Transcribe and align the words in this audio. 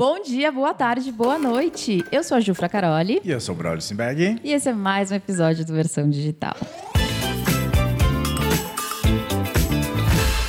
Bom 0.00 0.18
dia, 0.22 0.50
boa 0.50 0.72
tarde, 0.72 1.12
boa 1.12 1.38
noite. 1.38 2.02
Eu 2.10 2.24
sou 2.24 2.38
a 2.38 2.40
Jufra 2.40 2.70
Caroli. 2.70 3.20
E 3.22 3.30
eu 3.30 3.38
sou 3.38 3.54
o 3.54 3.58
Braulio 3.58 3.82
Simberg. 3.82 4.40
E 4.42 4.50
esse 4.50 4.70
é 4.70 4.72
mais 4.72 5.10
um 5.10 5.14
episódio 5.14 5.62
do 5.62 5.74
Versão 5.74 6.08
Digital. 6.08 6.56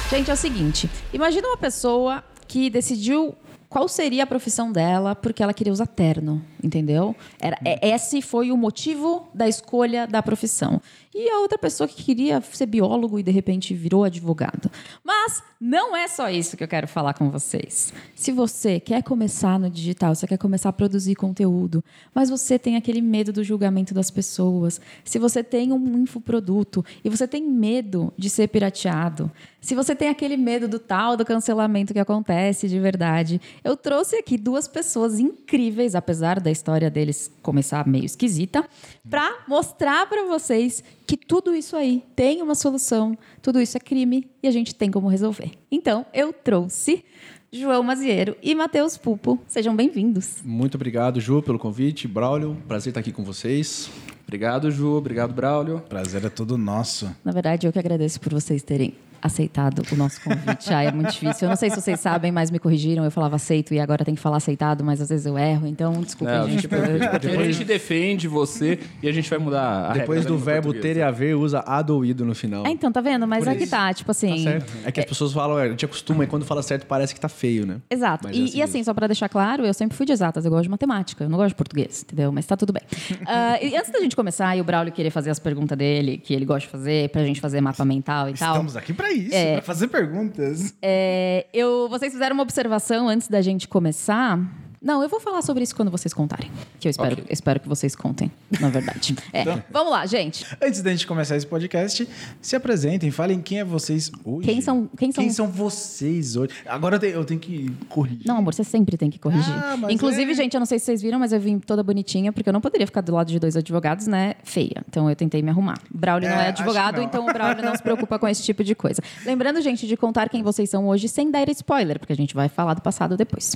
Gente, 0.09 0.31
é 0.31 0.33
o 0.33 0.37
seguinte: 0.37 0.89
imagina 1.11 1.49
uma 1.49 1.57
pessoa 1.57 2.23
que 2.47 2.69
decidiu 2.69 3.35
qual 3.67 3.89
seria 3.89 4.23
a 4.23 4.25
profissão 4.25 4.71
dela 4.71 5.15
porque 5.15 5.43
ela 5.43 5.53
queria 5.53 5.73
usar 5.73 5.87
terno, 5.87 6.41
entendeu? 6.63 7.15
Era, 7.39 7.57
é, 7.65 7.89
esse 7.89 8.21
foi 8.21 8.51
o 8.51 8.57
motivo 8.57 9.27
da 9.33 9.47
escolha 9.47 10.07
da 10.07 10.21
profissão. 10.21 10.81
E 11.13 11.29
a 11.29 11.39
outra 11.39 11.57
pessoa 11.57 11.87
que 11.89 12.01
queria 12.03 12.39
ser 12.41 12.65
biólogo 12.65 13.19
e 13.19 13.23
de 13.23 13.31
repente 13.31 13.73
virou 13.73 14.05
advogado. 14.05 14.71
Mas 15.03 15.43
não 15.59 15.95
é 15.95 16.07
só 16.07 16.29
isso 16.29 16.55
que 16.55 16.63
eu 16.63 16.67
quero 16.67 16.87
falar 16.87 17.13
com 17.13 17.29
vocês. 17.29 17.93
Se 18.15 18.31
você 18.31 18.79
quer 18.79 19.03
começar 19.03 19.59
no 19.59 19.69
digital, 19.69 20.15
você 20.15 20.25
quer 20.25 20.37
começar 20.37 20.69
a 20.69 20.73
produzir 20.73 21.15
conteúdo, 21.15 21.83
mas 22.15 22.29
você 22.29 22.57
tem 22.57 22.77
aquele 22.77 23.01
medo 23.01 23.33
do 23.33 23.43
julgamento 23.43 23.93
das 23.93 24.09
pessoas, 24.09 24.79
se 25.03 25.19
você 25.19 25.43
tem 25.43 25.73
um 25.73 26.01
infoproduto 26.01 26.83
e 27.03 27.09
você 27.09 27.27
tem 27.27 27.43
medo 27.43 28.13
de 28.17 28.29
ser 28.29 28.47
pirateado, 28.47 29.29
se 29.59 29.75
você 29.75 29.95
tem 29.95 30.09
aquele 30.09 30.37
medo 30.37 30.67
do 30.67 30.79
tal 30.79 31.15
do 31.15 31.25
cancelamento 31.25 31.93
que 31.93 31.99
acontece 31.99 32.67
de 32.67 32.79
verdade, 32.79 33.39
eu 33.63 33.77
trouxe 33.77 34.15
aqui 34.15 34.37
duas 34.37 34.67
pessoas 34.67 35.19
incríveis, 35.19 35.93
apesar 35.93 36.39
da 36.39 36.49
história 36.51 36.89
deles 36.89 37.31
começar 37.41 37.87
meio 37.87 38.05
esquisita, 38.05 38.67
para 39.09 39.43
mostrar 39.47 40.07
para 40.07 40.25
vocês 40.25 40.83
que 41.07 41.17
tudo 41.17 41.55
isso 41.55 41.75
aí 41.75 42.03
tem 42.15 42.41
uma 42.41 42.55
solução, 42.55 43.17
tudo 43.41 43.61
isso 43.61 43.77
é 43.77 43.79
crime 43.79 44.29
e 44.41 44.47
a 44.47 44.51
gente 44.51 44.75
tem 44.75 44.91
como 44.91 45.07
resolver. 45.07 45.51
Então, 45.71 46.05
eu 46.13 46.31
trouxe 46.31 47.03
João 47.51 47.83
Mazieiro 47.83 48.37
e 48.41 48.55
Matheus 48.55 48.97
Pupo. 48.97 49.39
Sejam 49.47 49.75
bem-vindos. 49.75 50.41
Muito 50.43 50.75
obrigado, 50.75 51.19
Ju, 51.19 51.41
pelo 51.41 51.59
convite. 51.59 52.07
Braulio, 52.07 52.55
prazer 52.67 52.91
estar 52.91 53.01
aqui 53.01 53.11
com 53.11 53.23
vocês. 53.23 53.89
Obrigado, 54.23 54.71
Ju. 54.71 54.95
Obrigado, 54.95 55.33
Braulio. 55.33 55.81
Prazer 55.89 56.23
é 56.23 56.29
todo 56.29 56.57
nosso. 56.57 57.13
Na 57.25 57.33
verdade, 57.33 57.67
eu 57.67 57.73
que 57.73 57.79
agradeço 57.79 58.21
por 58.21 58.31
vocês 58.31 58.63
terem 58.63 58.93
aceitado 59.21 59.83
o 59.91 59.95
nosso 59.95 60.21
convite. 60.21 60.73
Ah, 60.73 60.83
é 60.83 60.91
muito 60.91 61.11
difícil. 61.11 61.45
Eu 61.45 61.49
não 61.49 61.55
sei 61.55 61.69
se 61.69 61.79
vocês 61.79 61.99
sabem, 61.99 62.31
mas 62.31 62.49
me 62.51 62.59
corrigiram. 62.59 63.03
Eu 63.03 63.11
falava 63.11 63.35
aceito 63.35 63.73
e 63.73 63.79
agora 63.79 64.03
tem 64.05 64.15
que 64.15 64.21
falar 64.21 64.37
aceitado, 64.37 64.83
mas 64.83 64.99
às 65.01 65.09
vezes 65.09 65.25
eu 65.25 65.37
erro. 65.37 65.67
Então, 65.67 65.93
desculpa, 66.01 66.39
Não, 66.39 66.49
gente. 66.49 66.61
tipo, 66.61 66.75
por- 66.75 67.19
depois 67.19 67.39
a 67.47 67.51
gente 67.51 67.63
defende 67.65 68.27
você 68.27 68.79
e 69.01 69.07
a 69.07 69.11
gente 69.11 69.29
vai 69.29 69.39
mudar 69.39 69.91
a 69.91 69.93
Depois 69.93 70.25
do 70.25 70.37
verbo 70.37 70.73
ter 70.73 70.97
e 70.97 71.01
haver, 71.01 71.35
usa 71.35 71.63
ado 71.65 71.95
ou 71.95 72.05
ido 72.05 72.25
no 72.25 72.33
final. 72.35 72.65
É, 72.65 72.69
então, 72.69 72.91
tá 72.91 73.01
vendo? 73.01 73.27
Mas 73.27 73.43
Por 73.43 73.51
é 73.51 73.55
que 73.55 73.63
isso. 73.63 73.71
tá, 73.71 73.93
tipo 73.93 74.11
assim. 74.11 74.43
Tá 74.43 74.51
certo. 74.51 74.73
É 74.85 74.91
que 74.91 74.99
as 74.99 75.05
pessoas 75.05 75.31
falam, 75.33 75.57
é, 75.59 75.63
a 75.65 75.69
gente 75.69 75.85
acostuma, 75.85 76.23
e 76.23 76.27
quando 76.27 76.45
fala 76.45 76.61
certo 76.63 76.85
parece 76.85 77.13
que 77.13 77.19
tá 77.19 77.29
feio, 77.29 77.65
né? 77.65 77.77
Exato. 77.89 78.27
Mas 78.27 78.35
é 78.35 78.39
E, 78.39 78.43
assim 78.45 78.57
e 78.57 78.61
assim, 78.61 78.83
só 78.83 78.93
pra 78.93 79.07
deixar 79.07 79.29
claro, 79.29 79.65
eu 79.65 79.73
sempre 79.73 79.95
fui 79.95 80.05
de 80.05 80.11
exatas, 80.11 80.45
eu 80.45 80.51
gosto 80.51 80.63
de 80.63 80.69
matemática, 80.69 81.23
eu 81.23 81.29
não 81.29 81.37
gosto 81.37 81.49
de 81.49 81.55
português, 81.55 82.03
entendeu? 82.03 82.31
Mas 82.31 82.45
tá 82.45 82.55
tudo 82.57 82.73
bem. 82.73 82.83
Ah, 83.27 83.57
e 83.61 83.75
antes 83.77 83.91
da 83.91 83.99
gente 83.99 84.15
começar, 84.15 84.55
e 84.57 84.61
o 84.61 84.63
Braulio 84.63 84.91
querer 84.91 85.09
fazer 85.09 85.29
as 85.29 85.39
perguntas 85.39 85.77
dele, 85.77 86.17
que 86.17 86.33
ele 86.33 86.43
gosta 86.45 86.61
de 86.65 86.71
fazer, 86.71 87.09
pra 87.09 87.23
gente 87.23 87.39
fazer 87.39 87.61
mapa 87.61 87.85
mental 87.85 88.29
e 88.29 88.33
tal. 88.33 88.53
Estamos 88.53 88.75
aqui 88.75 88.93
pra 88.93 89.10
isso, 89.11 89.35
É. 89.35 89.53
pra 89.53 89.61
fazer 89.61 89.87
perguntas. 89.87 90.73
É, 90.81 91.45
eu, 91.53 91.87
vocês 91.89 92.11
fizeram 92.13 92.33
uma 92.33 92.43
observação 92.43 93.07
antes 93.07 93.27
da 93.27 93.41
gente 93.41 93.67
começar. 93.67 94.39
Não, 94.83 95.03
eu 95.03 95.07
vou 95.09 95.19
falar 95.19 95.43
sobre 95.43 95.63
isso 95.63 95.75
quando 95.75 95.91
vocês 95.91 96.11
contarem. 96.11 96.49
Que 96.79 96.87
eu 96.87 96.89
espero, 96.89 97.13
Ok. 97.13 97.25
espero 97.29 97.59
que 97.59 97.69
vocês 97.69 97.95
contem, 97.95 98.31
na 98.59 98.67
verdade. 98.69 99.15
É. 99.31 99.43
Vamos 99.71 99.91
lá, 99.91 100.05
gente. 100.07 100.45
Antes 100.61 100.81
da 100.81 100.89
gente 100.91 101.05
começar 101.05 101.37
esse 101.37 101.45
podcast, 101.45 102.07
se 102.41 102.55
apresentem, 102.55 103.11
falem 103.11 103.39
quem 103.41 103.59
é 103.59 103.63
vocês 103.63 104.11
hoje. 104.25 104.47
Quem 104.47 104.59
são- 104.59 104.89
quem 104.97 105.11
são- 105.11 105.47
vocês 105.47 106.35
hoje? 106.35 106.51
Agora 106.65 106.95
eu 106.95 106.99
tenho, 106.99 107.13
eu 107.13 107.23
tenho 107.25 107.39
que 107.39 107.71
corrigir. 107.89 108.21
Não, 108.25 108.37
amor, 108.37 108.53
você 108.53 108.63
sempre 108.63 108.97
tem 108.97 109.09
que 109.11 109.19
corrigir. 109.19 109.53
Ah, 109.53 109.77
Inclusive, 109.89 110.31
é. 110.31 110.35
gente, 110.35 110.53
eu 110.55 110.59
não 110.59 110.65
sei 110.65 110.79
se 110.79 110.85
vocês 110.85 111.01
viram, 111.01 111.19
mas 111.19 111.31
eu 111.31 111.39
vim 111.39 111.59
toda 111.59 111.83
bonitinha, 111.83 112.33
porque 112.33 112.49
eu 112.49 112.53
não 112.53 112.61
poderia 112.61 112.87
ficar 112.87 113.01
do 113.01 113.13
lado 113.13 113.27
de 113.27 113.39
dois 113.39 113.55
advogados, 113.55 114.07
né? 114.07 114.33
Feia. 114.43 114.83
Então 114.89 115.07
eu 115.09 115.15
tentei 115.15 115.41
me 115.43 115.49
arrumar. 115.51 115.77
Braulio 115.93 116.27
não 116.27 116.37
É, 116.37 116.45
é 116.45 116.49
advogado, 116.49 116.97
não. 116.97 117.03
então 117.03 117.23
o 117.27 117.31
Braulio 117.31 117.63
não 117.63 117.75
se 117.75 117.83
preocupa 117.83 118.17
com 118.17 118.27
esse 118.27 118.41
tipo 118.43 118.63
de 118.63 118.73
coisa. 118.73 119.01
Lembrando, 119.25 119.61
gente, 119.61 119.85
de 119.87 119.95
contar 119.95 120.27
quem 120.29 120.41
vocês 120.41 120.69
são 120.69 120.87
hoje 120.87 121.07
sem 121.07 121.29
dar 121.29 121.47
spoiler, 121.49 121.99
porque 121.99 122.13
a 122.13 122.17
gente 122.17 122.33
vai 122.33 122.49
falar 122.49 122.73
do 122.73 122.81
passado 122.81 123.15
depois. 123.15 123.55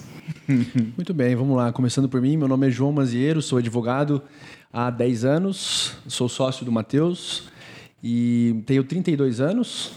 Muito 0.96 1.14
bem, 1.16 1.34
vamos 1.34 1.56
lá. 1.56 1.72
Começando 1.72 2.10
por 2.10 2.20
mim, 2.20 2.36
meu 2.36 2.48
nome 2.48 2.68
é 2.68 2.70
João 2.70 2.92
Mazieiro, 2.92 3.42
sou 3.42 3.58
advogado 3.58 4.22
há 4.72 4.90
10 4.90 5.24
anos, 5.24 5.94
sou 6.08 6.28
sócio 6.28 6.66
do 6.66 6.72
Matheus 6.74 7.44
e 8.04 8.62
tenho 8.66 8.84
32 8.84 9.40
anos 9.40 9.94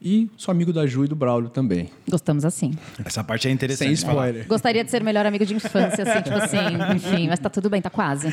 e 0.00 0.30
sou 0.36 0.52
amigo 0.52 0.70
da 0.70 0.86
Ju 0.86 1.06
e 1.06 1.08
do 1.08 1.16
Braulio 1.16 1.48
também. 1.48 1.88
Gostamos 2.06 2.44
assim. 2.44 2.74
Essa 3.02 3.24
parte 3.24 3.48
é 3.48 3.50
interessante. 3.50 3.96
Sem 3.96 4.10
spoiler. 4.10 4.46
Gostaria 4.46 4.84
de 4.84 4.90
ser 4.90 5.02
melhor 5.02 5.24
amigo 5.24 5.46
de 5.46 5.54
infância, 5.54 6.04
assim, 6.04 6.22
tipo 6.22 6.36
assim, 6.36 6.58
enfim, 6.94 7.28
mas 7.28 7.38
tá 7.38 7.48
tudo 7.48 7.70
bem, 7.70 7.80
tá 7.80 7.88
quase. 7.88 8.28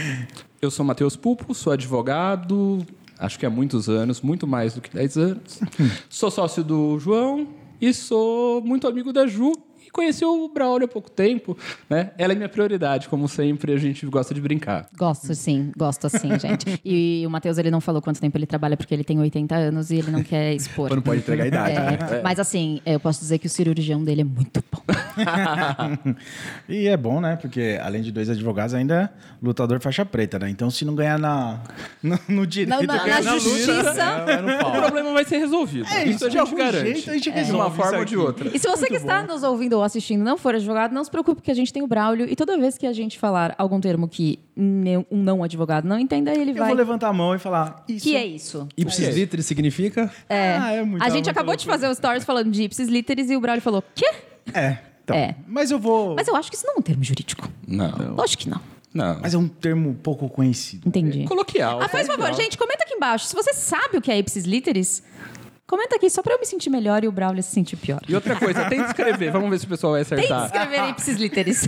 Eu 0.62 0.70
sou 0.70 0.86
Matheus 0.86 1.16
Pupo, 1.16 1.56
sou 1.56 1.72
advogado, 1.72 2.86
acho 3.18 3.40
que 3.40 3.46
há 3.46 3.50
muitos 3.50 3.88
anos, 3.88 4.20
muito 4.20 4.46
mais 4.46 4.74
do 4.74 4.82
que 4.82 4.94
10 4.94 5.18
anos. 5.18 5.62
sou 6.10 6.30
sócio 6.30 6.66
do 6.66 7.00
João 7.00 7.48
e 7.80 7.94
sou 7.94 8.62
muito 8.62 8.90
amigo 8.90 9.14
da 9.14 9.26
Ju. 9.26 9.54
Conheci 9.96 10.26
o 10.26 10.50
Braulio 10.50 10.86
há 10.86 10.88
pouco 10.90 11.10
tempo, 11.10 11.58
né? 11.90 12.12
Ela 12.18 12.34
é 12.34 12.36
minha 12.36 12.50
prioridade, 12.50 13.08
como 13.08 13.30
sempre 13.30 13.72
a 13.72 13.78
gente 13.78 14.06
gosta 14.08 14.34
de 14.34 14.42
brincar. 14.42 14.90
Gosto 14.98 15.34
sim, 15.34 15.72
gosto 15.78 16.06
assim, 16.08 16.30
gente. 16.38 16.82
E 16.84 17.24
o 17.26 17.30
Matheus, 17.30 17.58
ele 17.58 17.72
não 17.72 17.80
falou 17.80 18.02
quanto 18.02 18.20
tempo 18.20 18.38
ele 18.38 18.46
trabalha, 18.46 18.76
porque 18.76 18.94
ele 18.94 19.06
tem 19.06 19.18
80 19.18 19.56
anos 19.56 19.92
e 19.92 19.96
ele 19.96 20.12
não 20.12 20.22
quer 20.22 20.54
expor. 20.54 20.90
Mas 20.90 20.96
não 20.98 21.02
pode 21.02 21.20
entregar 21.22 21.46
a 21.46 21.48
idade, 21.48 21.74
né? 21.80 22.18
É, 22.20 22.22
Mas 22.22 22.40
assim, 22.42 22.82
eu 22.86 23.00
posso 23.00 23.22
dizer 23.22 23.38
que 23.40 23.48
o 23.48 23.50
cirurgião 23.50 24.04
dele 24.04 24.20
é 24.22 24.26
muito 24.26 24.62
bom. 24.70 24.82
E 26.68 26.88
é 26.88 26.98
bom, 26.98 27.22
né? 27.22 27.38
Porque 27.38 27.80
além 27.82 28.02
de 28.02 28.12
dois 28.12 28.30
advogados, 28.30 28.74
ainda 28.74 28.96
é 29.04 29.10
lutador 29.42 29.80
faixa 29.80 30.06
preta, 30.06 30.38
né? 30.40 30.50
Então, 30.50 30.70
se 30.70 30.84
não 30.84 30.94
ganhar 30.96 31.18
na, 31.18 31.62
no, 32.02 32.20
no 32.28 32.48
direito, 32.48 32.70
Não, 32.70 32.84
na- 32.84 33.06
na 33.08 33.20
luta, 33.20 33.40
justiça. 33.40 34.24
é, 34.28 34.32
é 34.34 34.42
no 34.42 34.68
O 34.68 34.72
problema 34.72 35.14
vai 35.14 35.24
ser 35.26 35.38
resolvido. 35.38 35.88
É 35.88 36.04
isso 36.04 36.16
isso, 36.16 36.26
a 36.26 36.30
de 36.30 36.38
gente 36.38 36.56
garante. 36.56 36.94
jeito 36.94 37.10
a 37.10 37.14
gente 37.14 37.32
de 37.46 37.52
uma 37.52 37.70
forma 37.72 38.00
ou 38.00 38.06
de 38.06 38.18
outra. 38.18 38.50
E 38.54 38.60
se 38.60 38.68
você 38.68 38.88
que 38.88 38.96
está 38.96 39.24
nos 39.24 39.44
ouvindo 39.44 39.74
ou 39.78 39.84
assistindo 39.86 40.24
não 40.24 40.38
for 40.38 40.56
advogado, 40.56 40.92
não 40.94 41.04
se 41.04 41.10
preocupe 41.12 41.42
que 41.42 41.52
a 41.52 41.54
gente 41.54 41.72
tem 41.72 41.82
o 41.84 41.88
Braulio 41.88 42.26
e 42.30 42.36
toda 42.36 42.58
vez 42.58 42.78
que 42.78 42.86
a 42.88 42.94
gente 42.94 43.18
falar 43.20 43.54
algum 43.58 43.80
termo 43.80 44.08
que 44.08 44.40
um 44.58 45.06
não 45.24 45.44
advogado 45.44 45.88
não 45.88 45.98
entenda, 46.00 46.32
ele 46.34 46.52
Eu 46.52 46.56
vai... 46.56 46.68
vou 46.70 46.78
levantar 46.78 47.10
a 47.10 47.14
mão 47.14 47.34
e 47.36 47.40
falar 47.40 47.84
isso. 47.88 48.04
Que 48.04 48.16
é 48.16 48.26
isso? 48.26 48.68
Ipsis 48.76 49.16
literis 49.16 49.46
significa? 49.46 50.12
É. 50.28 50.58
Ah, 50.58 50.72
é 50.74 50.84
muito- 50.84 51.02
a 51.04 51.10
gente 51.10 51.16
muito 51.26 51.30
acabou 51.30 51.56
de 51.56 51.66
fazer 51.66 51.88
o 51.88 51.94
stories 51.96 52.24
falando 52.26 52.52
de 52.52 52.64
ipsis 52.64 52.88
literis 52.88 53.30
e 53.30 53.36
o 53.36 53.40
Braulio 53.42 53.62
falou, 53.62 53.84
quê? 53.94 54.10
É. 54.54 54.78
Então, 55.04 55.16
É. 55.16 55.36
Mas 55.48 55.70
eu 55.72 55.78
vou. 55.80 56.16
Mas 56.16 56.28
eu 56.28 56.36
acho 56.36 56.50
que 56.50 56.56
isso 56.58 56.66
não 56.66 56.76
é 56.76 56.80
um 56.80 56.82
termo 56.82 57.04
jurídico. 57.04 57.48
Não, 57.68 57.92
Lógico 58.16 58.44
que 58.44 58.50
não. 58.50 58.60
não. 58.94 59.20
Mas 59.22 59.34
é 59.36 59.38
um 59.38 59.48
termo 59.48 59.94
pouco 60.02 60.28
conhecido. 60.30 60.88
Entendi. 60.88 61.26
Coloquial. 61.26 61.80
Ah, 61.82 61.88
faz 61.88 62.08
favor, 62.08 62.24
coloquial. 62.24 62.42
gente, 62.44 62.58
comenta 62.58 62.84
aqui 62.84 62.94
embaixo. 62.96 63.28
Se 63.28 63.36
você 63.36 63.54
sabe 63.54 63.98
o 63.98 64.02
que 64.02 64.12
é 64.12 64.18
ipsis 64.18 64.46
literis, 64.46 65.04
comenta 65.68 65.96
aqui 65.96 66.10
só 66.10 66.22
pra 66.22 66.34
eu 66.34 66.40
me 66.40 66.46
sentir 66.46 66.70
melhor 66.70 67.04
e 67.04 67.08
o 67.08 67.12
Braulio 67.12 67.42
se 67.44 67.52
sentir 67.52 67.76
pior. 67.78 68.00
E 68.08 68.14
outra 68.16 68.36
coisa, 68.36 68.66
tenta 68.66 68.88
escrever. 68.88 69.32
Vamos 69.32 69.50
ver 69.50 69.60
se 69.60 69.66
o 69.66 69.70
pessoal 69.70 69.94
vai 69.94 70.06
Tem 70.06 70.18
que 70.18 70.24
acertar. 70.34 70.46
escrever 70.46 70.90
ipsis 70.90 71.18
literis. 71.18 71.68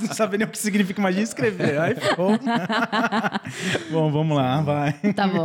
não 0.00 0.14
sabe 0.14 0.38
nem 0.38 0.46
o 0.46 0.50
que 0.50 0.58
significa, 0.58 1.00
imagina 1.00 1.22
escrever. 1.22 1.78
Ai, 1.78 1.94
bom. 2.16 2.38
bom, 3.90 4.10
vamos 4.12 4.36
lá, 4.36 4.60
vai. 4.62 4.92
Tá 5.14 5.26
bom. 5.26 5.44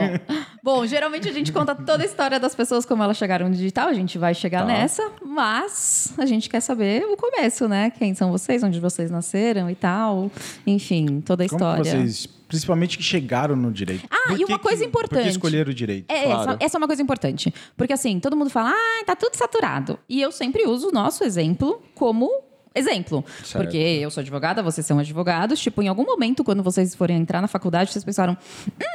Bom, 0.63 0.85
geralmente 0.85 1.27
a 1.27 1.31
gente 1.31 1.51
conta 1.51 1.73
toda 1.75 2.03
a 2.03 2.05
história 2.05 2.39
das 2.39 2.55
pessoas 2.55 2.85
como 2.85 3.01
elas 3.03 3.17
chegaram 3.17 3.47
no 3.49 3.55
digital. 3.55 3.87
A 3.87 3.93
gente 3.93 4.17
vai 4.17 4.33
chegar 4.33 4.59
Tá. 4.61 4.65
nessa, 4.65 5.11
mas 5.25 6.13
a 6.17 6.25
gente 6.25 6.49
quer 6.49 6.59
saber 6.59 7.03
o 7.05 7.15
começo, 7.17 7.67
né? 7.67 7.91
Quem 7.91 8.13
são 8.13 8.31
vocês, 8.31 8.61
onde 8.63 8.79
vocês 8.79 9.09
nasceram 9.09 9.69
e 9.69 9.75
tal. 9.75 10.31
Enfim, 10.65 11.21
toda 11.21 11.43
a 11.43 11.47
Como 11.49 11.57
história. 11.57 11.83
que 11.83 11.89
vocês, 11.89 12.27
principalmente 12.49 12.97
que 12.97 13.03
chegaram 13.03 13.55
no 13.55 13.71
direito? 13.71 14.05
Ah, 14.11 14.29
Por 14.29 14.39
e 14.41 14.43
uma 14.43 14.57
que 14.57 14.63
coisa 14.63 14.83
que- 14.83 14.89
Por 14.91 15.03
importante. 15.05 15.23
que 15.23 15.29
escolheram 15.29 15.71
o 15.71 15.73
direito? 15.73 16.11
É, 16.11 16.23
Claro. 16.25 16.41
essa, 16.51 16.57
essa 16.59 16.77
é 16.77 16.79
uma 16.79 16.87
coisa 16.87 17.01
importante. 17.01 17.53
Porque 17.77 17.93
assim, 17.93 18.19
todo 18.19 18.35
mundo 18.35 18.49
fala, 18.49 18.71
ah, 18.71 19.03
tá 19.05 19.15
tudo 19.15 19.35
saturado. 19.35 19.97
E 20.09 20.21
eu 20.21 20.31
sempre 20.33 20.67
uso 20.67 20.89
o 20.89 20.91
nosso 20.91 21.23
exemplo 21.23 21.81
como 21.95 22.29
exemplo. 22.75 23.23
Certo. 23.43 23.63
Porque 23.63 23.77
eu 23.77 24.09
sou 24.11 24.19
advogada, 24.21 24.61
vocês 24.61 24.85
são 24.85 24.99
advogados. 24.99 25.59
Tipo, 25.59 25.81
em 25.81 25.87
algum 25.87 26.03
momento, 26.03 26.43
quando 26.43 26.61
vocês 26.61 26.93
forem 26.95 27.17
entrar 27.17 27.41
na 27.41 27.47
faculdade, 27.47 27.91
vocês 27.91 28.03
pensaram, 28.03 28.37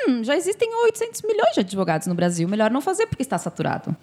hum, 0.09 0.23
já 0.23 0.37
existem 0.37 0.69
800 0.85 1.23
milhões 1.23 1.55
de 1.55 1.61
advogados 1.61 2.07
no 2.07 2.15
Brasil. 2.15 2.47
Melhor 2.49 2.71
não 2.71 2.81
fazer 2.81 3.07
porque 3.07 3.23
está 3.23 3.39
saturado. 3.39 3.97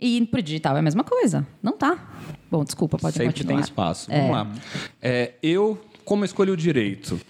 E 0.00 0.24
pro 0.26 0.40
digital 0.42 0.76
é 0.76 0.78
a 0.78 0.82
mesma 0.82 1.04
coisa. 1.04 1.46
Não 1.62 1.72
tá. 1.76 1.98
Bom, 2.50 2.64
desculpa, 2.64 2.96
pode 2.98 3.14
Sempre 3.16 3.32
continuar. 3.34 3.54
tem 3.56 3.60
espaço. 3.62 4.10
É. 4.10 4.16
Vamos 4.18 4.32
lá. 4.32 4.46
É, 5.02 5.32
eu, 5.42 5.78
como 6.06 6.22
eu 6.22 6.26
escolhi 6.26 6.50
o 6.50 6.56
direito, 6.56 7.20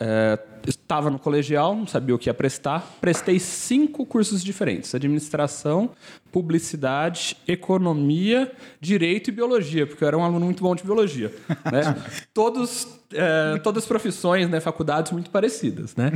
é, 0.00 0.36
estava 0.66 1.10
no 1.10 1.18
colegial, 1.18 1.74
não 1.74 1.86
sabia 1.86 2.14
o 2.14 2.18
que 2.18 2.28
ia 2.28 2.34
prestar. 2.34 2.96
Prestei 3.00 3.38
cinco 3.38 4.04
cursos 4.04 4.42
diferentes: 4.42 4.94
administração, 4.94 5.90
publicidade, 6.30 7.36
economia, 7.46 8.52
direito 8.80 9.30
e 9.30 9.32
biologia, 9.32 9.86
porque 9.86 10.04
eu 10.04 10.08
era 10.08 10.18
um 10.18 10.22
aluno 10.22 10.44
muito 10.44 10.62
bom 10.62 10.74
de 10.74 10.82
biologia. 10.82 11.32
Né? 11.66 11.96
Todos, 12.32 12.86
é, 13.12 13.58
todas 13.58 13.82
as 13.82 13.88
profissões, 13.88 14.48
né, 14.48 14.60
faculdades 14.60 15.10
muito 15.10 15.30
parecidas. 15.30 15.96
Né? 15.96 16.12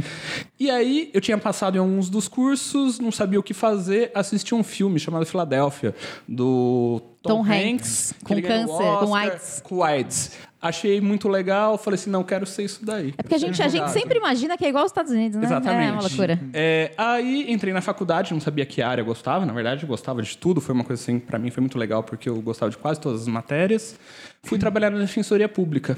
E 0.58 0.70
aí 0.70 1.10
eu 1.12 1.20
tinha 1.20 1.36
passado 1.36 1.74
em 1.76 1.78
alguns 1.78 2.08
dos 2.08 2.28
cursos, 2.28 3.00
não 3.00 3.10
sabia 3.10 3.40
o 3.40 3.42
que 3.42 3.52
fazer, 3.52 4.12
assisti 4.14 4.54
um 4.54 4.62
filme 4.62 5.00
chamado 5.00 5.26
Filadélfia, 5.26 5.92
do 6.28 7.02
Tom 7.20 7.38
Tom, 7.38 7.40
Hanks, 7.42 7.50
Hanks, 7.52 8.14
com 8.22 8.42
câncer, 8.42 8.66
com 8.66 9.10
Oscar, 9.10 9.14
AIDS. 9.14 9.60
com 9.64 9.82
AIDS. 9.82 10.30
Achei 10.62 11.00
muito 11.00 11.26
legal, 11.26 11.78
falei 11.78 11.98
assim, 11.98 12.10
não, 12.10 12.22
quero 12.22 12.44
ser 12.44 12.64
isso 12.64 12.84
daí. 12.84 13.14
É 13.16 13.22
porque 13.22 13.34
a 13.34 13.38
gente, 13.38 13.62
a 13.62 13.68
gente 13.68 13.90
sempre 13.90 14.18
imagina 14.18 14.58
que 14.58 14.64
é 14.66 14.68
igual 14.68 14.82
aos 14.82 14.90
Estados 14.90 15.10
Unidos, 15.10 15.38
né? 15.38 15.46
Exatamente. 15.46 15.88
É 15.88 15.92
uma 15.92 16.02
loucura. 16.02 16.38
É, 16.52 16.92
aí 16.98 17.50
entrei 17.50 17.72
na 17.72 17.80
faculdade, 17.80 18.34
não 18.34 18.40
sabia 18.40 18.66
que 18.66 18.82
área 18.82 19.00
eu 19.00 19.06
gostava, 19.06 19.46
na 19.46 19.54
verdade 19.54 19.84
eu 19.84 19.88
gostava 19.88 20.20
de 20.22 20.36
tudo, 20.36 20.60
foi 20.60 20.74
uma 20.74 20.84
coisa 20.84 21.02
assim, 21.02 21.18
para 21.18 21.38
mim 21.38 21.50
foi 21.50 21.62
muito 21.62 21.78
legal 21.78 22.02
porque 22.02 22.28
eu 22.28 22.42
gostava 22.42 22.70
de 22.70 22.76
quase 22.76 23.00
todas 23.00 23.22
as 23.22 23.28
matérias. 23.28 23.98
Fui 24.42 24.58
trabalhar 24.58 24.90
na 24.90 24.98
defensoria 24.98 25.48
pública. 25.48 25.96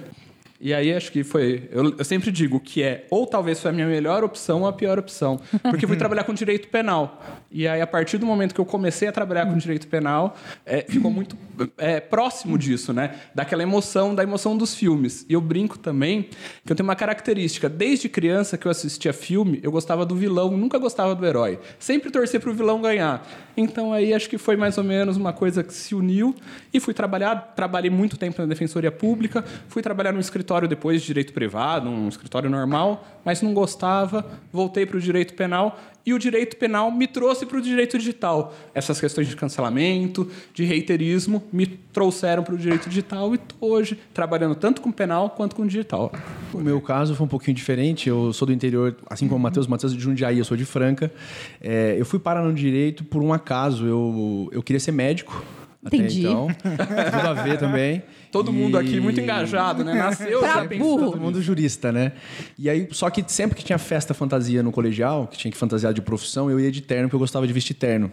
E 0.64 0.72
aí 0.72 0.94
acho 0.94 1.10
que 1.10 1.24
foi. 1.24 1.68
Eu, 1.72 1.96
eu, 1.98 2.04
sempre 2.04 2.30
digo 2.30 2.60
que 2.60 2.84
é 2.84 3.04
ou 3.10 3.26
talvez 3.26 3.60
foi 3.60 3.72
a 3.72 3.74
minha 3.74 3.86
melhor 3.88 4.22
opção 4.22 4.60
ou 4.60 4.68
a 4.68 4.72
pior 4.72 4.96
opção. 4.96 5.40
Porque 5.60 5.88
fui 5.88 5.96
trabalhar 5.98 6.22
com 6.22 6.32
direito 6.32 6.68
penal. 6.68 7.20
E 7.50 7.66
aí, 7.66 7.80
a 7.80 7.86
partir 7.86 8.16
do 8.16 8.24
momento 8.24 8.54
que 8.54 8.60
eu 8.60 8.64
comecei 8.64 9.08
a 9.08 9.12
trabalhar 9.12 9.44
com 9.46 9.58
direito 9.58 9.88
penal, 9.88 10.36
é, 10.64 10.82
ficou 10.88 11.10
muito 11.10 11.36
é, 11.76 11.98
próximo 11.98 12.56
disso, 12.56 12.92
né? 12.92 13.16
Daquela 13.34 13.64
emoção, 13.64 14.14
da 14.14 14.22
emoção 14.22 14.56
dos 14.56 14.72
filmes. 14.72 15.26
E 15.28 15.32
eu 15.32 15.40
brinco 15.40 15.76
também 15.76 16.28
que 16.64 16.70
eu 16.70 16.76
tenho 16.76 16.88
uma 16.88 16.94
característica. 16.94 17.68
Desde 17.68 18.08
criança 18.08 18.56
que 18.56 18.64
eu 18.64 18.70
assistia 18.70 19.12
filme, 19.12 19.58
eu 19.64 19.72
gostava 19.72 20.06
do 20.06 20.14
vilão, 20.14 20.56
nunca 20.56 20.78
gostava 20.78 21.12
do 21.12 21.26
herói. 21.26 21.58
Sempre 21.80 22.08
torcer 22.08 22.40
para 22.40 22.50
o 22.50 22.54
vilão 22.54 22.80
ganhar. 22.80 23.26
Então 23.56 23.92
aí 23.92 24.14
acho 24.14 24.30
que 24.30 24.38
foi 24.38 24.56
mais 24.56 24.78
ou 24.78 24.84
menos 24.84 25.16
uma 25.16 25.32
coisa 25.32 25.64
que 25.64 25.74
se 25.74 25.92
uniu 25.92 26.36
e 26.72 26.78
fui 26.78 26.94
trabalhar. 26.94 27.52
Trabalhei 27.56 27.90
muito 27.90 28.16
tempo 28.16 28.40
na 28.40 28.46
Defensoria 28.46 28.92
Pública, 28.92 29.44
fui 29.66 29.82
trabalhar 29.82 30.12
no 30.12 30.20
escritório 30.20 30.51
depois 30.60 31.00
de 31.00 31.06
direito 31.06 31.32
privado, 31.32 31.88
um 31.88 32.08
escritório 32.08 32.49
normal, 32.49 33.04
mas 33.25 33.43
não 33.43 33.54
gostava, 33.54 34.25
voltei 34.52 34.87
para 34.87 34.96
o 34.96 35.00
direito 35.00 35.34
penal 35.34 35.78
e 36.04 36.12
o 36.12 36.19
direito 36.19 36.56
penal 36.56 36.90
me 36.90 37.06
trouxe 37.06 37.46
para 37.46 37.58
o 37.58 37.60
direito 37.60 37.96
digital. 37.96 38.52
Essas 38.75 39.00
questões 39.00 39.28
de 39.28 39.37
cancelamento, 39.37 40.28
de 40.52 40.64
reiterismo, 40.64 41.43
me 41.52 41.66
trouxeram 41.66 42.43
para 42.43 42.54
o 42.54 42.58
direito 42.58 42.88
digital 42.88 43.32
e 43.32 43.37
estou 43.37 43.70
hoje 43.70 43.99
trabalhando 44.12 44.54
tanto 44.54 44.81
com 44.81 44.90
penal 44.90 45.31
quanto 45.31 45.54
com 45.54 45.66
digital. 45.66 46.12
O 46.52 46.58
meu 46.58 46.81
caso 46.81 47.14
foi 47.14 47.25
um 47.25 47.28
pouquinho 47.28 47.55
diferente. 47.56 48.08
Eu 48.08 48.32
sou 48.32 48.46
do 48.46 48.52
interior, 48.52 48.96
assim 49.08 49.28
como 49.28 49.38
o 49.38 49.43
Matheus, 49.43 49.66
Matheus 49.66 49.93
é 49.93 49.96
de 49.96 50.02
Jundiaí, 50.02 50.38
eu 50.38 50.44
sou 50.44 50.56
de 50.56 50.64
Franca. 50.64 51.12
É, 51.60 51.94
eu 51.98 52.05
fui 52.05 52.19
parar 52.19 52.43
no 52.43 52.52
direito 52.52 53.05
por 53.05 53.22
um 53.22 53.32
acaso. 53.32 53.87
Eu, 53.87 54.48
eu 54.52 54.62
queria 54.62 54.81
ser 54.81 54.93
médico. 54.93 55.44
Entendi. 55.84 56.26
Até 56.26 56.31
então, 56.31 56.46
tudo 57.12 57.28
a 57.28 57.32
ver 57.32 57.58
também. 57.58 58.02
Todo 58.32 58.50
e... 58.50 58.55
mundo 58.55 58.79
aqui 58.79 58.99
muito 58.99 59.20
engajado, 59.20 59.84
né? 59.84 59.93
Nasceu 59.93 60.40
pra 60.40 60.64
burro. 60.64 61.12
Todo 61.12 61.20
mundo 61.20 61.43
jurista, 61.43 61.93
né? 61.93 62.12
E 62.58 62.69
aí, 62.70 62.88
só 62.90 63.11
que 63.11 63.23
sempre 63.26 63.56
que 63.56 63.62
tinha 63.62 63.79
festa 63.79 64.14
fantasia 64.14 64.62
no 64.62 64.73
colegial, 64.73 65.29
que 65.29 65.37
tinha 65.37 65.52
que 65.52 65.58
fantasiar 65.58 65.93
de 65.93 66.00
profissão, 66.00 66.50
eu 66.50 66.58
ia 66.58 66.73
de 66.73 66.81
terno, 66.81 67.05
porque 67.05 67.17
eu 67.17 67.20
gostava 67.20 67.46
de 67.46 67.52
vestir 67.52 67.75
terno. 67.75 68.11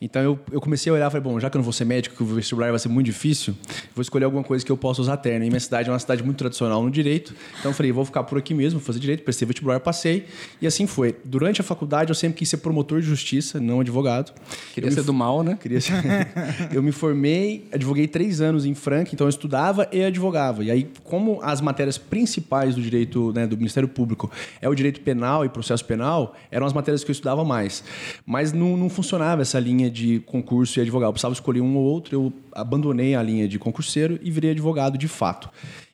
Então 0.00 0.22
eu, 0.22 0.38
eu 0.52 0.60
comecei 0.60 0.90
a 0.90 0.94
olhar 0.94 1.06
e 1.06 1.10
falei, 1.10 1.22
bom, 1.22 1.40
já 1.40 1.48
que 1.48 1.56
eu 1.56 1.58
não 1.58 1.64
vou 1.64 1.72
ser 1.72 1.86
médico, 1.86 2.16
que 2.16 2.22
o 2.22 2.26
vestibular 2.26 2.70
vai 2.70 2.78
ser 2.78 2.88
muito 2.88 3.06
difícil, 3.06 3.54
vou 3.94 4.02
escolher 4.02 4.24
alguma 4.26 4.44
coisa 4.44 4.64
que 4.64 4.70
eu 4.70 4.76
possa 4.76 5.00
usar 5.00 5.16
terno. 5.16 5.44
E 5.44 5.48
minha 5.48 5.60
cidade 5.60 5.88
é 5.88 5.92
uma 5.92 5.98
cidade 5.98 6.22
muito 6.22 6.36
tradicional 6.36 6.82
no 6.82 6.90
direito, 6.90 7.34
então 7.58 7.70
eu 7.70 7.74
falei, 7.74 7.92
vou 7.92 8.04
ficar 8.04 8.22
por 8.24 8.36
aqui 8.38 8.52
mesmo, 8.52 8.78
vou 8.78 8.86
fazer 8.86 8.98
direito, 8.98 9.22
prestei 9.22 9.46
vestibular, 9.46 9.80
passei, 9.80 10.26
e 10.60 10.66
assim 10.66 10.86
foi. 10.86 11.16
Durante 11.24 11.60
a 11.60 11.64
faculdade 11.64 12.10
eu 12.10 12.14
sempre 12.14 12.38
quis 12.38 12.48
ser 12.48 12.58
promotor 12.58 13.00
de 13.00 13.06
justiça, 13.06 13.58
não 13.58 13.80
advogado. 13.80 14.34
Queria 14.74 14.90
eu 14.90 14.94
ser 14.94 15.02
do 15.02 15.14
mal, 15.14 15.42
né? 15.42 15.58
Queria 15.60 15.80
ser... 15.80 15.94
eu 16.72 16.82
me 16.82 16.92
formei, 16.92 17.66
advoguei 17.72 18.06
três 18.06 18.40
anos 18.40 18.66
em 18.66 18.74
Franca, 18.74 19.10
então 19.14 19.26
eu 19.26 19.30
estudava 19.30 19.88
e 19.90 20.02
advogava. 20.02 20.62
E 20.62 20.70
aí, 20.70 20.90
como 21.04 21.40
as 21.42 21.62
matérias 21.62 21.96
principais 21.96 22.74
do 22.74 22.82
direito 22.82 23.32
né, 23.32 23.46
do 23.46 23.56
Ministério 23.56 23.88
Público 23.88 24.30
é 24.60 24.68
o 24.68 24.74
direito 24.74 25.00
penal 25.00 25.44
e 25.44 25.48
processo 25.48 25.84
penal, 25.84 26.36
eram 26.50 26.66
as 26.66 26.72
matérias 26.72 27.02
que 27.02 27.10
eu 27.10 27.14
estudava 27.14 27.44
mais. 27.44 27.82
Mas 28.26 28.52
não, 28.52 28.76
não 28.76 28.90
funcionava 28.90 29.40
essa 29.40 29.58
linha 29.58 29.85
linha 29.86 29.90
de 29.90 30.20
concurso 30.20 30.78
e 30.78 30.82
advogado. 30.82 31.08
Eu 31.08 31.12
precisava 31.12 31.32
escolher 31.32 31.60
um 31.60 31.76
ou 31.76 31.84
outro, 31.84 32.14
eu 32.14 32.32
abandonei 32.52 33.14
a 33.14 33.22
linha 33.22 33.46
de 33.46 33.58
concurseiro 33.58 34.18
e 34.22 34.30
virei 34.30 34.50
advogado 34.50 34.98
de 34.98 35.08
fato. 35.08 35.48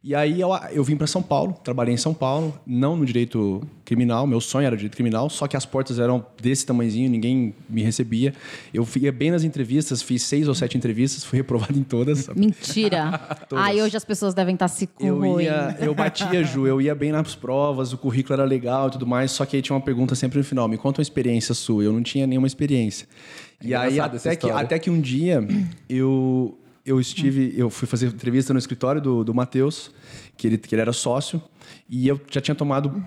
E 0.05 0.17
aí 0.17 0.41
eu, 0.41 0.50
eu 0.73 0.83
vim 0.83 0.97
para 0.97 1.06
São 1.06 1.23
Paulo, 1.23 1.56
trabalhei 1.62 1.94
em 1.94 1.97
São 1.97 2.12
Paulo, 2.12 2.59
não 2.67 2.97
no 2.97 3.06
direito 3.06 3.62
criminal, 3.85 4.27
meu 4.27 4.41
sonho 4.41 4.67
era 4.67 4.77
direito 4.77 4.97
criminal, 4.97 5.31
só 5.31 5.47
que 5.47 5.56
as 5.56 5.65
portas 5.65 6.00
eram 6.00 6.27
desse 6.41 6.67
tamanhozinho, 6.67 7.09
ninguém 7.09 7.55
me 7.69 7.83
recebia. 7.83 8.35
Eu 8.75 8.87
ia 9.00 9.12
bem 9.12 9.31
nas 9.31 9.44
entrevistas, 9.44 10.03
fiz 10.03 10.23
seis 10.23 10.49
ou 10.49 10.56
sete 10.56 10.77
entrevistas, 10.77 11.23
fui 11.23 11.38
reprovado 11.38 11.79
em 11.79 11.85
todas. 11.85 12.27
Mentira! 12.35 13.21
Aí 13.55 13.81
hoje 13.81 13.97
as 13.97 14.05
pessoas 14.05 14.35
devem 14.35 14.55
estar 14.55 14.67
se 14.67 14.88
eu 14.99 15.41
ia, 15.41 15.77
Eu 15.79 15.95
batia, 15.95 16.43
Ju, 16.43 16.67
eu 16.67 16.81
ia 16.81 16.97
bem 16.97 17.12
nas 17.12 17.37
provas, 17.37 17.93
o 17.93 17.99
currículo 17.99 18.35
era 18.41 18.45
legal 18.45 18.88
e 18.88 18.93
tudo 18.93 19.06
mais, 19.06 19.31
só 19.31 19.47
que 19.47 19.55
aí 19.55 19.62
tinha 19.62 19.77
uma 19.77 19.83
pergunta 19.83 20.17
sempre 20.17 20.38
no 20.38 20.45
final, 20.45 20.67
me 20.67 20.77
conta 20.77 21.00
uma 21.00 21.03
experiência 21.03 21.55
sua. 21.55 21.85
Eu 21.85 21.93
não 21.93 22.03
tinha 22.03 22.27
nenhuma 22.27 22.49
experiência. 22.49 23.06
É 23.62 23.69
e 23.69 23.75
aí 23.75 24.00
até 24.00 24.37
que, 24.37 24.50
até 24.50 24.79
que 24.79 24.91
um 24.91 25.00
dia 25.00 25.47
eu 25.88 26.59
eu 26.85 27.00
estive, 27.00 27.55
eu 27.56 27.70
fui 27.70 27.87
fazer 27.87 28.09
entrevista 28.09 28.53
no 28.53 28.59
escritório 28.59 29.00
do, 29.00 29.23
do 29.23 29.32
Matheus, 29.32 29.93
que 30.37 30.49
ele, 30.49 30.59
que 30.59 30.75
ele 30.75 30.82
era 30.82 30.93
sócio, 30.93 31.41
e 31.88 32.09
eu 32.09 32.20
já 32.29 32.41
tinha 32.41 32.56
tomado 32.56 33.05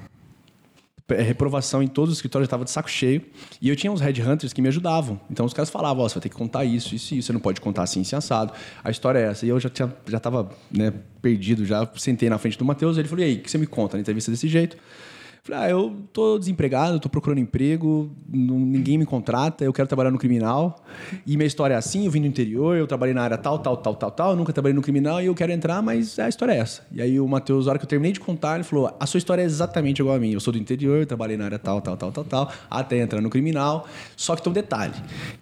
reprovação 1.08 1.84
em 1.84 1.88
todos 1.88 2.14
os 2.14 2.18
escritórios, 2.18 2.46
eu 2.46 2.48
estava 2.48 2.64
de 2.64 2.72
saco 2.72 2.90
cheio. 2.90 3.22
E 3.62 3.70
eu 3.70 3.76
tinha 3.76 3.92
uns 3.92 4.02
headhunters 4.02 4.54
que 4.54 4.62
me 4.62 4.68
ajudavam. 4.70 5.20
Então 5.30 5.46
os 5.46 5.54
caras 5.54 5.70
falavam: 5.70 6.04
oh, 6.04 6.10
você 6.10 6.16
vai 6.16 6.24
ter 6.24 6.30
que 6.30 6.36
contar 6.36 6.66
isso, 6.66 6.96
isso 6.96 7.14
e 7.14 7.20
isso, 7.20 7.28
você 7.28 7.34
não 7.34 7.40
pode 7.40 7.62
contar 7.62 7.84
assim, 7.84 8.02
assim, 8.02 8.16
assado. 8.16 8.54
A 8.84 8.90
história 8.90 9.20
é 9.20 9.24
essa. 9.24 9.46
E 9.46 9.50
eu 9.50 9.60
já 9.60 9.70
tinha, 9.70 9.94
já 10.08 10.18
estava 10.18 10.50
né, 10.72 10.92
perdido, 11.22 11.66
já 11.66 11.88
sentei 11.96 12.30
na 12.30 12.38
frente 12.38 12.58
do 12.58 12.66
Matheus, 12.66 12.98
ele 12.98 13.08
falou: 13.08 13.24
e 13.24 13.28
aí, 13.28 13.36
o 13.36 13.42
que 13.42 13.52
você 13.52 13.58
me 13.58 13.68
conta 13.68 13.98
na 13.98 14.02
entrevista 14.02 14.32
desse 14.32 14.48
jeito? 14.48 14.78
Falei, 15.46 15.62
ah, 15.62 15.70
eu 15.70 15.96
tô 16.12 16.40
desempregado, 16.40 17.00
tô 17.00 17.08
procurando 17.08 17.38
emprego, 17.38 18.10
não, 18.28 18.58
ninguém 18.58 18.98
me 18.98 19.06
contrata, 19.06 19.64
eu 19.64 19.72
quero 19.72 19.88
trabalhar 19.88 20.10
no 20.10 20.18
criminal. 20.18 20.84
E 21.24 21.38
minha 21.38 21.46
história 21.46 21.76
é 21.76 21.78
assim, 21.78 22.06
eu 22.06 22.10
vim 22.10 22.22
do 22.22 22.26
interior, 22.26 22.76
eu 22.76 22.88
trabalhei 22.88 23.14
na 23.14 23.22
área 23.22 23.38
tal, 23.38 23.60
tal, 23.60 23.78
tal, 23.78 23.94
tal, 23.94 24.10
tal, 24.10 24.36
nunca 24.36 24.52
trabalhei 24.52 24.74
no 24.74 24.82
criminal 24.82 25.22
e 25.22 25.28
eu 25.28 25.36
quero 25.36 25.52
entrar, 25.52 25.84
mas 25.84 26.18
a 26.18 26.28
história 26.28 26.52
é 26.52 26.58
essa. 26.58 26.82
E 26.92 27.00
aí 27.00 27.20
o 27.20 27.28
Matheus, 27.28 27.68
na 27.68 27.74
hora 27.74 27.78
que 27.78 27.86
eu 27.86 27.88
terminei 27.88 28.12
de 28.12 28.20
contar, 28.20 28.56
ele 28.56 28.64
falou, 28.64 28.92
a 29.00 29.06
sua 29.06 29.20
história 29.20 29.44
é 29.44 29.46
exatamente 29.46 30.00
igual 30.00 30.16
a 30.16 30.20
mim. 30.20 30.32
Eu 30.32 30.40
sou 30.40 30.52
do 30.52 30.58
interior, 30.58 31.06
trabalhei 31.06 31.38
na 31.38 31.46
área 31.46 31.60
tal, 31.60 31.80
tal, 31.80 31.96
tal, 31.96 32.12
tal, 32.12 32.24
tal, 32.24 32.52
até 32.68 32.98
entrar 32.98 33.22
no 33.22 33.30
criminal. 33.30 33.88
Só 34.18 34.36
que 34.36 34.42
tem 34.42 34.50
um 34.50 34.54
detalhe. 34.54 34.96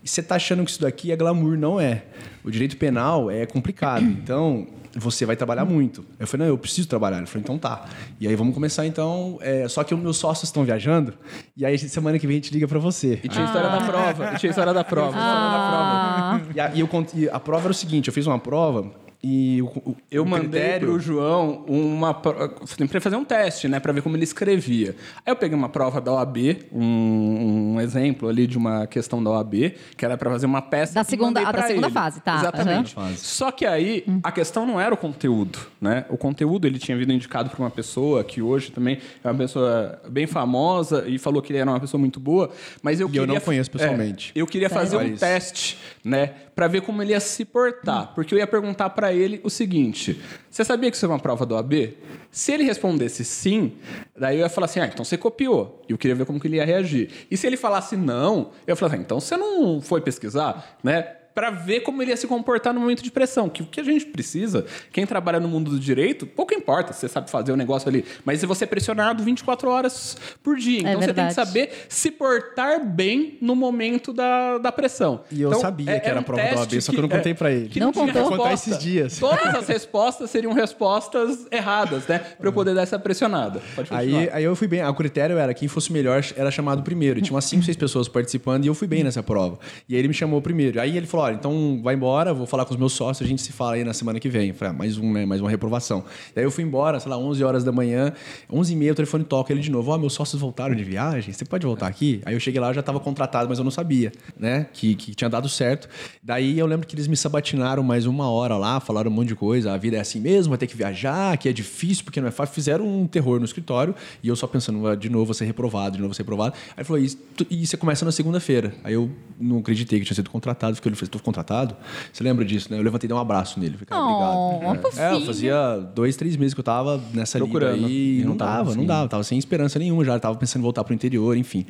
Você 0.03 0.21
tá 0.21 0.35
achando 0.35 0.65
que 0.65 0.71
isso 0.71 0.81
daqui 0.81 1.13
é 1.13 1.15
glamour, 1.15 1.57
não 1.57 1.79
é. 1.79 2.03
O 2.44 2.51
direito 2.51 2.75
penal 2.75 3.31
é 3.31 3.45
complicado. 3.45 4.03
Então, 4.03 4.67
você 4.95 5.25
vai 5.25 5.36
trabalhar 5.36 5.66
muito. 5.66 6.06
Eu 6.19 6.28
falei, 6.28 6.45
não, 6.45 6.54
eu 6.54 6.57
preciso 6.57 6.88
trabalhar. 6.88 7.18
Ele 7.18 7.25
falou, 7.25 7.42
então 7.42 7.57
tá. 7.57 7.86
E 8.19 8.28
aí 8.28 8.36
vamos 8.36 8.54
começar 8.54 8.86
então. 8.86 9.38
É, 9.42 9.68
só 9.68 9.84
que 9.84 9.94
os 9.94 10.00
meus 10.00 10.18
sócios 10.18 10.50
estão 10.50 10.63
viajando, 10.63 11.13
e 11.56 11.66
aí 11.66 11.78
semana 11.78 12.19
que 12.19 12.28
vem 12.28 12.38
a 12.38 12.40
gente 12.40 12.54
liga 12.54 12.68
para 12.68 12.80
você. 12.80 13.19
E 13.24 13.28
tinha 13.28 13.44
a 13.44 13.48
história 13.48 13.69
da 13.69 13.78
ah. 13.78 13.86
prova. 13.86 14.34
E 14.34 14.38
tinha 14.38 14.50
a 14.50 14.51
história 14.51 14.74
da 14.74 14.84
prova. 14.84 15.18
Ah. 15.18 16.42
E, 16.56 16.60
a, 16.60 16.72
e, 16.74 16.80
eu, 16.80 16.90
e 17.16 17.30
a 17.30 17.40
prova 17.40 17.66
era 17.66 17.72
o 17.72 17.75
seguinte: 17.75 18.07
eu 18.07 18.13
fiz 18.13 18.28
uma 18.28 18.40
prova 18.40 19.02
e 19.25 19.62
o, 19.62 19.68
o, 19.68 19.96
eu 20.12 20.24
o 20.24 20.25
mandei 20.25 20.50
critério... 20.50 20.88
pro 20.90 21.00
João 21.00 21.64
uma. 21.66 22.14
Tem 22.14 22.86
que 22.86 23.00
fazer 23.00 23.16
um 23.16 23.24
teste, 23.24 23.70
né? 23.70 23.80
Para 23.80 23.94
ver 23.94 24.02
como 24.02 24.18
ele 24.18 24.25
escrevia. 24.25 24.98
Aí 25.25 25.32
eu 25.32 25.36
peguei 25.38 25.58
uma 25.58 25.70
prova 25.70 26.01
da 26.01 26.12
OAB, 26.12 26.38
um, 26.74 27.75
um 27.75 27.82
exemplo 27.82 28.27
ali 28.27 28.46
de 28.46 28.58
uma 28.58 28.86
questão 28.86 29.24
da 29.24 29.30
OAB, 29.30 29.75
que 29.96 30.03
era 30.03 30.18
para 30.18 30.30
fazer 30.30 30.46
uma 30.46 30.62
peça. 30.62 30.94
Da 30.96 31.06
segunda, 31.06 31.39
a 31.39 31.53
da 31.53 31.62
segunda 31.63 31.88
ele. 31.88 31.94
fase, 31.94 32.20
tá? 32.20 32.36
Exatamente. 32.36 33.00
Uhum. 33.00 33.15
Só 33.15 33.50
que 33.50 33.65
aí 33.65 34.03
a 34.22 34.30
questão 34.30 34.65
não 34.65 34.80
era 34.80 34.94
o 34.94 34.98
conteúdo, 34.98 35.58
né? 35.80 36.03
O 36.10 36.18
conteúdo 36.18 36.68
ele 36.68 36.77
tinha 36.77 36.98
vindo 36.98 37.13
indicado 37.13 37.50
por 37.50 37.60
uma 37.60 37.72
pessoa 37.72 38.25
que 38.25 38.42
hoje 38.42 38.74
também 38.74 38.98
é 39.24 39.27
uma 39.30 39.38
pessoa 39.38 40.01
bem 40.10 40.27
famosa 40.27 41.08
e 41.08 41.18
falou 41.18 41.42
que 41.42 41.53
ele 41.53 41.60
era 41.60 41.72
uma 41.72 41.80
pessoa 41.80 41.98
muito 41.98 42.20
boa, 42.20 42.50
mas 42.82 43.00
eu 43.00 43.08
e 43.08 43.12
queria. 43.12 43.24
eu 43.24 43.27
não 43.27 43.39
conheço 43.39 43.72
pessoalmente. 43.72 44.34
É, 44.36 44.42
eu 44.42 44.46
queria 44.46 44.68
Sério? 44.68 44.84
fazer 44.84 44.98
um 44.98 45.15
teste, 45.15 45.77
né? 46.03 46.34
Para 46.55 46.67
ver 46.67 46.81
como 46.81 47.01
ele 47.01 47.12
ia 47.12 47.19
se 47.19 47.43
portar. 47.45 48.13
Porque 48.13 48.33
eu 48.33 48.38
ia 48.39 48.48
perguntar 48.48 48.89
para 48.91 49.12
ele 49.12 49.41
o 49.43 49.50
seguinte: 49.50 50.22
você 50.50 50.63
sabia 50.63 50.89
que 50.91 50.98
isso 50.98 51.05
é 51.05 51.10
uma 51.10 51.19
prova 51.19 51.45
do 51.45 51.55
AB? 51.55 51.98
Se 52.31 52.51
ele 52.51 52.63
respondesse 52.63 53.25
sim, 53.25 53.74
daí 54.17 54.38
eu 54.38 54.41
ia 54.41 54.50
falar 54.50 54.65
assim: 54.65 54.79
ah, 54.79 54.86
então 54.86 55.03
você 55.03 55.17
copiou. 55.17 55.81
E 55.88 55.91
eu 55.91 55.98
queria 55.98 56.15
ver 56.15 56.25
como 56.25 56.39
que 56.39 56.48
ele 56.48 56.57
ia 56.57 56.65
reagir. 56.65 57.10
E 57.29 57.38
se 57.38 57.48
ele 57.48 57.57
falasse 57.57 57.95
não, 57.95 58.51
eu 58.67 58.74
ia 58.74 58.75
falar 58.75 58.93
assim: 58.93 59.01
então 59.03 59.19
você 59.19 59.36
não 59.36 59.81
foi 59.81 60.01
pesquisar, 60.01 60.77
né? 60.83 61.23
Para 61.34 61.50
ver 61.50 61.82
como 61.82 62.02
ele 62.02 62.12
ia 62.12 62.18
se 62.18 62.28
comportar 62.28 62.74
no 62.74 62.80
momento 62.80 63.04
de 63.04 63.12
pressão. 63.12 63.50
Que 63.50 63.63
o 63.63 63.66
que 63.66 63.80
a 63.80 63.84
gente 63.84 64.06
precisa, 64.06 64.66
quem 64.92 65.06
trabalha 65.06 65.40
no 65.40 65.48
mundo 65.48 65.72
do 65.72 65.80
direito, 65.80 66.25
pouco 66.25 66.54
importa 66.54 66.94
se 66.94 67.02
você 67.02 67.10
sabe 67.10 67.30
fazer 67.30 67.52
o 67.52 67.56
negócio 67.56 67.90
ali, 67.90 68.06
mas 68.24 68.40
se 68.40 68.46
você 68.46 68.63
é 68.63 68.68
pressionado 68.68 69.24
24 69.24 69.70
horas 69.70 70.18
por 70.42 70.58
dia. 70.58 70.80
É 70.80 70.82
então 70.82 71.02
é 71.02 71.06
você 71.06 71.13
tem 71.13 71.28
que 71.28 71.34
saber 71.34 71.86
se 71.90 72.12
portar 72.12 72.86
bem 72.86 73.38
no 73.42 73.56
momento 73.56 74.13
da, 74.13 74.58
da 74.58 74.72
pressão. 74.72 75.22
E 75.32 75.42
eu 75.42 75.50
então, 75.50 75.62
sabia 75.62 75.92
é, 75.92 76.00
que 76.00 76.10
era 76.10 76.20
a 76.20 76.24
prova 76.24 76.42
do 76.42 76.60
OAB, 76.60 76.82
só 76.82 76.92
que 76.92 76.98
eu 76.98 77.02
não 77.02 77.10
contei 77.10 77.32
é, 77.32 77.36
para 77.36 77.52
ele. 77.52 77.70
Que 77.70 77.80
não, 77.80 77.88
não 77.88 77.94
contou. 77.94 78.30
contar 78.30 78.54
esses 78.54 78.78
dias. 78.78 79.18
Todas 79.18 79.56
as 79.56 79.68
respostas 79.68 80.30
seriam 80.30 80.54
respostas 80.54 81.48
erradas, 81.52 82.08
né? 82.08 82.20
Para 82.20 82.48
eu 82.48 82.54
poder 82.54 82.74
dar 82.74 82.82
essa 82.82 83.00
pressionada. 83.00 83.62
aí, 83.90 84.30
aí 84.32 84.44
eu 84.44 84.56
fui 84.56 84.68
bem. 84.68 84.84
O 84.84 84.94
critério 84.94 85.38
era 85.38 85.54
quem 85.54 85.68
fosse 85.68 85.92
melhor 85.92 86.24
era 86.36 86.52
chamado 86.52 86.84
primeiro. 86.84 87.20
E 87.20 87.22
tinha 87.22 87.34
umas 87.34 87.46
5, 87.46 87.63
6 87.63 87.78
pessoas 87.78 88.08
participando 88.08 88.66
e 88.66 88.68
eu 88.68 88.75
fui 88.75 88.88
bem 88.88 89.04
nessa 89.04 89.24
prova. 89.24 89.60
E 89.88 89.96
aí 89.96 90.00
ele 90.00 90.08
me 90.08 90.13
chamou 90.13 90.42
primeiro. 90.42 90.80
Aí 90.80 90.96
ele 90.96 91.08
falou: 91.08 91.23
olha, 91.24 91.36
então 91.36 91.80
vai 91.82 91.96
embora, 91.96 92.34
vou 92.34 92.46
falar 92.46 92.65
com 92.65 92.74
os 92.74 92.80
meus 92.80 92.94
sócios, 92.94 93.25
a 93.25 93.30
gente 93.30 93.42
se 93.42 93.51
fala 93.51 93.74
aí 93.74 93.84
na 93.84 93.94
semana 93.94 94.20
que 94.20 94.30
vem. 94.30 94.53
Falei, 94.53 94.74
ah, 94.74 94.77
mais 94.77 94.98
um, 94.98 95.12
né? 95.12 95.25
Mais 95.25 95.42
uma 95.42 95.50
reprovação. 95.50 96.03
E 96.36 96.39
aí 96.39 96.46
eu 96.46 96.51
fui 96.51 96.63
embora, 96.63 97.00
sei 97.00 97.10
lá, 97.10 97.18
11 97.18 97.44
horas 97.44 97.63
da 97.63 97.72
manhã, 97.72 98.13
11 98.51 98.74
e 98.74 98.75
meia 98.75 98.92
o 98.92 98.96
telefone 98.96 99.24
toca 99.24 99.51
ele 99.51 99.62
de 99.62 99.72
novo. 99.72 99.92
Ó, 99.92 99.98
meus 99.98 100.13
sócios 100.13 100.39
voltaram 100.39 100.75
de 100.75 100.84
viagem, 100.84 101.34
você 101.34 101.46
pode 101.46 101.65
voltar 101.65 101.88
aqui? 101.88 102.22
Aí 102.25 102.34
eu 102.34 102.39
cheguei 102.39 102.60
lá, 102.60 102.70
eu 102.70 102.74
já 102.74 102.82
estava 102.82 103.00
contratado, 103.00 103.50
mas 103.50 103.58
eu 103.58 103.63
não 103.63 103.72
sabia, 103.72 104.12
né? 104.38 104.68
Que, 104.74 104.96
que 104.96 105.15
tinha 105.15 105.30
dado 105.30 105.48
certo. 105.50 105.88
Daí 106.22 106.60
eu 106.60 106.65
lembro 106.65 106.86
que 106.86 106.96
eles 106.96 107.08
me 107.08 107.15
sabatinaram 107.15 107.84
mais 107.84 108.06
uma 108.06 108.30
hora 108.30 108.58
lá, 108.58 108.80
falaram 108.80 109.10
um 109.10 109.13
monte 109.13 109.30
de 109.30 109.36
coisa. 109.36 109.74
A 109.74 109.77
vida 109.77 109.98
é 109.98 110.00
assim 110.00 110.20
mesmo, 110.20 110.50
vai 110.50 110.58
ter 110.58 110.68
que 110.68 110.75
viajar, 110.75 111.38
que 111.38 111.48
é 111.48 111.53
difícil, 111.53 112.03
porque 112.03 112.20
não 112.20 112.27
é 112.27 112.32
fácil. 112.32 112.53
Fizeram 112.53 112.86
um 112.86 113.08
terror 113.08 113.39
no 113.39 113.46
escritório 113.46 113.96
e 114.22 114.27
eu 114.27 114.36
só 114.36 114.48
pensando, 114.48 114.86
"Ah, 114.88 114.96
de 114.96 115.10
novo 115.10 115.25
vou 115.25 115.34
ser 115.34 115.46
reprovado, 115.46 115.96
de 115.96 116.00
novo 116.00 116.10
vou 116.10 116.15
ser 116.15 116.24
reprovado. 116.24 116.56
Aí 116.75 116.84
falou, 116.84 117.01
e, 117.01 117.18
e 117.50 117.65
você 117.65 117.77
começa 117.77 118.06
na 118.06 118.12
segunda-feira. 118.12 118.74
Aí 118.84 118.94
eu 118.94 119.10
não 119.39 119.60
acreditei 119.60 120.00
que 120.00 120.06
tinha 120.06 120.15
sido 120.15 120.30
contratado, 120.30 120.75
porque 120.75 120.88
ele 120.88 120.96
falou, 120.96 121.12
estou 121.17 121.25
contratado? 121.25 121.75
Você 122.12 122.24
lembra 122.24 122.43
disso, 122.46 122.72
né? 122.72 122.77
Eu 122.79 122.84
levantei 122.84 123.08
e 123.08 123.10
dei 123.10 123.15
um 123.17 123.20
abraço 123.20 123.60
nele. 123.60 123.74
Falei, 123.74 123.86
cara, 123.88 124.01
Oh, 124.03 124.55
obrigado. 124.70 124.98
É, 124.98 125.08
eu 125.08 125.12
fofinho. 125.12 125.25
fazia 125.25 125.77
dois, 125.96 126.15
três 126.15 126.36
meses 126.38 126.53
que 126.53 126.60
eu 126.60 126.63
tava 126.63 127.01
nessa 127.13 127.38
Procurando. 127.38 127.88
E 127.89 128.20
e 128.20 128.22
não 128.24 128.29
não 128.29 128.38
tava 128.38 128.50
dava, 128.51 128.58
não 128.60 128.65
conseguindo. 128.65 128.88
dava. 128.88 129.08
Tava 129.10 129.24
sem 129.24 129.38
esperança 129.38 129.77
nenhuma 129.79 130.03
já, 130.03 130.20
tava 130.20 130.38
pensando 130.38 130.62
em 130.62 130.63
voltar 130.63 130.84
pro 130.84 130.93
interior, 130.93 131.36
enfim. 131.38 131.65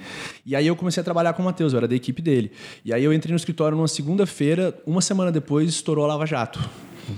E 0.46 0.56
aí 0.56 0.66
eu 0.68 0.76
comecei 0.76 1.02
a 1.02 1.04
trabalhar 1.04 1.34
com 1.34 1.42
o 1.42 1.46
Matheus, 1.46 1.74
eu 1.74 1.78
era 1.78 1.88
da 1.88 1.96
equipe 1.96 2.22
dele. 2.22 2.52
E 2.84 2.94
aí 2.94 3.04
eu 3.04 3.14
entrei 3.14 3.32
no 3.32 3.38
escritório 3.38 3.78
numa 3.78 3.88
segunda-feira, 3.88 4.74
uma 4.86 5.02
semana 5.02 5.32
depois 5.32 5.70
estourou 5.70 6.06
a 6.06 6.08
Lava 6.08 6.26
Jato. 6.26 6.60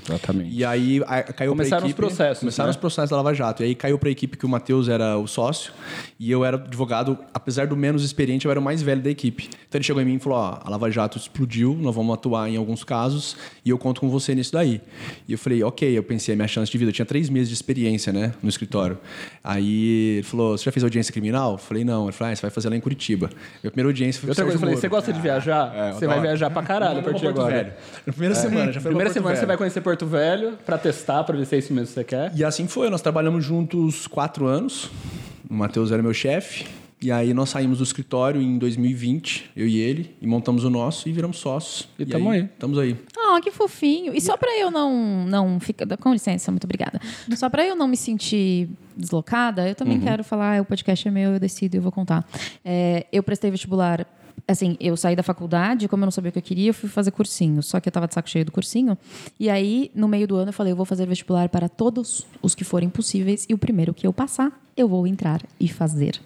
Exatamente. 0.08 0.56
E 0.56 0.64
aí 0.66 1.02
a- 1.08 1.24
caiu 1.24 1.52
Começaram 1.52 1.82
pra 1.82 1.88
os 1.88 1.92
equipe, 1.92 1.96
processos, 2.08 2.40
Começaram 2.40 2.68
né? 2.68 2.72
os 2.72 2.78
processos 2.78 3.10
da 3.10 3.18
Lava 3.18 3.34
Jato. 3.34 3.64
E 3.64 3.68
aí 3.68 3.76
caiu 3.76 3.98
para 4.00 4.10
a 4.10 4.12
equipe 4.12 4.38
que 4.38 4.46
o 4.46 4.50
Matheus 4.50 4.88
era 4.90 5.18
o 5.18 5.28
sócio 5.28 5.72
e 6.20 6.32
eu 6.32 6.44
era 6.46 6.58
advogado, 6.58 7.18
apesar 7.34 7.68
do 7.68 7.76
menos 7.78 8.04
experiente, 8.04 8.46
eu 8.46 8.52
era 8.52 8.60
o 8.60 8.64
mais 8.64 8.82
velho 8.82 9.02
da 9.02 9.10
equipe. 9.10 9.50
Então 9.68 9.78
ele 9.78 9.84
chegou 9.84 10.02
em 10.02 10.06
mim 10.06 10.16
e 10.16 10.20
falou: 10.20 10.38
Ó, 10.40 10.60
a 10.64 10.70
Lava 10.70 10.90
Jato 10.90 11.18
explodiu, 11.18 11.76
nós 11.80 11.94
vamos 11.96 12.14
atuar 12.14 12.50
em 12.50 12.56
alguns 12.58 12.84
casos 12.84 13.36
e 13.64 13.70
eu 13.70 13.78
conto 13.78 14.02
com 14.02 14.10
você 14.10 14.34
nisso 14.34 14.54
daí. 14.54 14.82
E 15.28 15.32
eu 15.34 15.38
falei: 15.38 15.64
Ok, 15.64 15.98
eu 15.98 16.04
pensei, 16.04 16.34
a 16.34 16.36
minha 16.36 16.48
chance 16.48 16.72
de 16.72 16.78
vida. 16.78 16.90
Eu 16.90 16.94
tinha 16.94 17.06
três 17.06 17.30
meses 17.30 17.50
de 17.50 17.56
experiência, 17.56 18.12
né, 18.14 18.34
no 18.42 18.50
escritório. 18.50 18.98
Aí 19.44 20.16
ele 20.18 20.24
falou: 20.24 20.58
Você 20.58 20.64
já 20.66 20.72
fez 20.72 20.84
audiência 20.84 21.12
criminal? 21.12 21.54
Eu 21.54 21.58
falei: 21.58 21.84
Não. 21.84 22.04
Ele 22.06 22.12
falou: 22.12 22.32
ah, 22.32 22.36
Você 22.36 22.42
vai 22.42 22.52
fazer 22.52 22.70
lá 22.70 22.76
em 22.76 22.80
Curitiba. 22.82 23.30
Minha 23.64 23.72
primeira 23.72 23.90
audiência 23.90 24.20
foi 24.22 24.30
outra 24.30 24.44
coisa, 24.44 24.56
eu 24.56 24.60
falei, 24.60 24.76
você 24.76 24.88
gosta 24.88 25.14
de 25.14 25.20
viajar? 25.22 25.72
é, 25.76 25.92
você 25.94 26.08
vai 26.08 26.20
viajar 26.22 26.50
pra 26.50 26.64
caralho 26.64 27.00
a 27.00 27.04
partir 27.04 27.22
de 27.22 27.28
agora. 27.28 27.56
Velho. 27.56 27.74
Na 28.06 28.14
primeira 28.14 28.36
semana, 28.36 28.72
já 28.72 28.80
foi 28.82 28.90
Primeira 28.92 29.12
semana 29.14 29.36
você 29.36 29.46
vai 29.46 29.58
conhecer 29.58 29.75
Porto 29.82 30.06
Velho 30.06 30.58
pra 30.66 30.78
testar, 30.78 31.24
pra 31.24 31.36
ver 31.38 31.46
se 31.46 31.56
é 31.56 31.60
isso 31.60 31.74
mesmo 31.74 31.88
que 31.88 31.94
você 31.94 32.04
quer. 32.04 32.32
E 32.36 32.44
assim 32.44 32.68
foi, 32.68 32.90
nós 32.90 33.02
trabalhamos 33.02 33.44
juntos 33.44 34.08
quatro 34.08 34.46
anos. 34.46 34.90
O 35.50 35.54
Matheus 35.54 35.92
era 35.92 36.02
meu 36.02 36.14
chefe. 36.14 36.66
E 37.02 37.12
aí 37.12 37.34
nós 37.34 37.50
saímos 37.50 37.78
do 37.80 37.84
escritório 37.84 38.42
em 38.42 38.58
2020, 38.58 39.52
eu 39.56 39.68
e 39.68 39.78
ele, 39.80 40.16
e 40.22 40.26
montamos 40.26 40.64
o 40.64 40.70
nosso 40.70 41.08
e 41.08 41.12
viramos 41.12 41.38
sócios. 41.38 41.88
E 42.00 42.06
tamo 42.06 42.32
aí. 42.32 42.44
Estamos 42.46 42.80
aí. 42.80 42.98
Ah, 43.18 43.40
que 43.42 43.52
fofinho. 43.52 44.14
E 44.16 44.22
só 44.22 44.36
pra 44.38 44.58
eu 44.58 44.72
não 44.72 45.26
não 45.26 45.60
ficar, 45.60 45.86
com 45.98 46.14
licença, 46.14 46.52
muito 46.52 46.64
obrigada. 46.64 47.00
Só 47.36 47.50
pra 47.50 47.66
eu 47.66 47.76
não 47.76 47.88
me 47.88 47.98
sentir 47.98 48.70
deslocada, 48.96 49.68
eu 49.68 49.76
também 49.76 50.00
quero 50.00 50.24
falar, 50.24 50.58
"Ah, 50.58 50.62
o 50.62 50.66
podcast 50.66 51.08
é 51.08 51.12
meu, 51.12 51.34
eu 51.34 51.40
decido, 51.40 51.76
eu 51.76 51.82
vou 51.82 51.92
contar. 51.92 52.26
É, 52.64 53.06
eu 53.12 53.22
prestei 53.22 53.52
vestibular 53.52 54.08
Assim, 54.48 54.78
eu 54.80 54.96
saí 54.96 55.16
da 55.16 55.24
faculdade, 55.24 55.88
como 55.88 56.04
eu 56.04 56.06
não 56.06 56.12
sabia 56.12 56.30
o 56.30 56.32
que 56.32 56.38
eu 56.38 56.44
queria, 56.44 56.70
eu 56.70 56.74
fui 56.74 56.88
fazer 56.88 57.12
cursinho. 57.12 57.64
Só 57.64 57.80
que 57.80 57.90
eu 57.90 57.92
tava 57.92 58.08
de 58.08 58.14
saco 58.14 58.30
cheio 58.30 58.46
do 58.46 58.52
cursinho. 58.52 58.98
E 59.40 59.50
aí, 59.50 59.92
no 59.96 60.08
meio 60.08 60.28
do 60.28 60.36
ano, 60.36 60.50
eu 60.50 60.54
falei: 60.54 60.72
eu 60.72 60.78
vou 60.78 60.86
fazer 60.86 61.08
vestibular 61.08 61.50
para 61.50 61.68
todos 61.68 62.26
os 62.42 62.54
que 62.54 62.64
forem 62.64 62.90
possíveis. 62.90 63.46
E 63.50 63.54
o 63.54 63.58
primeiro 63.58 63.94
que 63.94 64.06
eu 64.06 64.14
passar, 64.14 64.52
eu 64.78 64.88
vou 64.88 65.08
entrar 65.08 65.42
e 65.60 65.68
fazer. 65.68 66.20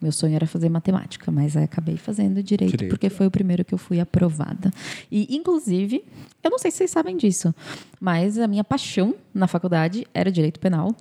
Meu 0.00 0.12
sonho 0.12 0.34
era 0.34 0.46
fazer 0.46 0.68
matemática, 0.68 1.30
mas 1.30 1.56
acabei 1.56 1.96
fazendo 1.96 2.42
direito, 2.42 2.70
Direito. 2.70 2.90
porque 2.90 3.10
foi 3.10 3.26
o 3.26 3.30
primeiro 3.30 3.64
que 3.64 3.74
eu 3.74 3.78
fui 3.78 4.00
aprovada. 4.00 4.70
E, 5.10 5.36
inclusive, 5.36 6.04
eu 6.42 6.50
não 6.50 6.58
sei 6.58 6.70
se 6.70 6.78
vocês 6.78 6.90
sabem 6.90 7.16
disso, 7.16 7.54
mas 8.00 8.38
a 8.38 8.48
minha 8.48 8.64
paixão 8.64 9.14
na 9.34 9.46
faculdade 9.46 10.06
era 10.14 10.32
direito 10.32 10.58
penal. 10.58 10.94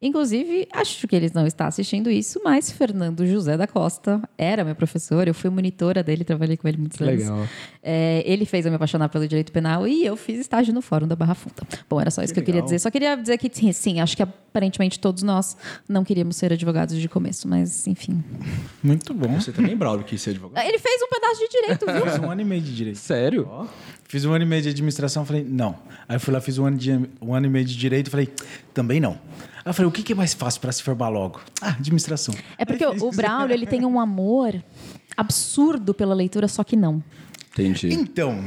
Inclusive, 0.00 0.68
acho 0.72 1.06
que 1.08 1.14
eles 1.16 1.32
não 1.32 1.46
estão 1.46 1.66
assistindo 1.66 2.10
isso, 2.10 2.40
mas 2.44 2.70
Fernando 2.70 3.24
José 3.24 3.56
da 3.56 3.66
Costa 3.66 4.20
era 4.36 4.64
meu 4.64 4.74
professor, 4.74 5.26
eu 5.26 5.32
fui 5.32 5.48
monitora 5.48 6.02
dele, 6.02 6.24
trabalhei 6.24 6.56
com 6.56 6.68
ele 6.68 6.76
muitos 6.76 7.00
anos. 7.00 7.22
Legal. 7.22 7.46
É, 7.82 8.22
ele 8.26 8.44
fez 8.44 8.66
eu 8.66 8.72
me 8.72 8.76
apaixonar 8.76 9.08
pelo 9.08 9.26
direito 9.26 9.52
penal 9.52 9.86
e 9.86 10.04
eu 10.04 10.16
fiz 10.16 10.40
estágio 10.40 10.74
no 10.74 10.82
Fórum 10.82 11.06
da 11.06 11.16
Barra 11.16 11.34
Funda. 11.34 11.62
Bom, 11.88 12.00
era 12.00 12.10
só 12.10 12.22
isso 12.22 12.34
que, 12.34 12.40
eu 12.40 12.44
queria 12.44 12.60
dizer. 12.62 12.80
Só 12.80 12.90
queria 12.90 13.16
dizer 13.16 13.38
que, 13.38 13.72
sim, 13.72 14.00
acho 14.00 14.16
que 14.16 14.22
aparentemente 14.22 14.98
todos 14.98 15.22
nós 15.22 15.56
não 15.88 16.04
queríamos 16.04 16.36
ser 16.36 16.52
advogados 16.52 16.98
de 16.98 17.08
começo, 17.08 17.48
mas 17.48 17.86
enfim. 17.86 18.22
Muito 18.82 19.14
bom. 19.14 19.40
Você 19.40 19.52
também, 19.52 19.76
Braulio, 19.76 20.04
quis 20.04 20.20
ser 20.20 20.30
advogado? 20.30 20.66
Ele 20.66 20.78
fez 20.78 21.00
um 21.02 21.08
pedaço 21.08 21.40
de 21.40 21.48
direito, 21.48 21.86
viu? 21.86 22.12
Fiz 22.12 22.18
um 22.18 22.30
ano 22.30 22.40
e 22.40 22.44
meio 22.44 22.60
de 22.62 22.74
direito. 22.74 22.98
Sério? 22.98 23.68
Fiz 24.08 24.24
um 24.24 24.32
ano 24.32 24.44
e 24.44 24.46
meio 24.46 24.62
de 24.62 24.68
administração, 24.68 25.24
falei, 25.24 25.44
não. 25.48 25.76
Aí 26.08 26.18
fui 26.18 26.34
lá, 26.34 26.40
fiz 26.40 26.58
um 26.58 26.66
ano, 26.66 26.76
de, 26.76 26.92
um 27.20 27.34
ano 27.34 27.46
e 27.46 27.48
meio 27.50 27.64
de 27.64 27.76
direito, 27.76 28.10
falei, 28.10 28.28
também 28.74 29.00
não. 29.00 29.12
Aí 29.12 29.70
eu 29.70 29.72
falei, 29.74 29.88
o 29.88 29.92
que 29.92 30.02
que 30.02 30.12
é 30.12 30.16
mais 30.16 30.34
fácil 30.34 30.60
para 30.60 30.70
se 30.72 30.82
formar 30.82 31.08
logo? 31.08 31.40
Ah, 31.60 31.70
administração. 31.70 32.34
É 32.58 32.64
porque 32.64 32.84
o, 32.84 33.08
o 33.08 33.10
Braulio, 33.10 33.54
ele 33.54 33.66
tem 33.66 33.84
um 33.86 33.98
amor 33.98 34.62
absurdo 35.16 35.94
pela 35.94 36.14
leitura, 36.14 36.46
só 36.48 36.62
que 36.64 36.76
não. 36.76 37.02
Entendi. 37.52 37.92
Então, 37.92 38.42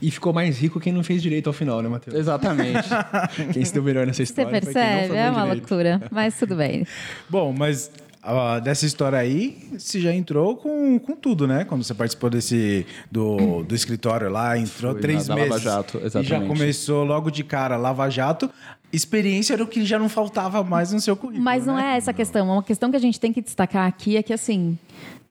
E 0.00 0.10
ficou 0.10 0.32
mais 0.32 0.58
rico 0.58 0.78
quem 0.78 0.92
não 0.92 1.02
fez 1.02 1.22
direito 1.22 1.46
ao 1.48 1.52
final, 1.52 1.80
né, 1.82 1.88
Matheus? 1.88 2.16
Exatamente. 2.16 2.88
Quem 3.52 3.64
se 3.64 3.72
deu 3.72 3.82
melhor 3.82 4.06
nessa 4.06 4.18
Você 4.18 4.22
história 4.24 4.50
foi 4.50 4.60
quem 4.60 4.68
não 4.68 4.72
percebe? 4.74 5.16
É 5.16 5.30
uma 5.30 5.42
direito. 5.44 5.58
loucura, 5.70 6.02
mas 6.10 6.38
tudo 6.38 6.54
bem. 6.56 6.86
bom, 7.28 7.52
mas 7.56 7.90
ah, 8.24 8.58
dessa 8.58 8.86
história 8.86 9.18
aí, 9.18 9.58
você 9.78 10.00
já 10.00 10.12
entrou 10.12 10.56
com, 10.56 10.98
com 10.98 11.14
tudo, 11.14 11.46
né? 11.46 11.64
Quando 11.64 11.84
você 11.84 11.92
participou 11.92 12.30
desse 12.30 12.86
do, 13.10 13.62
do 13.62 13.74
escritório 13.74 14.30
lá, 14.30 14.56
entrou 14.56 14.92
Foi, 14.92 15.00
três 15.00 15.28
meses. 15.28 15.50
Lava 15.50 15.60
Jato, 15.60 15.98
E 15.98 16.00
já 16.00 16.06
exatamente. 16.06 16.48
começou 16.48 17.04
logo 17.04 17.30
de 17.30 17.44
cara 17.44 17.76
Lava 17.76 18.08
Jato. 18.08 18.50
Experiência 18.90 19.52
era 19.52 19.62
o 19.62 19.66
que 19.66 19.84
já 19.84 19.98
não 19.98 20.08
faltava 20.08 20.64
mais 20.64 20.90
no 20.92 21.00
seu 21.00 21.16
currículo. 21.16 21.44
Mas 21.44 21.66
não 21.66 21.76
né? 21.76 21.94
é 21.94 21.96
essa 21.98 22.12
a 22.12 22.14
questão. 22.14 22.48
Uma 22.48 22.62
questão 22.62 22.90
que 22.90 22.96
a 22.96 23.00
gente 23.00 23.20
tem 23.20 23.32
que 23.32 23.42
destacar 23.42 23.86
aqui 23.86 24.16
é 24.16 24.22
que, 24.22 24.32
assim, 24.32 24.78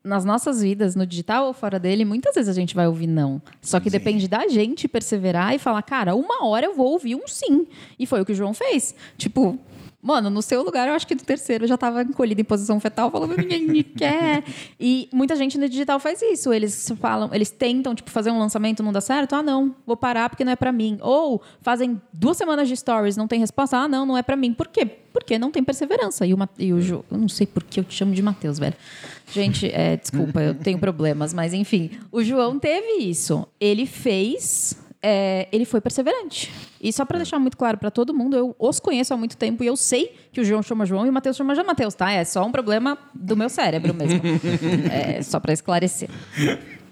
nas 0.03 0.25
nossas 0.25 0.62
vidas, 0.62 0.95
no 0.95 1.07
digital 1.07 1.47
ou 1.47 1.53
fora 1.53 1.79
dele, 1.79 2.03
muitas 2.05 2.35
vezes 2.35 2.50
a 2.50 2.53
gente 2.53 2.75
vai 2.75 2.85
ouvir 2.85 3.07
não. 3.07 3.41
Só 3.62 3.79
que 3.79 3.89
depende 3.89 4.27
da 4.27 4.47
gente 4.47 4.88
perseverar 4.88 5.55
e 5.55 5.59
falar, 5.59 5.81
cara, 5.81 6.13
uma 6.13 6.45
hora 6.45 6.65
eu 6.65 6.75
vou 6.75 6.91
ouvir 6.91 7.15
um 7.15 7.25
sim. 7.25 7.65
E 7.97 8.05
foi 8.05 8.21
o 8.21 8.25
que 8.25 8.33
o 8.33 8.35
João 8.35 8.53
fez. 8.53 8.93
Tipo. 9.17 9.57
Mano, 10.03 10.29
no 10.29 10.41
seu 10.41 10.62
lugar, 10.63 10.86
eu 10.89 10.93
acho 10.93 11.07
que 11.07 11.15
do 11.15 11.24
terceiro 11.24 11.63
eu 11.63 11.67
já 11.69 11.77
tava 11.77 12.01
encolhida 12.01 12.41
em 12.41 12.43
posição 12.43 12.77
fetal, 12.77 13.10
falando, 13.10 13.38
ninguém 13.38 13.65
me 13.65 13.83
quer. 13.83 14.43
E 14.77 15.07
muita 15.13 15.33
gente 15.33 15.57
no 15.57 15.69
digital 15.69 15.98
faz 15.98 16.22
isso. 16.22 16.51
Eles 16.51 16.91
falam, 17.00 17.29
eles 17.31 17.50
tentam, 17.50 17.95
tipo, 17.95 18.12
fazer 18.12 18.29
um 18.29 18.38
lançamento, 18.38 18.83
não 18.83 18.91
dá 18.91 19.00
certo. 19.00 19.33
Ah, 19.33 19.41
não, 19.41 19.74
vou 19.88 19.95
parar 19.95 20.29
porque 20.29 20.43
não 20.43 20.51
é 20.51 20.57
pra 20.57 20.74
mim. 20.74 20.98
Ou 21.01 21.41
fazem 21.62 22.01
duas 22.12 22.36
semanas 22.36 22.67
de 22.67 22.75
stories, 22.75 23.15
não 23.15 23.29
tem 23.29 23.39
resposta. 23.39 23.77
Ah, 23.77 23.88
não, 23.88 24.05
não 24.05 24.17
é 24.17 24.22
pra 24.22 24.36
mim. 24.36 24.53
Por 24.53 24.67
quê? 24.67 24.86
Porque 24.86 25.39
não 25.39 25.51
tem 25.51 25.63
perseverança. 25.63 26.25
E 26.25 26.33
o, 26.33 26.50
e 26.60 26.74
o 26.74 26.79
eu 26.79 27.17
não 27.17 27.29
sei 27.29 27.48
por 27.48 27.63
que 27.63 27.79
eu 27.79 27.86
te 27.86 27.95
chamo 27.95 28.13
de 28.13 28.22
Matheus, 28.22 28.60
velho. 28.60 28.75
Gente, 29.31 29.72
é, 29.72 29.95
desculpa, 29.95 30.41
eu 30.41 30.53
tenho 30.53 30.79
problemas, 30.79 31.33
mas 31.33 31.53
enfim. 31.53 31.91
O 32.12 32.22
João 32.22 32.60
teve 32.60 33.03
isso. 33.03 33.48
Ele 33.57 33.86
fez. 33.86 34.75
É, 35.03 35.50
ele 35.51 35.65
foi 35.65 35.81
perseverante. 35.81 36.50
E 36.81 36.91
só 36.93 37.03
pra 37.03 37.17
deixar 37.17 37.38
muito 37.38 37.57
claro 37.57 37.77
pra 37.77 37.91
todo 37.91 38.13
mundo, 38.13 38.38
eu 38.38 38.55
os 38.57 38.79
conheço 38.79 39.13
há 39.13 39.17
muito 39.17 39.36
tempo 39.36 39.62
e 39.63 39.67
eu 39.67 39.75
sei 39.75 40.15
que 40.31 40.39
o 40.39 40.45
João 40.45 40.63
chama 40.63 40.86
João 40.86 41.05
e 41.05 41.10
o 41.10 41.13
Matheus 41.13 41.36
chama 41.36 41.53
já 41.53 41.63
Matheus, 41.63 41.93
tá? 41.93 42.10
É 42.12 42.24
só 42.24 42.45
um 42.45 42.51
problema 42.51 42.98
do 43.13 43.36
meu 43.36 43.50
cérebro 43.50 43.93
mesmo. 43.93 44.22
é, 44.89 45.22
só 45.22 45.39
pra 45.41 45.51
esclarecer. 45.51 46.10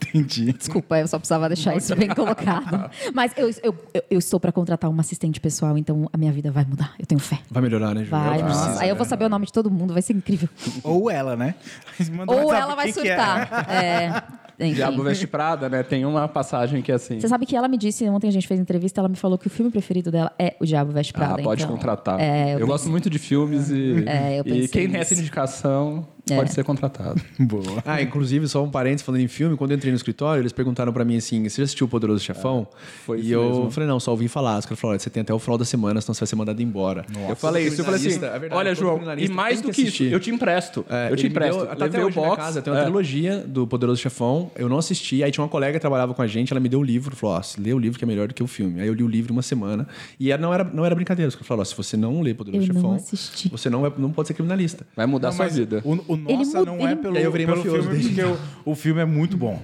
Entendi. 0.10 0.52
Desculpa, 0.54 0.98
eu 0.98 1.08
só 1.08 1.18
precisava 1.18 1.48
deixar 1.48 1.76
isso 1.76 1.96
bem 1.96 2.10
colocado. 2.10 2.90
Mas 3.14 3.32
eu, 3.38 3.50
eu, 3.64 3.76
eu, 3.94 4.04
eu 4.10 4.20
estou 4.20 4.40
pra 4.40 4.52
contratar 4.52 4.90
uma 4.90 5.02
assistente 5.02 5.40
pessoal, 5.40 5.78
então 5.78 6.10
a 6.12 6.18
minha 6.18 6.32
vida 6.32 6.52
vai 6.52 6.66
mudar. 6.66 6.94
Eu 7.00 7.06
tenho 7.06 7.22
fé. 7.22 7.40
Vai 7.50 7.62
melhorar, 7.62 7.94
né, 7.94 8.04
Ju? 8.04 8.10
Vai, 8.10 8.40
É 8.40 8.44
nossa. 8.44 8.82
Aí 8.82 8.90
eu 8.90 8.96
né? 8.96 8.98
vou 8.98 9.06
saber 9.06 9.26
o 9.26 9.30
nome 9.30 9.46
de 9.46 9.54
todo 9.54 9.70
mundo, 9.70 9.94
vai 9.94 10.02
ser 10.02 10.14
incrível. 10.14 10.50
Ou 10.84 11.10
ela, 11.10 11.36
né? 11.36 11.56
Ou 12.28 12.54
ela 12.54 12.76
vai 12.76 12.90
é? 12.90 12.92
surtar. 12.92 13.70
É, 13.70 14.24
enfim. 14.62 14.76
Diabo 14.76 15.04
Veste 15.04 15.28
Prada, 15.28 15.70
né? 15.70 15.84
Tem 15.84 16.06
uma 16.06 16.28
passagem 16.28 16.82
que 16.82 16.92
é 16.92 16.96
assim. 16.96 17.20
Você 17.20 17.28
sabe 17.28 17.46
que 17.46 17.56
ela 17.56 17.68
me 17.68 17.78
disse, 17.78 18.08
ontem 18.10 18.28
a 18.28 18.32
gente 18.32 18.48
fez 18.48 18.60
entrevista, 18.60 19.02
ela 19.02 19.10
me 19.10 19.16
falou 19.16 19.38
que 19.38 19.48
o 19.48 19.50
filme 19.50 19.72
preferido 19.72 20.12
dela 20.12 20.32
é 20.38 20.56
O 20.60 20.66
Diabo 20.66 20.92
Veste 20.92 21.14
Prada. 21.14 21.42
Ah, 21.42 21.44
pode 21.44 21.64
então, 21.64 21.76
contratar. 21.76 22.20
É, 22.20 22.56
eu 22.56 22.60
eu, 22.60 22.68
gosto 22.68 22.90
muito 22.90 23.10
de 23.10 23.20
filmes 23.20 23.70
e, 23.70 24.04
É, 24.08 24.40
eu 24.40 24.44
e 24.46 24.68
quem 24.68 24.88
nessa 24.88 25.14
indicação. 25.14 26.08
Pode 26.36 26.54
ser 26.54 26.64
contratado. 26.64 27.22
Boa. 27.40 27.82
Ah, 27.86 28.02
inclusive, 28.02 28.48
só 28.48 28.64
um 28.64 28.70
parênteses 28.70 29.06
falando 29.06 29.22
em 29.22 29.28
filme, 29.28 29.56
quando 29.56 29.72
eu 29.72 29.78
entrei 29.78 29.92
no 29.92 29.96
escritório, 29.98 30.42
eles 30.42 30.52
perguntaram 30.52 30.92
pra 30.94 31.04
mim 31.06 31.18
assim: 31.18 31.48
você 31.48 31.58
já 31.58 31.64
assistiu 31.64 31.86
o 31.88 31.90
Poderoso 31.90 32.24
Chefão? 32.24 32.68
foi 33.06 33.18
e 33.20 33.22
isso 33.22 33.34
eu 33.34 33.50
mesmo. 33.50 33.72
falei, 33.72 33.88
não, 33.90 34.00
só 34.00 34.12
ouvi 34.12 34.28
falar. 34.28 34.60
Os 34.60 34.66
caras 34.66 34.80
falaram, 34.80 34.94
olha, 34.94 35.00
você 35.00 35.10
tem 35.10 35.22
até 35.22 35.34
o 35.34 35.40
final 35.40 35.58
da 35.58 35.66
semana, 35.66 36.02
senão 36.02 36.14
você 36.14 36.20
vai 36.22 36.28
ser 36.28 36.36
mandado 36.36 36.62
embora. 36.62 37.06
Eu 37.30 37.36
falei 37.36 37.68
isso, 37.68 37.82
eu 37.82 37.86
falei 37.86 38.00
assim, 38.00 38.16
é 38.18 38.40
verdade, 38.40 38.54
olha, 38.54 38.76
João, 38.76 39.00
e 39.18 39.28
mais 39.30 39.62
do 39.62 39.70
que 39.72 39.84
que 39.84 39.88
isso, 39.88 40.04
eu 40.04 40.20
te 40.20 40.30
empresto. 40.32 40.86
É, 40.90 41.12
eu 41.12 41.16
te 41.16 41.28
empresto. 41.28 41.62
deu- 41.64 41.72
até 41.72 41.84
Levei 41.86 42.04
o 42.04 42.10
box. 42.12 42.36
casa, 42.36 42.62
tem 42.62 42.72
uma 42.74 42.80
é. 42.80 42.84
trilogia 42.84 43.38
do 43.40 43.66
Poderoso 43.68 44.02
Chefão. 44.02 44.52
Eu 44.56 44.68
não 44.70 44.78
assisti, 44.78 45.24
aí 45.24 45.32
tinha 45.32 45.44
uma 45.44 45.50
colega 45.50 45.74
que 45.74 45.80
trabalhava 45.80 46.14
com 46.14 46.22
a 46.22 46.28
gente, 46.28 46.52
ela 46.54 46.60
me 46.60 46.70
deu 46.70 46.80
o 46.80 46.84
livro, 46.84 47.16
falou: 47.16 47.36
ó, 47.38 47.42
lê 47.60 47.74
o 47.74 47.80
livro 47.80 47.98
que 47.98 48.06
é 48.06 48.08
melhor 48.08 48.28
do 48.28 48.34
que 48.34 48.44
o 48.44 48.48
filme. 48.48 48.82
Aí 48.82 48.88
eu 48.88 48.94
li 48.94 49.04
o 49.04 49.08
livro 49.08 49.32
uma 49.34 49.42
semana. 49.42 49.88
E 50.20 50.32
era- 50.32 50.42
não 50.42 50.54
era, 50.54 50.64
não 50.64 50.86
era 50.86 50.94
brincadeira. 50.96 51.28
Os 51.30 51.36
caras 51.36 51.48
falaram: 51.48 51.62
ó, 51.62 51.66
se 51.66 51.76
você 51.76 51.98
não 51.98 52.22
lê 52.22 52.34
Poderoso 52.34 52.64
Eu 52.68 52.74
não 52.74 52.82
Chefão, 52.82 52.96
assisti. 52.96 53.50
você 53.50 53.70
não, 53.70 53.86
é, 53.86 53.92
não 53.98 54.12
pode 54.12 54.28
ser 54.28 54.34
criminalista. 54.34 54.86
Vai 54.96 55.06
mudar 55.06 55.30
a 55.30 55.32
Não, 55.32 55.38
sua 55.38 55.48
vida. 55.48 55.82
O, 55.84 56.14
o 56.14 56.18
nossa 56.22 56.60
muda- 56.60 56.72
não 56.72 56.88
é 56.88 56.92
ele- 56.92 57.02
pelo, 57.02 57.18
eu 57.18 57.32
virei 57.32 57.46
pelo 57.46 57.58
mafioso 57.58 57.82
filme, 57.90 57.98
desde 57.98 58.22
porque 58.22 58.38
o, 58.66 58.72
o 58.72 58.76
filme 58.76 59.02
é 59.02 59.06
muito 59.06 59.38
bom. 59.38 59.62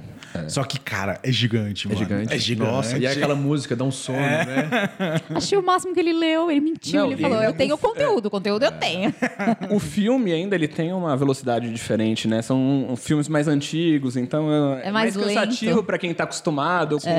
Só 0.50 0.64
que, 0.64 0.80
cara, 0.80 1.20
é 1.24 1.32
gigante, 1.32 1.88
É 1.88 1.90
mano. 1.90 2.00
gigante. 2.00 2.34
É 2.34 2.38
gigante. 2.38 2.70
Nossa, 2.72 2.98
e 3.00 3.06
é 3.08 3.12
aquela 3.12 3.34
música 3.34 3.76
dá 3.76 3.84
um 3.84 3.90
sono, 3.90 4.20
né? 4.20 4.70
Achei 5.34 5.58
o 5.58 5.64
máximo 5.66 5.96
que 5.96 6.00
ele 6.00 6.14
leu, 6.14 6.52
ele 6.52 6.60
mentiu, 6.60 7.00
Não, 7.00 7.12
ele 7.12 7.20
falou, 7.20 7.42
e- 7.42 7.46
eu 7.46 7.54
tenho 7.54 7.76
conteúdo, 7.76 8.30
conteúdo 8.30 8.64
eu 8.64 8.72
tenho. 8.72 9.12
O 9.72 9.80
filme 9.80 10.32
ainda 10.32 10.54
ele 10.54 10.68
tem 10.68 10.94
uma 10.94 11.18
velocidade 11.18 11.72
diferente, 11.72 12.28
né? 12.28 12.44
São 12.44 12.94
filmes 12.98 13.28
mais 13.28 13.48
antigos, 13.48 14.16
então 14.16 14.78
é, 14.78 14.90
É 14.90 14.92
mais 14.92 15.16
cansativo 15.18 15.76
lento. 15.78 15.86
para 15.86 15.98
quem 15.98 16.14
tá 16.14 16.26
acostumado 16.26 17.00
com 17.02 17.10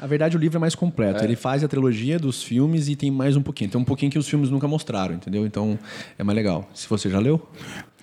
Na 0.00 0.06
verdade, 0.06 0.34
o 0.36 0.40
livro 0.40 0.56
é 0.56 0.60
mais 0.60 0.74
completo. 0.74 1.22
Ele 1.22 1.36
faz 1.36 1.62
a 1.62 1.68
trilogia 1.68 2.18
dos 2.18 2.42
filmes 2.42 2.88
e 2.88 2.96
tem 2.96 3.10
mais 3.10 3.36
um 3.36 3.42
pouquinho. 3.42 3.68
Tem 3.70 3.80
um 3.80 3.84
pouquinho 3.84 4.10
que 4.10 4.18
os 4.18 4.26
filmes 4.28 4.48
nunca 4.48 4.66
mostraram, 4.66 5.14
entendeu? 5.14 5.44
Então 5.44 5.78
é 6.18 6.24
mais 6.24 6.34
legal. 6.36 6.66
Se 6.72 6.88
você 6.88 7.10
já 7.10 7.18
leu, 7.18 7.46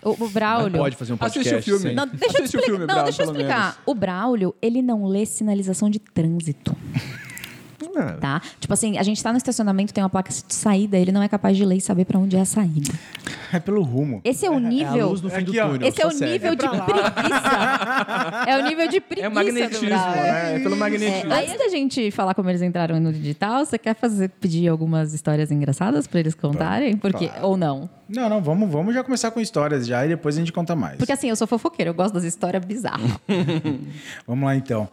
O, 0.05 0.25
o 0.25 0.29
Braulio... 0.29 0.77
pode 0.77 0.95
fazer 0.95 1.13
um 1.13 1.17
podcast. 1.17 1.50
Assiste 1.55 1.72
o 1.72 1.79
filme. 1.79 1.88
sem- 1.88 1.95
Não, 1.95 2.07
deixa 2.07 2.25
eu 2.25 2.29
Assiste 2.29 2.41
o 2.41 2.45
explicar. 2.45 2.65
filme, 2.65 2.79
não, 2.79 2.86
Braulio, 2.88 3.03
deixa 3.05 3.22
eu 3.22 3.25
pelo 3.27 3.38
explicar. 3.39 3.62
menos. 3.62 3.77
O 3.86 3.95
Braulio, 3.95 4.55
ele 4.62 4.81
não 4.81 5.05
lê 5.05 5.25
sinalização 5.25 5.89
de 5.89 6.00
trânsito, 6.00 6.75
Tá? 8.20 8.42
Tipo 8.60 8.74
assim, 8.74 8.98
a 8.98 9.04
gente 9.04 9.22
tá 9.24 9.32
no 9.32 9.38
estacionamento, 9.38 9.94
tem 9.94 10.04
uma 10.04 10.10
placa 10.10 10.32
de 10.32 10.54
saída, 10.54 10.98
ele 10.98 11.12
não 11.12 11.22
é 11.22 11.28
capaz 11.28 11.56
de 11.56 11.64
ler 11.66 11.78
e 11.78 11.82
saber 11.82 12.06
pra 12.06 12.18
onde 12.20 12.36
é 12.36 12.42
a 12.42 12.46
saída. 12.46 12.92
É 13.52 13.60
pelo 13.60 13.84
rumo. 13.84 14.20
Esse 14.24 14.46
é 14.46 14.50
o 14.50 14.54
É 14.54 14.58
a 14.58 14.60
nível... 14.60 15.10
luz 15.10 15.22
no 15.22 15.30
fim 15.30 15.44
do 15.44 15.52
Aqui, 15.52 15.60
ó. 15.60 15.70
túnel. 15.70 15.88
Esse 15.88 16.02
é 16.02 16.08
o 16.08 16.12
só 16.12 16.18
segue. 16.18 16.32
nível 16.32 16.56
de 16.56 16.68
preguiça. 16.70 18.44
É 18.48 18.58
o 18.58 18.64
nível 18.64 18.88
de 18.88 19.00
preguiça 19.00 19.26
É 19.26 19.28
o 19.28 19.32
do 19.32 19.36
magnetismo, 19.36 19.90
né? 19.90 20.56
É 20.56 20.60
pelo 20.60 20.76
É, 20.76 20.78
magnetismo. 20.78 21.32
antes 21.34 21.58
da 21.58 21.70
gente 21.70 22.12
falar 22.12 22.34
como 22.34 22.50
eles 22.50 22.62
entraram 22.62 23.00
no 23.00 23.14
digital, 23.14 23.66
você 23.66 23.78
quer 23.78 23.96
fazer, 23.96 24.30
pedir 24.30 24.68
algumas 24.68 25.14
histórias 25.14 25.52
engraçadas 25.52 26.08
pra 26.08 26.20
eles 26.20 26.34
contarem? 26.34 26.98
Porque, 26.98 27.30
Ou 27.42 27.56
não? 27.56 27.90
Não, 28.10 28.28
não, 28.30 28.42
vamos, 28.42 28.70
vamos 28.72 28.94
já 28.94 29.04
começar 29.04 29.32
com 29.32 29.40
histórias 29.40 29.86
já 29.88 30.06
e 30.06 30.10
depois 30.10 30.36
a 30.36 30.40
gente 30.40 30.52
conta 30.52 30.76
mais. 30.76 30.98
Porque 30.98 31.12
assim, 31.12 31.30
eu 31.30 31.36
sou 31.36 31.48
fofoqueira, 31.48 31.90
eu 31.90 31.94
gosto 31.96 32.14
das 32.14 32.24
histórias 32.24 32.64
bizarras. 32.66 33.10
Vamos 34.28 34.46
lá 34.46 34.56
então. 34.56 34.88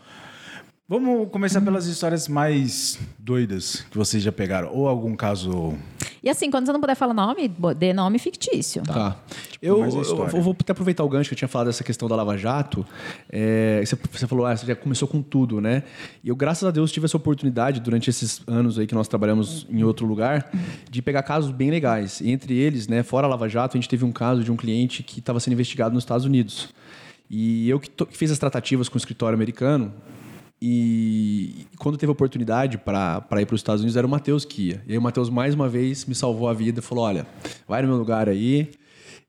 Vamos 0.91 1.31
começar 1.31 1.61
pelas 1.61 1.87
histórias 1.87 2.27
mais 2.27 2.99
doidas 3.17 3.87
que 3.89 3.97
vocês 3.97 4.21
já 4.21 4.33
pegaram. 4.33 4.75
Ou 4.75 4.89
algum 4.89 5.15
caso. 5.15 5.75
E 6.21 6.29
assim, 6.29 6.51
quando 6.51 6.67
você 6.67 6.73
não 6.73 6.81
puder 6.81 6.97
falar 6.97 7.15
nome, 7.15 7.47
dê 7.79 7.93
nome 7.93 8.19
fictício. 8.19 8.83
Tá. 8.83 9.17
Eu, 9.63 9.79
mais 9.79 9.95
a 9.95 9.99
eu- 9.99 10.03
história. 10.03 10.37
eu 10.37 10.43
vou 10.43 10.57
até 10.59 10.73
aproveitar 10.73 11.05
o 11.05 11.09
gancho 11.09 11.31
que 11.31 11.35
eu 11.35 11.39
tinha 11.39 11.47
falado 11.47 11.69
dessa 11.69 11.85
questão 11.85 12.09
da 12.09 12.17
Lava 12.17 12.37
Jato. 12.37 12.85
É, 13.31 13.81
você, 13.87 13.97
você 14.11 14.27
falou, 14.27 14.45
ah, 14.45 14.57
você 14.57 14.67
já 14.67 14.75
começou 14.75 15.07
com 15.07 15.23
tudo, 15.23 15.61
né? 15.61 15.85
E 16.25 16.29
eu, 16.29 16.35
graças 16.35 16.65
a 16.69 16.73
Deus, 16.73 16.91
tive 16.91 17.07
essa 17.07 17.17
oportunidade 17.17 17.79
durante 17.79 18.11
esses 18.11 18.43
anos 18.49 18.77
aí 18.77 18.85
que 18.85 18.95
nós 18.95 19.07
trabalhamos 19.07 19.69
em 19.71 19.85
outro 19.85 20.05
lugar, 20.05 20.51
de 20.91 21.01
pegar 21.01 21.23
casos 21.23 21.53
bem 21.53 21.71
legais. 21.71 22.21
E 22.21 22.33
entre 22.33 22.55
eles, 22.59 22.89
né, 22.89 23.05
fora 23.05 23.29
a 23.29 23.31
Lava 23.31 23.49
Jato, 23.49 23.77
a 23.77 23.81
gente 23.81 23.89
teve 23.89 24.05
um 24.05 24.11
caso 24.11 24.43
de 24.43 24.51
um 24.51 24.57
cliente 24.57 25.05
que 25.05 25.21
estava 25.21 25.39
sendo 25.39 25.53
investigado 25.53 25.95
nos 25.95 26.03
Estados 26.03 26.27
Unidos. 26.27 26.69
E 27.31 27.71
eu 27.71 27.79
que, 27.79 27.89
to- 27.89 28.07
que 28.07 28.17
fiz 28.19 28.33
as 28.33 28.41
tratativas 28.41 28.89
com 28.89 28.97
o 28.97 28.99
escritório 28.99 29.37
americano, 29.37 29.93
e 30.63 31.67
quando 31.79 31.97
teve 31.97 32.13
oportunidade 32.13 32.77
para 32.77 33.25
ir 33.41 33.47
para 33.47 33.55
os 33.55 33.61
Estados 33.61 33.81
Unidos, 33.81 33.97
era 33.97 34.07
o 34.07 34.11
Matheus 34.11 34.45
que 34.45 34.69
ia. 34.69 34.83
E 34.87 34.93
aí 34.93 34.99
o 34.99 35.03
Matheus, 35.03 35.31
mais 35.31 35.55
uma 35.55 35.69
vez, 35.69 36.05
me 36.05 36.15
salvou 36.15 36.49
a 36.49 36.53
vida 36.53 36.83
falou: 36.83 37.05
olha, 37.05 37.27
vai 37.67 37.81
no 37.81 37.89
meu 37.89 37.97
lugar 37.97 38.29
aí. 38.29 38.71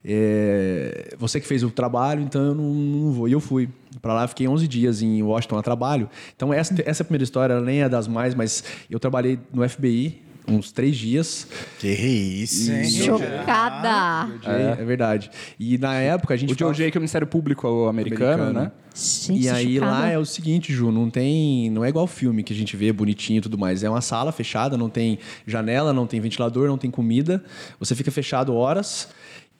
é, 0.04 1.14
você 1.18 1.40
que 1.40 1.46
fez 1.46 1.62
o 1.62 1.70
trabalho, 1.70 2.22
então 2.22 2.44
eu 2.44 2.54
não, 2.54 2.74
não 2.74 3.12
vou. 3.12 3.28
E 3.28 3.32
eu 3.32 3.40
fui. 3.40 3.68
Para 4.02 4.12
lá, 4.12 4.28
fiquei 4.28 4.46
11 4.46 4.68
dias 4.68 5.00
em 5.00 5.22
Washington 5.22 5.58
a 5.58 5.62
trabalho. 5.62 6.08
Então, 6.36 6.52
essa, 6.52 6.74
essa 6.84 7.04
primeira 7.04 7.24
história 7.24 7.54
ela 7.54 7.64
nem 7.64 7.82
é 7.82 7.88
das 7.88 8.08
mais, 8.08 8.34
mas 8.34 8.64
eu 8.90 8.98
trabalhei 9.00 9.38
no 9.52 9.66
FBI 9.66 10.20
uns 10.46 10.72
três 10.72 10.96
dias. 10.96 11.46
Que 11.78 11.88
isso, 11.88 12.72
hein? 12.72 12.84
Chocada! 12.90 14.30
É, 14.44 14.84
verdade. 14.84 15.30
E 15.58 15.78
na 15.78 15.94
época 15.94 16.34
a 16.34 16.36
gente. 16.36 16.52
O 16.52 16.56
DOJ, 16.56 16.90
que 16.90 16.96
é 16.96 16.98
o 16.98 17.00
Ministério 17.00 17.26
Público 17.26 17.86
americano, 17.88 18.42
Americano. 18.44 18.60
né? 18.66 18.72
Gente, 18.94 19.44
E 19.44 19.48
aí 19.48 19.74
chocada. 19.76 19.92
lá 19.92 20.08
é 20.08 20.18
o 20.18 20.24
seguinte, 20.24 20.70
Ju, 20.72 20.92
não 20.92 21.08
tem, 21.08 21.70
não 21.70 21.82
é 21.82 21.88
igual 21.88 22.06
filme 22.06 22.42
que 22.42 22.52
a 22.52 22.56
gente 22.56 22.76
vê 22.76 22.92
bonitinho 22.92 23.38
e 23.38 23.40
tudo 23.40 23.56
mais. 23.56 23.82
É 23.82 23.88
uma 23.88 24.02
sala 24.02 24.30
fechada, 24.32 24.76
não 24.76 24.90
tem 24.90 25.18
janela, 25.46 25.92
não 25.94 26.06
tem 26.06 26.20
ventilador, 26.20 26.68
não 26.68 26.76
tem 26.76 26.90
comida. 26.90 27.42
Você 27.80 27.94
fica 27.94 28.10
fechado 28.10 28.54
horas 28.54 29.08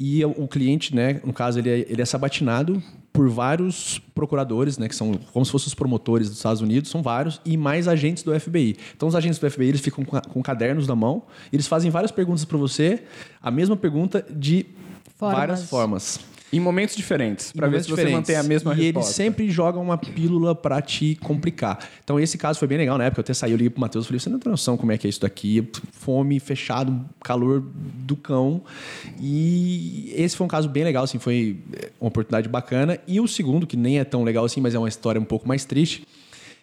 e 0.04 0.25
o, 0.25 0.49
cliente, 0.49 0.92
né, 0.92 1.21
no 1.25 1.32
caso 1.32 1.61
ele 1.61 1.71
é, 1.71 1.87
ele 1.88 2.02
é 2.02 2.04
sabatinado 2.04 2.82
por 3.12 3.28
vários 3.28 4.00
procuradores, 4.12 4.76
né, 4.76 4.88
que 4.88 4.97
são 4.97 5.14
como 5.32 5.44
se 5.47 5.52
fossem 5.52 5.68
os 5.68 5.75
promotores 5.75 6.28
dos 6.28 6.38
Estados 6.38 6.61
Unidos, 6.61 6.90
são 6.90 7.04
vários 7.04 7.40
e 7.44 7.56
mais 7.56 7.87
agentes 7.87 8.25
do 8.25 8.38
FBI. 8.38 8.76
Então 8.97 9.09
os 9.09 9.14
agentes 9.14 9.38
do 9.38 9.49
FBI 9.49 9.68
eles 9.68 9.80
ficam 9.80 10.04
com, 10.04 10.21
com 10.21 10.42
cadernos 10.42 10.88
na 10.88 10.97
mão, 10.97 11.23
e 11.52 11.54
eles 11.54 11.68
fazem 11.68 11.88
várias 11.88 12.11
perguntas 12.11 12.44
para 12.44 12.59
você, 12.59 13.04
a 13.40 13.49
mesma 13.49 13.76
pergunta 13.76 14.26
de 14.28 14.66
Formas. 15.16 15.38
várias 15.38 15.71
formas. 15.71 16.31
Em 16.52 16.61
momentos 16.61 16.94
diferentes, 16.94 17.50
para 17.50 17.66
ver 17.66 17.83
se 17.83 17.88
você 17.88 18.03
diferentes. 18.03 18.14
mantém 18.14 18.37
a 18.37 18.42
mesma 18.42 18.74
e 18.74 18.76
resposta. 18.76 18.98
eles 19.09 19.16
sempre 19.16 19.50
jogam 19.50 19.83
uma 19.83 19.96
pílula 19.96 20.55
pra 20.55 20.83
te 20.83 21.16
complicar. 21.16 21.79
Então 22.05 22.20
esse 22.20 22.37
caso 22.37 22.59
foi 22.59 22.68
bem 22.68 22.76
legal 22.76 22.98
na 22.98 23.05
época. 23.05 23.20
Eu 23.20 23.22
até 23.22 23.33
saí, 23.33 23.53
eu 23.53 23.57
liguei 23.57 23.70
pro 23.70 23.81
Matheus 23.81 24.05
e 24.05 24.09
falei: 24.09 24.20
você 24.20 24.29
não 24.29 24.38
tem 24.38 24.50
noção 24.50 24.76
como 24.76 24.92
é 24.92 24.98
que 24.98 25.07
é 25.07 25.11
isso 25.11 25.20
daqui? 25.22 25.66
Fome, 25.92 26.38
fechado, 26.38 27.05
calor 27.24 27.62
do 27.74 28.14
cão. 28.14 28.62
E 29.18 30.12
esse 30.14 30.37
foi 30.37 30.44
um 30.44 30.48
caso 30.48 30.68
bem 30.68 30.85
legal, 30.85 31.05
assim, 31.05 31.18
foi 31.18 31.59
uma 31.98 32.09
oportunidade 32.09 32.48
bacana. 32.48 32.98
E 33.07 33.18
o 33.18 33.26
segundo, 33.26 33.66
que 33.66 33.76
nem 33.76 33.98
é 33.98 34.05
tão 34.05 34.22
legal 34.22 34.44
assim, 34.44 34.61
mas 34.61 34.74
é 34.74 34.79
uma 34.79 34.88
história 34.88 35.18
um 35.20 35.24
pouco 35.24 35.48
mais 35.48 35.64
triste. 35.64 36.07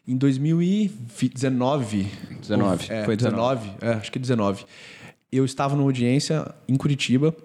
Em 0.07 0.15
2019. 0.17 2.07
19, 2.41 2.85
É, 2.91 3.03
foi 3.05 3.15
19. 3.15 3.69
É, 3.81 3.89
acho 3.93 4.11
que 4.11 4.19
19. 4.19 4.65
Eu 5.31 5.45
estava 5.45 5.75
numa 5.75 5.85
audiência 5.85 6.45
em 6.67 6.75
Curitiba. 6.75 7.35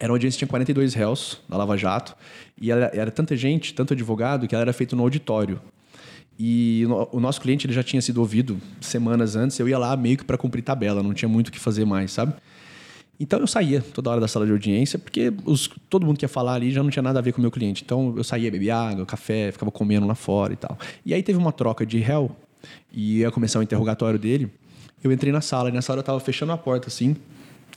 Era 0.00 0.10
uma 0.10 0.16
audiência 0.16 0.36
que 0.36 0.46
tinha 0.46 0.48
42 0.48 0.94
réus 0.94 1.40
na 1.48 1.56
Lava 1.58 1.76
Jato. 1.76 2.16
E 2.60 2.70
ela- 2.70 2.90
era 2.94 3.10
tanta 3.10 3.36
gente, 3.36 3.74
tanto 3.74 3.92
advogado, 3.92 4.48
que 4.48 4.54
ela 4.54 4.62
era 4.62 4.72
feita 4.72 4.96
no 4.96 5.02
auditório. 5.02 5.60
E 6.38 6.84
o 7.12 7.20
nosso 7.20 7.38
cliente 7.38 7.66
ele 7.66 7.74
já 7.74 7.82
tinha 7.82 8.00
sido 8.00 8.16
ouvido 8.18 8.58
semanas 8.80 9.36
antes. 9.36 9.58
Eu 9.60 9.68
ia 9.68 9.78
lá 9.78 9.94
meio 9.94 10.16
que 10.16 10.24
para 10.24 10.38
cumprir 10.38 10.62
tabela, 10.62 11.02
não 11.02 11.12
tinha 11.12 11.28
muito 11.28 11.48
o 11.48 11.52
que 11.52 11.60
fazer 11.60 11.84
mais, 11.84 12.12
sabe? 12.12 12.32
Então 13.22 13.38
eu 13.38 13.46
saía 13.46 13.82
toda 13.82 14.08
hora 14.08 14.20
da 14.22 14.26
sala 14.26 14.46
de 14.46 14.52
audiência, 14.52 14.98
porque 14.98 15.30
os- 15.44 15.68
todo 15.90 16.06
mundo 16.06 16.16
que 16.16 16.24
ia 16.24 16.28
falar 16.30 16.54
ali 16.54 16.70
já 16.70 16.82
não 16.82 16.88
tinha 16.88 17.02
nada 17.02 17.18
a 17.18 17.22
ver 17.22 17.32
com 17.32 17.38
o 17.38 17.42
meu 17.42 17.50
cliente. 17.50 17.82
Então 17.84 18.14
eu 18.16 18.24
saía, 18.24 18.50
bebia 18.50 18.74
água, 18.74 19.04
café, 19.04 19.52
ficava 19.52 19.70
comendo 19.70 20.06
lá 20.06 20.14
fora 20.14 20.54
e 20.54 20.56
tal. 20.56 20.78
E 21.04 21.12
aí 21.12 21.22
teve 21.22 21.38
uma 21.38 21.52
troca 21.52 21.84
de 21.84 21.98
réu 21.98 22.34
e 22.90 23.18
ia 23.18 23.30
começar 23.30 23.58
o 23.58 23.62
interrogatório 23.62 24.18
dele. 24.18 24.50
Eu 25.04 25.12
entrei 25.12 25.30
na 25.30 25.42
sala 25.42 25.68
e 25.68 25.72
nessa 25.72 25.92
hora 25.92 25.98
eu 26.00 26.04
tava 26.04 26.20
fechando 26.20 26.52
a 26.52 26.56
porta 26.56 26.88
assim. 26.88 27.14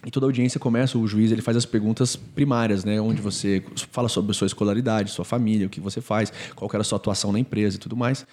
E 0.06 0.12
toda 0.12 0.26
audiência 0.26 0.60
começa, 0.60 0.98
o 0.98 1.08
juiz 1.08 1.32
ele 1.32 1.42
faz 1.42 1.56
as 1.56 1.66
perguntas 1.66 2.16
primárias, 2.16 2.84
né? 2.84 3.00
Onde 3.00 3.22
você 3.22 3.64
fala 3.92 4.10
sobre 4.10 4.34
sua 4.34 4.48
escolaridade, 4.48 5.12
sua 5.12 5.24
família, 5.24 5.66
o 5.66 5.70
que 5.70 5.80
você 5.80 6.02
faz, 6.02 6.32
qual 6.56 6.70
era 6.74 6.82
a 6.82 6.84
sua 6.84 6.98
atuação 6.98 7.32
na 7.32 7.40
empresa 7.40 7.78
e 7.78 7.80
tudo 7.80 7.96
mais. 7.96 8.26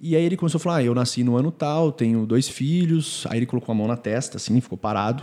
E 0.00 0.14
aí 0.14 0.24
ele 0.24 0.36
começou 0.36 0.58
a 0.58 0.60
falar: 0.60 0.76
ah, 0.76 0.84
eu 0.84 0.94
nasci 0.94 1.24
no 1.24 1.36
ano 1.36 1.50
tal, 1.50 1.90
tenho 1.90 2.24
dois 2.26 2.48
filhos. 2.48 3.26
Aí 3.28 3.38
ele 3.38 3.46
colocou 3.46 3.72
a 3.72 3.76
mão 3.76 3.88
na 3.88 3.96
testa, 3.96 4.36
assim, 4.36 4.60
ficou 4.60 4.78
parado. 4.78 5.22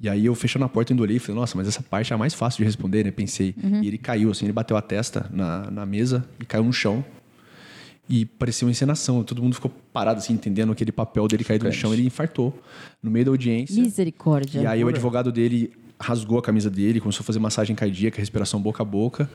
E 0.00 0.08
aí 0.08 0.26
eu 0.26 0.34
fechando 0.34 0.64
a 0.64 0.68
porta, 0.68 0.92
indo 0.92 1.02
olhei 1.02 1.16
e 1.16 1.20
falei, 1.20 1.40
nossa, 1.40 1.56
mas 1.56 1.68
essa 1.68 1.82
parte 1.82 2.12
é 2.12 2.14
a 2.14 2.18
mais 2.18 2.34
fácil 2.34 2.58
de 2.58 2.64
responder, 2.64 3.04
né? 3.04 3.10
Pensei. 3.10 3.54
E 3.82 3.88
ele 3.88 3.96
caiu, 3.96 4.30
assim, 4.30 4.44
ele 4.44 4.52
bateu 4.52 4.76
a 4.76 4.82
testa 4.82 5.30
na, 5.32 5.70
na 5.70 5.86
mesa 5.86 6.28
e 6.40 6.44
caiu 6.44 6.64
no 6.64 6.72
chão. 6.72 7.04
E 8.08 8.24
parecia 8.26 8.66
uma 8.66 8.70
encenação. 8.70 9.22
Todo 9.24 9.42
mundo 9.42 9.54
ficou 9.54 9.70
parado, 9.92 10.18
assim, 10.18 10.34
entendendo 10.34 10.70
aquele 10.72 10.92
papel 10.92 11.26
dele 11.26 11.42
caído 11.44 11.64
no 11.64 11.72
chão. 11.72 11.92
Ele 11.94 12.06
infartou 12.06 12.58
no 13.02 13.10
meio 13.10 13.24
da 13.24 13.30
audiência. 13.30 13.80
Misericórdia. 13.82 14.60
E 14.60 14.66
aí 14.66 14.84
o 14.84 14.88
advogado 14.88 15.32
dele 15.32 15.72
rasgou 15.98 16.38
a 16.38 16.42
camisa 16.42 16.68
dele, 16.68 17.00
começou 17.00 17.22
a 17.22 17.24
fazer 17.24 17.38
massagem 17.38 17.74
cardíaca, 17.74 18.18
respiração 18.18 18.60
boca 18.60 18.82
a 18.82 18.86
boca. 18.86 19.30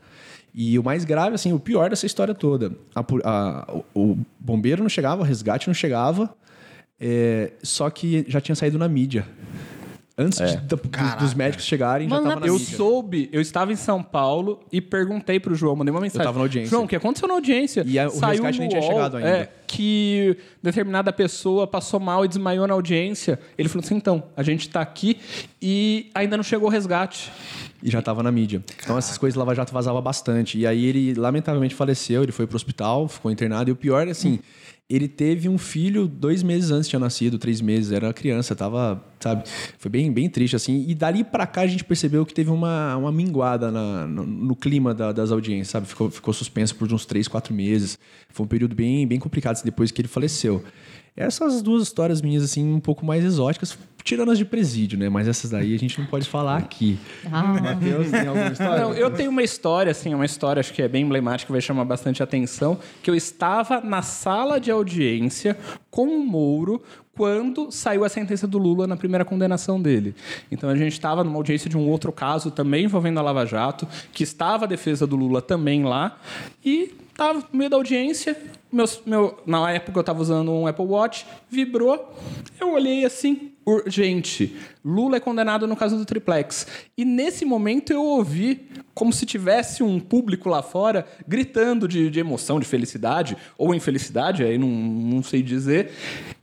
E 0.54 0.78
o 0.78 0.82
mais 0.84 1.04
grave, 1.04 1.34
assim, 1.34 1.52
o 1.52 1.58
pior 1.58 1.90
dessa 1.90 2.06
história 2.06 2.34
toda. 2.34 2.72
a 2.94 3.00
a- 3.24 3.72
o, 3.94 4.00
o 4.12 4.18
bombeiro 4.38 4.82
não 4.82 4.88
chegava, 4.90 5.22
o 5.22 5.24
resgate 5.24 5.66
não 5.66 5.74
chegava, 5.74 6.32
é, 7.00 7.52
só 7.62 7.88
que 7.90 8.24
já 8.28 8.40
tinha 8.40 8.54
saído 8.54 8.78
na 8.78 8.88
mídia. 8.88 9.26
Antes 10.22 10.38
de- 10.38 10.56
da- 10.58 10.76
do- 10.76 11.18
dos 11.20 11.34
médicos 11.34 11.64
chegarem, 11.64 12.06
Mano, 12.08 12.22
já 12.24 12.28
tava 12.30 12.40
é 12.40 12.42
na 12.42 12.46
Eu 12.48 12.58
mídia. 12.58 12.76
soube, 12.76 13.28
eu 13.32 13.40
estava 13.40 13.72
em 13.72 13.76
São 13.76 14.02
Paulo 14.02 14.60
e 14.70 14.80
perguntei 14.80 15.40
pro 15.40 15.54
João, 15.54 15.74
mandei 15.76 15.90
uma 15.90 16.00
mensagem. 16.00 16.24
tava 16.26 16.38
na 16.38 16.44
audiência. 16.44 16.70
João, 16.70 16.84
o 16.84 16.88
que 16.88 16.94
aconteceu 16.96 17.26
na 17.26 17.34
audiência? 17.34 17.82
E 17.86 17.98
a- 17.98 18.08
o 18.08 18.18
resgate 18.20 18.58
nem 18.60 18.68
tinha 18.68 18.82
chegado 18.82 19.16
ainda. 19.16 19.28
É, 19.28 19.48
que 19.66 20.36
determinada 20.62 21.12
pessoa 21.12 21.66
passou 21.66 21.98
mal 21.98 22.24
e 22.24 22.28
desmaiou 22.28 22.66
na 22.66 22.74
audiência. 22.74 23.38
Ele 23.56 23.68
falou 23.68 23.84
assim: 23.84 23.94
então, 23.96 24.22
a 24.36 24.42
gente 24.42 24.68
tá 24.68 24.80
aqui 24.80 25.16
e 25.62 26.10
ainda 26.14 26.36
não 26.36 26.44
chegou 26.44 26.68
o 26.68 26.70
resgate. 26.70 27.30
E 27.82 27.88
já 27.90 28.00
estava 28.00 28.22
na 28.22 28.30
mídia. 28.30 28.62
Então 28.82 28.98
essas 28.98 29.16
coisas 29.16 29.38
Lava 29.38 29.54
Jato 29.54 29.72
vazava 29.72 30.00
bastante. 30.02 30.58
E 30.58 30.66
aí 30.66 30.84
ele, 30.84 31.14
lamentavelmente, 31.14 31.74
faleceu, 31.74 32.22
ele 32.22 32.32
foi 32.32 32.46
pro 32.46 32.56
hospital, 32.56 33.08
ficou 33.08 33.30
internado. 33.30 33.70
E 33.70 33.72
o 33.72 33.76
pior 33.76 34.06
é 34.06 34.10
assim, 34.10 34.38
ele 34.90 35.06
teve 35.06 35.48
um 35.48 35.56
filho 35.56 36.08
dois 36.08 36.42
meses 36.42 36.70
antes, 36.72 36.88
tinha 36.88 36.98
nascido, 36.98 37.38
três 37.38 37.60
meses, 37.60 37.92
era 37.92 38.12
criança, 38.12 38.56
tava, 38.56 39.02
sabe? 39.20 39.44
Foi 39.78 39.88
bem, 39.90 40.10
bem 40.12 40.28
triste, 40.28 40.56
assim. 40.56 40.84
E 40.88 40.94
dali 40.94 41.22
pra 41.22 41.46
cá 41.46 41.60
a 41.60 41.66
gente 41.68 41.84
percebeu 41.84 42.26
que 42.26 42.34
teve 42.34 42.50
uma, 42.50 42.96
uma 42.96 43.12
minguada 43.12 43.70
na- 43.70 44.06
no, 44.06 44.26
no 44.26 44.56
clima 44.56 44.92
da- 44.92 45.12
das 45.12 45.30
audiências, 45.30 45.68
sabe? 45.68 45.86
Ficou, 45.86 46.10
ficou 46.10 46.34
suspenso 46.34 46.74
por 46.74 46.92
uns 46.92 47.06
três, 47.06 47.28
quatro 47.28 47.54
meses. 47.54 47.98
Foi 48.30 48.44
um 48.44 48.48
período 48.48 48.74
bem, 48.74 49.06
bem 49.06 49.18
complicado 49.20 49.52
assim, 49.52 49.64
depois 49.64 49.90
que 49.92 50.00
ele 50.00 50.08
faleceu. 50.08 50.62
Essas 51.16 51.60
duas 51.60 51.82
histórias 51.82 52.22
minhas, 52.22 52.42
assim, 52.42 52.64
um 52.72 52.80
pouco 52.80 53.04
mais 53.04 53.24
exóticas, 53.24 53.76
tirando 54.02 54.30
as 54.30 54.38
de 54.38 54.44
presídio, 54.44 54.98
né? 54.98 55.08
Mas 55.08 55.28
essas 55.28 55.50
daí 55.50 55.74
a 55.74 55.78
gente 55.78 55.98
não 55.98 56.06
pode 56.06 56.26
falar 56.26 56.56
aqui. 56.56 56.98
Ah, 57.30 57.42
Matheus, 57.60 58.10
tem 58.10 58.26
alguma 58.26 58.52
história? 58.52 58.80
Não, 58.84 58.94
eu 58.94 59.10
tenho 59.10 59.28
uma 59.30 59.42
história, 59.42 59.90
assim, 59.90 60.14
uma 60.14 60.24
história 60.24 60.60
acho 60.60 60.72
que 60.72 60.80
é 60.80 60.88
bem 60.88 61.02
emblemática, 61.02 61.52
vai 61.52 61.60
chamar 61.60 61.84
bastante 61.84 62.22
atenção, 62.22 62.78
que 63.02 63.10
eu 63.10 63.14
estava 63.14 63.80
na 63.82 64.00
sala 64.02 64.58
de 64.58 64.70
audiência 64.70 64.79
com 65.90 66.06
o 66.06 66.24
Mouro 66.24 66.82
quando 67.14 67.70
saiu 67.70 68.04
a 68.04 68.08
sentença 68.08 68.46
do 68.46 68.56
Lula 68.56 68.86
na 68.86 68.96
primeira 68.96 69.24
condenação 69.24 69.80
dele. 69.80 70.14
Então 70.50 70.70
a 70.70 70.74
gente 70.74 70.92
estava 70.92 71.22
numa 71.22 71.36
audiência 71.36 71.68
de 71.68 71.76
um 71.76 71.88
outro 71.88 72.10
caso 72.12 72.50
também 72.50 72.84
envolvendo 72.84 73.18
a 73.18 73.22
Lava 73.22 73.44
Jato, 73.44 73.86
que 74.12 74.22
estava 74.22 74.64
a 74.64 74.68
defesa 74.68 75.06
do 75.06 75.16
Lula 75.16 75.42
também 75.42 75.84
lá, 75.84 76.18
e 76.64 76.94
estava 77.10 77.40
no 77.40 77.58
meio 77.58 77.68
da 77.68 77.76
audiência, 77.76 78.34
meus, 78.72 79.02
meu, 79.04 79.38
na 79.44 79.70
época 79.70 79.98
eu 79.98 80.00
estava 80.00 80.22
usando 80.22 80.50
um 80.50 80.66
Apple 80.66 80.86
Watch, 80.86 81.26
vibrou, 81.50 82.14
eu 82.58 82.72
olhei 82.72 83.04
assim, 83.04 83.52
urgente, 83.76 84.56
Lula 84.84 85.16
é 85.16 85.20
condenado 85.20 85.66
no 85.66 85.76
caso 85.76 85.96
do 85.96 86.04
triplex. 86.04 86.66
E 86.96 87.04
nesse 87.04 87.44
momento 87.44 87.92
eu 87.92 88.02
ouvi 88.02 88.68
como 88.94 89.12
se 89.12 89.24
tivesse 89.24 89.82
um 89.82 89.98
público 89.98 90.48
lá 90.48 90.62
fora 90.62 91.06
gritando 91.26 91.88
de, 91.88 92.10
de 92.10 92.20
emoção, 92.20 92.60
de 92.60 92.66
felicidade 92.66 93.36
ou 93.56 93.74
infelicidade, 93.74 94.42
aí 94.42 94.58
não, 94.58 94.68
não 94.68 95.22
sei 95.22 95.42
dizer. 95.42 95.90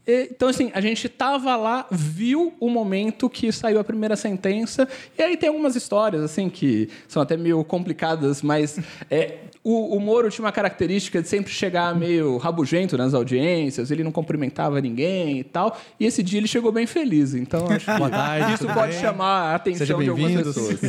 Então, 0.07 0.47
assim, 0.47 0.71
a 0.73 0.79
gente 0.79 1.09
tava 1.09 1.55
lá, 1.57 1.85
viu 1.91 2.53
o 2.61 2.69
momento 2.69 3.29
que 3.29 3.51
saiu 3.51 3.77
a 3.77 3.83
primeira 3.83 4.15
sentença, 4.15 4.87
e 5.17 5.21
aí 5.21 5.35
tem 5.35 5.49
algumas 5.49 5.75
histórias, 5.75 6.23
assim, 6.23 6.49
que 6.49 6.89
são 7.09 7.21
até 7.21 7.35
meio 7.35 7.61
complicadas, 7.65 8.41
mas 8.41 8.79
é, 9.11 9.39
o, 9.67 9.97
o 9.97 9.99
Moro 9.99 10.29
tinha 10.29 10.45
uma 10.45 10.51
característica 10.51 11.21
de 11.21 11.27
sempre 11.27 11.51
chegar 11.51 11.93
meio 11.93 12.37
rabugento 12.37 12.97
nas 12.97 13.13
audiências, 13.13 13.91
ele 13.91 14.01
não 14.01 14.13
cumprimentava 14.13 14.79
ninguém 14.79 15.39
e 15.39 15.43
tal, 15.43 15.77
e 15.99 16.05
esse 16.05 16.23
dia 16.23 16.39
ele 16.39 16.47
chegou 16.47 16.71
bem 16.71 16.87
feliz, 16.87 17.33
então 17.33 17.67
acho 17.69 17.85
que 17.91 18.09
tarde, 18.09 18.53
isso 18.53 18.67
pode 18.67 18.93
bem? 18.93 19.01
chamar 19.01 19.51
a 19.51 19.55
atenção 19.55 19.85
Seja 19.85 19.97
de 19.97 20.09
algumas 20.09 20.33
pessoas. 20.33 20.79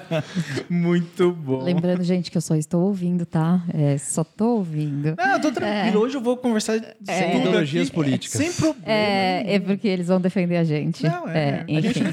Muito 0.70 1.30
bom. 1.30 1.62
Lembrando, 1.62 2.02
gente, 2.02 2.30
que 2.30 2.38
eu 2.38 2.40
só 2.40 2.54
estou 2.54 2.84
ouvindo, 2.84 3.26
tá? 3.26 3.62
É, 3.74 3.98
só 3.98 4.24
tô 4.24 4.56
ouvindo. 4.56 5.14
Não, 5.18 5.32
eu 5.32 5.40
tô 5.40 5.52
tranquilo. 5.52 6.00
Hoje 6.00 6.16
eu 6.16 6.20
vou 6.22 6.38
conversar 6.38 6.80
sem 7.02 7.14
É. 7.14 7.36
Ideologias 7.36 7.90
políticas. 7.90 8.40
Sem 8.40 8.50
problema. 8.52 8.86
É, 8.86 9.56
é 9.56 9.60
porque 9.60 9.86
eles 9.86 10.08
vão 10.08 10.20
defender 10.20 10.56
a 10.56 10.64
gente. 10.64 11.02
Não, 11.04 11.28
é. 11.28 11.64
A 11.68 11.70
enfim. 11.70 12.04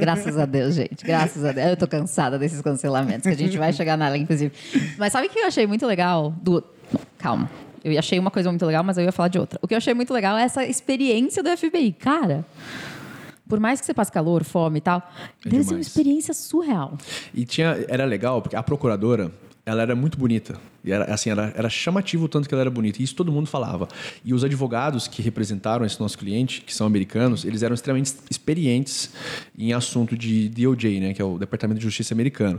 Graças 0.00 0.36
a 0.36 0.46
Deus, 0.46 0.74
gente. 0.74 1.04
Graças 1.04 1.44
a 1.44 1.52
Deus. 1.52 1.68
Eu 1.68 1.76
tô 1.76 1.86
cansada 1.86 2.38
desses 2.38 2.60
cancelamentos, 2.60 3.22
que 3.22 3.28
a 3.32 3.36
gente 3.36 3.56
vai 3.56 3.72
chegar 3.72 3.96
nela, 3.96 4.16
inclusive. 4.16 4.52
Mas 4.98 5.12
sabe 5.12 5.27
o 5.28 5.32
que 5.32 5.38
eu 5.38 5.46
achei 5.46 5.66
muito 5.66 5.86
legal? 5.86 6.32
Do... 6.42 6.64
Calma. 7.18 7.50
Eu 7.84 7.96
achei 7.98 8.18
uma 8.18 8.30
coisa 8.30 8.50
muito 8.50 8.66
legal, 8.66 8.82
mas 8.82 8.98
eu 8.98 9.04
ia 9.04 9.12
falar 9.12 9.28
de 9.28 9.38
outra. 9.38 9.58
O 9.62 9.68
que 9.68 9.74
eu 9.74 9.78
achei 9.78 9.94
muito 9.94 10.12
legal 10.12 10.36
é 10.36 10.42
essa 10.42 10.64
experiência 10.64 11.42
do 11.42 11.56
FBI. 11.56 11.92
Cara, 11.92 12.44
por 13.48 13.60
mais 13.60 13.80
que 13.80 13.86
você 13.86 13.94
passe 13.94 14.10
calor, 14.10 14.44
fome 14.44 14.78
e 14.78 14.80
tal, 14.80 15.00
deve 15.44 15.56
ser 15.56 15.56
uma 15.56 15.64
demais. 15.64 15.86
experiência 15.86 16.34
surreal. 16.34 16.98
E 17.32 17.44
tinha, 17.44 17.84
era 17.88 18.04
legal, 18.04 18.42
porque 18.42 18.56
a 18.56 18.62
procuradora, 18.62 19.30
ela 19.68 19.82
era 19.82 19.94
muito 19.94 20.16
bonita. 20.16 20.58
E 20.82 20.90
era, 20.90 21.04
assim, 21.12 21.28
era, 21.28 21.52
era 21.54 21.68
chamativo 21.68 22.24
o 22.24 22.28
tanto 22.28 22.48
que 22.48 22.54
ela 22.54 22.62
era 22.62 22.70
bonita. 22.70 23.02
E 23.02 23.04
isso 23.04 23.14
todo 23.14 23.30
mundo 23.30 23.46
falava. 23.46 23.86
E 24.24 24.32
os 24.32 24.42
advogados 24.42 25.06
que 25.06 25.20
representaram 25.20 25.84
esse 25.84 26.00
nosso 26.00 26.16
cliente, 26.16 26.62
que 26.62 26.74
são 26.74 26.86
americanos, 26.86 27.44
eles 27.44 27.62
eram 27.62 27.74
extremamente 27.74 28.14
experientes 28.30 29.10
em 29.56 29.74
assunto 29.74 30.16
de 30.16 30.48
DOJ, 30.48 31.00
né? 31.00 31.12
Que 31.12 31.20
é 31.20 31.24
o 31.24 31.36
Departamento 31.36 31.78
de 31.78 31.84
Justiça 31.84 32.14
americano. 32.14 32.58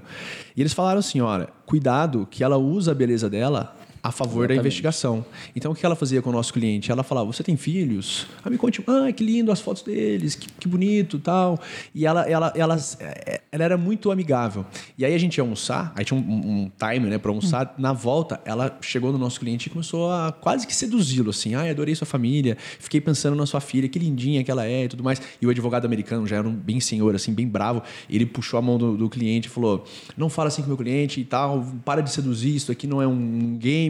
E 0.55 0.61
eles 0.61 0.71
falaram 0.71 0.99
assim, 0.99 1.19
olha, 1.19 1.49
cuidado 1.65 2.27
que 2.29 2.43
ela 2.43 2.57
usa 2.57 2.91
a 2.91 2.95
beleza 2.95 3.27
dela 3.27 3.75
a 4.01 4.11
favor 4.11 4.47
da 4.47 4.55
investigação. 4.55 5.25
Então, 5.55 5.71
o 5.71 5.75
que 5.75 5.85
ela 5.85 5.95
fazia 5.95 6.21
com 6.21 6.29
o 6.29 6.33
nosso 6.33 6.53
cliente? 6.53 6.91
Ela 6.91 7.03
falava, 7.03 7.27
você 7.27 7.43
tem 7.43 7.57
filhos? 7.57 8.27
Ah, 8.43 8.49
me 8.49 8.57
conte, 8.57 8.83
ah, 8.87 9.11
que 9.11 9.23
lindo 9.23 9.51
as 9.51 9.59
fotos 9.59 9.83
deles, 9.83 10.35
que, 10.35 10.47
que 10.51 10.67
bonito 10.67 11.19
tal. 11.19 11.59
E 11.93 12.05
ela, 12.05 12.21
ela, 12.29 12.53
ela, 12.55 12.77
eh, 12.99 13.41
ela 13.51 13.63
era 13.63 13.77
muito 13.77 14.11
amigável. 14.11 14.65
E 14.97 15.05
aí 15.05 15.13
a 15.13 15.17
gente 15.17 15.37
ia 15.37 15.43
almoçar, 15.43 15.93
aí 15.95 16.05
tinha 16.05 16.19
um, 16.19 16.23
um 16.23 16.71
time 16.77 17.09
né, 17.09 17.17
para 17.17 17.31
almoçar. 17.31 17.75
Na 17.77 17.93
volta, 17.93 18.39
ela 18.45 18.77
chegou 18.81 19.11
no 19.11 19.17
nosso 19.17 19.39
cliente 19.39 19.67
e 19.67 19.69
começou 19.69 20.11
a 20.11 20.31
quase 20.31 20.65
que 20.65 20.75
seduzi-lo, 20.75 21.29
assim. 21.29 21.55
Ah, 21.55 21.69
adorei 21.69 21.93
sua 21.95 22.07
família, 22.07 22.57
fiquei 22.79 23.01
pensando 23.01 23.35
na 23.35 23.45
sua 23.45 23.59
filha, 23.59 23.87
que 23.87 23.99
lindinha 23.99 24.43
que 24.43 24.51
ela 24.51 24.65
é 24.65 24.85
e 24.85 24.87
tudo 24.87 25.03
mais. 25.03 25.21
E 25.41 25.45
o 25.45 25.49
advogado 25.49 25.85
americano 25.85 26.25
já 26.25 26.37
era 26.37 26.47
um 26.47 26.53
bem 26.53 26.79
senhor, 26.79 27.15
assim, 27.15 27.33
bem 27.33 27.47
bravo. 27.47 27.83
Ele 28.09 28.25
puxou 28.25 28.57
a 28.57 28.61
mão 28.61 28.77
do, 28.77 28.95
do 28.95 29.09
cliente 29.09 29.47
e 29.47 29.51
falou, 29.51 29.85
não 30.15 30.29
fala 30.29 30.47
assim 30.47 30.61
com 30.61 30.67
meu 30.67 30.77
cliente 30.77 31.19
e 31.19 31.25
tal, 31.25 31.65
para 31.83 32.01
de 32.01 32.11
seduzir, 32.11 32.55
isso 32.55 32.71
aqui 32.71 32.87
não 32.87 33.01
é 33.01 33.07
um 33.07 33.57
game. 33.57 33.88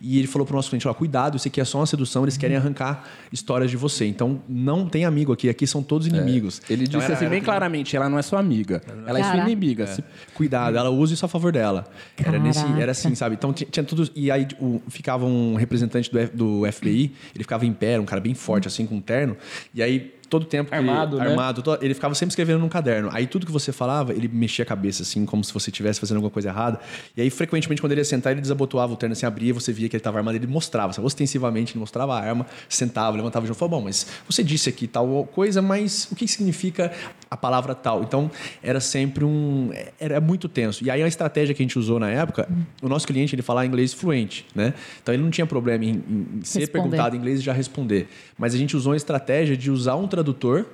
E 0.00 0.18
ele 0.18 0.26
falou 0.26 0.46
pro 0.46 0.54
nosso 0.56 0.68
cliente, 0.70 0.86
ó, 0.88 0.94
cuidado, 0.94 1.36
isso 1.36 1.48
aqui 1.48 1.60
é 1.60 1.64
só 1.64 1.78
uma 1.78 1.86
sedução, 1.86 2.22
eles 2.24 2.36
querem 2.36 2.56
arrancar 2.56 3.04
histórias 3.32 3.70
de 3.70 3.76
você. 3.76 4.04
Então, 4.06 4.40
não 4.48 4.88
tem 4.88 5.04
amigo 5.04 5.32
aqui, 5.32 5.48
aqui 5.48 5.66
são 5.66 5.82
todos 5.82 6.06
inimigos. 6.06 6.60
Ele 6.68 6.84
Então, 6.84 6.98
disse 6.98 7.04
era- 7.06 7.14
assim 7.14 7.24
era- 7.26 7.34
bem 7.34 7.42
claramente, 7.42 7.96
ela 7.96 8.08
não 8.08 8.18
é 8.18 8.22
sua 8.22 8.40
amiga, 8.40 8.82
ela 9.06 9.18
é 9.18 9.22
sua 9.22 9.32
Caraca. 9.32 9.50
inimiga. 9.50 9.86
Se- 9.86 10.04
Cuidado, 10.34 10.76
ela 10.76 10.90
usa 10.90 11.14
isso 11.14 11.24
a 11.24 11.28
favor 11.28 11.52
dela. 11.52 11.86
Era, 12.16 12.38
nesse, 12.38 12.60
Caraca. 12.62 12.80
era 12.82 12.92
assim, 12.92 13.14
sabe? 13.14 13.34
Então 13.36 13.52
tinha, 13.52 13.68
tinha 13.70 13.84
tudo. 13.84 14.10
E 14.14 14.30
aí 14.30 14.46
o, 14.60 14.80
ficava 14.88 15.24
um 15.24 15.54
representante 15.54 16.10
do, 16.10 16.18
F- 16.18 16.36
do 16.36 16.66
FBI, 16.72 17.12
ele 17.34 17.44
ficava 17.44 17.64
em 17.64 17.72
pé, 17.72 17.98
um 18.00 18.04
cara 18.04 18.20
bem 18.20 18.34
forte, 18.34 18.66
assim, 18.68 18.86
com 18.86 18.96
um 18.96 19.00
terno. 19.00 19.36
E 19.74 19.82
aí, 19.82 20.12
todo 20.28 20.44
tempo. 20.44 20.74
Armado, 20.74 21.18
né? 21.18 21.28
Armado. 21.28 21.62
ele 21.80 21.94
ficava 21.94 22.14
sempre 22.14 22.32
escrevendo 22.32 22.60
num 22.60 22.68
caderno. 22.68 23.08
Aí 23.12 23.26
tudo 23.26 23.46
que 23.46 23.52
você 23.52 23.72
falava, 23.72 24.12
ele 24.12 24.28
mexia 24.28 24.62
a 24.62 24.66
cabeça, 24.66 25.02
assim, 25.02 25.24
como 25.24 25.42
se 25.42 25.52
você 25.52 25.70
estivesse 25.70 26.00
fazendo 26.00 26.16
alguma 26.16 26.30
coisa 26.30 26.48
errada. 26.48 26.80
E 27.16 27.20
aí, 27.20 27.30
frequentemente, 27.30 27.80
quando 27.80 27.92
ele 27.92 28.00
ia 28.00 28.04
sentar, 28.04 28.32
ele 28.32 28.40
desabotoava 28.40 28.92
o 28.92 28.96
terno, 28.96 29.12
assim, 29.12 29.26
abria, 29.26 29.52
você 29.54 29.72
via 29.72 29.88
que 29.88 29.96
ele 29.96 30.00
estava 30.00 30.18
armado, 30.18 30.36
ele 30.36 30.46
mostrava, 30.46 30.90
assim, 30.90 31.00
ostensivamente, 31.00 31.72
ele 31.72 31.80
mostrava 31.80 32.14
a 32.14 32.20
arma, 32.20 32.46
sentava, 32.68 33.16
levantava 33.16 33.46
novo. 33.46 33.58
Falava, 33.58 33.76
bom, 33.76 33.84
mas 33.84 34.06
você 34.28 34.42
disse 34.42 34.68
aqui 34.68 34.86
tal 34.86 35.24
coisa, 35.32 35.62
mas 35.62 36.08
o 36.10 36.16
que 36.16 36.26
significa 36.26 36.92
a 37.30 37.36
palavra 37.36 37.74
tal? 37.74 38.02
Então, 38.02 38.30
era 38.62 38.80
sempre 38.80 39.24
um. 39.24 39.70
Era 39.98 40.20
muito 40.20 40.48
tenso. 40.48 40.84
E 40.84 40.90
aí, 40.90 41.02
a 41.02 41.08
estratégia 41.08 41.54
que 41.54 41.62
a 41.62 41.64
gente 41.64 41.78
usou 41.78 41.98
na 41.98 42.10
época, 42.10 42.48
o 42.82 42.88
nosso 42.88 43.06
cliente, 43.06 43.34
ele 43.34 43.42
falava 43.42 43.66
inglês 43.66 43.92
fluente, 43.92 44.46
né? 44.54 44.74
Então, 45.02 45.14
ele 45.14 45.22
não 45.22 45.30
tinha 45.30 45.46
problema 45.46 45.84
em, 45.84 45.90
em 45.90 46.40
ser 46.42 46.60
Responder. 46.60 46.68
perguntado 46.72 47.16
em 47.16 47.18
inglês 47.18 47.40
e 47.40 47.42
já 47.42 47.52
responder. 47.52 48.08
Mas 48.38 48.54
a 48.54 48.58
gente 48.58 48.76
usou 48.76 48.92
a 48.92 48.96
estratégia 48.96 49.56
de 49.56 49.70
usar 49.70 49.96
um 49.96 50.06
tradutor. 50.16 50.66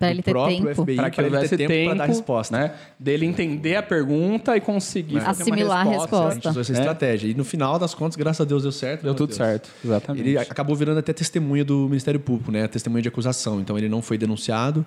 Do 0.00 0.06
ele 0.06 0.22
ter 0.22 0.30
próprio 0.30 0.56
tempo. 0.64 0.82
FBI, 0.82 0.96
Para 0.96 1.10
que 1.10 1.20
ele 1.20 1.26
houvesse 1.34 1.56
ter 1.58 1.68
tempo, 1.68 1.90
para 1.90 1.98
dar 1.98 2.06
resposta. 2.06 2.56
né? 2.58 2.72
Dele 2.98 3.26
entender 3.26 3.76
a 3.76 3.82
pergunta 3.82 4.56
e 4.56 4.60
conseguir 4.60 5.20
fazer 5.20 5.42
uma 5.42 5.54
Assimilar 5.54 5.78
a 5.78 5.80
A 5.80 5.84
resposta. 5.92 6.34
gente 6.36 6.48
usou 6.48 6.60
essa 6.62 6.72
É. 6.72 6.76
estratégia. 6.76 7.28
E 7.28 7.34
no 7.34 7.44
final 7.44 7.78
das 7.78 7.92
contas, 7.92 8.16
graças 8.16 8.40
a 8.40 8.44
Deus, 8.46 8.62
deu 8.62 8.72
certo. 8.72 9.02
Deu 9.02 9.14
tudo 9.14 9.26
Deus. 9.28 9.36
certo, 9.36 9.68
exatamente. 9.84 10.26
Ele 10.26 10.38
acabou 10.38 10.74
virando 10.74 11.00
até 11.00 11.12
testemunha 11.12 11.66
do 11.66 11.80
Ministério 11.86 12.18
Público, 12.18 12.50
né? 12.50 12.66
Testemunha 12.66 13.02
de 13.02 13.08
acusação. 13.08 13.60
Então 13.60 13.76
ele 13.76 13.90
não 13.90 14.00
foi 14.00 14.16
denunciado 14.16 14.86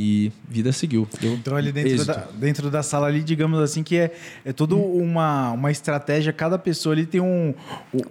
e 0.00 0.30
vida 0.48 0.70
seguiu. 0.70 1.08
Deu 1.20 1.32
Entrou 1.32 1.56
ali 1.58 1.72
dentro 1.72 2.04
da, 2.04 2.14
dentro 2.34 2.70
da 2.70 2.82
sala 2.84 3.08
ali, 3.08 3.20
digamos 3.20 3.58
assim, 3.58 3.82
que 3.82 3.96
é, 3.96 4.12
é 4.44 4.52
toda 4.52 4.76
uma, 4.76 5.50
uma 5.50 5.72
estratégia. 5.72 6.32
Cada 6.32 6.56
pessoa 6.56 6.94
ali 6.94 7.04
tem 7.04 7.20
um, 7.20 7.52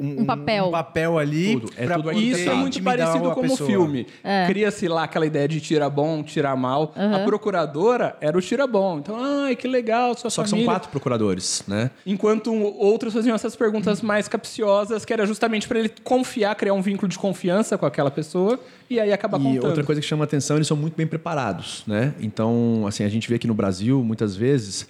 Um 0.02 0.26
papel. 0.26 0.66
um 0.68 0.72
papel 0.72 1.18
ali. 1.18 1.54
Tudo, 1.54 1.72
é 1.78 1.86
pra 1.86 1.96
tudo 1.96 2.12
E 2.12 2.32
isso 2.32 2.50
é 2.50 2.54
muito 2.54 2.84
parecido 2.84 3.32
a 3.32 3.34
com 3.36 3.46
o 3.46 3.56
filme. 3.56 4.06
Cria-se 4.48 4.88
lá 4.90 5.04
aquela 5.04 5.26
ideia 5.26 5.48
de 5.48 5.62
tira 5.62 5.90
bom, 5.90 6.22
tira 6.24 6.54
mal. 6.58 6.94
A 6.96 7.20
procuradora 7.26 8.18
era 8.20 8.38
o 8.38 8.42
tira 8.42 8.68
bom. 8.68 9.00
Então, 9.00 9.16
ai, 9.18 9.56
que 9.56 9.68
legal, 9.68 10.14
sua 10.18 10.30
Só 10.30 10.44
que 10.44 10.50
são 10.50 10.58
família. 10.58 10.74
quatro 10.74 10.90
procuradores, 10.90 11.64
né? 11.68 11.90
Enquanto 12.06 12.52
outros 12.54 13.14
faziam 13.14 13.34
essas 13.34 13.56
perguntas 13.56 14.02
mais 14.02 14.28
capciosas, 14.28 15.06
que 15.06 15.14
era 15.14 15.26
justamente 15.26 15.68
para 15.68 15.80
ele 15.80 15.92
confiar, 16.04 16.54
criar 16.56 16.74
um 16.74 16.82
vínculo 16.82 17.08
de 17.08 17.18
confiança 17.18 17.78
com 17.78 17.86
aquela 17.86 18.12
pessoa 18.12 18.60
e 18.90 19.00
aí 19.00 19.12
acabar 19.14 19.40
E 19.40 19.44
contando. 19.44 19.66
outra 19.68 19.84
coisa 19.84 20.02
que 20.02 20.08
chama 20.08 20.24
atenção, 20.24 20.58
eles 20.58 20.68
são 20.68 20.76
muito 20.76 20.96
bem 20.96 21.06
preparados, 21.06 21.77
né? 21.86 22.14
Então, 22.20 22.86
assim, 22.88 23.04
a 23.04 23.10
gente 23.10 23.30
vê 23.30 23.36
aqui 23.36 23.48
no 23.48 23.54
Brasil, 23.54 24.04
muitas 24.04 24.36
vezes, 24.36 24.88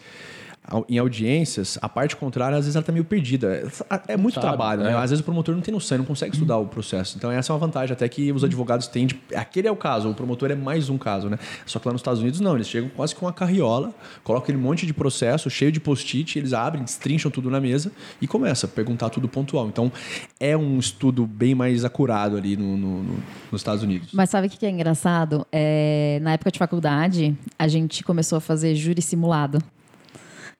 em 0.89 0.97
audiências, 0.97 1.77
a 1.81 1.87
parte 1.89 2.15
contrária, 2.15 2.57
às 2.57 2.65
vezes, 2.65 2.75
ela 2.75 2.83
tá 2.83 2.91
meio 2.91 3.05
perdida. 3.05 3.69
É 4.07 4.17
muito 4.17 4.35
sabe, 4.35 4.47
trabalho, 4.47 4.83
né? 4.83 4.91
é. 4.91 4.95
Às 4.95 5.09
vezes 5.11 5.21
o 5.21 5.23
promotor 5.23 5.55
não 5.55 5.61
tem 5.61 5.73
noção, 5.73 5.97
não 5.97 6.05
consegue 6.05 6.33
estudar 6.33 6.57
o 6.57 6.65
processo. 6.65 7.15
Então, 7.17 7.31
essa 7.31 7.51
é 7.51 7.53
uma 7.53 7.59
vantagem 7.59 7.93
até 7.93 8.07
que 8.09 8.31
os 8.31 8.43
advogados 8.43 8.87
têm. 8.87 9.07
De... 9.07 9.19
Aquele 9.35 9.67
é 9.67 9.71
o 9.71 9.75
caso, 9.75 10.09
o 10.09 10.13
promotor 10.13 10.51
é 10.51 10.55
mais 10.55 10.89
um 10.89 10.97
caso, 10.97 11.29
né? 11.29 11.39
Só 11.65 11.79
que 11.79 11.87
lá 11.87 11.93
nos 11.93 12.01
Estados 12.01 12.19
Unidos, 12.21 12.39
não. 12.39 12.55
Eles 12.55 12.67
chegam 12.67 12.89
quase 12.89 13.15
com 13.15 13.25
uma 13.25 13.33
carriola, 13.33 13.93
colocam 14.23 14.43
aquele 14.43 14.57
monte 14.57 14.85
de 14.85 14.93
processo 14.93 15.49
cheio 15.49 15.71
de 15.71 15.79
post-it, 15.79 16.37
eles 16.37 16.53
abrem, 16.53 16.83
destrincham 16.83 17.31
tudo 17.31 17.49
na 17.49 17.59
mesa 17.59 17.91
e 18.21 18.27
começa 18.27 18.65
a 18.65 18.69
perguntar 18.69 19.09
tudo 19.09 19.27
pontual. 19.27 19.67
Então, 19.67 19.91
é 20.39 20.55
um 20.57 20.77
estudo 20.79 21.25
bem 21.25 21.55
mais 21.55 21.85
acurado 21.85 22.35
ali 22.37 22.57
no- 22.57 22.77
no- 22.77 23.03
no- 23.03 23.19
nos 23.51 23.61
Estados 23.61 23.83
Unidos. 23.83 24.09
Mas 24.13 24.29
sabe 24.29 24.47
o 24.47 24.49
que 24.49 24.57
que 24.57 24.65
é 24.65 24.69
engraçado? 24.69 25.45
É, 25.51 26.19
na 26.21 26.33
época 26.33 26.51
de 26.51 26.59
faculdade, 26.59 27.35
a 27.57 27.67
gente 27.67 28.03
começou 28.03 28.37
a 28.37 28.41
fazer 28.41 28.75
júri 28.75 29.01
simulado. 29.01 29.59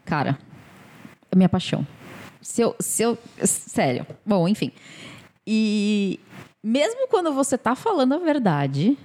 Cara, 0.08 0.40
é 1.30 1.36
minha 1.36 1.50
paixão. 1.50 1.86
Se 2.42 2.62
eu, 2.62 2.74
se 2.80 3.04
eu, 3.04 3.18
sério. 3.44 4.08
Bom, 4.26 4.48
enfim. 4.48 4.72
E 5.46 6.18
mesmo 6.64 7.10
quando 7.10 7.34
você 7.34 7.58
tá 7.58 7.76
falando 7.76 8.14
a 8.14 8.18
verdade, 8.18 8.98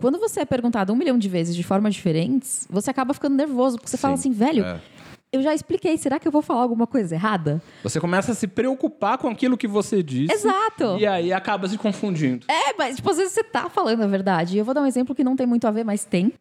quando 0.00 0.20
você 0.20 0.40
é 0.40 0.44
perguntado 0.44 0.92
um 0.92 0.96
milhão 0.96 1.18
de 1.18 1.28
vezes 1.28 1.56
de 1.56 1.64
formas 1.64 1.94
diferentes, 1.94 2.68
você 2.70 2.88
acaba 2.88 3.12
ficando 3.12 3.34
nervoso, 3.34 3.76
porque 3.76 3.90
você 3.90 3.96
fala 3.96 4.16
Sim, 4.16 4.30
assim, 4.30 4.38
velho, 4.38 4.64
é. 4.64 4.80
eu 5.32 5.42
já 5.42 5.52
expliquei, 5.52 5.98
será 5.98 6.20
que 6.20 6.28
eu 6.28 6.32
vou 6.32 6.40
falar 6.40 6.62
alguma 6.62 6.86
coisa 6.86 7.16
errada? 7.16 7.60
Você 7.82 7.98
começa 7.98 8.30
a 8.30 8.34
se 8.34 8.46
preocupar 8.46 9.18
com 9.18 9.26
aquilo 9.26 9.56
que 9.56 9.66
você 9.66 10.04
disse. 10.04 10.32
Exato. 10.32 10.98
E 11.00 11.06
aí 11.06 11.32
acaba 11.32 11.66
se 11.66 11.76
confundindo. 11.76 12.46
É, 12.48 12.74
mas 12.78 12.94
tipo, 12.94 13.10
às 13.10 13.16
vezes 13.16 13.32
você 13.32 13.42
tá 13.42 13.68
falando 13.68 14.02
a 14.02 14.06
verdade. 14.06 14.56
Eu 14.56 14.64
vou 14.64 14.72
dar 14.72 14.82
um 14.82 14.86
exemplo 14.86 15.16
que 15.16 15.24
não 15.24 15.34
tem 15.34 15.48
muito 15.48 15.66
a 15.66 15.72
ver, 15.72 15.84
mas 15.84 16.04
tem. 16.04 16.32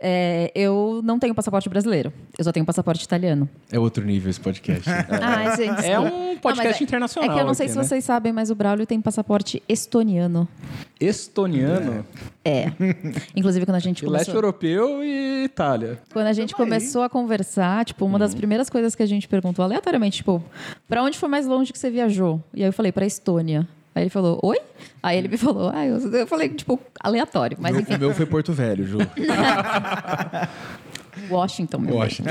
É, 0.00 0.52
eu 0.54 1.00
não 1.02 1.18
tenho 1.18 1.34
passaporte 1.34 1.68
brasileiro. 1.68 2.12
Eu 2.38 2.44
só 2.44 2.52
tenho 2.52 2.66
passaporte 2.66 3.02
italiano. 3.04 3.48
É 3.72 3.78
outro 3.78 4.04
nível 4.04 4.28
esse 4.30 4.40
podcast. 4.40 4.88
Ai, 4.90 5.56
gente. 5.56 5.84
É 5.86 5.98
um 5.98 6.36
podcast 6.36 6.82
é- 6.82 6.84
internacional 6.84 7.30
É 7.30 7.34
que 7.34 7.40
eu 7.40 7.46
não 7.46 7.54
sei 7.54 7.64
aqui, 7.66 7.72
se 7.72 7.78
né? 7.78 7.84
vocês 7.84 8.04
sabem, 8.04 8.32
mas 8.32 8.50
o 8.50 8.54
Braulio 8.54 8.86
tem 8.86 9.00
passaporte 9.00 9.62
estoniano. 9.68 10.46
Estoniano, 11.00 12.04
É. 12.44 12.72
Inclusive, 13.34 13.64
quando 13.66 13.76
a 13.76 13.80
gente 13.80 14.04
e 14.04 14.08
leste 14.08 14.26
começou, 14.26 14.34
europeu 14.34 15.04
e 15.04 15.44
Itália. 15.44 15.98
quando 16.12 16.26
a 16.26 16.32
gente 16.32 16.54
começou 16.54 17.02
a 17.02 17.08
conversar, 17.08 17.84
tipo, 17.84 18.04
uma 18.04 18.18
das 18.18 18.34
primeiras 18.34 18.68
coisas 18.70 18.94
que 18.94 19.02
a 19.02 19.06
gente 19.06 19.26
perguntou 19.28 19.64
aleatoriamente, 19.64 20.18
tipo, 20.18 20.42
pra 20.88 21.02
onde 21.02 21.18
foi 21.18 21.28
mais 21.28 21.46
longe 21.46 21.72
que 21.72 21.78
você 21.78 21.90
viajou? 21.90 22.42
E 22.54 22.62
aí 22.62 22.68
eu 22.68 22.72
falei, 22.72 22.92
pra 22.92 23.04
Estônia. 23.06 23.66
Aí 23.96 24.02
ele 24.02 24.10
falou, 24.10 24.38
oi? 24.42 24.58
Aí 25.02 25.16
ele 25.16 25.26
me 25.28 25.38
falou, 25.38 25.70
ah, 25.74 25.86
eu, 25.86 25.96
eu 26.12 26.26
falei, 26.26 26.50
tipo, 26.50 26.78
aleatório. 27.00 27.56
Mas 27.58 27.72
Meu- 27.72 27.80
enfim, 27.80 27.94
O 27.94 27.98
meu 27.98 28.12
foi 28.14 28.26
Porto 28.26 28.52
Velho, 28.52 28.86
Ju. 28.86 28.98
Washington. 31.30 31.78
meu 31.78 31.90
bem. 31.92 31.98
Washington. 31.98 32.30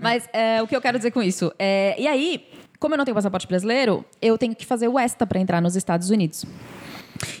Mas 0.00 0.28
é, 0.32 0.62
o 0.62 0.66
que 0.68 0.76
eu 0.76 0.80
quero 0.80 0.98
dizer 0.98 1.10
com 1.10 1.20
isso? 1.22 1.52
É, 1.58 1.96
e 2.00 2.06
aí, 2.06 2.46
como 2.78 2.94
eu 2.94 2.98
não 2.98 3.04
tenho 3.04 3.14
passaporte 3.14 3.46
brasileiro, 3.48 4.04
eu 4.22 4.38
tenho 4.38 4.54
que 4.54 4.64
fazer 4.64 4.86
o 4.88 4.98
ESTA 4.98 5.26
para 5.26 5.40
entrar 5.40 5.60
nos 5.60 5.74
Estados 5.76 6.10
Unidos. 6.10 6.44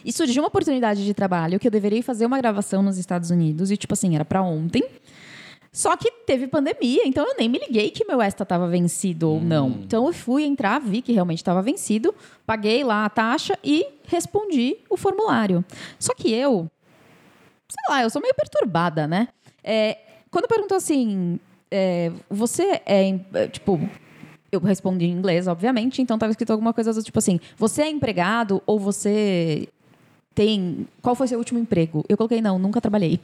E 0.04 0.12
surgiu 0.12 0.42
uma 0.42 0.48
oportunidade 0.48 1.04
de 1.04 1.14
trabalho 1.14 1.60
que 1.60 1.66
eu 1.68 1.70
deveria 1.70 2.02
fazer 2.02 2.26
uma 2.26 2.38
gravação 2.38 2.82
nos 2.82 2.98
Estados 2.98 3.30
Unidos 3.30 3.70
e, 3.70 3.76
tipo 3.76 3.94
assim, 3.94 4.16
era 4.16 4.24
para 4.24 4.42
ontem. 4.42 4.84
Só 5.72 5.96
que 5.96 6.10
teve 6.10 6.46
pandemia, 6.46 7.02
então 7.04 7.26
eu 7.26 7.36
nem 7.36 7.48
me 7.48 7.58
liguei 7.58 7.90
que 7.90 8.04
meu 8.04 8.22
ESTA 8.22 8.42
estava 8.42 8.66
vencido 8.68 9.30
ou 9.30 9.40
não. 9.40 9.68
Então 9.84 10.06
eu 10.06 10.12
fui 10.12 10.44
entrar, 10.44 10.80
vi 10.80 11.02
que 11.02 11.12
realmente 11.12 11.38
estava 11.38 11.62
vencido, 11.62 12.14
paguei 12.46 12.82
lá 12.82 13.04
a 13.04 13.10
taxa 13.10 13.58
e 13.62 13.86
respondi 14.06 14.78
o 14.88 14.96
formulário. 14.96 15.64
Só 15.98 16.14
que 16.14 16.32
eu, 16.32 16.70
sei 17.68 17.94
lá, 17.94 18.02
eu 18.02 18.10
sou 18.10 18.20
meio 18.20 18.34
perturbada, 18.34 19.06
né? 19.06 19.28
É, 19.62 19.98
quando 20.30 20.48
perguntou 20.48 20.76
assim, 20.76 21.38
é, 21.70 22.10
você 22.30 22.80
é, 22.86 23.20
é, 23.34 23.48
tipo, 23.48 23.78
eu 24.50 24.60
respondi 24.60 25.04
em 25.04 25.12
inglês, 25.12 25.46
obviamente, 25.46 26.00
então 26.00 26.18
tava 26.18 26.30
escrito 26.30 26.50
alguma 26.50 26.72
coisa 26.72 27.02
tipo 27.02 27.18
assim, 27.18 27.38
você 27.56 27.82
é 27.82 27.90
empregado 27.90 28.62
ou 28.66 28.78
você 28.78 29.68
tem, 30.38 30.86
qual 31.02 31.16
foi 31.16 31.26
seu 31.26 31.36
último 31.36 31.58
emprego? 31.58 32.04
Eu 32.08 32.16
coloquei 32.16 32.40
não, 32.40 32.60
nunca 32.60 32.80
trabalhei. 32.80 33.18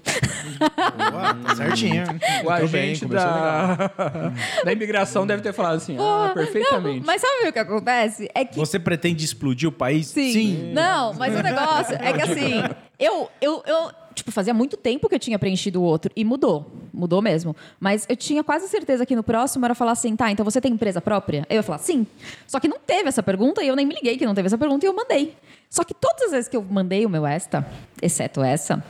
Boa, 0.59 1.33
tá 1.33 1.55
certinho. 1.55 2.03
O 2.45 2.51
agente 2.51 3.07
começou 3.07 3.31
da... 3.31 4.33
da 4.65 4.73
imigração 4.73 5.25
deve 5.25 5.41
ter 5.41 5.53
falado 5.53 5.77
assim, 5.77 5.97
ah, 5.97 6.33
perfeitamente. 6.35 6.99
Não, 6.99 7.07
mas 7.07 7.21
sabe 7.21 7.49
o 7.49 7.53
que 7.53 7.59
acontece? 7.61 8.29
É 8.35 8.45
que 8.45 8.57
Você 8.57 8.81
pretende 8.81 9.25
explodir 9.25 9.69
o 9.69 9.73
país? 9.73 10.09
Sim. 10.09 10.73
Não, 10.73 11.15
mas 11.15 11.39
o 11.39 11.41
negócio 11.41 11.95
é 12.01 12.13
que 12.15 12.23
assim, 12.23 12.63
eu, 12.99 13.31
eu, 13.41 13.63
eu, 13.65 13.91
tipo, 14.15 14.31
fazia 14.31 14.55
muito 14.55 14.77
tempo 14.77 15.09
que 15.09 15.15
eu 15.15 15.19
tinha 15.19 15.39
preenchido 15.39 15.81
o 15.81 15.85
outro 15.85 16.11
e 16.15 16.25
mudou. 16.25 16.71
Mudou 16.93 17.21
mesmo. 17.21 17.55
Mas 17.79 18.07
eu 18.09 18.17
tinha 18.17 18.43
quase 18.43 18.69
certeza 18.69 19.05
que 19.05 19.15
no 19.15 19.23
próximo 19.23 19.65
era 19.65 19.75
falar 19.75 19.93
assim, 19.93 20.15
tá, 20.17 20.31
então 20.31 20.45
você 20.45 20.61
tem 20.61 20.73
empresa 20.73 21.01
própria? 21.01 21.47
Eu 21.51 21.57
ia 21.57 21.63
falar, 21.63 21.79
sim. 21.79 22.07
Só 22.47 22.61
que 22.61 22.69
não 22.69 22.79
teve 22.79 23.09
essa 23.09 23.23
pergunta 23.23 23.63
e 23.63 23.69
eu 23.69 23.77
nem 23.77 23.85
me 23.85 23.95
liguei 23.95 24.17
que 24.17 24.25
não 24.25 24.35
teve 24.35 24.47
essa 24.47 24.59
pergunta 24.59 24.87
e 24.87 24.89
eu 24.89 24.95
mandei. 24.95 25.37
Só 25.69 25.83
que 25.85 25.93
todas 25.93 26.23
as 26.27 26.31
vezes 26.31 26.49
que 26.49 26.57
eu 26.57 26.63
mandei 26.63 27.05
o 27.05 27.09
meu 27.11 27.27
esta, 27.27 27.67
exceto 28.01 28.43
essa, 28.43 28.83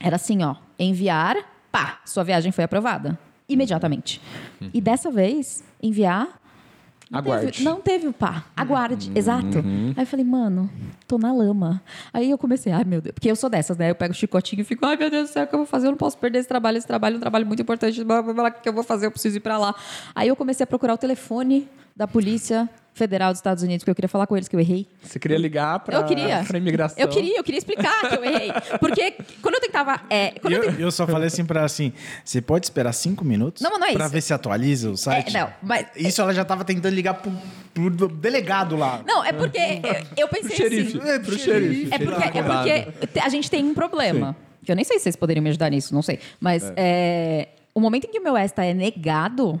era 0.00 0.16
assim, 0.16 0.42
ó, 0.44 0.54
enviar, 0.78 1.36
pá, 1.72 2.00
sua 2.04 2.22
viagem 2.22 2.52
foi 2.52 2.64
aprovada. 2.64 3.18
Imediatamente. 3.48 4.20
E 4.74 4.80
dessa 4.80 5.10
vez, 5.10 5.64
enviar, 5.82 6.37
não 7.10 7.18
Aguarde. 7.18 7.52
Teve, 7.52 7.64
não 7.64 7.80
teve 7.80 8.08
o 8.08 8.12
pá. 8.12 8.44
Aguarde, 8.56 9.10
exato. 9.14 9.58
Aí 9.96 10.02
eu 10.02 10.06
falei, 10.06 10.24
mano, 10.24 10.70
tô 11.06 11.18
na 11.18 11.32
lama. 11.32 11.82
Aí 12.12 12.30
eu 12.30 12.36
comecei, 12.38 12.72
ai 12.72 12.84
meu 12.84 13.00
Deus, 13.00 13.14
porque 13.14 13.30
eu 13.30 13.36
sou 13.36 13.48
dessas, 13.48 13.76
né? 13.76 13.90
Eu 13.90 13.94
pego 13.94 14.12
o 14.12 14.16
chicotinho 14.16 14.60
e 14.60 14.64
fico, 14.64 14.84
ai 14.84 14.96
meu 14.96 15.10
Deus 15.10 15.30
do 15.30 15.32
céu, 15.32 15.44
o 15.44 15.46
que 15.46 15.54
eu 15.54 15.58
vou 15.58 15.66
fazer? 15.66 15.86
Eu 15.86 15.92
não 15.92 15.98
posso 15.98 16.18
perder 16.18 16.40
esse 16.40 16.48
trabalho, 16.48 16.76
esse 16.76 16.86
trabalho 16.86 17.14
é 17.14 17.16
um 17.16 17.20
trabalho 17.20 17.46
muito 17.46 17.62
importante, 17.62 18.02
o 18.02 18.52
que 18.62 18.68
eu 18.68 18.72
vou 18.72 18.84
fazer? 18.84 19.06
Eu 19.06 19.10
preciso 19.10 19.38
ir 19.38 19.40
pra 19.40 19.58
lá. 19.58 19.74
Aí 20.14 20.28
eu 20.28 20.36
comecei 20.36 20.64
a 20.64 20.66
procurar 20.66 20.94
o 20.94 20.98
telefone 20.98 21.68
da 21.96 22.06
Polícia 22.06 22.68
Federal 22.98 23.30
dos 23.32 23.38
Estados 23.38 23.62
Unidos, 23.62 23.82
porque 23.82 23.90
eu 23.90 23.94
queria 23.94 24.08
falar 24.08 24.26
com 24.26 24.36
eles 24.36 24.48
que 24.48 24.54
eu 24.56 24.60
errei. 24.60 24.86
Você 25.02 25.18
queria 25.18 25.38
ligar 25.38 25.78
pra, 25.80 25.96
eu 25.96 26.04
queria. 26.04 26.44
pra 26.46 26.58
imigração. 26.58 26.96
Eu 26.98 27.08
queria, 27.08 27.38
eu 27.38 27.44
queria 27.44 27.58
explicar 27.58 28.08
que 28.08 28.14
eu 28.16 28.24
errei. 28.24 28.50
Porque 28.80 29.14
quando 29.40 29.54
eu 29.54 29.60
tentava. 29.60 30.00
É, 30.10 30.32
quando 30.40 30.52
eu 30.52 30.64
Eu, 30.64 30.72
eu 30.80 30.90
só 30.90 31.06
falei 31.06 31.28
assim 31.28 31.44
pra 31.44 31.60
ela 31.60 31.66
assim: 31.66 31.92
você 32.24 32.40
pode 32.42 32.66
esperar 32.66 32.92
cinco 32.92 33.24
minutos 33.24 33.62
Não, 33.62 33.70
mas 33.70 33.80
não 33.80 33.86
é 33.88 33.92
pra 33.92 34.04
isso. 34.04 34.12
ver 34.12 34.20
se 34.20 34.34
atualiza 34.34 34.90
o 34.90 34.96
site? 34.96 35.34
É, 35.36 35.40
não, 35.40 35.50
mas- 35.62 35.86
Isso 35.96 36.20
ela 36.20 36.34
já 36.34 36.44
tava 36.44 36.64
tentando 36.64 36.92
ligar 36.94 37.14
pro, 37.14 37.32
pro 37.72 38.08
delegado 38.08 38.76
lá. 38.76 39.02
Não, 39.06 39.24
é 39.24 39.32
porque 39.32 39.58
eu, 40.16 40.24
eu 40.24 40.28
pensei 40.28 40.48
Pro 40.48 40.56
xerife. 40.56 40.98
assim. 40.98 41.08
É, 41.08 41.18
Pro 41.18 41.38
xerife. 41.38 41.94
É 41.94 41.98
porque, 41.98 42.38
é 42.38 42.82
porque 42.82 43.20
a 43.20 43.28
gente 43.28 43.50
tem 43.50 43.64
um 43.64 43.74
problema. 43.74 44.36
Que 44.64 44.72
eu 44.72 44.76
nem 44.76 44.84
sei 44.84 44.98
se 44.98 45.04
vocês 45.04 45.16
poderiam 45.16 45.42
me 45.42 45.48
ajudar 45.50 45.70
nisso, 45.70 45.94
não 45.94 46.02
sei. 46.02 46.18
Mas 46.40 46.70
é, 46.76 47.48
o 47.74 47.80
momento 47.80 48.04
em 48.06 48.10
que 48.10 48.18
o 48.18 48.22
meu 48.22 48.36
ESTA 48.36 48.64
é 48.66 48.74
negado, 48.74 49.60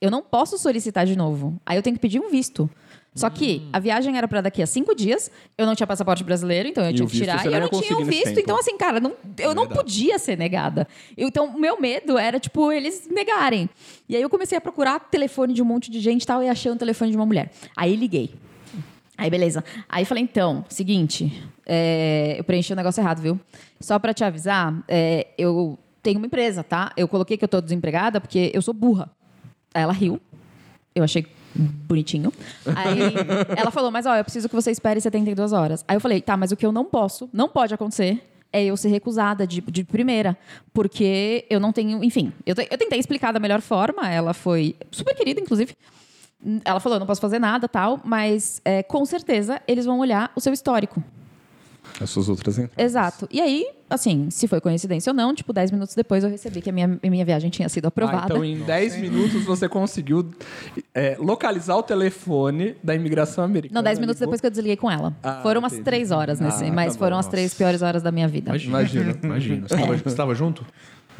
eu 0.00 0.10
não 0.10 0.22
posso 0.22 0.56
solicitar 0.58 1.04
de 1.06 1.16
novo. 1.16 1.60
Aí 1.66 1.76
eu 1.76 1.82
tenho 1.82 1.94
que 1.96 2.00
pedir 2.00 2.20
um 2.20 2.30
visto. 2.30 2.68
Só 3.14 3.28
que 3.28 3.66
a 3.72 3.80
viagem 3.80 4.16
era 4.16 4.28
para 4.28 4.40
daqui 4.42 4.62
a 4.62 4.66
cinco 4.66 4.94
dias, 4.94 5.28
eu 5.56 5.66
não 5.66 5.74
tinha 5.74 5.86
passaporte 5.88 6.22
brasileiro, 6.22 6.68
então 6.68 6.84
eu 6.84 6.90
E 6.90 6.94
tinha 6.94 7.06
que 7.06 7.12
visto 7.12 7.22
tirar. 7.24 7.44
E 7.50 7.52
eu 7.54 7.60
não 7.62 7.68
tinha 7.80 7.96
o 7.96 8.04
nesse 8.04 8.10
visto, 8.10 8.38
então 8.38 8.56
assim, 8.56 8.76
cara, 8.78 9.00
não- 9.00 9.14
eu 9.38 9.54
não 9.56 9.66
podia 9.66 10.18
ser 10.20 10.38
negada. 10.38 10.86
Então 11.16 11.46
o 11.46 11.58
meu 11.58 11.80
medo 11.80 12.16
era, 12.16 12.38
tipo, 12.38 12.70
eles 12.70 13.08
negarem. 13.10 13.68
E 14.08 14.14
aí 14.14 14.22
eu 14.22 14.30
comecei 14.30 14.56
a 14.56 14.60
procurar 14.60 15.00
telefone 15.00 15.52
de 15.52 15.60
um 15.60 15.64
monte 15.64 15.90
de 15.90 15.98
gente 15.98 16.22
e 16.22 16.26
tal, 16.26 16.44
e 16.44 16.48
achei 16.48 16.70
um 16.70 16.76
telefone 16.76 17.10
de 17.10 17.16
uma 17.16 17.26
mulher. 17.26 17.50
Aí 17.76 17.96
liguei. 17.96 18.30
Aí, 19.16 19.28
beleza. 19.28 19.64
Aí 19.88 20.04
falei, 20.04 20.22
então, 20.22 20.64
seguinte, 20.68 21.42
é, 21.66 22.36
eu 22.38 22.44
preenchi 22.44 22.72
o 22.72 22.76
negócio 22.76 23.00
errado, 23.00 23.20
viu? 23.20 23.40
Só 23.80 23.98
pra 23.98 24.14
te 24.14 24.22
avisar, 24.22 24.80
é, 24.86 25.26
eu 25.36 25.76
tenho 26.04 26.18
uma 26.18 26.26
empresa, 26.26 26.62
tá? 26.62 26.92
Eu 26.96 27.08
coloquei 27.08 27.36
que 27.36 27.42
eu 27.44 27.48
tô 27.48 27.60
desempregada 27.60 28.20
porque 28.20 28.52
eu 28.54 28.62
sou 28.62 28.72
burra. 28.72 29.10
Aí 29.78 29.84
ela 29.84 29.92
riu. 29.92 30.20
Eu 30.92 31.04
achei 31.04 31.24
bonitinho. 31.54 32.32
Aí 32.74 33.14
ela 33.56 33.70
falou, 33.70 33.92
mas 33.92 34.06
ó, 34.06 34.16
eu 34.16 34.24
preciso 34.24 34.48
que 34.48 34.54
você 34.54 34.72
espere 34.72 35.00
72 35.00 35.52
horas. 35.52 35.84
Aí 35.86 35.96
eu 35.96 36.00
falei, 36.00 36.20
tá, 36.20 36.36
mas 36.36 36.50
o 36.50 36.56
que 36.56 36.66
eu 36.66 36.72
não 36.72 36.84
posso, 36.84 37.30
não 37.32 37.48
pode 37.48 37.72
acontecer, 37.72 38.20
é 38.52 38.64
eu 38.64 38.76
ser 38.76 38.88
recusada 38.88 39.46
de, 39.46 39.60
de 39.60 39.84
primeira. 39.84 40.36
Porque 40.72 41.46
eu 41.48 41.60
não 41.60 41.72
tenho, 41.72 42.02
enfim, 42.02 42.32
eu, 42.44 42.56
eu 42.70 42.76
tentei 42.76 42.98
explicar 42.98 43.32
da 43.32 43.38
melhor 43.38 43.60
forma, 43.60 44.10
ela 44.10 44.34
foi 44.34 44.74
super 44.90 45.14
querida, 45.14 45.40
inclusive. 45.40 45.76
Ela 46.64 46.80
falou, 46.80 46.96
eu 46.96 47.00
não 47.00 47.06
posso 47.06 47.20
fazer 47.20 47.38
nada, 47.38 47.68
tal, 47.68 48.00
mas 48.04 48.60
é, 48.64 48.82
com 48.82 49.04
certeza 49.04 49.62
eles 49.66 49.84
vão 49.84 50.00
olhar 50.00 50.32
o 50.34 50.40
seu 50.40 50.52
histórico. 50.52 51.02
As 52.00 52.10
suas 52.10 52.28
outras 52.28 52.58
entradas. 52.58 52.78
Exato. 52.84 53.28
E 53.30 53.40
aí, 53.40 53.66
assim, 53.90 54.30
se 54.30 54.46
foi 54.46 54.60
coincidência 54.60 55.10
ou 55.10 55.16
não, 55.16 55.34
tipo, 55.34 55.52
10 55.52 55.70
minutos 55.72 55.94
depois 55.94 56.22
eu 56.22 56.30
recebi 56.30 56.60
que 56.60 56.70
a 56.70 56.72
minha, 56.72 56.98
a 57.02 57.10
minha 57.10 57.24
viagem 57.24 57.50
tinha 57.50 57.68
sido 57.68 57.86
Ah, 57.86 57.88
aprovada. 57.88 58.26
então, 58.26 58.44
em 58.44 58.60
10 58.60 58.96
minutos, 59.00 59.44
você 59.44 59.68
conseguiu 59.68 60.28
é, 60.94 61.16
localizar 61.18 61.76
o 61.76 61.82
telefone 61.82 62.76
da 62.82 62.94
imigração 62.94 63.42
americana. 63.42 63.78
Não, 63.80 63.82
10 63.82 63.98
minutos 63.98 64.20
depois 64.20 64.40
que 64.40 64.46
eu 64.46 64.50
desliguei 64.50 64.76
com 64.76 64.90
ela. 64.90 65.12
Ah, 65.22 65.40
foram 65.42 65.60
umas 65.60 65.72
entendi. 65.72 65.84
três 65.84 66.10
horas 66.10 66.38
nesse, 66.40 66.64
Ah, 66.64 66.72
mas 66.72 66.92
tá 66.94 66.98
foram 66.98 67.16
bom, 67.16 67.20
as 67.20 67.26
três 67.26 67.52
piores 67.54 67.82
horas 67.82 68.02
da 68.02 68.12
minha 68.12 68.28
vida. 68.28 68.50
Imagina. 68.56 69.18
Imagina. 69.22 69.66
Você 69.68 69.76
tava, 69.76 69.96
você 69.96 70.16
tava 70.16 70.34
junto? 70.34 70.64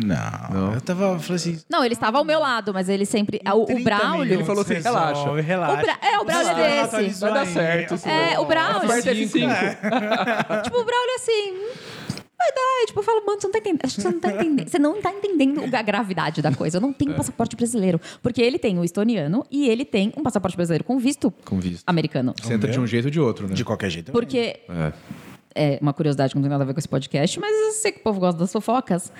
Não, 0.04 0.74
Eu 0.74 0.80
tava, 0.80 1.04
eu 1.12 1.18
falei 1.20 1.36
assim. 1.36 1.60
Não, 1.68 1.84
ele 1.84 1.94
estava 1.94 2.18
ao 2.18 2.24
meu 2.24 2.38
lado, 2.40 2.72
mas 2.72 2.88
ele 2.88 3.04
sempre. 3.04 3.40
O, 3.52 3.62
o 3.62 3.66
30 3.66 3.82
Braulio. 3.82 4.32
Ele 4.34 4.44
falou 4.44 4.62
assim, 4.62 4.74
resolve, 4.74 5.40
relaxa. 5.40 5.40
relaxa. 5.40 5.72
O 5.72 5.84
Bra- 5.84 5.98
é, 6.02 6.18
o 6.18 6.24
Braulio 6.24 6.50
é 6.64 6.86
desse. 6.86 7.20
Vai 7.20 7.32
dar 7.34 7.46
certo. 7.46 8.08
É, 8.08 8.38
o 8.38 8.44
Braulio. 8.46 8.90
Aperta 8.90 9.10
F5. 9.12 9.28
Tipo, 10.64 10.78
o 10.78 10.84
Braulio 10.84 11.14
assim. 11.16 11.54
Vai 12.40 12.52
dar. 12.52 12.82
E, 12.82 12.86
tipo, 12.86 13.00
eu 13.00 13.04
falo, 13.04 13.26
mano, 13.26 13.40
você 13.40 13.46
não 13.48 13.52
tá 13.52 13.58
entendendo. 13.58 13.80
Acho 13.84 13.94
que 13.96 14.00
você 14.02 14.10
não 14.10 14.20
tá 14.20 14.30
entendendo. 14.30 14.68
Você 14.68 14.78
não 14.78 15.02
tá 15.02 15.10
entendendo 15.12 15.74
a 15.74 15.82
gravidade 15.82 16.40
da 16.40 16.54
coisa. 16.54 16.76
Eu 16.76 16.80
não 16.80 16.92
tenho 16.92 17.12
passaporte 17.14 17.56
brasileiro. 17.56 18.00
Porque 18.22 18.40
ele 18.40 18.58
tem 18.60 18.78
o 18.78 18.84
estoniano 18.84 19.44
e 19.50 19.68
ele 19.68 19.84
tem 19.84 20.12
um 20.16 20.22
passaporte 20.22 20.56
brasileiro 20.56 20.84
com 20.84 20.98
visto 21.00 21.32
Com 21.44 21.58
visto. 21.58 21.82
americano. 21.84 22.32
Você 22.40 22.54
entra 22.54 22.70
de 22.70 22.78
um 22.78 22.86
jeito 22.86 23.06
ou 23.06 23.10
de 23.10 23.18
outro, 23.20 23.48
né? 23.48 23.54
De 23.54 23.64
qualquer 23.64 23.90
jeito. 23.90 24.12
Porque 24.12 24.60
É. 24.68 24.92
é 25.58 25.78
uma 25.82 25.92
curiosidade 25.92 26.32
que 26.32 26.36
não 26.36 26.42
tem 26.42 26.50
nada 26.50 26.62
a 26.62 26.66
ver 26.66 26.72
com 26.72 26.78
esse 26.78 26.88
podcast, 26.88 27.40
mas 27.40 27.50
eu 27.50 27.72
sei 27.72 27.90
que 27.90 27.98
o 27.98 28.02
povo 28.02 28.20
gosta 28.20 28.38
das 28.38 28.52
fofocas. 28.52 29.12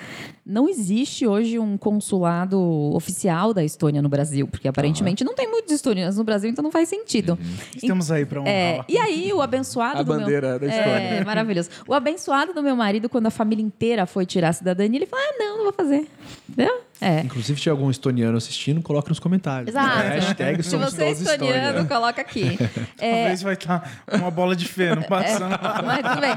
Não 0.45 0.69
existe 0.69 1.27
hoje 1.27 1.59
um 1.59 1.77
consulado 1.77 2.59
oficial 2.93 3.53
da 3.53 3.63
Estônia 3.63 4.01
no 4.01 4.07
Brasil, 4.07 4.47
porque 4.47 4.67
aparentemente 4.67 5.23
não 5.23 5.35
tem 5.35 5.49
muitos 5.49 5.73
estonianos 5.73 6.15
no 6.17 6.23
Brasil, 6.23 6.49
então 6.49 6.63
não 6.63 6.71
faz 6.71 6.87
sentido. 6.87 7.37
Estamos 7.75 8.09
aí 8.09 8.25
pra 8.25 8.41
um. 8.41 8.47
É, 8.47 8.83
e 8.87 8.97
aí, 8.97 9.33
o 9.33 9.41
abençoado 9.41 9.99
A 9.99 10.03
do 10.03 10.13
bandeira 10.13 10.51
meu... 10.51 10.59
da 10.59 10.67
Estônia. 10.67 10.99
É, 10.99 11.23
maravilhoso. 11.25 11.69
O 11.85 11.93
abençoado 11.93 12.53
do 12.53 12.63
meu 12.63 12.75
marido, 12.75 13.09
quando 13.09 13.27
a 13.27 13.31
família 13.31 13.63
inteira 13.63 14.05
foi 14.05 14.25
tirar 14.25 14.49
a 14.49 14.53
cidadania, 14.53 14.97
ele 14.97 15.05
falou: 15.05 15.25
ah, 15.25 15.35
não, 15.37 15.57
não 15.57 15.63
vou 15.65 15.73
fazer. 15.73 16.07
Entendeu? 16.47 16.81
É. 17.01 17.21
Inclusive, 17.21 17.57
se 17.57 17.63
tiver 17.63 17.71
algum 17.71 17.89
estoniano 17.89 18.37
assistindo, 18.37 18.81
coloca 18.81 19.09
nos 19.09 19.19
comentários. 19.19 19.69
Exato. 19.69 19.97
Hashtag 20.07 20.63
Se 20.63 20.75
você 20.75 21.03
é 21.03 21.11
estoniano, 21.11 21.87
coloca 21.87 22.21
aqui. 22.21 22.57
É, 23.01 23.13
Talvez 23.21 23.41
vai 23.41 23.53
estar 23.53 24.03
uma 24.11 24.29
bola 24.29 24.55
de 24.55 24.65
feno 24.65 25.03
passando. 25.03 25.51
mas 25.85 26.01
tudo 26.01 26.19
bem. 26.19 26.33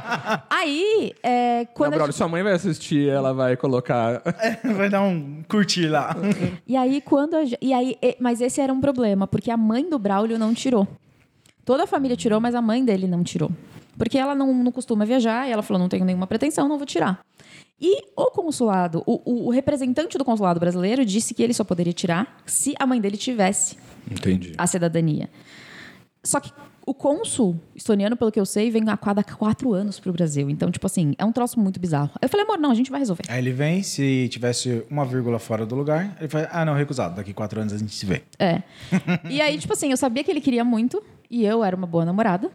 Aí, 0.49 1.13
é, 1.23 1.65
quando 1.75 1.91
Não, 1.91 1.97
a 1.97 1.99
brother, 1.99 2.15
sua 2.15 2.29
mãe 2.29 2.43
vai 2.43 2.53
assistir, 2.53 3.09
ela 3.09 3.33
vai 3.35 3.57
colocar. 3.57 4.23
Vai 4.77 4.89
dar 4.89 5.03
um 5.03 5.43
curtir 5.49 5.89
lá. 5.89 6.15
E 6.67 6.77
aí, 6.77 7.01
quando. 7.01 7.35
a 7.35 7.43
e 7.61 7.73
aí, 7.73 7.97
e- 8.01 8.17
mas 8.21 8.41
esse 8.41 8.61
era 8.61 8.73
um 8.73 8.81
problema, 8.81 9.27
porque 9.27 9.51
a 9.51 9.57
mãe 9.57 9.89
do 9.89 9.99
Braulio 9.99 10.39
não 10.39 10.55
tirou. 10.55 10.87
Toda 11.65 11.85
a 11.85 11.87
família 11.87 12.17
tirou, 12.17 12.41
mas 12.41 12.55
a 12.55 12.63
mãe 12.63 12.85
dele 12.85 13.07
não 13.07 13.23
tirou. 13.25 13.51
Porque 13.99 14.19
ela 14.19 14.35
não, 14.35 14.53
não 14.55 14.73
costuma 14.73 15.05
viajar 15.05 15.49
e 15.49 15.53
ela 15.53 15.63
falou: 15.63 15.81
não 15.81 15.89
tenho 15.89 16.05
nenhuma 16.05 16.27
pretensão, 16.27 16.69
não 16.69 16.77
vou 16.79 16.87
tirar. 16.87 17.21
E 17.85 18.05
o 18.17 18.27
consulado, 18.31 19.03
o, 19.05 19.21
o- 19.25 19.47
o 19.49 19.51
representante 19.51 20.17
do 20.17 20.25
consulado 20.25 20.61
brasileiro 20.61 21.05
disse 21.05 21.35
que 21.35 21.43
ele 21.43 21.53
só 21.53 21.65
poderia 21.65 21.93
tirar 21.93 22.41
se 22.47 22.75
a 22.79 22.87
mãe 22.87 23.01
dele 23.01 23.17
tivesse 23.17 23.77
Entendi. 24.09 24.53
a 24.57 24.67
cidadania. 24.69 25.29
Só 26.23 26.39
que 26.39 26.53
o 26.87 26.95
cônsul 26.95 27.57
estoniano, 27.75 28.17
pelo 28.17 28.31
que 28.31 28.39
eu 28.39 28.47
sei, 28.47 28.71
vem 28.71 28.89
a 28.89 28.97
cada 28.97 29.25
quatro 29.25 29.73
anos 29.73 29.99
pro 29.99 30.13
Brasil. 30.13 30.49
Então, 30.49 30.71
tipo 30.71 30.87
assim, 30.87 31.15
é 31.19 31.25
um 31.25 31.33
troço 31.33 31.59
muito 31.59 31.81
bizarro. 31.81 32.11
Aí 32.15 32.27
eu 32.27 32.29
falei, 32.29 32.45
amor, 32.47 32.59
não, 32.59 32.71
a 32.71 32.75
gente 32.75 32.91
vai 32.91 33.01
resolver. 33.01 33.25
Aí 33.29 33.39
ele 33.39 33.53
vem, 33.53 33.83
se 33.83 34.29
tivesse 34.29 34.85
uma 34.89 35.05
vírgula 35.05 35.39
fora 35.41 35.67
do 35.67 35.75
lugar, 35.75 36.17
ele 36.21 36.29
fala, 36.29 36.49
ah, 36.53 36.65
não, 36.65 36.75
recusado, 36.75 37.17
daqui 37.17 37.33
quatro 37.33 37.61
anos 37.61 37.73
a 37.73 37.79
gente 37.79 37.93
se 37.95 38.07
vê. 38.07 38.23
É. 38.39 38.63
E 39.29 39.41
aí, 39.41 39.59
tipo 39.59 39.73
assim, 39.73 39.91
eu 39.91 39.97
sabia 39.97 40.23
que 40.23 40.31
ele 40.31 40.41
queria 40.41 40.65
muito 40.65 41.03
e 41.29 41.45
eu 41.45 41.65
era 41.65 41.75
uma 41.75 41.87
boa 41.87 42.05
namorada. 42.05 42.51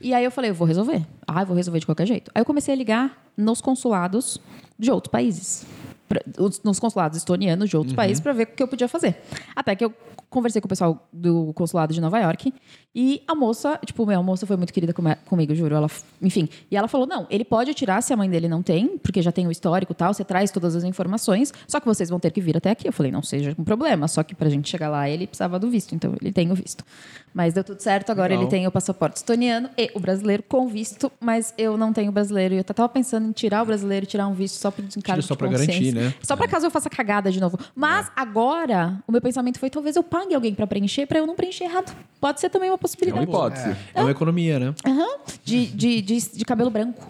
E 0.00 0.12
aí 0.14 0.24
eu 0.24 0.30
falei, 0.30 0.50
eu 0.50 0.54
vou 0.54 0.66
resolver. 0.66 1.04
Ah, 1.26 1.42
eu 1.42 1.46
vou 1.46 1.56
resolver 1.56 1.80
de 1.80 1.86
qualquer 1.86 2.06
jeito. 2.06 2.30
Aí 2.34 2.40
eu 2.40 2.44
comecei 2.46 2.72
a 2.74 2.76
ligar 2.76 3.24
nos 3.36 3.60
consulados 3.60 4.38
de 4.78 4.90
outros 4.90 5.10
países. 5.10 5.64
Pra- 6.08 6.20
os- 6.38 6.60
Nos 6.62 6.80
consulados 6.80 7.16
estonianos 7.16 7.70
de 7.70 7.76
outros 7.76 7.94
países 7.94 8.20
para 8.20 8.32
ver 8.32 8.42
o 8.44 8.46
que 8.48 8.62
eu 8.62 8.68
podia 8.68 8.88
fazer. 8.88 9.20
Até 9.54 9.76
que 9.76 9.84
eu 9.84 9.92
conversei 10.28 10.60
com 10.60 10.66
o 10.66 10.68
pessoal 10.68 11.08
do 11.12 11.52
consulado 11.54 11.92
de 11.94 12.00
Nova 12.00 12.18
York 12.18 12.52
e 12.94 13.22
a 13.28 13.34
moça, 13.34 13.78
tipo, 13.84 14.04
meu, 14.04 14.18
a 14.18 14.22
moça 14.22 14.46
foi 14.46 14.56
muito 14.56 14.72
querida 14.72 14.92
come- 14.92 15.14
comigo, 15.26 15.54
juro. 15.54 15.74
Ela, 15.76 15.88
enfim, 16.20 16.48
e 16.70 16.76
ela 16.76 16.88
falou: 16.88 17.06
não, 17.06 17.26
ele 17.30 17.44
pode 17.44 17.72
tirar 17.74 18.02
se 18.02 18.12
a 18.12 18.16
mãe 18.16 18.28
dele 18.28 18.48
não 18.48 18.62
tem, 18.62 18.98
porque 18.98 19.22
já 19.22 19.30
tem 19.30 19.46
o 19.46 19.50
histórico 19.50 19.92
e 19.92 19.94
tal, 19.94 20.12
você 20.12 20.24
traz 20.24 20.50
todas 20.50 20.74
as 20.74 20.82
informações, 20.84 21.52
só 21.68 21.78
que 21.78 21.86
vocês 21.86 22.08
vão 22.10 22.18
ter 22.18 22.30
que 22.32 22.40
vir 22.40 22.56
até 22.56 22.70
aqui. 22.70 22.88
Eu 22.88 22.92
falei: 22.92 23.12
não 23.12 23.22
seja 23.22 23.54
um 23.58 23.62
problema, 23.64 24.08
só 24.08 24.22
que 24.22 24.34
pra 24.34 24.48
gente 24.48 24.68
chegar 24.68 24.88
lá 24.88 25.08
ele 25.08 25.26
precisava 25.26 25.58
do 25.58 25.70
visto, 25.70 25.94
então 25.94 26.14
ele 26.20 26.32
tem 26.32 26.50
o 26.50 26.54
visto. 26.54 26.84
Mas 27.32 27.54
deu 27.54 27.62
tudo 27.62 27.80
certo, 27.80 28.10
agora 28.10 28.30
Legal. 28.30 28.42
ele 28.42 28.50
tem 28.50 28.66
o 28.66 28.72
passaporte 28.72 29.18
estoniano 29.18 29.70
e 29.78 29.88
o 29.94 30.00
brasileiro 30.00 30.42
com 30.42 30.66
visto, 30.66 31.12
mas 31.20 31.54
eu 31.56 31.76
não 31.76 31.92
tenho 31.92 32.08
o 32.08 32.12
brasileiro. 32.12 32.54
E 32.54 32.58
eu 32.58 32.64
tava 32.64 32.88
pensando 32.88 33.28
em 33.28 33.30
tirar 33.30 33.62
o 33.62 33.66
brasileiro, 33.66 34.04
tirar 34.04 34.26
um 34.26 34.34
visto 34.34 34.56
só 34.56 34.68
por 34.68 34.84
desencargo 34.84 35.22
só 35.22 35.34
de 35.34 35.38
pra 35.38 35.46
garantir, 35.46 35.94
né? 35.94 36.12
Só 36.22 36.34
pra 36.34 36.48
caso 36.48 36.66
eu 36.66 36.72
faça 36.72 36.90
cagada 36.90 37.30
de 37.30 37.38
novo. 37.40 37.56
Mas 37.72 38.10
agora, 38.16 39.00
o 39.06 39.12
meu 39.12 39.20
pensamento 39.20 39.60
foi: 39.60 39.70
talvez 39.70 39.94
eu 39.94 40.02
pague 40.02 40.34
alguém 40.34 40.52
pra 40.56 40.66
preencher, 40.66 41.06
pra 41.06 41.20
eu 41.20 41.26
não 41.26 41.36
preencher 41.36 41.64
errado. 41.64 41.94
Pode 42.20 42.40
ser 42.40 42.50
também 42.50 42.68
uma 42.68 42.79
É 42.80 42.82
possibilidade. 42.82 43.26
uma 43.26 43.30
hipótese. 43.30 43.76
É 43.94 44.00
uma 44.00 44.10
economia, 44.10 44.58
né? 44.58 44.74
Aham. 44.86 45.18
De, 45.44 45.66
de, 45.66 46.00
de, 46.02 46.36
de 46.38 46.44
cabelo 46.44 46.70
branco. 46.70 47.06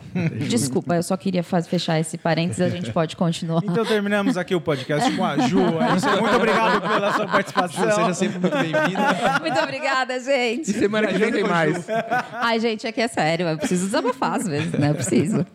Desculpa, 0.48 0.96
eu 0.96 1.02
só 1.02 1.16
queria 1.16 1.42
faz- 1.42 1.68
fechar 1.68 1.98
esse 2.00 2.18
parênteses, 2.18 2.61
a 2.61 2.68
gente 2.68 2.92
pode 2.92 3.14
continuar. 3.16 3.62
Então 3.64 3.85
terminamos 3.85 4.37
aqui 4.37 4.54
o 4.54 4.61
podcast 4.61 5.11
com 5.16 5.24
a 5.24 5.38
Ju. 5.38 5.61
É 5.61 6.20
Muito 6.20 6.37
obrigado 6.37 6.80
pela 6.80 7.12
sua 7.12 7.26
participação. 7.26 7.90
Seja 7.90 8.14
sempre 8.14 8.38
muito 8.38 8.56
bem-vinda. 8.56 9.40
Muito 9.40 9.61
obrigada, 9.61 10.18
gente. 10.20 10.72
Semana 10.72 11.06
que 11.06 11.18
vem 11.18 11.33
tem 11.33 11.44
mais. 11.44 11.87
Ai, 12.33 12.59
gente, 12.59 12.87
é 12.87 12.92
que 12.92 13.00
é 13.00 13.09
sério. 13.09 13.46
Eu 13.48 13.59
preciso 13.59 13.87
desabafar 13.87 14.35
às 14.35 14.46
vezes, 14.46 14.72
né? 14.72 14.90
Eu 14.90 14.94
preciso. 14.94 15.46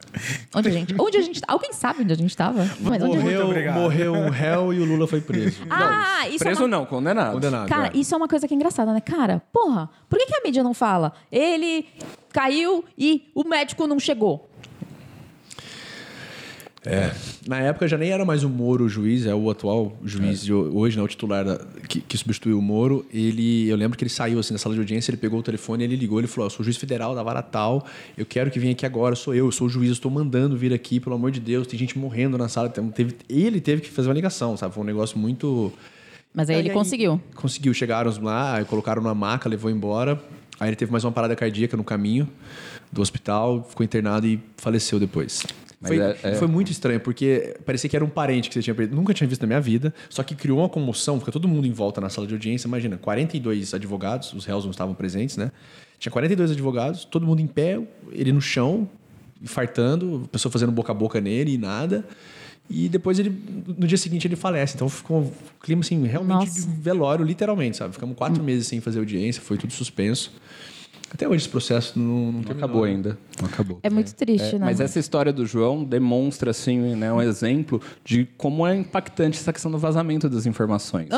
Onde 0.56 0.70
a 0.70 0.72
gente, 0.72 0.96
onde 0.98 1.18
a 1.18 1.22
gente 1.22 1.42
Alguém 1.48 1.74
sabe 1.74 2.02
onde 2.02 2.14
a 2.14 2.18
gente 2.18 2.36
tava? 2.36 2.60
Mas 2.80 3.02
onde 3.04 3.18
a 3.18 3.22
gente... 3.22 3.36
Morreu, 3.36 3.74
morreu 3.74 4.14
um 4.14 4.30
réu 4.30 4.74
e 4.74 4.80
o 4.80 4.86
Lula 4.86 5.08
foi 5.08 5.22
preso. 5.22 5.62
Ah, 5.70 6.28
isso 6.30 6.44
é 6.44 6.48
Preso 6.48 6.62
uma... 6.64 6.68
não, 6.68 6.86
condenado. 6.86 7.34
Condenado. 7.34 7.68
Cara, 7.68 7.88
é. 7.88 7.92
isso 7.98 8.14
é 8.14 8.18
uma 8.18 8.28
coisa 8.28 8.48
que 8.48 8.54
é 8.54 8.56
engraçada, 8.56 8.92
né? 8.94 9.00
Cara, 9.02 9.42
porra, 9.54 9.90
por 10.10 10.20
que, 10.20 10.26
que 10.26 10.36
a 10.36 10.42
mídia 10.44 10.64
não 10.64 10.74
fala? 10.74 11.14
Ele 11.32 11.86
caiu 12.32 12.84
e 12.98 13.24
o 13.34 13.44
médico 13.44 13.88
não 13.88 14.00
chegou. 14.00 14.50
Na 17.48 17.60
época 17.62 17.88
já 17.88 17.98
nem 17.98 18.12
era 18.12 18.24
mais 18.24 18.44
o 18.44 18.50
Moro 18.50 18.86
o 18.86 18.90
juiz, 18.90 19.26
é 19.26 19.34
o 19.34 19.50
atual 19.50 19.98
juiz 20.04 20.44
de 20.44 20.54
ho- 20.54 20.70
hoje, 20.78 20.96
né, 20.96 21.02
o 21.02 21.08
titular 21.08 21.44
da- 21.44 21.58
que, 21.90 22.00
que 22.00 22.16
substituiu 22.16 22.60
o 22.60 22.62
Moro. 22.62 23.04
Ele, 23.12 23.68
eu 23.68 23.76
lembro 23.76 23.98
que 23.98 24.04
ele 24.04 24.10
saiu 24.12 24.38
assim 24.38 24.54
na 24.54 24.60
sala 24.60 24.76
de 24.76 24.82
audiência, 24.82 25.10
ele 25.10 25.18
pegou 25.18 25.40
o 25.40 25.44
telefone, 25.44 25.84
ele 25.84 25.96
ligou, 25.96 26.20
ele 26.20 26.28
falou: 26.28 26.46
"Ó, 26.46 26.46
"Eu 26.46 26.52
sou 26.52 26.64
juiz 26.64 26.78
federal 26.78 27.16
da 27.16 27.24
vara 27.24 27.42
tal, 27.42 27.84
eu 28.16 28.24
quero 28.24 28.52
que 28.52 28.60
venha 28.60 28.74
aqui 28.74 28.86
agora, 28.86 29.16
sou 29.16 29.34
eu, 29.34 29.46
eu 29.48 29.52
sou 29.52 29.66
o 29.66 29.70
juiz, 29.70 29.90
eu 29.90 29.94
estou 29.94 30.12
mandando 30.12 30.56
vir 30.56 30.72
aqui, 30.74 31.00
pelo 31.00 31.16
amor 31.16 31.32
de 31.32 31.40
Deus, 31.40 31.66
tem 31.66 31.80
gente 31.80 31.98
morrendo 31.98 32.38
na 32.38 32.48
sala". 32.48 32.68
Então, 32.68 32.88
teve, 32.92 33.16
ele 33.28 33.60
teve 33.60 33.82
que 33.82 33.90
fazer 33.90 34.08
uma 34.10 34.14
ligação, 34.14 34.56
sabe? 34.56 34.72
Foi 34.76 34.84
um 34.84 34.86
negócio 34.86 35.18
muito 35.18 35.74
Mas 36.36 36.50
aí 36.50 36.58
E 36.58 36.60
ele 36.60 36.70
conseguiu. 36.72 37.22
Conseguiu, 37.34 37.74
chegaram 37.74 38.12
lá, 38.22 38.56
aí 38.58 38.66
colocaram 38.66 39.02
na 39.02 39.14
maca, 39.16 39.48
levou 39.48 39.72
embora. 39.72 40.22
Aí 40.60 40.70
ele 40.70 40.76
teve 40.76 40.92
mais 40.92 41.04
uma 41.04 41.12
parada 41.12 41.36
cardíaca 41.36 41.76
no 41.78 41.84
caminho 41.84 42.30
do 42.92 43.02
hospital, 43.02 43.66
ficou 43.68 43.84
internado 43.84 44.28
e 44.28 44.40
faleceu 44.58 45.00
depois. 45.00 45.44
Foi, 45.82 46.00
é- 46.00 46.18
é- 46.24 46.36
foi 46.36 46.48
muito 46.48 46.72
estranho, 46.72 47.00
porque 47.00 47.58
parecia 47.66 47.90
que 47.90 47.96
era 47.96 48.04
um 48.04 48.10
parente 48.10 48.50
que 48.50 48.56
você 48.56 48.62
tinha 48.62 48.74
perdido. 48.74 48.96
Nunca 48.96 49.14
tinha 49.14 49.28
visto 49.28 49.42
na 49.42 49.48
minha 49.48 49.62
vida, 49.62 49.94
só 50.10 50.24
que 50.24 50.34
criou 50.34 50.60
uma 50.60 50.70
comoção, 50.70 51.20
fica 51.20 51.32
todo 51.32 51.48
mundo 51.48 51.68
em 51.68 51.72
volta 51.72 52.00
na 52.02 52.10
sala 52.10 52.26
de 52.26 52.34
audiência. 52.34 52.68
Imagina, 52.68 52.98
42 52.98 53.74
advogados, 53.74 54.34
os 54.34 54.46
réus 54.46 54.64
não 54.64 54.72
estavam 54.72 54.94
presentes, 54.96 55.38
né? 55.38 55.52
Tinha 56.00 56.12
42 56.12 56.52
advogados, 56.52 57.06
todo 57.06 57.26
mundo 57.26 57.42
em 57.42 57.48
pé, 57.48 57.80
ele 58.12 58.32
no 58.32 58.42
chão, 58.42 58.90
infartando, 59.42 60.24
a 60.26 60.28
pessoa 60.30 60.52
fazendo 60.52 60.72
boca 60.72 60.92
a 60.92 60.96
boca 60.96 61.20
nele 61.22 61.54
e 61.54 61.58
nada. 61.58 62.06
E 62.70 62.90
depois 62.90 63.20
ele, 63.20 63.30
no 63.78 63.86
dia 63.86 63.98
seguinte, 63.98 64.28
ele 64.28 64.36
falece. 64.36 64.76
Então 64.76 64.90
ficou 64.90 65.22
um 65.22 65.32
clima 65.62 65.82
assim, 65.82 66.04
realmente 66.06 66.48
Nossa. 66.48 66.62
de 66.62 66.68
velório, 66.68 67.24
literalmente, 67.24 67.78
sabe? 67.78 67.94
Ficamos 67.94 68.16
quatro 68.18 68.44
meses 68.44 68.68
sem 68.68 68.82
fazer 68.82 69.00
audiência, 69.00 69.42
foi 69.42 69.58
tudo 69.58 69.72
suspenso. 69.72 70.32
Até 71.14 71.28
hoje 71.28 71.44
esse 71.44 71.50
processo 71.50 71.98
não, 71.98 72.32
não 72.32 72.42
Não 72.42 72.52
acabou 72.52 72.84
ainda. 72.84 73.18
Não 73.40 73.48
acabou. 73.48 73.80
É 73.84 73.90
muito 73.90 74.14
triste, 74.16 74.56
É, 74.56 74.60
né? 74.60 74.66
Mas 74.66 74.80
essa 74.82 75.00
história 75.00 75.32
do 75.32 75.46
João 75.46 75.84
demonstra 75.84 76.52
assim, 76.52 76.78
né, 76.96 77.14
um 77.14 77.22
exemplo 77.22 77.80
de 78.04 78.26
como 78.38 78.66
é 78.68 78.76
impactante 78.76 79.40
essa 79.40 79.54
questão 79.54 79.72
do 79.72 79.78
vazamento 79.78 80.28
das 80.28 80.46
informações. 80.46 81.10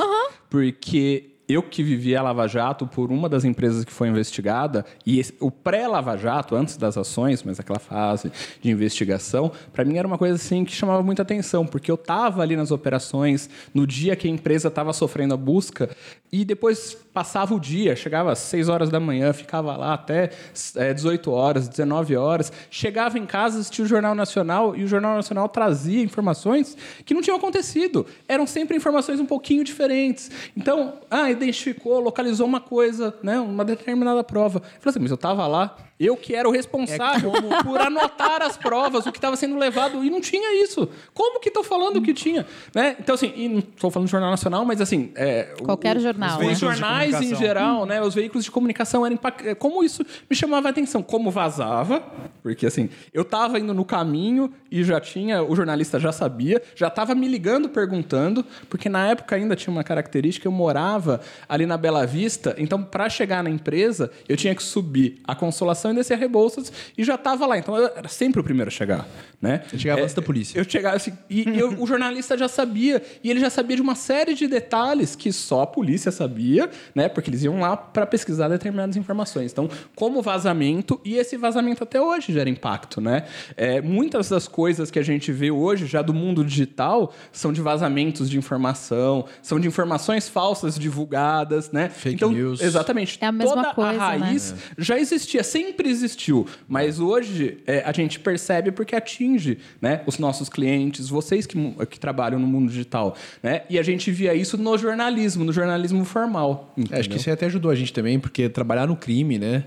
Porque 0.49 1.37
eu 1.47 1.63
que 1.63 1.81
vivi 1.81 2.15
a 2.15 2.21
Lava 2.21 2.47
Jato 2.47 2.86
por 2.86 3.12
uma 3.12 3.29
das 3.29 3.45
empresas 3.45 3.86
que 3.86 3.91
foi 3.91 4.07
investigada, 4.10 4.86
e 5.05 5.19
esse- 5.19 5.33
o 5.39 5.49
pré-Lava 5.49 6.17
Jato, 6.17 6.55
antes 6.55 6.75
das 6.77 6.97
ações, 6.97 7.43
mas 7.43 7.60
aquela 7.60 7.79
fase 7.79 8.31
de 8.62 8.69
investigação, 8.69 9.51
para 9.71 9.86
mim 9.86 9.97
era 9.97 10.07
uma 10.07 10.17
coisa 10.17 10.36
assim 10.36 10.65
que 10.65 10.73
chamava 10.73 11.01
muita 11.03 11.21
atenção, 11.21 11.65
porque 11.65 11.89
eu 11.89 11.95
estava 11.95 12.41
ali 12.41 12.55
nas 12.55 12.71
operações, 12.71 13.49
no 13.73 13.88
dia 13.88 14.15
que 14.15 14.27
a 14.27 14.31
empresa 14.31 14.67
estava 14.67 14.91
sofrendo 14.93 15.33
a 15.33 15.38
busca, 15.38 15.89
e 16.31 16.43
depois 16.43 16.97
passava 17.13 17.55
o 17.55 17.60
dia, 17.60 17.95
chegava 17.95 18.31
às 18.33 18.39
6 18.39 18.67
horas 18.67 18.89
da 18.89 18.99
manhã, 18.99 19.31
ficava 19.31 19.75
lá 19.77 19.93
até 19.93 20.29
é, 20.75 20.93
18 20.93 21.31
horas, 21.31 21.67
19 21.67 22.15
horas, 22.17 22.51
chegava 22.69 23.17
em 23.17 23.25
casa, 23.25 23.60
assistia 23.60 23.86
o 23.86 23.88
Jornal 23.88 24.13
Nacional, 24.13 24.75
e 24.75 24.83
o 24.83 24.88
Jornal 24.88 25.15
Nacional 25.15 25.47
trazia 25.47 26.03
informações 26.03 26.77
que 27.05 27.13
não 27.13 27.21
tinham 27.21 27.38
acontecido. 27.38 28.05
Eram 28.27 28.45
sempre 28.45 28.75
informações 28.75 29.19
um 29.19 29.25
pouquinho 29.25 29.63
diferentes. 29.63 30.29
Então, 30.55 30.95
ah, 31.10 31.31
identificou, 31.38 32.00
localizou 32.00 32.45
uma 32.45 32.60
coisa, 32.60 33.15
né, 33.23 33.39
uma 33.39 33.63
determinada 33.63 34.23
prova. 34.23 34.60
Eu 34.60 34.82
falei 34.82 34.89
assim, 34.89 35.00
mas 35.00 35.12
eu 35.12 35.15
estava 35.15 35.47
lá, 35.47 35.76
eu 35.99 36.15
que 36.15 36.36
era 36.36 36.47
o 36.47 36.51
responsável 36.51 37.31
por 37.63 37.79
anotar 37.81 38.41
as 38.41 38.55
provas, 38.57 39.05
o 39.05 39.12
que 39.12 39.17
estava 39.17 39.36
sendo 39.36 39.57
levado, 39.57 40.03
e 40.03 40.10
não 40.10 40.21
tinha 40.21 40.63
isso. 40.63 40.88
Como 41.13 41.39
que 41.39 41.49
estou 41.49 41.63
falando 41.63 42.01
que 42.01 42.13
tinha? 42.13 42.45
Né? 42.73 42.95
Então, 42.99 43.15
assim, 43.15 43.33
e 43.36 43.49
não 43.49 43.60
estou 43.60 43.89
falando 43.89 44.05
de 44.07 44.12
Jornal 44.12 44.29
Nacional, 44.31 44.63
mas 44.65 44.79
assim... 44.79 45.12
é, 45.15 45.53
Qualquer 45.63 45.97
o- 45.97 45.99
jornal, 45.99 46.39
Os 46.39 46.45
né? 46.47 46.55
Jornais 46.55 47.21
em 47.21 47.36
geral, 47.36 47.86
né? 47.86 48.01
Os 48.01 48.13
veículos 48.13 48.43
de 48.45 48.51
comunicação 48.51 49.05
eram 49.05 49.15
impact... 49.15 49.55
Como 49.55 49.83
isso 49.83 50.05
me 50.29 50.36
chamava 50.36 50.67
a 50.67 50.71
atenção? 50.71 51.01
Como 51.01 51.31
vazava, 51.31 52.03
porque 52.43 52.65
assim, 52.65 52.89
eu 53.13 53.23
estava 53.23 53.60
indo 53.60 53.73
no 53.73 53.83
caminho 53.86 54.53
e 54.71 54.83
já 54.83 54.99
tinha, 54.99 55.41
o 55.43 55.55
jornalista 55.55 55.99
já 55.99 56.12
sabia, 56.12 56.62
já 56.75 56.88
estava 56.88 57.15
me 57.15 57.27
ligando 57.27 57.69
perguntando, 57.69 58.45
porque 58.69 58.88
na 58.89 59.07
época 59.07 59.36
ainda 59.36 59.55
tinha 59.55 59.71
uma 59.71 59.83
característica, 59.83 60.47
eu 60.47 60.51
morava 60.51 61.21
ali 61.47 61.65
na 61.65 61.77
Bela 61.77 62.05
Vista, 62.05 62.55
então 62.57 62.83
para 62.83 63.10
chegar 63.10 63.43
na 63.43 63.49
empresa, 63.49 64.12
eu 64.27 64.38
tinha 64.38 64.53
que 64.53 64.62
subir 64.63 65.19
a 65.25 65.33
Consolação 65.36 65.87
e 65.91 65.95
descer 65.95 66.13
a 66.13 66.17
Rebouças 66.17 66.71
e 66.97 67.04
já 67.04 67.15
estava 67.15 67.45
lá, 67.45 67.58
então 67.58 67.76
eu 67.76 67.88
era 67.95 68.08
sempre 68.08 68.39
o 68.39 68.43
primeiro 68.43 68.69
a 68.69 68.71
chegar, 68.71 69.08
né? 69.41 69.63
Eu 69.71 69.80
chegava 69.80 70.02
antes 70.02 70.13
da 70.13 70.21
polícia. 70.21 70.58
Eu 70.60 70.63
chegava 70.69 70.95
assim, 70.95 71.13
e 71.30 71.43
eu- 71.58 71.76
o 71.82 71.88
jornalista 71.88 72.38
já 72.38 72.47
sabia, 72.47 73.02
e 73.23 73.30
ele 73.30 73.39
já 73.39 73.50
sabia 73.50 73.76
de 73.76 73.82
uma 73.82 73.95
série 73.95 74.34
de 74.34 74.47
detalhes 74.47 75.15
que 75.15 75.32
só 75.32 75.62
a 75.62 75.67
polícia 75.67 76.12
sabia, 76.12 76.69
né? 76.95 77.08
Porque 77.10 77.30
eles 77.30 77.43
iam 77.43 77.60
lá 77.60 77.76
para 77.78 78.06
pesquisar 78.06 78.47
determinadas 78.47 78.95
informações. 78.95 79.52
Então, 79.52 79.69
como 79.95 80.21
vazamento, 80.21 81.00
e 81.04 81.15
esse 81.15 81.38
vazamento 81.38 81.84
até 81.84 82.02
hoje 82.02 82.34
gera 82.34 82.50
impacto, 82.50 83.00
né? 83.02 83.26
É, 83.56 83.82
muitas 83.82 84.30
das 84.30 84.47
coisas 84.47 84.89
que 84.91 85.00
a 85.00 85.04
gente 85.04 85.32
vê 85.32 85.52
hoje, 85.52 85.86
já 85.86 86.02
do 86.02 86.13
mundo 86.13 86.43
digital, 86.43 87.13
são 87.32 87.52
de 87.54 87.62
vazamentos 87.62 88.30
de 88.30 88.38
informação, 88.38 89.26
são 89.41 89.60
de 89.60 89.67
informações 89.67 90.28
falsas 90.28 90.78
divulgadas, 90.78 91.71
né? 91.71 91.89
Fake 91.89 92.15
então, 92.15 92.32
news. 92.32 92.62
Exatamente. 92.62 93.17
É 93.21 93.26
a 93.26 93.32
mesma 93.32 93.56
Toda 93.56 93.73
coisa, 93.73 93.89
a 94.04 94.17
né? 94.17 94.26
raiz 94.26 94.56
já 94.78 94.97
existia 95.00 95.43
sem 95.43 95.69
sempre 95.77 95.89
existiu, 95.89 96.47
mas 96.67 96.99
hoje 96.99 97.59
é, 97.67 97.83
a 97.85 97.91
gente 97.91 98.19
percebe 98.19 98.71
porque 98.71 98.95
atinge 98.95 99.59
né, 99.79 100.01
os 100.07 100.17
nossos 100.17 100.49
clientes, 100.49 101.07
vocês 101.07 101.45
que, 101.45 101.57
que 101.85 101.99
trabalham 101.99 102.39
no 102.39 102.47
mundo 102.47 102.69
digital. 102.69 103.15
Né? 103.43 103.61
E 103.69 103.77
a 103.77 103.83
gente 103.83 104.09
via 104.11 104.33
isso 104.33 104.57
no 104.57 104.75
jornalismo, 104.77 105.45
no 105.45 105.53
jornalismo 105.53 106.03
formal. 106.03 106.73
É, 106.91 106.99
acho 106.99 107.09
que 107.09 107.17
isso 107.17 107.29
até 107.29 107.45
ajudou 107.45 107.69
a 107.69 107.75
gente 107.75 107.93
também, 107.93 108.19
porque 108.19 108.49
trabalhar 108.49 108.87
no 108.87 108.95
crime, 108.95 109.37
né? 109.37 109.65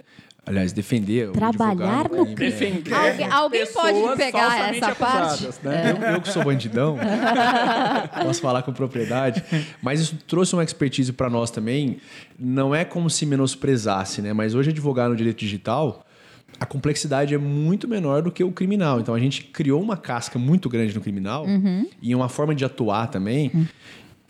Aliás, 0.51 0.73
defender. 0.73 1.29
o 1.29 1.33
Trabalhar 1.33 1.71
advogado 2.01 2.17
no 2.17 2.25
crime, 2.35 2.35
Defender 2.51 2.93
Alguém- 2.95 3.31
alguém 3.31 3.67
pode 3.67 4.17
pegar 4.17 4.75
essa 4.75 4.95
parte? 4.95 5.49
Né? 5.63 5.93
Eu, 5.97 6.15
eu 6.15 6.21
que 6.21 6.29
sou 6.31 6.45
bandidão, 6.45 6.99
posso 8.25 8.41
falar 8.41 8.63
com 8.63 8.73
propriedade. 8.73 9.43
Mas 9.83 10.01
isso 10.01 10.17
trouxe 10.27 10.55
uma 10.55 10.65
expertise 10.65 11.13
para 11.13 11.31
nós 11.31 11.51
também. 11.51 11.99
Não 12.39 12.75
é 12.75 12.85
como 12.85 13.09
se 13.11 13.25
menosprezasse, 13.27 14.21
né? 14.23 14.33
Mas 14.33 14.55
hoje 14.55 14.71
advogar 14.71 15.09
no 15.09 15.17
direito 15.17 15.39
digital, 15.39 16.05
a 16.59 16.67
complexidade 16.67 17.35
é 17.35 17.39
muito 17.39 17.87
menor 17.89 18.23
do 18.23 18.31
que 18.33 18.43
o 18.43 18.51
criminal. 18.53 19.01
Então 19.01 19.15
a 19.15 19.19
gente 19.19 19.45
criou 19.45 19.81
uma 19.81 19.97
casca 19.97 20.39
muito 20.39 20.69
grande 20.69 20.95
no 20.95 21.01
criminal 21.01 21.47
e 22.03 22.15
uma 22.15 22.29
forma 22.29 22.55
de 22.55 22.65
atuar 22.65 23.07
também. 23.09 23.69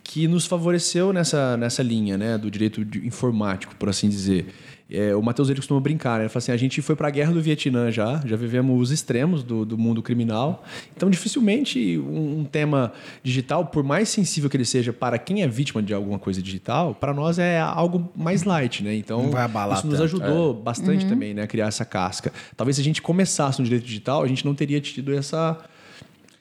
Que 0.03 0.27
nos 0.27 0.45
favoreceu 0.45 1.12
nessa, 1.12 1.57
nessa 1.57 1.83
linha 1.85 2.18
né, 2.18 2.37
do 2.37 2.51
direito 2.51 2.85
de- 2.85 3.07
informático, 3.07 3.75
por 3.77 3.89
assim 3.89 4.09
dizer. 4.09 4.47
É, 4.91 5.14
o 5.14 5.22
Matheus 5.22 5.49
ele 5.49 5.57
costuma 5.57 5.80
brincar, 5.80 6.18
né? 6.18 6.24
Ele 6.24 6.28
fala 6.28 6.38
assim: 6.38 6.53
a 6.53 6.57
gente 6.57 6.82
foi 6.82 6.97
para 6.97 7.09
a 7.09 7.11
guerra 7.11 7.32
do 7.32 7.41
Vietnã 7.41 7.91
já, 7.91 8.20
já 8.24 8.36
vivemos 8.36 8.80
os 8.80 8.91
extremos 8.91 9.43
do, 9.43 9.64
do 9.64 9.78
mundo 9.78 10.03
criminal. 10.03 10.64
Então, 10.97 11.09
dificilmente 11.09 11.99
um, 11.99 12.41
um 12.41 12.45
tema 12.45 12.93
digital, 13.22 13.66
por 13.66 13.84
mais 13.84 14.09
sensível 14.09 14.51
que 14.51 14.57
ele 14.57 14.64
seja 14.64 14.93
para 14.93 15.18
quem 15.18 15.43
é 15.43 15.49
vítima 15.49 15.82
de 15.82 15.95
alguma 15.95 16.18
coisa 16.18 16.43
digital, 16.43 16.95
para 16.95 17.14
nós 17.14 17.38
é 17.38 17.61
algo 17.61 18.11
mais 18.16 18.45
light, 18.45 18.82
né? 18.82 18.95
Então, 18.95 19.22
Não 19.22 19.30
vai 19.30 19.45
abalar 19.45 19.78
isso 19.78 19.86
nos 19.86 19.99
tanto. 19.99 20.05
ajudou 20.05 20.55
bastante 20.55 21.07
também, 21.07 21.34
né? 21.34 21.43
A 21.43 21.47
criar 21.47 21.66
essa 21.66 21.84
casca. 21.84 22.32
Talvez 22.57 22.76
se 22.76 22.82
a 22.82 22.84
gente 22.84 23.01
começasse 23.01 23.59
no 23.61 23.64
direito 23.64 23.84
digital, 23.84 24.22
a 24.22 24.26
gente 24.26 24.45
não 24.45 24.55
teria 24.55 24.80
tido 24.80 25.14
essa. 25.14 25.59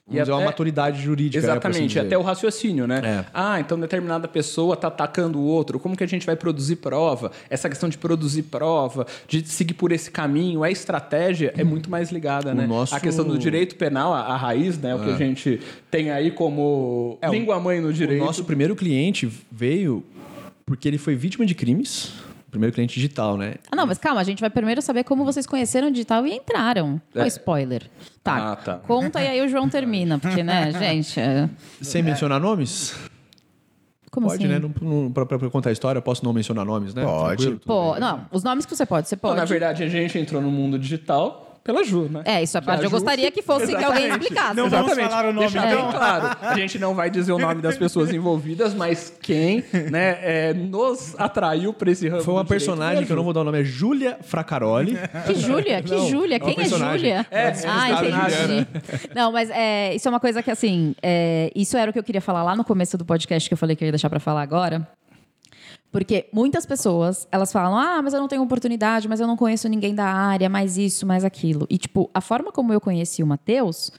E 0.10 0.14
Vamos 0.14 0.24
dizer, 0.24 0.32
uma 0.32 0.38
até- 0.40 0.46
maturidade 0.46 1.02
jurídica. 1.02 1.40
né, 1.46 1.48
assim 1.48 1.52
Exatamente, 1.60 1.88
dizer. 1.90 2.00
até 2.02 2.18
o 2.18 2.22
raciocínio, 2.24 2.88
né? 2.88 3.02
É. 3.04 3.26
Ah, 3.34 3.60
então 3.60 3.80
determinada 3.80 4.28
pessoa 4.28 4.74
está 4.74 4.88
atacando 4.88 5.38
o 5.40 5.44
outro. 5.44 5.80
Como 5.80 5.96
que 5.96 6.04
a 6.04 6.08
gente 6.08 6.26
vai 6.26 6.36
produzir 6.36 6.78
prova? 6.78 7.32
Essa 7.50 7.70
questão 7.70 7.88
de 7.88 7.98
produzir 7.98 8.44
prova, 8.44 9.06
de 9.28 9.48
seguir 9.48 9.76
por 9.76 9.92
esse 9.92 10.10
caminho, 10.10 10.64
a 10.64 10.72
estratégia 10.72 11.54
é 11.56 11.64
muito 11.64 11.90
mais 11.92 12.12
ligada, 12.12 12.52
O 12.52 12.56
né? 12.56 12.66
nosso- 12.66 12.96
A 12.96 13.00
questão 13.00 13.24
do 13.24 13.38
direito 13.38 13.76
penal, 13.76 14.12
a, 14.14 14.22
a 14.22 14.36
raiz, 14.36 14.80
né? 14.80 14.96
O 14.96 15.00
que 15.04 15.12
a 15.12 15.16
gente 15.16 15.60
tem 15.92 16.10
aí 16.10 16.32
como 16.32 17.18
É, 17.22 17.30
língua 17.30 17.60
mãe 17.60 17.80
no 17.80 17.94
direito. 17.94 18.22
O 18.22 18.26
nosso 18.26 18.44
primeiro 18.46 18.76
cliente 18.76 19.32
veio 19.52 20.04
porque 20.66 20.88
ele 20.88 20.98
foi 20.98 21.16
vítima 21.16 21.46
de 21.46 21.54
crimes. 21.54 22.14
Primeiro 22.50 22.74
cliente 22.74 22.96
digital, 22.96 23.38
né? 23.38 23.56
Ah, 23.72 23.76
não, 23.76 23.86
mas 23.86 23.98
calma, 23.98 24.20
a 24.20 24.24
gente 24.24 24.40
vai 24.42 24.50
primeiro 24.50 24.82
saber 24.82 25.04
como 25.04 25.24
vocês 25.24 25.46
conheceram 25.46 25.88
o 25.90 25.92
digital 25.92 26.26
e 26.26 26.34
entraram. 26.34 27.00
É. 27.14 27.28
spoiler. 27.28 27.84
Tá, 28.24 28.52
Ah, 28.52 28.56
tá. 28.56 28.76
conta 28.80 29.22
e 29.22 29.28
aí 29.28 29.42
o 29.42 29.48
João 29.48 29.70
termina, 29.70 30.18
porque, 30.20 30.44
né, 30.44 30.72
gente... 30.78 31.20
é- 31.20 31.50
Sem 31.82 32.02
mencionar 32.02 32.40
nomes? 32.40 32.96
Como 34.12 34.28
pode, 34.28 34.44
assim? 34.44 34.52
né? 34.52 34.60
Não, 34.60 34.74
não, 34.82 35.12
pra, 35.12 35.26
pra 35.26 35.38
contar 35.52 35.70
a 35.70 35.72
história, 35.72 36.00
eu 36.00 36.02
posso 36.02 36.26
não 36.26 36.34
mencionar 36.34 36.66
nomes, 36.66 36.96
né? 36.96 37.04
Pode. 37.04 37.44
Tranquilo, 37.44 37.62
Pô, 37.66 37.92
bem. 37.92 38.02
não, 38.02 38.26
os 38.32 38.44
nomes 38.44 38.66
que 38.66 38.76
você 38.76 38.86
pode, 38.86 39.08
você 39.08 39.14
Então, 39.16 39.30
pode. 39.30 39.40
na 39.40 39.46
verdade, 39.46 39.84
a 39.84 39.88
gente 39.88 40.18
entrou 40.18 40.42
no 40.42 40.50
mundo 40.50 40.80
digital 40.80 41.49
pela 41.70 41.84
Ju, 41.84 42.10
né? 42.10 42.22
É, 42.26 42.42
isso 42.42 42.58
é 42.58 42.62
parte. 42.62 42.84
Eu 42.84 42.90
Ju- 42.90 42.96
gostaria 42.96 43.30
que 43.30 43.42
fosse 43.44 43.68
que 43.68 43.76
alguém 43.76 44.06
Exatamente. 44.06 44.22
explicasse. 44.24 44.56
Não 44.56 44.70
vamos 44.70 44.92
Exatamente. 44.92 45.10
falar 45.12 45.30
o 45.30 45.34
nome, 45.34 45.48
Deixar 45.48 45.72
então. 45.72 45.82
bem 45.84 45.92
claro. 45.92 46.38
A 46.42 46.58
gente 46.58 46.80
não 46.80 46.96
vai 46.96 47.10
dizer 47.10 47.32
o 47.32 47.38
nome 47.38 47.62
das 47.62 47.78
pessoas 47.78 48.12
envolvidas, 48.12 48.74
mas 48.74 49.14
quem 49.22 49.64
né, 49.92 50.18
é, 50.22 50.54
nos 50.54 51.14
atraiu 51.20 51.72
para 51.74 51.92
esse 51.92 52.08
ramo 52.10 52.24
Foi 52.24 52.34
uma 52.34 52.46
personagem 52.46 53.06
que 53.06 53.12
eu 53.12 53.16
não 53.16 53.24
vou 53.24 53.34
dar 53.34 53.42
o 53.42 53.44
nome, 53.44 53.62
é 53.62 53.64
Júlia 53.64 54.18
Fracaroli. 54.24 54.98
Que 55.28 55.36
Júlia? 55.36 55.82
Que 55.84 56.10
Júlia? 56.10 56.36
é 56.36 56.40
Quem 56.40 56.60
é. 56.60 56.66
Júlia? 56.66 57.28
É, 57.30 57.42
ah, 57.42 57.52
personagem. 57.52 58.10
entendi. 58.60 58.68
Não, 59.16 59.32
mas 59.32 59.50
é, 59.52 59.94
isso 59.96 60.08
é 60.08 60.12
uma 60.12 60.20
coisa 60.20 60.42
que, 60.42 60.50
assim, 60.50 60.96
é, 61.04 61.52
isso 61.56 61.78
era 61.78 61.90
o 61.90 61.94
que 61.94 62.00
eu 62.00 62.04
queria 62.04 62.22
falar 62.22 62.44
lá 62.44 62.56
no 62.56 62.64
começo 62.64 62.98
do 62.98 63.06
podcast 63.06 63.48
que 63.48 63.54
eu 63.54 63.58
falei 63.58 63.76
que 63.76 63.84
eu 63.84 63.88
ia 63.88 63.92
deixar 63.92 64.10
pra 64.10 64.20
falar 64.20 64.42
agora. 64.42 64.88
Porque 65.92 66.30
muitas 66.32 66.66
pessoas, 66.66 67.28
elas 67.32 67.52
falam, 67.52 67.76
ah, 67.76 68.02
mas 68.02 68.14
eu 68.14 68.20
não 68.20 68.28
tenho 68.28 68.44
oportunidade, 68.44 69.08
mas 69.08 69.20
eu 69.20 69.26
não 69.26 69.36
conheço 69.36 69.68
ninguém 69.68 69.96
da 69.96 70.06
área, 70.06 70.48
mais 70.48 70.78
isso, 70.78 71.06
mais 71.06 71.26
aquilo. 71.26 71.66
E, 71.70 71.78
tipo, 71.78 72.10
a 72.14 72.22
forma 72.22 72.52
como 72.52 72.72
eu 72.72 72.80
conheci 72.80 73.24
o 73.24 73.28
Matheus, 73.28 73.92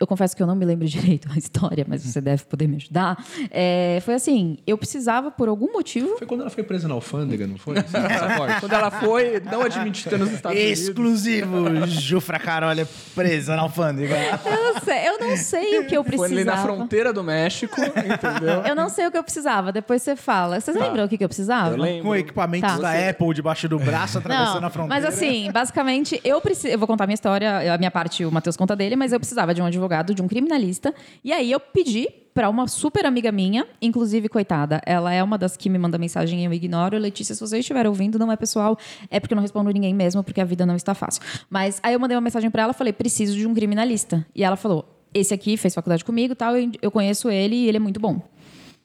eu 0.00 0.06
confesso 0.06 0.34
que 0.34 0.42
eu 0.42 0.46
não 0.46 0.54
me 0.56 0.64
lembro 0.64 0.86
direito 0.88 1.28
a 1.32 1.36
história, 1.38 1.84
mas 1.86 2.02
você 2.04 2.20
deve 2.20 2.42
poder 2.44 2.66
me 2.66 2.76
ajudar. 2.76 3.22
É, 3.50 4.00
foi 4.04 4.14
assim, 4.14 4.56
eu 4.66 4.76
precisava, 4.78 5.30
por 5.30 5.48
algum 5.48 5.72
motivo, 5.72 6.16
Foi 6.18 6.26
quando 6.26 6.40
ela 6.40 6.50
foi 6.50 6.64
presa 6.64 6.88
na 6.88 6.94
alfândega, 6.94 7.46
não 7.46 7.58
foi? 7.58 7.76
Quando 8.60 8.72
ela 8.72 8.90
foi 8.90 9.40
não 9.50 9.62
admitida 9.62 10.16
nos 10.18 10.30
Estados 10.32 10.58
Unidos. 10.58 10.80
Exclusivo, 10.80 11.86
Ju 11.86 12.20
Fracaroli 12.20 12.80
é 12.82 12.86
presa 13.14 13.56
na 13.56 13.62
alfândega. 13.62 14.14
eu 14.44 14.74
não 14.74 14.80
sei, 14.80 15.08
eu 15.08 15.18
não 15.18 15.36
sei 15.36 15.78
o 15.80 15.86
que 15.86 15.96
eu 15.96 16.02
Foi 16.04 16.16
precisava. 16.16 16.34
ali 16.34 16.44
na 16.44 16.56
fronteira 16.56 17.12
do 17.12 17.22
México, 17.22 17.80
entendeu? 17.80 18.62
Eu 18.66 18.74
não 18.74 18.88
sei 18.88 19.06
o 19.06 19.10
que 19.10 19.18
eu 19.18 19.22
precisava, 19.22 19.72
depois 19.72 20.02
você 20.02 20.16
fala. 20.16 20.60
Vocês 20.60 20.76
lembram 20.76 21.04
o 21.04 21.08
que, 21.08 21.18
que 21.18 21.24
eu 21.24 21.28
precisava? 21.28 21.74
Eu 21.74 21.78
lembro. 21.78 22.04
Com 22.04 22.16
equipamentos 22.16 22.70
Tá. 22.70 22.76
da 22.78 23.10
Apple 23.10 23.34
debaixo 23.34 23.68
do 23.68 23.78
braço, 23.78 24.18
atravessando 24.18 24.60
Não, 24.60 24.68
a 24.68 24.70
fronteira. 24.70 25.02
mas 25.02 25.04
assim, 25.14 25.50
basicamente, 25.52 26.20
eu 26.24 26.40
preciso. 26.40 26.68
Eu 26.68 26.78
vou 26.78 26.86
contar 26.86 27.04
a 27.04 27.06
minha 27.06 27.14
história, 27.14 27.74
a 27.74 27.78
minha 27.78 27.90
parte, 27.90 28.24
o 28.24 28.30
Matheus 28.30 28.56
conta 28.56 28.76
dele, 28.76 28.96
mas 28.96 29.12
eu 29.12 29.18
precisava 29.18 29.52
de 29.54 29.60
um 29.62 29.66
advogado, 29.66 29.89
de 30.14 30.22
um 30.22 30.28
criminalista. 30.28 30.94
E 31.24 31.32
aí 31.32 31.50
eu 31.50 31.60
pedi 31.60 32.08
pra 32.34 32.48
uma 32.48 32.68
super 32.68 33.04
amiga 33.04 33.32
minha, 33.32 33.66
inclusive, 33.82 34.28
coitada, 34.28 34.80
ela 34.86 35.12
é 35.12 35.22
uma 35.22 35.36
das 35.36 35.56
que 35.56 35.68
me 35.68 35.78
manda 35.78 35.98
mensagem 35.98 36.40
e 36.40 36.44
eu 36.44 36.52
ignoro. 36.52 36.96
Letícia, 36.96 37.34
se 37.34 37.40
você 37.40 37.58
estiver 37.58 37.86
ouvindo, 37.86 38.18
não 38.18 38.30
é 38.30 38.36
pessoal, 38.36 38.78
é 39.10 39.18
porque 39.18 39.34
eu 39.34 39.36
não 39.36 39.42
respondo 39.42 39.70
ninguém 39.70 39.92
mesmo, 39.92 40.22
porque 40.22 40.40
a 40.40 40.44
vida 40.44 40.64
não 40.64 40.76
está 40.76 40.94
fácil. 40.94 41.22
Mas 41.48 41.80
aí 41.82 41.92
eu 41.92 42.00
mandei 42.00 42.16
uma 42.16 42.22
mensagem 42.22 42.50
pra 42.50 42.62
ela, 42.62 42.72
falei, 42.72 42.92
preciso 42.92 43.36
de 43.36 43.46
um 43.46 43.54
criminalista. 43.54 44.24
E 44.34 44.44
ela 44.44 44.56
falou, 44.56 44.88
esse 45.12 45.34
aqui 45.34 45.56
fez 45.56 45.74
faculdade 45.74 46.04
comigo 46.04 46.34
tal, 46.34 46.54
eu 46.80 46.90
conheço 46.90 47.28
ele 47.28 47.56
e 47.56 47.68
ele 47.68 47.76
é 47.76 47.80
muito 47.80 47.98
bom. 47.98 48.22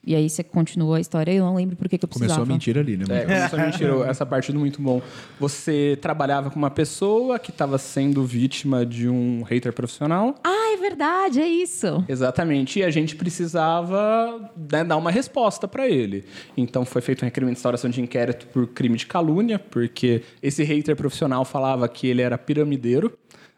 E 0.06 0.14
aí 0.14 0.30
você 0.30 0.44
continua 0.44 0.98
a 0.98 1.00
história 1.00 1.32
e 1.32 1.36
eu 1.36 1.44
não 1.44 1.56
lembro 1.56 1.74
por 1.74 1.88
que, 1.88 1.98
que 1.98 2.04
eu 2.04 2.08
precisava. 2.08 2.40
Começou 2.40 2.52
a 2.52 2.54
mentira 2.54 2.80
ali, 2.80 2.96
né? 2.96 3.04
É, 3.10 3.24
começou 3.24 3.58
a 3.58 3.62
mentira, 3.62 4.10
essa 4.10 4.24
parte 4.24 4.52
do 4.52 4.58
muito 4.60 4.80
bom. 4.80 5.02
Você 5.40 5.98
trabalhava 6.00 6.48
com 6.48 6.56
uma 6.56 6.70
pessoa 6.70 7.40
que 7.40 7.50
estava 7.50 7.76
sendo 7.76 8.24
vítima 8.24 8.86
de 8.86 9.08
um 9.08 9.42
hater 9.42 9.72
profissional. 9.72 10.36
Ah, 10.44 10.74
é 10.74 10.76
verdade, 10.76 11.40
é 11.40 11.48
isso. 11.48 12.04
Exatamente. 12.08 12.78
E 12.78 12.84
a 12.84 12.90
gente 12.90 13.16
precisava 13.16 14.52
né, 14.70 14.84
dar 14.84 14.96
uma 14.96 15.10
resposta 15.10 15.66
para 15.66 15.88
ele. 15.88 16.24
Então 16.56 16.84
foi 16.84 17.02
feito 17.02 17.22
um 17.22 17.24
requerimento 17.24 17.54
de 17.54 17.58
instauração 17.58 17.90
de 17.90 18.00
inquérito 18.00 18.46
por 18.46 18.68
crime 18.68 18.96
de 18.96 19.06
calúnia, 19.06 19.58
porque 19.58 20.22
esse 20.40 20.62
hater 20.62 20.94
profissional 20.94 21.44
falava 21.44 21.88
que 21.88 22.06
ele 22.06 22.22
era 22.22 22.38
piramideiro. 22.38 23.12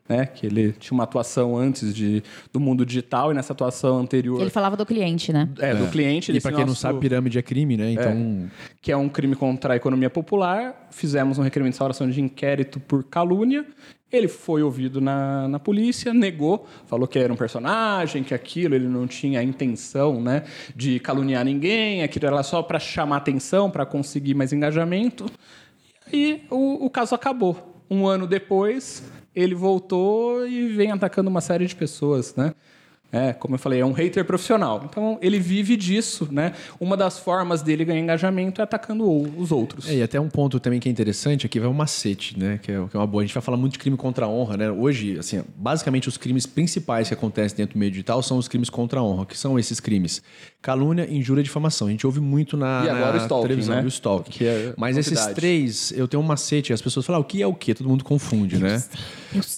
Né, 0.09 0.25
que 0.25 0.47
ele 0.47 0.73
tinha 0.73 0.95
uma 0.95 1.05
atuação 1.05 1.55
antes 1.55 1.93
de, 1.95 2.23
do 2.51 2.59
mundo 2.59 2.87
digital 2.87 3.31
e 3.31 3.35
nessa 3.35 3.53
atuação 3.53 3.99
anterior 3.99 4.41
Ele 4.41 4.49
falava 4.49 4.75
do 4.75 4.87
cliente, 4.87 5.35
né? 5.35 5.51
é, 5.59 5.75
do 5.75 5.87
cliente. 5.89 6.33
E 6.33 6.41
pra 6.41 6.51
quem 6.51 6.61
não 6.61 6.69
nosso- 6.69 6.81
sabe, 6.81 6.99
pirâmide 6.99 7.37
é 7.39 7.43
crime, 7.43 7.77
né? 7.77 7.91
Então, 7.91 8.49
que 8.81 8.91
é 8.91 8.97
um 8.97 9.07
crime 9.07 9.37
contra 9.37 9.75
a 9.75 9.77
economia 9.77 10.09
popular. 10.09 10.89
Fizemos 10.91 11.37
um 11.37 11.43
requerimento 11.43 11.73
de 11.73 11.75
instauração 11.75 12.09
de 12.09 12.23
inquérito 12.23 12.81
por 12.81 13.05
calúnia. 13.05 13.67
Ele 14.11 14.29
foi 14.29 14.63
ouvido 14.63 14.99
na, 14.99 15.47
na 15.47 15.59
polícia, 15.59 16.15
negou, 16.15 16.67
falou 16.87 17.07
que 17.07 17.19
era 17.19 17.31
um 17.31 17.37
personagem, 17.37 18.25
que 18.25 18.33
aquilo 18.33 18.75
ele 18.75 18.89
não 18.89 19.07
tinha 19.07 19.41
a 19.41 19.43
intenção 19.43 20.23
né, 20.23 20.45
de 20.75 20.99
caluniar 21.01 21.45
ninguém, 21.45 22.03
aquilo 22.03 22.27
era 22.27 22.43
só 22.43 22.63
para 22.63 22.79
chamar 22.79 23.19
atenção, 23.19 23.71
para 23.71 23.85
conseguir 23.85 24.33
mais 24.33 24.55
engajamento. 24.55 25.27
E 26.11 26.41
o, 26.51 26.87
o 26.87 26.89
caso 26.89 27.15
acabou. 27.15 27.75
Um 27.91 28.07
ano 28.07 28.27
depois, 28.27 29.03
ele 29.39 29.55
voltou 29.55 30.47
e 30.47 30.69
vem 30.69 30.91
atacando 30.91 31.31
uma 31.31 31.41
série 31.41 31.67
de 31.67 31.77
pessoas, 31.77 32.35
né? 32.35 32.53
É, 33.11 33.33
como 33.33 33.55
eu 33.55 33.59
falei, 33.59 33.81
é 33.81 33.87
um 33.87 33.93
hater 33.93 34.23
profissional. 34.25 34.85
Então, 34.89 35.19
ele 35.23 35.39
vive 35.39 35.77
disso, 35.79 36.29
né? 36.31 36.53
Uma 36.79 36.95
das 36.95 37.19
formas 37.19 37.63
dele 37.63 37.83
ganhar 37.83 38.01
engajamento 38.01 38.61
é 38.61 38.65
atacando 38.65 39.05
o- 39.09 39.23
os 39.41 39.51
outros. 39.51 39.89
É, 39.89 39.95
e 39.95 40.03
até 40.03 40.21
um 40.21 40.29
ponto 40.29 40.61
também 40.61 40.79
que 40.79 40.91
é 40.91 40.93
interessante 40.93 41.47
aqui 41.47 41.59
vai 41.59 41.69
um 41.71 41.73
macete, 41.73 42.39
né? 42.39 42.61
Que 42.63 42.71
é, 42.71 42.75
que 42.87 42.95
é 42.97 43.01
uma 43.01 43.07
boa. 43.07 43.23
A 43.23 43.27
gente 43.27 43.33
vai 43.35 43.43
falar 43.43 43.57
muito 43.57 43.73
de 43.73 43.79
crime 43.79 43.97
contra 43.97 44.27
a 44.27 44.29
honra, 44.29 44.59
né? 44.59 44.71
Hoje, 44.71 45.19
assim, 45.19 45.43
basicamente 45.57 46.07
os 46.07 46.19
crimes 46.19 46.45
principais 46.45 47.09
que 47.09 47.15
acontecem 47.15 47.57
dentro 47.57 47.77
do 47.77 47.79
meio 47.79 47.91
digital 47.91 48.23
são 48.23 48.37
os 48.37 48.47
crimes 48.47 48.69
contra 48.69 49.01
a 49.01 49.03
honra. 49.03 49.25
que 49.25 49.39
são 49.39 49.59
esses 49.59 49.81
crimes? 49.81 50.23
Calúnia, 50.61 51.09
injúria 51.11 51.41
e 51.41 51.45
difamação. 51.45 51.89
A 51.89 51.91
gente 51.91 52.07
ouve 52.07 52.21
muito 52.21 52.57
na, 52.59 52.83
E 52.85 52.89
agora 52.91 53.13
na 53.13 53.19
o 53.19 53.23
stalking, 53.23 53.43
televisão 53.49 53.77
né? 53.77 53.83
e 53.83 53.85
o 53.85 53.89
stalking. 53.89 54.31
Que 54.33 54.45
é 54.45 54.75
Mas 54.77 54.97
esses 54.99 55.13
novidade. 55.13 55.35
três, 55.35 55.93
eu 55.93 56.07
tenho 56.07 56.23
um 56.23 56.27
macete. 56.27 56.73
As 56.75 56.83
pessoas 56.83 57.07
falam, 57.07 57.21
ah, 57.21 57.23
o 57.23 57.25
que 57.25 57.41
é 57.41 57.47
o 57.47 57.55
quê? 57.55 57.73
Todo 57.75 57.89
mundo 57.89 58.05
confunde, 58.05 58.59
né? 58.59 58.83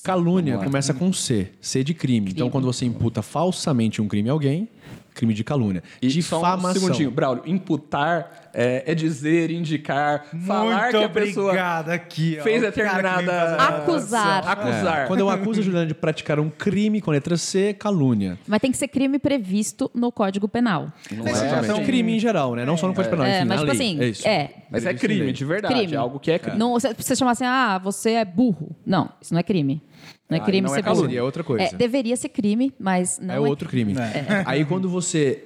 Calúnia 0.02 0.58
começa 0.58 0.92
com 0.94 1.12
C, 1.12 1.48
C 1.60 1.82
de 1.82 1.94
crime. 1.94 2.30
Então, 2.30 2.50
quando 2.50 2.64
você 2.64 2.84
imputa 2.84 3.22
falsamente 3.40 4.02
um 4.02 4.06
crime 4.08 4.28
a 4.28 4.32
alguém, 4.32 4.68
crime 5.14 5.32
de 5.32 5.42
calúnia. 5.42 5.82
E 6.00 6.10
só 6.22 6.36
um 6.36 6.40
Difamação. 6.40 6.72
segundinho, 6.80 7.10
Braulio. 7.10 7.42
Imputar 7.46 8.50
é, 8.52 8.82
é 8.86 8.94
dizer, 8.94 9.50
indicar, 9.50 10.24
falar 10.46 10.82
Muito 10.82 10.98
que 10.98 11.04
a 11.04 11.08
pessoa 11.08 11.52
aqui. 11.94 12.36
ó. 12.38 12.42
fez 12.42 12.60
determinada... 12.62 13.56
Acusar. 13.56 14.46
Acusar. 14.46 15.04
É, 15.04 15.06
Quando 15.06 15.20
eu 15.20 15.30
acuso 15.30 15.60
a 15.60 15.62
Juliana 15.62 15.86
de 15.86 15.94
praticar 15.94 16.38
um 16.38 16.50
crime 16.50 17.00
com 17.00 17.10
letra 17.10 17.36
C, 17.36 17.74
calúnia. 17.78 18.38
Mas 18.46 18.60
tem 18.60 18.70
que 18.70 18.76
ser 18.78 18.88
crime 18.88 19.18
previsto 19.18 19.90
no 19.94 20.12
Código 20.12 20.46
Penal. 20.48 20.92
Não 21.10 21.26
é, 21.26 21.30
Exatamente. 21.30 21.66
são- 21.66 21.84
crime 21.84 22.16
em 22.16 22.18
geral, 22.18 22.54
né? 22.54 22.64
Não 22.66 22.76
só 22.76 22.86
no 22.88 22.94
Código 22.94 23.10
Penal, 23.16 23.26
É, 23.26 23.38
enfim, 23.38 23.48
mas 23.48 23.60
na 23.62 23.66
tipo 23.66 23.78
lei. 23.78 23.88
assim, 23.88 24.00
é 24.02 24.08
isso. 24.08 24.28
é. 24.28 24.50
Mas 24.70 24.86
é 24.86 24.92
em 24.92 24.96
crime, 24.96 25.32
de 25.32 25.44
verdade. 25.44 25.74
Crime. 25.74 25.94
É 25.94 25.96
algo 25.96 26.18
que 26.20 26.30
é 26.30 26.38
crime. 26.38 26.58
Não, 26.58 26.72
você, 26.72 26.92
você 26.94 27.16
chama 27.16 27.30
assim, 27.32 27.44
ah, 27.44 27.78
você 27.82 28.10
é 28.12 28.24
burro. 28.24 28.76
Não, 28.86 29.10
isso 29.20 29.32
não 29.34 29.40
é 29.40 29.42
crime. 29.42 29.82
Não 30.28 30.36
é 30.36 30.40
crime 30.40 30.66
não 30.66 30.74
é 30.74 30.78
ser 30.78 30.82
calúnia, 30.84 31.08
burro. 31.08 31.18
é 31.18 31.22
outra 31.22 31.44
coisa. 31.44 31.64
É, 31.64 31.72
deveria 31.72 32.16
ser 32.16 32.28
crime, 32.28 32.72
mas 32.78 33.18
não 33.20 33.34
é 33.34 33.36
é. 33.36 33.40
outro 33.40 33.68
crime. 33.68 33.94
Aí 34.46 34.64
quando 34.64 34.88
você 34.88 35.44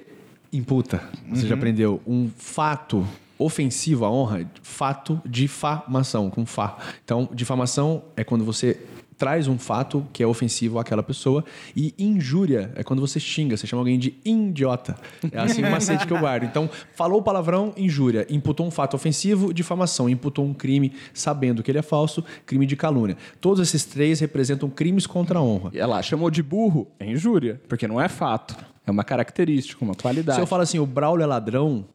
imputa, 0.53 1.01
você 1.29 1.47
já 1.47 1.55
aprendeu, 1.55 2.01
um 2.05 2.29
fato 2.37 3.05
ofensivo 3.37 4.05
à 4.05 4.11
honra, 4.11 4.49
fato 4.61 5.21
difamação, 5.25 6.29
com 6.29 6.45
fá. 6.45 6.77
Então, 7.03 7.27
difamação 7.33 8.03
é 8.15 8.23
quando 8.23 8.45
você 8.45 8.79
traz 9.17 9.47
um 9.47 9.57
fato 9.57 10.05
que 10.11 10.21
é 10.21 10.27
ofensivo 10.27 10.79
àquela 10.79 11.03
pessoa 11.03 11.43
e 11.75 11.93
injúria 11.97 12.71
é 12.75 12.83
quando 12.83 12.99
você 12.99 13.19
xinga, 13.19 13.55
você 13.55 13.67
chama 13.67 13.81
alguém 13.81 13.97
de 13.97 14.15
idiota. 14.23 14.95
É 15.31 15.39
assim 15.39 15.63
o 15.63 15.71
macete 15.71 16.05
que 16.05 16.13
eu 16.13 16.19
guardo. 16.19 16.43
Então, 16.43 16.69
falou 16.93 17.21
palavrão, 17.21 17.73
injúria. 17.77 18.25
Imputou 18.29 18.65
um 18.65 18.71
fato 18.71 18.95
ofensivo, 18.95 19.53
difamação. 19.53 20.09
Imputou 20.09 20.45
um 20.45 20.53
crime 20.53 20.93
sabendo 21.13 21.63
que 21.63 21.71
ele 21.71 21.79
é 21.79 21.81
falso, 21.81 22.23
crime 22.45 22.65
de 22.65 22.75
calúnia. 22.75 23.17
Todos 23.39 23.59
esses 23.59 23.85
três 23.85 24.19
representam 24.19 24.69
crimes 24.69 25.07
contra 25.07 25.39
a 25.39 25.41
honra. 25.41 25.71
E 25.73 25.79
ela 25.79 26.01
chamou 26.01 26.29
de 26.29 26.43
burro, 26.43 26.87
é 26.99 27.09
injúria, 27.09 27.61
porque 27.67 27.87
não 27.87 28.01
é 28.01 28.07
fato. 28.07 28.55
É 28.85 28.91
uma 28.91 29.03
característica, 29.03 29.83
uma 29.83 29.95
qualidade. 29.95 30.35
Se 30.35 30.41
eu 30.41 30.47
falo 30.47 30.61
assim, 30.61 30.77
o 30.77 30.85
Braulio 30.85 31.23
é 31.23 31.25
ladrão, 31.25 31.85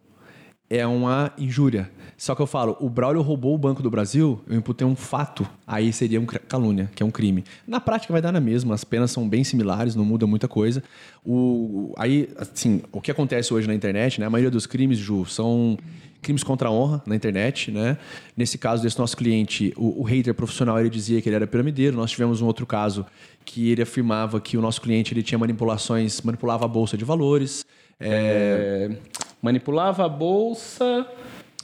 é 0.71 0.87
uma 0.87 1.33
injúria. 1.37 1.91
Só 2.17 2.35
que 2.35 2.43
eu 2.43 2.47
falo, 2.47 2.77
o 2.81 2.89
Braulio 2.89 3.23
roubou 3.23 3.55
o 3.55 3.59
Banco 3.59 3.83
do 3.83 3.91
Brasil, 3.91 4.41
eu 4.47 4.57
imputei 4.57 4.87
um 4.87 4.95
fato, 4.95 5.49
aí 5.67 5.91
seria 5.93 6.21
um 6.21 6.27
calúnia, 6.27 6.91
que 6.95 7.03
é 7.03 7.07
um 7.07 7.11
crime. 7.11 7.43
Na 7.67 7.81
prática 7.81 8.13
vai 8.13 8.21
dar 8.23 8.31
na 8.31 8.41
mesma, 8.41 8.75
as 8.75 8.85
penas 8.85 9.11
são 9.11 9.27
bem 9.27 9.43
similares, 9.43 9.97
não 9.97 10.05
muda 10.05 10.27
muita 10.27 10.47
coisa. 10.47 10.83
O, 11.25 11.95
aí, 11.97 12.29
assim, 12.37 12.83
o 12.93 13.01
que 13.01 13.11
acontece 13.11 13.53
hoje 13.53 13.67
na 13.67 13.75
internet, 13.75 14.21
né? 14.21 14.27
A 14.27 14.31
maioria 14.31 14.51
dos 14.51 14.67
crimes, 14.67 14.99
Ju, 14.99 15.25
são 15.25 15.79
crimes 16.21 16.45
contra 16.45 16.69
a 16.69 16.71
honra 16.71 17.03
na 17.07 17.17
internet, 17.17 17.71
né? 17.71 17.97
Nesse 18.37 18.59
caso 18.59 18.83
desse 18.83 18.99
nosso 18.99 19.17
cliente, 19.17 19.73
o, 19.77 20.03
o 20.03 20.05
hater 20.05 20.35
profissional, 20.35 20.79
ele 20.79 20.91
dizia 20.91 21.23
que 21.23 21.29
ele 21.29 21.37
era 21.37 21.47
piramideiro. 21.47 21.97
Nós 21.97 22.11
tivemos 22.11 22.43
um 22.43 22.47
outro 22.47 22.67
caso 22.67 23.07
que 23.47 23.71
ele 23.71 23.81
afirmava 23.81 24.39
que 24.41 24.59
o 24.59 24.61
nosso 24.61 24.83
cliente 24.83 25.15
ele 25.15 25.23
tinha 25.23 25.39
manipulações, 25.39 26.21
manipulava 26.21 26.67
a 26.67 26.69
bolsa 26.69 26.99
de 26.99 27.05
valores. 27.05 27.65
É, 27.99 28.91
É, 28.99 29.21
manipulava 29.43 30.05
a 30.05 30.09
bolsa. 30.09 31.07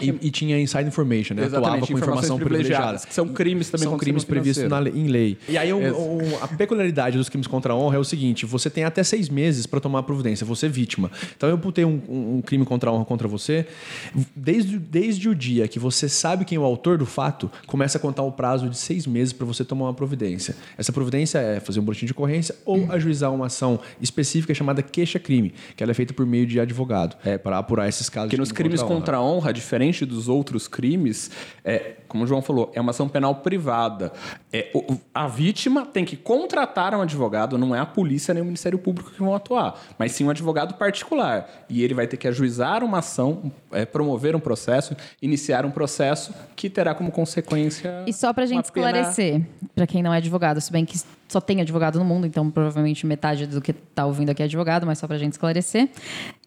E, 0.00 0.08
e 0.22 0.30
tinha 0.30 0.60
inside 0.60 0.84
information, 0.86 1.34
né? 1.34 1.44
Atuava 1.44 1.64
Exatamente, 1.66 1.92
com 1.92 1.98
informação 1.98 2.38
privilegiada. 2.38 2.98
que 2.98 3.14
são 3.14 3.28
crimes 3.28 3.70
também 3.70 3.84
São 3.84 3.92
contra 3.92 4.04
crimes 4.04 4.24
previstos 4.24 4.68
na 4.68 4.82
em 4.82 5.06
lei. 5.06 5.38
E 5.48 5.56
aí, 5.56 5.72
um- 5.72 5.78
um- 5.78 6.36
a 6.42 6.48
peculiaridade 6.48 7.16
dos 7.16 7.28
crimes 7.28 7.46
contra 7.46 7.72
a 7.72 7.76
honra 7.76 7.96
é 7.96 7.98
o 7.98 8.04
seguinte: 8.04 8.44
você 8.44 8.68
tem 8.68 8.84
até 8.84 9.02
seis 9.02 9.28
meses 9.28 9.66
para 9.66 9.80
tomar 9.80 10.02
providência, 10.02 10.44
você 10.44 10.66
é 10.66 10.68
vítima. 10.68 11.10
Então, 11.36 11.48
eu 11.48 11.56
putei 11.58 11.84
um, 11.84 12.00
um- 12.08 12.42
crime 12.42 12.64
contra 12.64 12.90
a 12.90 12.92
honra 12.92 13.04
contra 13.06 13.26
você. 13.26 13.66
Desde, 14.34 14.78
desde 14.78 15.28
o 15.28 15.34
dia 15.34 15.66
que 15.68 15.78
você 15.78 16.08
sabe 16.08 16.44
quem 16.44 16.56
é 16.56 16.60
o 16.60 16.64
autor 16.64 16.98
do 16.98 17.06
fato, 17.06 17.50
começa 17.66 17.98
a 17.98 18.00
contar 18.00 18.22
o 18.22 18.32
prazo 18.32 18.68
de 18.68 18.76
seis 18.76 19.06
meses 19.06 19.32
para 19.32 19.46
você 19.46 19.64
tomar 19.64 19.86
uma 19.86 19.94
providência. 19.94 20.54
Essa 20.76 20.92
providência 20.92 21.38
é 21.38 21.60
fazer 21.60 21.80
um 21.80 21.82
boletim 21.84 22.06
de 22.06 22.12
ocorrência 22.12 22.54
ou 22.64 22.90
ajuizar 22.92 23.32
uma 23.32 23.46
ação 23.46 23.78
específica 24.00 24.52
chamada 24.54 24.82
queixa-crime, 24.82 25.54
que 25.76 25.82
ela 25.82 25.92
é 25.92 25.94
feita 25.94 26.12
por 26.12 26.26
meio 26.26 26.46
de 26.46 26.60
advogado, 26.60 27.16
é, 27.24 27.38
para 27.38 27.58
apurar 27.58 27.88
esses 27.88 28.08
casos. 28.08 28.30
De 28.30 28.36
nos 28.36 28.52
crime 28.52 28.68
crimes 28.70 28.80
a 28.80 28.84
honra. 28.84 28.94
contra 28.94 29.16
a 29.18 29.22
honra, 29.22 29.52
diferente 29.52 29.85
dos 30.06 30.28
outros 30.28 30.66
crimes, 30.66 31.30
é, 31.64 31.96
como 32.16 32.24
o 32.24 32.26
João 32.26 32.40
falou, 32.40 32.70
é 32.74 32.80
uma 32.80 32.90
ação 32.90 33.06
penal 33.08 33.34
privada. 33.36 34.10
É, 34.50 34.72
a 35.14 35.28
vítima 35.28 35.84
tem 35.84 36.02
que 36.02 36.16
contratar 36.16 36.94
um 36.94 37.02
advogado, 37.02 37.58
não 37.58 37.74
é 37.74 37.78
a 37.78 37.84
polícia 37.84 38.32
nem 38.32 38.42
o 38.42 38.46
Ministério 38.46 38.78
Público 38.78 39.10
que 39.10 39.18
vão 39.18 39.34
atuar, 39.34 39.78
mas 39.98 40.12
sim 40.12 40.24
um 40.24 40.30
advogado 40.30 40.74
particular. 40.74 41.46
E 41.68 41.82
ele 41.82 41.92
vai 41.92 42.06
ter 42.06 42.16
que 42.16 42.26
ajuizar 42.26 42.82
uma 42.82 42.98
ação, 43.00 43.52
é, 43.70 43.84
promover 43.84 44.34
um 44.34 44.40
processo, 44.40 44.96
iniciar 45.20 45.66
um 45.66 45.70
processo 45.70 46.32
que 46.56 46.70
terá 46.70 46.94
como 46.94 47.12
consequência. 47.12 48.02
E 48.06 48.12
só 48.14 48.32
pra 48.32 48.44
uma 48.44 48.46
gente 48.46 48.72
pena- 48.72 48.86
esclarecer, 48.88 49.42
pra 49.74 49.86
quem 49.86 50.02
não 50.02 50.14
é 50.14 50.16
advogado, 50.16 50.58
se 50.60 50.72
bem 50.72 50.86
que 50.86 50.98
só 51.28 51.40
tem 51.40 51.60
advogado 51.60 51.98
no 51.98 52.04
mundo, 52.04 52.26
então 52.26 52.48
provavelmente 52.50 53.04
metade 53.04 53.46
do 53.46 53.60
que 53.60 53.72
tá 53.72 54.06
ouvindo 54.06 54.30
aqui 54.30 54.42
é 54.42 54.44
advogado, 54.46 54.86
mas 54.86 54.98
só 54.98 55.06
pra 55.08 55.18
gente 55.18 55.32
esclarecer, 55.32 55.88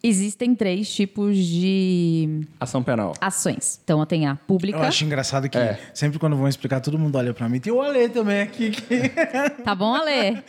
existem 0.02 0.56
três 0.56 0.90
tipos 0.92 1.36
de 1.38 2.48
Ação 2.60 2.82
penal. 2.82 3.14
ações. 3.20 3.80
Então 3.84 4.04
tem 4.06 4.26
a 4.26 4.32
Eu 4.32 4.38
pública, 4.48 4.80
acho 4.80 5.04
engraçado 5.04 5.50
que 5.50 5.58
É. 5.60 5.80
sempre 5.94 6.20
quando 6.20 6.36
vão 6.36 6.48
explicar, 6.48 6.80
todo 6.80 6.98
mundo 6.98 7.18
olha 7.18 7.34
pra 7.34 7.48
mim. 7.50 7.60
Tem 7.60 7.72
o 7.72 7.82
Ale 7.82 8.10
também 8.10 8.42
aqui. 8.42 8.72
Que, 8.72 9.10
tá 9.64 9.76
bom, 9.76 9.94
Ale? 9.94 10.42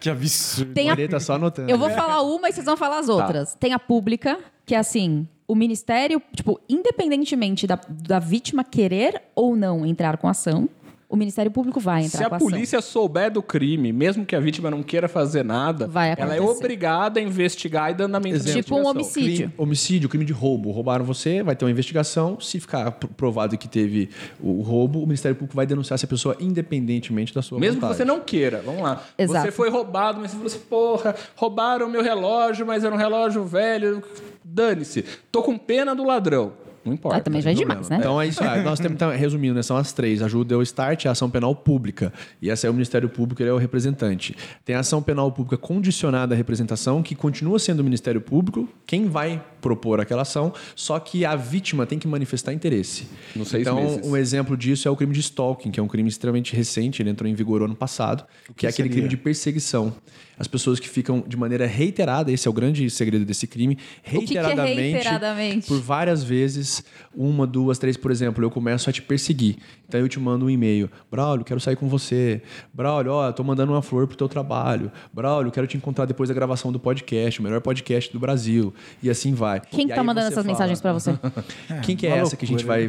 que 0.00 0.10
absurdo. 0.10 0.74
Tem 0.74 0.90
a 0.90 0.92
Ele 0.94 1.08
tá 1.08 1.20
só 1.20 1.34
anotando. 1.34 1.70
Eu 1.70 1.78
vou 1.78 1.90
falar 1.90 2.22
uma 2.22 2.48
e 2.48 2.52
vocês 2.52 2.66
vão 2.66 2.76
falar 2.76 2.98
as 2.98 3.08
outras. 3.08 3.54
Tem 3.58 3.72
a 3.72 3.78
pública, 3.78 4.38
que 4.64 4.74
é 4.74 4.78
assim, 4.78 5.26
o 5.46 5.54
ministério, 5.54 6.22
tipo, 6.34 6.60
independentemente 6.68 7.66
da, 7.66 7.78
da 7.88 8.18
vítima 8.18 8.64
querer 8.64 9.22
ou 9.34 9.54
não 9.56 9.84
entrar 9.84 10.16
com 10.16 10.28
ação, 10.28 10.68
o 11.12 11.16
Ministério 11.16 11.50
Público 11.50 11.78
vai 11.78 12.04
entrar 12.04 12.18
Se 12.18 12.24
a 12.24 12.26
ação. 12.28 12.38
polícia 12.38 12.80
souber 12.80 13.30
do 13.30 13.42
crime, 13.42 13.92
mesmo 13.92 14.24
que 14.24 14.34
a 14.34 14.40
vítima 14.40 14.70
não 14.70 14.82
queira 14.82 15.06
fazer 15.08 15.44
nada, 15.44 15.86
Vai 15.86 16.14
ela 16.16 16.34
é 16.34 16.40
obrigada 16.40 17.20
a 17.20 17.22
investigar 17.22 17.90
e 17.90 17.94
dar 17.94 18.04
andamento 18.04 18.42
da 18.42 18.52
Tipo 18.52 18.76
um 18.76 18.86
homicídio. 18.86 19.36
Crime, 19.48 19.52
homicídio, 19.58 20.08
crime 20.08 20.24
de 20.24 20.32
roubo. 20.32 20.70
Roubaram 20.70 21.04
você, 21.04 21.42
vai 21.42 21.54
ter 21.54 21.64
uma 21.66 21.70
investigação. 21.70 22.40
Se 22.40 22.58
ficar 22.58 22.90
pr- 22.92 23.06
provado 23.08 23.58
que 23.58 23.68
teve 23.68 24.08
o 24.40 24.62
roubo, 24.62 25.00
o 25.00 25.06
Ministério 25.06 25.36
Público 25.36 25.54
vai 25.54 25.66
denunciar 25.66 25.96
essa 25.96 26.06
pessoa 26.06 26.34
independentemente 26.40 27.34
da 27.34 27.42
sua 27.42 27.58
Mesmo 27.60 27.76
que 27.76 27.80
vontade. 27.82 27.98
você 27.98 28.04
não 28.04 28.20
queira, 28.20 28.62
vamos 28.64 28.82
lá. 28.82 29.02
Exato. 29.18 29.44
Você 29.46 29.52
foi 29.52 29.68
roubado, 29.68 30.18
mas 30.20 30.30
você 30.30 30.36
falou 30.36 30.46
assim, 30.46 30.58
porra, 30.68 31.14
roubaram 31.36 31.86
o 31.86 31.90
meu 31.90 32.02
relógio, 32.02 32.64
mas 32.66 32.82
era 32.84 32.94
um 32.94 32.98
relógio 32.98 33.44
velho. 33.44 34.02
Dane-se. 34.42 35.04
Tô 35.30 35.42
com 35.42 35.58
pena 35.58 35.94
do 35.94 36.04
ladrão. 36.04 36.52
Não 36.84 36.92
importa. 36.92 37.18
Ah, 37.18 37.20
também 37.20 37.40
já 37.40 37.50
é 37.50 37.54
demais, 37.54 37.88
né? 37.88 37.98
Então 37.98 38.20
é 38.20 38.26
isso. 38.26 38.42
aí. 38.42 38.62
nós 38.62 38.80
temos, 38.80 38.96
então, 38.96 39.10
resumindo, 39.10 39.54
né, 39.54 39.62
são 39.62 39.76
as 39.76 39.92
três. 39.92 40.22
A 40.22 40.26
ajuda 40.26 40.54
é 40.54 40.56
o 40.56 40.62
start, 40.62 41.06
a 41.06 41.12
ação 41.12 41.30
penal 41.30 41.54
pública. 41.54 42.12
E 42.40 42.50
essa 42.50 42.66
é 42.66 42.70
o 42.70 42.72
Ministério 42.72 43.08
Público, 43.08 43.42
ele 43.42 43.50
é 43.50 43.52
o 43.52 43.58
representante. 43.58 44.36
Tem 44.64 44.74
a 44.74 44.80
ação 44.80 45.02
penal 45.02 45.30
pública 45.30 45.56
condicionada 45.56 46.34
à 46.34 46.36
representação, 46.36 47.02
que 47.02 47.14
continua 47.14 47.58
sendo 47.58 47.80
o 47.80 47.84
Ministério 47.84 48.20
Público, 48.20 48.68
quem 48.86 49.08
vai 49.08 49.42
propor 49.60 50.00
aquela 50.00 50.22
ação, 50.22 50.52
só 50.74 50.98
que 50.98 51.24
a 51.24 51.36
vítima 51.36 51.86
tem 51.86 51.98
que 51.98 52.08
manifestar 52.08 52.52
interesse. 52.52 53.06
Nos 53.34 53.48
seis 53.48 53.62
então, 53.62 53.76
meses. 53.76 54.06
um 54.06 54.16
exemplo 54.16 54.56
disso 54.56 54.88
é 54.88 54.90
o 54.90 54.96
crime 54.96 55.12
de 55.14 55.20
stalking, 55.20 55.70
que 55.70 55.78
é 55.78 55.82
um 55.82 55.88
crime 55.88 56.08
extremamente 56.08 56.54
recente, 56.54 57.00
ele 57.00 57.10
entrou 57.10 57.30
em 57.30 57.34
vigor 57.34 57.62
ano 57.62 57.76
passado, 57.76 58.24
que, 58.56 58.66
é 58.66 58.68
aquele 58.68 58.88
seria? 58.88 58.92
crime 58.92 59.08
de 59.08 59.16
perseguição. 59.16 59.94
As 60.38 60.46
pessoas 60.46 60.80
que 60.80 60.88
ficam 60.88 61.22
de 61.26 61.36
maneira 61.36 61.66
reiterada, 61.66 62.32
esse 62.32 62.48
é 62.48 62.50
o 62.50 62.54
grande 62.54 62.88
segredo 62.90 63.24
desse 63.24 63.46
crime, 63.46 63.76
que 63.76 63.82
que 64.02 64.08
é 64.08 64.42
reiteradamente, 64.42 64.80
reiteradamente? 64.80 65.66
por 65.66 65.80
várias 65.80 66.22
vezes, 66.22 66.84
uma, 67.14 67.46
duas, 67.46 67.78
três, 67.78 67.96
por 67.96 68.10
exemplo, 68.10 68.42
eu 68.42 68.50
começo 68.50 68.88
a 68.88 68.92
te 68.92 69.02
perseguir. 69.02 69.56
Então 69.86 70.00
eu 70.00 70.08
te 70.08 70.18
mando 70.18 70.46
um 70.46 70.50
e-mail. 70.50 70.90
Braulio, 71.10 71.44
quero 71.44 71.60
sair 71.60 71.76
com 71.76 71.88
você. 71.88 72.40
Braulio, 72.72 73.12
ó, 73.12 73.30
tô 73.30 73.44
mandando 73.44 73.72
uma 73.72 73.82
flor 73.82 74.06
pro 74.06 74.16
teu 74.16 74.28
trabalho. 74.28 74.90
Braulio, 75.12 75.52
quero 75.52 75.66
te 75.66 75.76
encontrar 75.76 76.06
depois 76.06 76.28
da 76.28 76.34
gravação 76.34 76.72
do 76.72 76.80
podcast, 76.80 77.40
o 77.40 77.42
melhor 77.42 77.60
podcast 77.60 78.12
do 78.12 78.18
Brasil. 78.18 78.72
E 79.02 79.10
assim 79.10 79.34
vai. 79.34 79.60
Quem 79.60 79.86
que 79.86 79.94
tá 79.94 80.02
mandando 80.02 80.28
essas 80.28 80.34
fala, 80.36 80.46
mensagens 80.46 80.80
pra 80.80 80.92
você? 80.94 81.12
Quem 81.82 81.94
que 81.94 82.06
é 82.06 82.14
uma 82.14 82.22
essa 82.22 82.36
que 82.36 82.44
a 82.44 82.48
gente 82.48 82.64
vai 82.64 82.88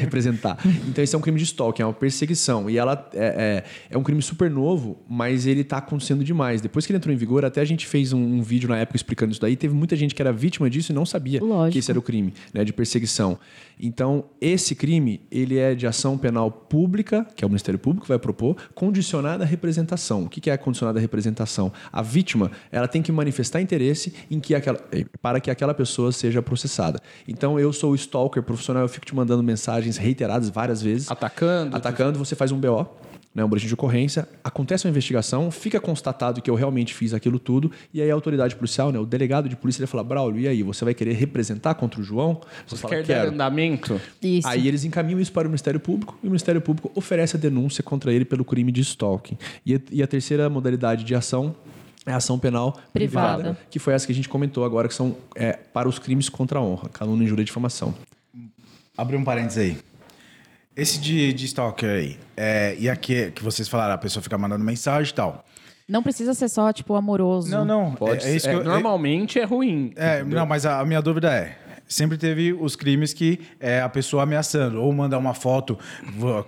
representar? 0.00 0.58
Então, 0.88 1.02
esse 1.02 1.14
é 1.14 1.18
um 1.18 1.20
crime 1.20 1.38
de 1.38 1.44
stalking, 1.44 1.82
é 1.82 1.86
uma 1.86 1.92
perseguição. 1.92 2.70
E 2.70 2.78
ela 2.78 3.08
é, 3.12 3.64
é, 3.90 3.94
é 3.94 3.98
um 3.98 4.02
crime 4.02 4.22
super 4.22 4.50
novo, 4.50 4.98
mas 5.08 5.46
ele 5.46 5.62
está 5.62 5.78
acontecendo 5.78 6.22
demais. 6.22 6.60
Depois 6.60 6.83
que 6.86 6.92
ele 6.92 6.98
entrou 6.98 7.14
em 7.14 7.16
vigor, 7.16 7.44
até 7.44 7.60
a 7.60 7.64
gente 7.64 7.86
fez 7.86 8.12
um, 8.12 8.20
um 8.20 8.42
vídeo 8.42 8.68
na 8.68 8.78
época 8.78 8.96
explicando 8.96 9.32
isso 9.32 9.40
daí. 9.40 9.56
Teve 9.56 9.74
muita 9.74 9.96
gente 9.96 10.14
que 10.14 10.22
era 10.22 10.32
vítima 10.32 10.68
disso 10.68 10.92
e 10.92 10.94
não 10.94 11.06
sabia 11.06 11.42
Lógico. 11.42 11.72
que 11.72 11.78
esse 11.78 11.90
era 11.90 11.98
o 11.98 12.02
crime 12.02 12.32
né, 12.52 12.64
de 12.64 12.72
perseguição. 12.72 13.38
Então, 13.78 14.24
esse 14.40 14.74
crime, 14.74 15.20
ele 15.30 15.58
é 15.58 15.74
de 15.74 15.86
ação 15.86 16.16
penal 16.16 16.50
pública, 16.50 17.26
que 17.34 17.44
é 17.44 17.46
o 17.46 17.50
Ministério 17.50 17.78
Público 17.78 18.04
que 18.04 18.08
vai 18.08 18.18
propor, 18.18 18.56
condicionada 18.74 19.44
à 19.44 19.46
representação. 19.46 20.24
O 20.24 20.28
que 20.28 20.40
que 20.40 20.50
é 20.50 20.56
condicionada 20.56 20.98
à 20.98 21.02
representação? 21.02 21.72
A 21.92 22.02
vítima, 22.02 22.50
ela 22.70 22.86
tem 22.86 23.02
que 23.02 23.10
manifestar 23.10 23.60
interesse 23.60 24.12
em 24.30 24.38
que 24.38 24.54
aquela, 24.54 24.78
eh, 24.92 25.04
para 25.20 25.40
que 25.40 25.50
aquela 25.50 25.74
pessoa 25.74 26.12
seja 26.12 26.40
processada. 26.40 27.00
Então, 27.26 27.58
eu 27.58 27.72
sou 27.72 27.92
o 27.92 27.94
stalker 27.94 28.42
profissional, 28.42 28.82
eu 28.82 28.88
fico 28.88 29.06
te 29.06 29.14
mandando 29.14 29.42
mensagens 29.42 29.96
reiteradas 29.96 30.48
várias 30.50 30.80
vezes. 30.80 31.10
Atacando. 31.10 31.76
Atacando, 31.76 32.18
você 32.18 32.36
faz 32.36 32.52
um 32.52 32.58
BO, 32.58 32.86
né, 33.34 33.44
um 33.44 33.48
boletim 33.48 33.66
de 33.66 33.74
ocorrência, 33.74 34.28
acontece 34.44 34.86
uma 34.86 34.90
investigação, 34.90 35.50
fica 35.50 35.80
constatado 35.80 36.40
que 36.40 36.48
eu 36.48 36.54
realmente 36.54 36.94
fiz 36.94 37.12
aquilo 37.12 37.38
tudo, 37.38 37.70
e 37.92 38.00
aí 38.00 38.10
a 38.10 38.14
autoridade 38.14 38.54
policial, 38.54 38.92
né, 38.92 38.98
o 38.98 39.04
delegado 39.04 39.48
de 39.48 39.56
polícia, 39.56 39.80
ele 39.80 39.86
fala, 39.86 40.04
Braulio, 40.04 40.40
e 40.40 40.48
aí, 40.48 40.62
você 40.62 40.84
vai 40.84 40.94
querer 40.94 41.14
representar 41.14 41.74
contra 41.74 42.00
o 42.00 42.04
João? 42.04 42.40
Você 42.66 42.76
fala, 42.76 42.94
quer 42.94 43.02
dar 43.02 43.06
"Quero." 43.06 43.30
andamento? 43.30 44.00
Isso. 44.22 44.46
Aí 44.46 44.68
eles 44.68 44.84
encaminham 44.84 45.20
isso 45.20 45.32
para 45.32 45.46
o 45.46 45.50
Ministério 45.50 45.80
Público 45.80 46.16
e 46.22 46.26
o 46.26 46.30
Ministério 46.30 46.60
Público 46.60 46.90
oferece 46.94 47.36
a 47.36 47.38
denúncia 47.38 47.82
contra 47.82 48.12
ele 48.12 48.24
pelo 48.24 48.44
crime 48.44 48.70
de 48.70 48.80
stalking. 48.82 49.36
E 49.66 49.74
a, 49.74 49.80
e 49.90 50.02
a 50.02 50.06
terceira 50.06 50.48
modalidade 50.48 51.04
de 51.04 51.14
ação 51.14 51.54
é 52.06 52.12
a 52.12 52.16
ação 52.16 52.38
penal 52.38 52.78
Privada. 52.92 53.36
privada. 53.42 53.58
que 53.70 53.78
foi 53.78 53.94
essa 53.94 54.06
que 54.06 54.12
a 54.12 54.14
gente 54.14 54.28
comentou 54.28 54.64
agora, 54.64 54.86
que 54.88 54.94
são 54.94 55.16
é, 55.34 55.52
para 55.52 55.88
os 55.88 55.98
crimes 55.98 56.28
contra 56.28 56.58
a 56.58 56.62
honra, 56.62 56.88
calúnia, 56.90 57.24
injúria 57.24 57.42
e 57.42 57.44
difamação. 57.44 57.94
Abrir 58.96 59.16
um 59.16 59.24
parênteses 59.24 59.58
aí. 59.58 59.93
Esse 60.76 60.98
de, 60.98 61.32
de 61.32 61.44
stalker 61.46 61.88
aí, 61.88 62.18
é, 62.36 62.74
e 62.78 62.88
aqui 62.88 63.30
que 63.30 63.44
vocês 63.44 63.68
falaram, 63.68 63.94
a 63.94 63.98
pessoa 63.98 64.22
fica 64.22 64.36
mandando 64.36 64.64
mensagem 64.64 65.12
e 65.12 65.14
tal. 65.14 65.44
Não 65.86 66.02
precisa 66.02 66.32
ser 66.32 66.48
só, 66.48 66.72
tipo, 66.72 66.94
amoroso. 66.94 67.50
Não, 67.50 67.64
não. 67.64 67.94
Pode 67.94 68.24
é, 68.26 68.30
é 68.30 68.36
isso 68.36 68.48
que 68.48 68.54
É, 68.54 68.58
eu, 68.58 68.64
normalmente 68.64 69.38
é 69.38 69.44
ruim. 69.44 69.92
É, 69.96 70.20
entendeu? 70.20 70.38
não, 70.38 70.46
mas 70.46 70.64
a, 70.64 70.80
a 70.80 70.84
minha 70.84 71.02
dúvida 71.02 71.32
é. 71.32 71.58
Sempre 71.86 72.16
teve 72.16 72.52
os 72.52 72.74
crimes 72.76 73.12
que 73.12 73.38
é 73.60 73.80
a 73.80 73.88
pessoa 73.88 74.22
ameaçando, 74.22 74.80
ou 74.82 74.92
mandar 74.92 75.18
uma 75.18 75.34
foto 75.34 75.78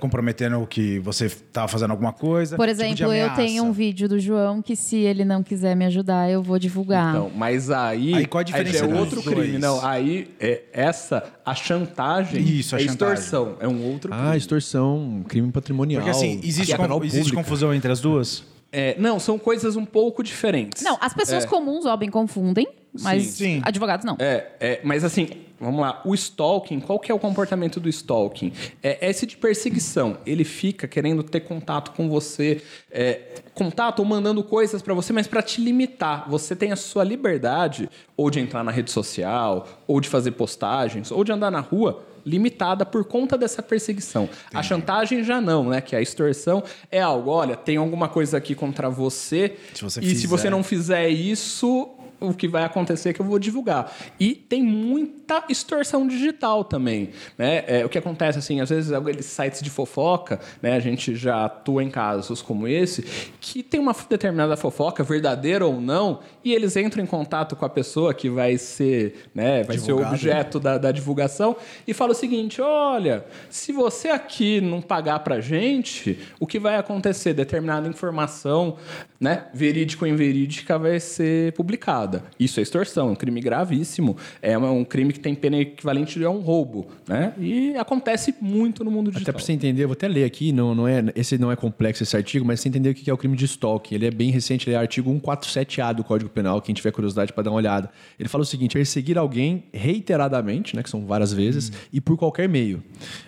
comprometendo 0.00 0.66
que 0.66 0.98
você 1.00 1.26
estava 1.26 1.68
fazendo 1.68 1.90
alguma 1.90 2.12
coisa. 2.12 2.56
Por 2.56 2.66
tipo 2.68 2.82
exemplo, 2.82 3.04
eu 3.04 3.10
ameaça. 3.10 3.36
tenho 3.36 3.64
um 3.64 3.72
vídeo 3.72 4.08
do 4.08 4.18
João 4.18 4.62
que 4.62 4.74
se 4.74 4.96
ele 4.96 5.24
não 5.24 5.42
quiser 5.42 5.74
me 5.76 5.84
ajudar, 5.84 6.30
eu 6.30 6.42
vou 6.42 6.58
divulgar. 6.58 7.10
Então, 7.10 7.30
mas 7.34 7.70
aí, 7.70 8.14
Aí 8.14 8.26
qual 8.26 8.40
a 8.40 8.44
diferença 8.44 8.84
é 8.84 8.88
dos 8.88 8.98
outro 8.98 9.22
dois? 9.22 9.36
crime. 9.36 9.58
Não, 9.58 9.84
aí 9.84 10.30
é 10.40 10.62
essa, 10.72 11.22
a 11.44 11.54
chantagem 11.54 12.42
Isso, 12.42 12.74
a 12.74 12.80
é 12.80 12.84
chantagem. 12.86 13.14
extorsão. 13.14 13.56
É 13.60 13.68
um 13.68 13.84
outro 13.92 14.10
crime. 14.10 14.28
Ah, 14.28 14.36
extorsão, 14.36 15.24
crime 15.28 15.50
patrimonial. 15.52 16.02
Porque 16.02 16.16
assim, 16.16 16.40
existe, 16.42 16.72
é 16.72 17.04
existe 17.04 17.32
confusão 17.32 17.74
entre 17.74 17.92
as 17.92 18.00
duas? 18.00 18.44
É, 18.72 18.96
não, 18.98 19.18
são 19.18 19.38
coisas 19.38 19.76
um 19.76 19.84
pouco 19.84 20.22
diferentes. 20.22 20.82
Não, 20.82 20.98
as 21.00 21.14
pessoas 21.14 21.44
comuns, 21.46 21.86
óbvio, 21.86 22.10
confundem, 22.10 22.66
mas 23.02 23.24
Sim. 23.24 23.60
Advogados 23.64 24.04
não. 24.04 24.16
É, 24.18 24.46
é, 24.60 24.80
mas 24.82 25.04
assim, 25.04 25.28
vamos 25.60 25.80
lá. 25.80 26.00
O 26.04 26.14
stalking, 26.14 26.80
qual 26.80 26.98
que 26.98 27.10
é 27.10 27.14
o 27.14 27.18
comportamento 27.18 27.80
do 27.80 27.88
stalking? 27.88 28.52
É 28.82 29.08
esse 29.08 29.26
de 29.26 29.36
perseguição. 29.36 30.18
Ele 30.26 30.44
fica 30.44 30.86
querendo 30.86 31.22
ter 31.22 31.40
contato 31.40 31.92
com 31.92 32.08
você, 32.08 32.62
é, 32.90 33.40
contato 33.54 34.00
ou 34.00 34.04
mandando 34.04 34.42
coisas 34.42 34.82
pra 34.82 34.94
você, 34.94 35.12
mas 35.12 35.26
pra 35.26 35.42
te 35.42 35.60
limitar. 35.60 36.28
Você 36.28 36.54
tem 36.54 36.72
a 36.72 36.76
sua 36.76 37.04
liberdade 37.04 37.88
ou 38.16 38.30
de 38.30 38.40
entrar 38.40 38.62
na 38.64 38.70
rede 38.70 38.90
social, 38.90 39.66
ou 39.86 40.00
de 40.00 40.08
fazer 40.08 40.32
postagens, 40.32 41.10
ou 41.10 41.24
de 41.24 41.32
andar 41.32 41.50
na 41.50 41.60
rua 41.60 42.04
limitada 42.26 42.84
por 42.84 43.04
conta 43.04 43.38
dessa 43.38 43.62
perseguição. 43.62 44.28
A 44.52 44.60
chantagem 44.60 45.22
já 45.22 45.40
não, 45.40 45.68
né? 45.68 45.80
Que 45.80 45.94
a 45.94 46.02
extorsão 46.02 46.62
é 46.90 47.00
algo, 47.00 47.30
olha, 47.30 47.54
tem 47.54 47.76
alguma 47.76 48.08
coisa 48.08 48.36
aqui 48.36 48.52
contra 48.52 48.90
você, 48.90 49.56
Se 49.72 49.84
você 49.84 50.00
e 50.00 50.08
se 50.08 50.14
fizer. 50.14 50.26
você 50.26 50.50
não 50.50 50.64
fizer 50.64 51.08
isso, 51.08 51.88
o 52.20 52.32
que 52.32 52.48
vai 52.48 52.64
acontecer 52.64 53.10
é 53.10 53.12
que 53.12 53.20
eu 53.20 53.26
vou 53.26 53.38
divulgar. 53.38 53.92
E 54.18 54.34
tem 54.34 54.62
muita 54.62 55.44
extorsão 55.48 56.06
digital 56.06 56.64
também, 56.64 57.10
né? 57.36 57.64
É, 57.66 57.84
o 57.84 57.88
que 57.88 57.98
acontece, 57.98 58.38
assim, 58.38 58.60
às 58.60 58.70
vezes 58.70 58.92
aqueles 58.92 59.26
sites 59.26 59.62
de 59.62 59.70
fofoca, 59.70 60.40
né? 60.62 60.74
A 60.74 60.80
gente 60.80 61.14
já 61.14 61.44
atua 61.44 61.82
em 61.82 61.90
casos 61.90 62.40
como 62.40 62.66
esse, 62.66 63.02
que 63.40 63.62
tem 63.62 63.80
uma 63.80 63.94
determinada 64.08 64.56
fofoca, 64.56 65.02
verdadeira 65.02 65.66
ou 65.66 65.80
não, 65.80 66.20
e 66.44 66.52
eles 66.54 66.76
entram 66.76 67.02
em 67.02 67.06
contato 67.06 67.56
com 67.56 67.64
a 67.64 67.68
pessoa 67.68 68.14
que 68.14 68.30
vai 68.30 68.56
ser, 68.56 69.28
né? 69.34 69.62
Vai 69.62 69.78
ser 69.78 69.92
o 69.92 69.96
Divulgado. 69.96 70.14
objeto 70.14 70.60
da, 70.60 70.78
da 70.78 70.92
divulgação 70.92 71.56
e 71.86 71.92
fala 71.92 72.12
o 72.12 72.14
seguinte, 72.14 72.60
olha, 72.60 73.24
se 73.50 73.72
você 73.72 74.08
aqui 74.08 74.60
não 74.60 74.80
pagar 74.80 75.20
pra 75.20 75.40
gente, 75.40 76.18
o 76.40 76.46
que 76.46 76.58
vai 76.58 76.76
acontecer? 76.76 77.34
Determinada 77.34 77.88
informação, 77.88 78.76
né? 79.20 79.46
Verídica 79.52 80.04
ou 80.04 80.10
inverídica 80.10 80.78
vai 80.78 81.00
ser 81.00 81.52
publicada. 81.52 82.05
Isso 82.38 82.60
é 82.60 82.62
extorsão, 82.62 83.08
é 83.08 83.12
um 83.12 83.14
crime 83.14 83.40
gravíssimo. 83.40 84.16
É 84.40 84.56
um 84.56 84.84
crime 84.84 85.12
que 85.12 85.20
tem 85.20 85.34
pena 85.34 85.58
equivalente 85.58 86.22
a 86.24 86.30
um 86.30 86.40
roubo, 86.40 86.86
né? 87.06 87.32
E 87.38 87.74
acontece 87.76 88.34
muito 88.40 88.84
no 88.84 88.90
mundo 88.90 89.08
Até 89.08 89.18
digital. 89.18 89.34
pra 89.34 89.42
você 89.42 89.52
entender, 89.52 89.86
vou 89.86 89.92
até 89.92 90.08
ler 90.08 90.24
aqui, 90.24 90.52
não, 90.52 90.74
não 90.74 90.88
é, 90.88 91.04
esse 91.14 91.38
não 91.38 91.50
é 91.50 91.56
complexo 91.56 92.02
esse 92.02 92.16
artigo, 92.16 92.44
mas 92.44 92.60
você 92.60 92.68
entender 92.68 92.90
o 92.90 92.94
que 92.94 93.08
é 93.08 93.12
o 93.12 93.16
crime 93.16 93.36
de 93.36 93.44
stalking. 93.44 93.94
Ele 93.94 94.06
é 94.06 94.10
bem 94.10 94.30
recente, 94.30 94.68
ele 94.68 94.76
é 94.76 94.78
artigo 94.78 95.10
147A 95.10 95.94
do 95.94 96.04
Código 96.04 96.30
Penal, 96.30 96.60
quem 96.60 96.74
tiver 96.74 96.90
curiosidade 96.90 97.32
para 97.32 97.44
dar 97.44 97.50
uma 97.50 97.56
olhada. 97.56 97.90
Ele 98.18 98.28
fala 98.28 98.42
o 98.42 98.46
seguinte: 98.46 98.74
perseguir 98.74 99.16
alguém 99.16 99.64
reiteradamente, 99.72 100.76
né, 100.76 100.82
que 100.82 100.90
são 100.90 101.06
várias 101.06 101.32
vezes, 101.32 101.72
e 101.92 102.00
por 102.00 102.16
qualquer 102.16 102.48
meio, 102.48 102.82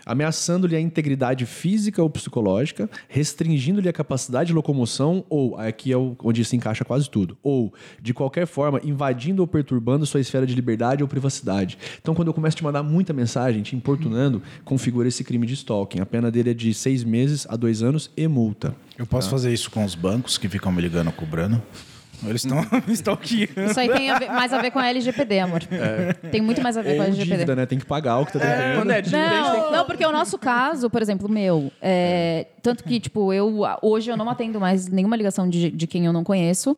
ameaçando-lhe 0.05 0.77
a 0.77 0.81
integridade 0.81 1.47
física 1.47 2.03
ou 2.03 2.11
psicológica, 2.11 2.91
restringindo-lhe 3.09 3.89
a 3.89 3.93
capacidade 3.93 4.49
de 4.49 4.53
locomoção, 4.53 5.25
ou, 5.29 5.57
aqui 5.57 5.93
é 5.93 5.97
onde 5.97 6.45
se 6.45 6.57
encaixa 6.57 6.85
quase 6.85 7.09
tudo, 7.09 7.37
ou, 7.43 7.73
de 8.01 8.13
qualquer 8.13 8.47
forma, 8.47 8.68
invadindo 8.85 9.43
ou 9.43 9.47
perturbando 9.47 10.05
sua 10.07 10.21
esfera 10.21 10.47
de 10.47 10.55
liberdade 10.55 11.03
ou 11.03 11.09
privacidade. 11.09 11.79
Então, 12.01 12.15
quando 12.15 12.29
eu 12.29 12.35
começo 12.35 12.57
a 12.57 12.59
te 12.59 12.65
mandar 12.65 12.83
muita 12.83 13.13
mensagem, 13.13 13.63
te 13.63 13.75
importunando, 13.75 14.43
configura 14.65 15.09
esse 15.09 15.25
crime 15.25 15.47
de 15.47 15.55
stalking. 15.55 16.01
A 16.01 16.07
pena 16.07 16.31
dele 16.31 16.51
é 16.51 16.55
de 16.55 16.73
seis 16.75 17.03
meses 17.05 17.47
a 17.49 17.57
dois 17.57 17.83
anos 17.83 18.11
e 18.17 18.27
multa. 18.29 18.75
Eu 18.99 19.07
posso 19.07 19.31
fazer 19.31 19.53
isso 19.53 19.71
com 19.71 19.85
os 19.85 19.95
bancos 19.95 20.37
que 20.37 20.49
ficam 20.49 20.71
me 20.73 20.83
ligando, 20.83 21.11
cobrando? 21.13 21.63
Eles 22.27 22.45
estão 22.45 22.59
stalkeando. 22.89 23.71
Isso 23.71 23.79
aí 23.79 23.89
tem 23.89 24.11
a 24.11 24.19
ver- 24.19 24.29
mais 24.29 24.53
a 24.53 24.61
ver 24.61 24.73
com 24.73 24.81
a 24.81 24.89
LGPD, 24.89 25.39
amor. 25.39 25.61
Tem 26.33 26.41
muito 26.41 26.61
mais 26.61 26.77
a 26.77 26.83
ver 26.83 26.97
com 26.97 27.03
a 27.03 27.05
Ou 27.05 27.11
LGPD. 27.11 27.31
dívida, 27.37 27.55
né? 27.55 27.65
Tem 27.65 27.79
que 27.79 27.87
pagar 27.87 28.19
o 28.19 28.27
que 28.27 28.33
tá 28.33 28.41
devendo. 28.41 28.77
Quando 28.81 28.91
é 28.91 29.01
dívida, 29.01 29.41
Não, 29.41 29.71
não, 29.73 29.85
porque 29.87 30.05
o 30.05 30.11
nosso 30.11 30.37
caso, 30.37 30.91
por 30.91 31.01
exemplo, 31.01 31.29
o 31.29 31.31
meu, 31.31 31.71
é, 31.81 32.47
tanto 32.61 32.83
que, 32.83 32.99
tipo, 32.99 33.33
eu 33.33 33.61
hoje 33.83 34.11
eu 34.11 34.17
não 34.17 34.29
atendo 34.29 34.59
mais 34.59 34.89
nenhuma 34.89 35.15
ligação 35.15 35.49
de, 35.49 35.71
de 35.71 35.87
quem 35.87 36.07
eu 36.07 36.13
não 36.13 36.25
conheço. 36.25 36.77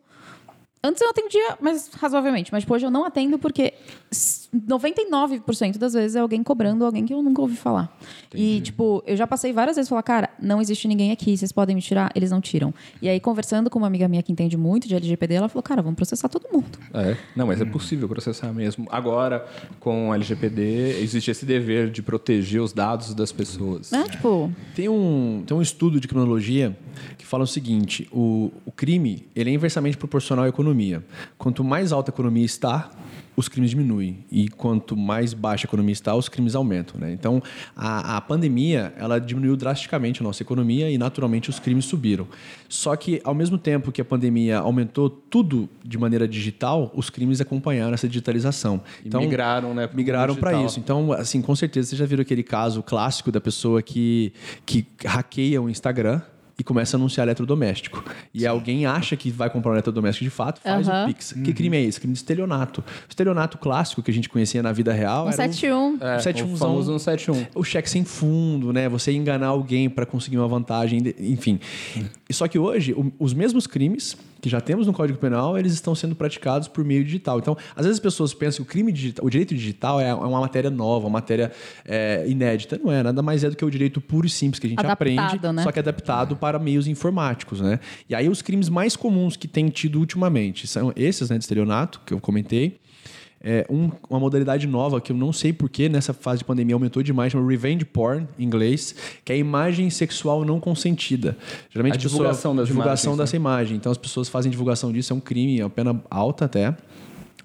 Antes 0.83 1.03
eu 1.03 1.11
atendia, 1.11 1.59
mas 1.61 1.91
razoavelmente. 1.95 2.53
Mas 2.53 2.64
hoje 2.68 2.87
eu 2.87 2.91
não 2.91 3.05
atendo 3.05 3.39
porque 3.39 3.74
99% 4.12 5.78
das 5.78 5.92
vezes 5.92 6.16
é 6.16 6.20
alguém 6.20 6.42
cobrando 6.42 6.84
alguém 6.84 7.06
que 7.06 7.14
eu 7.14 7.22
nunca 7.22 7.40
ouvi 7.40 7.54
falar. 7.54 7.96
E, 8.34 8.61
tipo, 8.61 9.02
eu 9.06 9.16
já 9.16 9.26
passei 9.26 9.52
várias 9.52 9.76
vezes 9.76 9.88
falar, 9.88 10.02
cara, 10.02 10.30
não 10.40 10.61
existe 10.61 10.88
ninguém 10.88 11.12
aqui, 11.12 11.36
vocês 11.36 11.52
podem 11.52 11.76
me 11.76 11.82
tirar? 11.82 12.11
Eles 12.14 12.30
não 12.30 12.40
tiram. 12.40 12.74
E 13.00 13.08
aí, 13.08 13.20
conversando 13.20 13.70
com 13.70 13.78
uma 13.78 13.86
amiga 13.86 14.08
minha 14.08 14.22
que 14.22 14.32
entende 14.32 14.56
muito 14.56 14.88
de 14.88 14.94
LGPD, 14.96 15.34
ela 15.34 15.48
falou, 15.48 15.62
cara, 15.62 15.80
vamos 15.80 15.96
processar 15.96 16.28
todo 16.28 16.46
mundo. 16.52 16.78
É. 16.92 17.16
Não, 17.36 17.46
mas 17.46 17.61
é 17.61 17.64
possível 17.64 18.08
processar 18.08 18.52
mesmo. 18.52 18.88
Agora, 18.90 19.46
com 19.78 20.08
o 20.08 20.14
LGPD, 20.14 21.00
existe 21.00 21.30
esse 21.30 21.46
dever 21.46 21.90
de 21.90 22.02
proteger 22.02 22.61
os 22.61 22.72
dados 22.72 23.14
das 23.14 23.30
pessoas. 23.30 23.92
Né? 23.92 24.04
Tipo, 24.11 24.50
Tem 24.74 24.88
um, 24.88 25.44
tem 25.46 25.56
um 25.56 25.62
estudo 25.62 26.00
de 26.00 26.08
criminologia 26.08 26.76
que 27.16 27.24
fala 27.24 27.44
o 27.44 27.46
seguinte: 27.46 28.08
o, 28.11 28.50
o 28.64 28.72
crime 28.72 29.28
ele 29.36 29.50
é 29.50 29.52
inversamente 29.52 29.96
proporcional 29.96 30.44
à 30.44 30.48
economia. 30.48 31.04
Quanto 31.38 31.62
mais 31.62 31.92
alta 31.92 32.11
a 32.11 32.12
economia 32.12 32.44
está, 32.44 32.90
os 33.41 33.49
crimes 33.49 33.70
diminuem. 33.70 34.24
E 34.30 34.49
quanto 34.49 34.97
mais 34.97 35.34
baixa 35.34 35.66
a 35.66 35.68
economia 35.68 35.93
está, 35.93 36.14
os 36.14 36.28
crimes 36.28 36.55
aumentam. 36.55 37.01
Né? 37.01 37.12
Então, 37.12 37.43
a, 37.74 38.16
a 38.16 38.20
pandemia 38.20 38.93
ela 38.97 39.18
diminuiu 39.18 39.57
drasticamente 39.57 40.20
a 40.20 40.24
nossa 40.24 40.43
economia 40.43 40.91
e, 40.91 40.97
naturalmente, 40.97 41.51
os 41.51 41.59
crimes 41.59 41.84
subiram. 41.84 42.26
Só 42.68 42.95
que, 42.95 43.20
ao 43.24 43.34
mesmo 43.34 43.59
tempo 43.59 43.91
que 43.91 44.01
a 44.01 44.05
pandemia 44.05 44.59
aumentou 44.59 45.11
tudo 45.11 45.68
de 45.84 45.99
maneira 45.99 46.28
digital, 46.28 46.93
os 46.95 47.11
crimes 47.11 47.41
acompanharam 47.41 47.93
essa 47.93 48.07
digitalização. 48.07 48.80
E 49.05 49.09
migraram, 49.16 49.74
né, 49.74 49.88
Migraram 49.93 50.36
para 50.36 50.62
isso. 50.62 50.78
Então, 50.78 51.12
assim, 51.12 51.43
com 51.43 51.57
certeza, 51.57 51.91
você 51.91 51.97
já 51.97 52.07
viram 52.07 52.22
aquele 52.22 52.43
caso 52.43 52.82
clássico 52.82 53.32
da 53.32 53.41
pessoa 53.41 53.82
que, 53.82 54.32
que 54.64 54.86
hackeia 55.05 55.61
o 55.61 55.68
Instagram 55.68 56.20
e 56.61 56.62
começa 56.62 56.94
a 56.94 56.98
anunciar 56.98 57.26
eletrodoméstico. 57.26 58.04
E 58.34 58.46
alguém 58.46 58.84
acha 58.84 59.16
que 59.16 59.30
vai 59.30 59.48
comprar 59.48 59.70
um 59.70 59.74
eletrodoméstico 59.74 60.24
de 60.24 60.30
fato, 60.30 60.61
faz 60.61 60.86
Aham. 60.86 61.04
o 61.04 61.06
Pix. 61.08 61.32
Que 61.32 61.54
crime 61.54 61.76
é 61.78 61.82
esse? 61.82 61.98
Crime 61.98 62.12
de 62.12 62.18
estelionato. 62.18 62.82
O 62.82 63.08
estelionato 63.08 63.56
clássico 63.56 64.02
que 64.02 64.11
a 64.11 64.14
gente 64.14 64.28
conhecia 64.28 64.62
na 64.62 64.70
vida 64.70 64.92
real 64.92 65.24
um 65.24 65.28
era 65.30 65.34
o- 65.48 65.52
71. 65.52 65.98
É, 66.00 66.16
o 66.16 66.20
71 66.20 66.52
o 66.52 66.56
famoso 66.58 66.98
171. 66.98 67.46
o 67.54 67.64
cheque 67.64 67.88
sem 67.88 68.04
fundo, 68.04 68.72
né? 68.74 68.88
Você 68.90 69.11
enganar 69.12 69.46
alguém 69.48 69.88
para 69.88 70.04
conseguir 70.04 70.36
uma 70.36 70.48
vantagem, 70.48 71.02
enfim. 71.18 71.58
E 72.28 72.34
Só 72.34 72.46
que 72.46 72.58
hoje, 72.58 72.94
os 73.18 73.32
mesmos 73.32 73.66
crimes 73.66 74.16
que 74.41 74.49
já 74.49 74.61
temos 74.61 74.86
no 74.86 74.93
Código 74.93 75.18
Penal, 75.18 75.59
eles 75.59 75.72
estão 75.72 75.95
sendo 75.95 76.14
praticados 76.14 76.68
por 76.68 76.84
meio 76.84 77.05
digital. 77.05 77.38
Então, 77.38 77.57
às 77.74 77.86
vezes 77.86 77.99
as 77.99 78.01
pessoas 78.01 78.34
pensam 78.34 78.64
que 78.64 78.70
o 78.70 78.72
crime 78.72 78.93
digital, 78.93 79.24
o 79.24 79.30
direito 79.30 79.55
digital 79.55 80.01
é 80.01 80.11
é 80.11 80.14
uma 80.14 80.41
matéria 80.41 80.70
nova, 80.70 81.07
uma 81.07 81.12
matéria 81.12 81.53
é, 81.84 82.24
inédita. 82.28 82.78
Não 82.82 82.93
é, 82.93 83.03
nada 83.03 83.22
mais 83.22 83.45
é 83.45 83.51
do 83.51 83.57
que 83.57 83.64
o 83.64 83.70
direito 83.70 84.01
puro 84.01 84.26
e 84.26 84.30
simples 84.30 84.59
que 84.59 84.66
a 84.66 84.70
gente 84.70 84.80
Adaptado, 84.80 85.36
aprende, 85.36 85.53
né? 85.53 85.62
só 85.62 85.72
que 85.72 85.78
adaptado 85.78 86.36
para 86.36 86.59
meios 86.59 86.86
informáticos, 86.86 87.61
né? 87.61 87.78
E 88.09 88.14
aí 88.14 88.28
os 88.28 88.43
crimes 88.43 88.68
mais 88.68 88.97
comuns 88.97 89.36
que 89.36 89.49
tem 89.49 89.68
tido 89.68 89.99
ultimamente 89.99 90.66
são 90.66 90.93
esses, 90.97 91.30
né, 91.30 91.38
de 91.38 91.45
estelionato, 91.45 92.01
que 92.05 92.12
eu 92.12 92.20
comentei. 92.20 92.80
É 93.43 93.64
um- 93.70 93.91
uma 94.11 94.20
modalidade 94.20 94.66
nova 94.66 95.01
que 95.01 95.12
eu 95.12 95.16
não 95.16 95.32
sei 95.32 95.51
porquê 95.53 95.88
nessa 95.88 96.12
fase 96.12 96.41
de 96.41 96.45
pandemia 96.45 96.74
aumentou 96.74 97.03
demais, 97.03 97.32
chama 97.32 97.49
revenge 97.49 97.86
porn, 97.86 98.28
em 98.38 98.45
inglês, 98.45 98.95
que 99.24 99.32
é 99.32 99.34
a 99.34 99.38
imagem 99.38 99.88
sexual 99.88 100.45
não 100.45 100.61
consentida. 100.61 101.36
Geralmente 101.70 101.95
A 101.95 101.97
pessoa- 102.01 102.11
divulgação 102.18 102.55
das 102.55 102.68
divulgação 102.68 103.12
imagens, 103.12 103.18
né? 103.18 103.24
dessa 103.24 103.36
imagem. 103.36 103.76
Então 103.78 103.91
as 103.91 103.97
pessoas 103.99 104.28
fazem 104.28 104.51
divulgação 104.51 104.93
disso, 104.93 105.12
é 105.14 105.16
um 105.16 105.20
crime, 105.20 105.59
é 105.59 105.64
uma 105.64 105.70
pena 105.70 106.03
alta 106.11 106.45
até. 106.45 106.76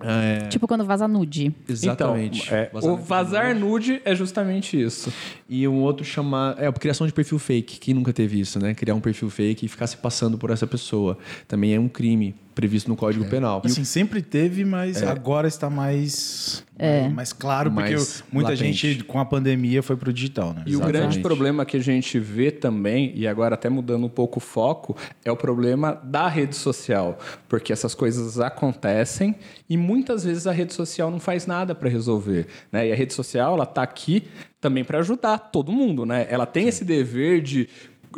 É, 0.02 0.48
Tipo 0.50 0.68
quando 0.68 0.84
vaza 0.84 1.08
nude. 1.08 1.56
exatamente. 1.70 2.44
Então, 2.46 2.58
é, 2.58 2.70
o 2.94 2.98
vazar 2.98 3.56
nude 3.56 4.02
é 4.04 4.14
justamente 4.14 4.80
isso. 4.80 5.12
E 5.48 5.66
um 5.66 5.82
outro 5.82 6.04
chama. 6.04 6.54
É, 6.60 6.68
a 6.68 6.74
criação 6.74 7.08
de 7.08 7.14
perfil 7.14 7.40
fake. 7.40 7.80
Quem 7.80 7.94
nunca 7.94 8.12
teve 8.12 8.38
isso, 8.38 8.60
né? 8.60 8.74
Criar 8.74 8.94
um 8.96 9.00
perfil 9.00 9.30
fake 9.30 9.66
e 9.66 9.70
ficar 9.70 9.88
se 9.88 9.96
passando 9.96 10.38
por 10.38 10.50
essa 10.50 10.68
pessoa. 10.68 11.18
Também 11.48 11.74
é 11.74 11.80
um 11.80 11.88
crime. 11.88 12.36
Previsto 12.56 12.90
no 12.90 12.96
Código 12.96 13.26
Penal. 13.26 13.62
Assim, 13.64 13.84
sempre 13.84 14.22
teve, 14.22 14.64
mas 14.64 15.04
agora 15.04 15.48
está 15.48 15.70
mais, 15.70 16.64
mais, 16.80 17.14
mais 17.14 17.34
claro, 17.34 17.70
porque 17.70 17.92
Mais 17.92 18.24
muita 18.32 18.52
latente. 18.52 18.94
gente, 18.94 19.04
com 19.04 19.20
a 19.20 19.26
pandemia, 19.26 19.84
foi 19.84 19.98
pro 19.98 20.12
digital, 20.14 20.54
né? 20.54 20.64
E 20.66 20.70
o 20.70 20.80
Exatamente. 20.80 20.94
grande 20.94 21.20
problema 21.20 21.66
que 21.66 21.76
a 21.76 21.82
gente 21.82 22.18
vê 22.18 22.50
também, 22.50 23.12
e 23.14 23.28
agora 23.28 23.56
até 23.56 23.70
mudando 23.70 24.06
um 24.06 24.10
pouco 24.10 24.38
o 24.38 24.42
foco, 24.42 24.96
é 25.24 25.32
o 25.32 25.36
problema 25.36 26.00
da 26.04 26.30
rede 26.30 26.56
social. 26.56 27.20
Porque 27.50 27.74
essas 27.74 27.94
coisas 27.94 28.40
acontecem 28.40 29.36
e 29.70 29.76
muitas 29.76 30.24
vezes 30.24 30.48
a 30.48 30.52
rede 30.52 30.74
social 30.74 31.12
não 31.12 31.20
faz 31.20 31.46
nada 31.46 31.76
para 31.76 31.90
resolver. 31.90 32.48
Né? 32.72 32.88
E 32.88 32.92
a 32.94 32.96
rede 32.96 33.14
social 33.14 33.56
ela 33.56 33.66
está 33.66 33.84
aqui 33.84 34.24
também 34.62 34.84
para 34.84 35.00
ajudar 35.00 35.38
todo 35.38 35.72
mundo. 35.72 36.06
Né? 36.06 36.26
Ela 36.30 36.46
tem 36.46 36.68
esse 36.68 36.86
dever 36.86 37.42
de 37.42 37.68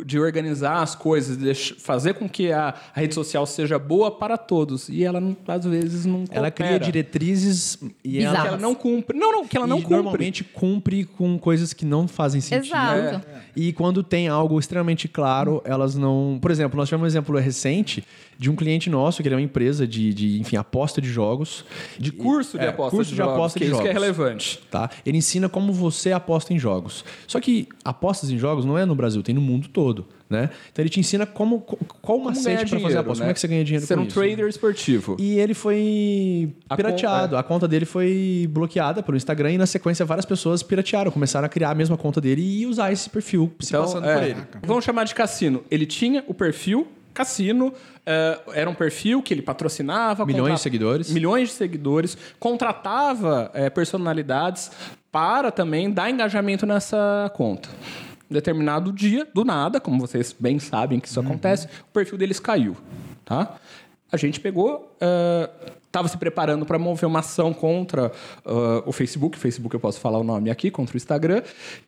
de 0.04 0.18
organizar 0.18 0.82
as 0.82 0.94
coisas, 0.94 1.36
de 1.36 1.54
fazer 1.54 2.14
com 2.14 2.28
que 2.28 2.52
a, 2.52 2.74
a 2.94 3.00
rede 3.00 3.14
social 3.14 3.44
seja 3.46 3.78
boa 3.78 4.10
para 4.10 4.36
todos. 4.36 4.88
E 4.88 5.04
ela, 5.04 5.20
não- 5.20 5.36
às 5.46 5.64
vezes, 5.64 6.04
não 6.06 6.24
Ela 6.30 6.50
cria 6.50 6.68
coopera. 6.70 6.84
diretrizes 6.84 7.78
e 8.04 8.22
ela, 8.22 8.40
Que 8.40 8.46
ela 8.48 8.56
não 8.56 8.74
cumpre. 8.74 9.18
Não, 9.18 9.32
não, 9.32 9.46
que 9.46 9.56
ela 9.56 9.66
não 9.66 9.78
e 9.78 9.82
cumpre. 9.82 9.96
normalmente 9.96 10.44
cumpre 10.44 11.04
com 11.04 11.38
coisas 11.38 11.72
que 11.72 11.84
não 11.84 12.06
fazem 12.08 12.40
sentido. 12.40 12.66
Exato. 12.74 13.26
E 13.56 13.72
quando 13.72 14.02
tem 14.02 14.28
algo 14.28 14.58
extremamente 14.58 15.08
claro, 15.08 15.60
elas 15.64 15.94
não. 15.96 16.38
Por 16.40 16.50
exemplo, 16.50 16.76
nós 16.76 16.88
tivemos 16.88 17.04
um 17.04 17.08
exemplo 17.08 17.38
recente 17.38 18.04
de 18.38 18.48
um 18.48 18.54
cliente 18.54 18.88
nosso, 18.88 19.20
que 19.20 19.26
ele 19.28 19.34
é 19.34 19.38
uma 19.38 19.42
empresa 19.42 19.84
de, 19.86 20.14
de 20.14 20.40
enfim, 20.40 20.56
aposta 20.56 21.00
de 21.00 21.08
jogos. 21.08 21.64
De 21.98 22.12
curso 22.12 22.56
de 22.56 22.64
É, 22.64 22.68
aposta 22.68 22.90
curso 22.96 23.08
de, 23.10 23.14
de 23.16 23.16
jogos, 23.16 23.34
aposta 23.34 23.58
que 23.58 23.64
de 23.64 23.70
isso 23.72 23.82
que 23.82 23.88
é 23.88 23.92
jogos. 23.92 24.02
relevante. 24.06 24.60
Tá? 24.70 24.88
Ele 25.04 25.18
ensina 25.18 25.48
como 25.48 25.72
você 25.72 26.12
aposta 26.12 26.54
em 26.54 26.58
jogos. 26.58 27.04
Só 27.26 27.40
que 27.40 27.66
apostas 27.84 28.30
em 28.30 28.38
jogos 28.38 28.64
não 28.64 28.78
é 28.78 28.84
no 28.86 28.94
Brasil, 28.94 29.22
tem 29.24 29.34
no 29.34 29.40
mundo 29.40 29.66
todo. 29.68 29.87
Né? 30.28 30.50
Então 30.70 30.82
ele 30.82 30.90
te 30.90 31.00
ensina 31.00 31.24
como, 31.24 31.60
qual 31.60 31.78
o 31.80 31.86
Como 32.02 32.24
macete 32.26 32.44
para 32.44 32.56
fazer 32.66 32.76
dinheiro, 32.76 33.00
aposta. 33.00 33.24
né? 33.24 33.26
Como 33.26 33.30
é 33.30 33.34
que 33.34 33.40
você 33.40 33.48
ganha 33.48 33.64
dinheiro 33.64 33.86
Ser 33.86 33.94
com 33.94 34.00
um 34.02 34.06
isso? 34.06 34.14
trader 34.20 34.46
esportivo. 34.48 35.16
E 35.18 35.38
ele 35.38 35.54
foi 35.54 36.52
A 36.68 36.76
pirateado. 36.76 37.30
con- 37.30 37.36
é. 37.36 37.40
A 37.40 37.42
conta 37.42 37.66
dele 37.66 37.84
foi 37.86 38.46
bloqueada 38.50 39.02
pelo 39.02 39.16
Instagram 39.16 39.52
e, 39.52 39.58
na 39.58 39.66
sequência, 39.66 40.04
várias 40.04 40.26
pessoas 40.26 40.62
piratearam, 40.62 41.10
começaram 41.10 41.46
a 41.46 41.48
criar 41.48 41.70
a 41.70 41.74
mesma 41.74 41.96
conta 41.96 42.20
dele 42.20 42.42
e 42.42 42.66
usar 42.66 42.92
esse 42.92 43.08
perfil 43.08 43.50
se 43.60 43.72
passando 43.72 44.06
é, 44.06 44.14
por 44.14 44.22
ele. 44.22 44.36
Vamos 44.66 44.84
chamar 44.84 45.04
de 45.04 45.14
cassino. 45.14 45.62
Ele 45.70 45.86
tinha 45.86 46.22
o 46.26 46.34
perfil 46.34 46.86
cassino, 47.14 47.72
eh, 48.06 48.38
era 48.54 48.70
um 48.70 48.74
perfil 48.74 49.20
que 49.20 49.34
ele 49.34 49.42
patrocinava. 49.42 50.24
Milhões 50.24 50.54
de 50.54 50.60
seguidores. 50.60 51.10
Milhões 51.10 51.48
de 51.48 51.54
seguidores. 51.54 52.16
Contratava 52.38 53.50
eh, 53.54 53.68
personalidades 53.70 54.70
para 55.10 55.50
também 55.50 55.90
dar 55.90 56.10
engajamento 56.10 56.64
nessa 56.66 57.28
conta. 57.34 57.68
Em 58.30 58.34
determinado 58.34 58.92
dia, 58.92 59.26
do 59.32 59.44
nada, 59.44 59.80
como 59.80 59.98
vocês 59.98 60.34
bem 60.38 60.58
sabem 60.58 61.00
que 61.00 61.08
isso 61.08 61.18
acontece, 61.18 61.66
o 61.88 61.92
perfil 61.92 62.18
deles 62.18 62.38
caiu. 62.38 62.76
Tá? 63.24 63.56
A 64.10 64.16
gente 64.16 64.40
pegou, 64.40 64.96
estava 65.86 66.08
se 66.08 66.16
preparando 66.16 66.64
para 66.64 66.78
mover 66.78 67.06
uma 67.06 67.18
ação 67.20 67.52
contra 67.52 68.12
ah, 68.44 68.82
o 68.86 68.92
Facebook, 68.92 69.38
Facebook 69.38 69.74
eu 69.74 69.80
posso 69.80 70.00
falar 70.00 70.18
o 70.18 70.24
nome 70.24 70.50
aqui, 70.50 70.70
contra 70.70 70.94
o 70.94 70.96
Instagram, 70.96 71.42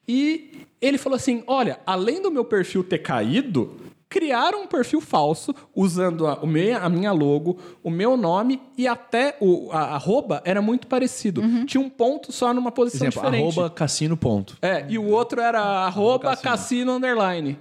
e 0.06 0.66
ele 0.80 0.98
falou 0.98 1.16
assim: 1.16 1.42
olha, 1.46 1.78
além 1.86 2.22
do 2.22 2.30
meu 2.30 2.44
perfil 2.44 2.82
ter 2.82 2.98
caído, 2.98 3.76
criaram 4.10 4.64
um 4.64 4.66
perfil 4.66 5.00
falso 5.00 5.54
usando 5.74 6.26
a, 6.26 6.34
o 6.42 6.46
meu- 6.46 6.76
a 6.76 6.88
minha 6.88 7.12
logo, 7.12 7.56
o 7.82 7.88
meu 7.88 8.16
nome 8.16 8.60
e 8.76 8.86
até 8.86 9.36
o 9.40 9.70
a, 9.72 9.94
arroba 9.94 10.42
era 10.44 10.60
muito 10.60 10.86
parecido. 10.88 11.40
Tinha 11.64 11.80
um 11.80 11.88
ponto 11.88 12.32
só 12.32 12.52
numa 12.52 12.72
posição 12.72 13.06
Exemplo, 13.06 13.22
diferente. 13.30 13.42
arroba 13.58 13.70
cassino 13.70 14.16
ponto. 14.16 14.58
É, 14.60 14.84
e 14.88 14.98
o 14.98 15.06
outro 15.06 15.40
era 15.40 15.60
arroba 15.62 16.36
cassino 16.36 16.92
underline. 16.92 17.56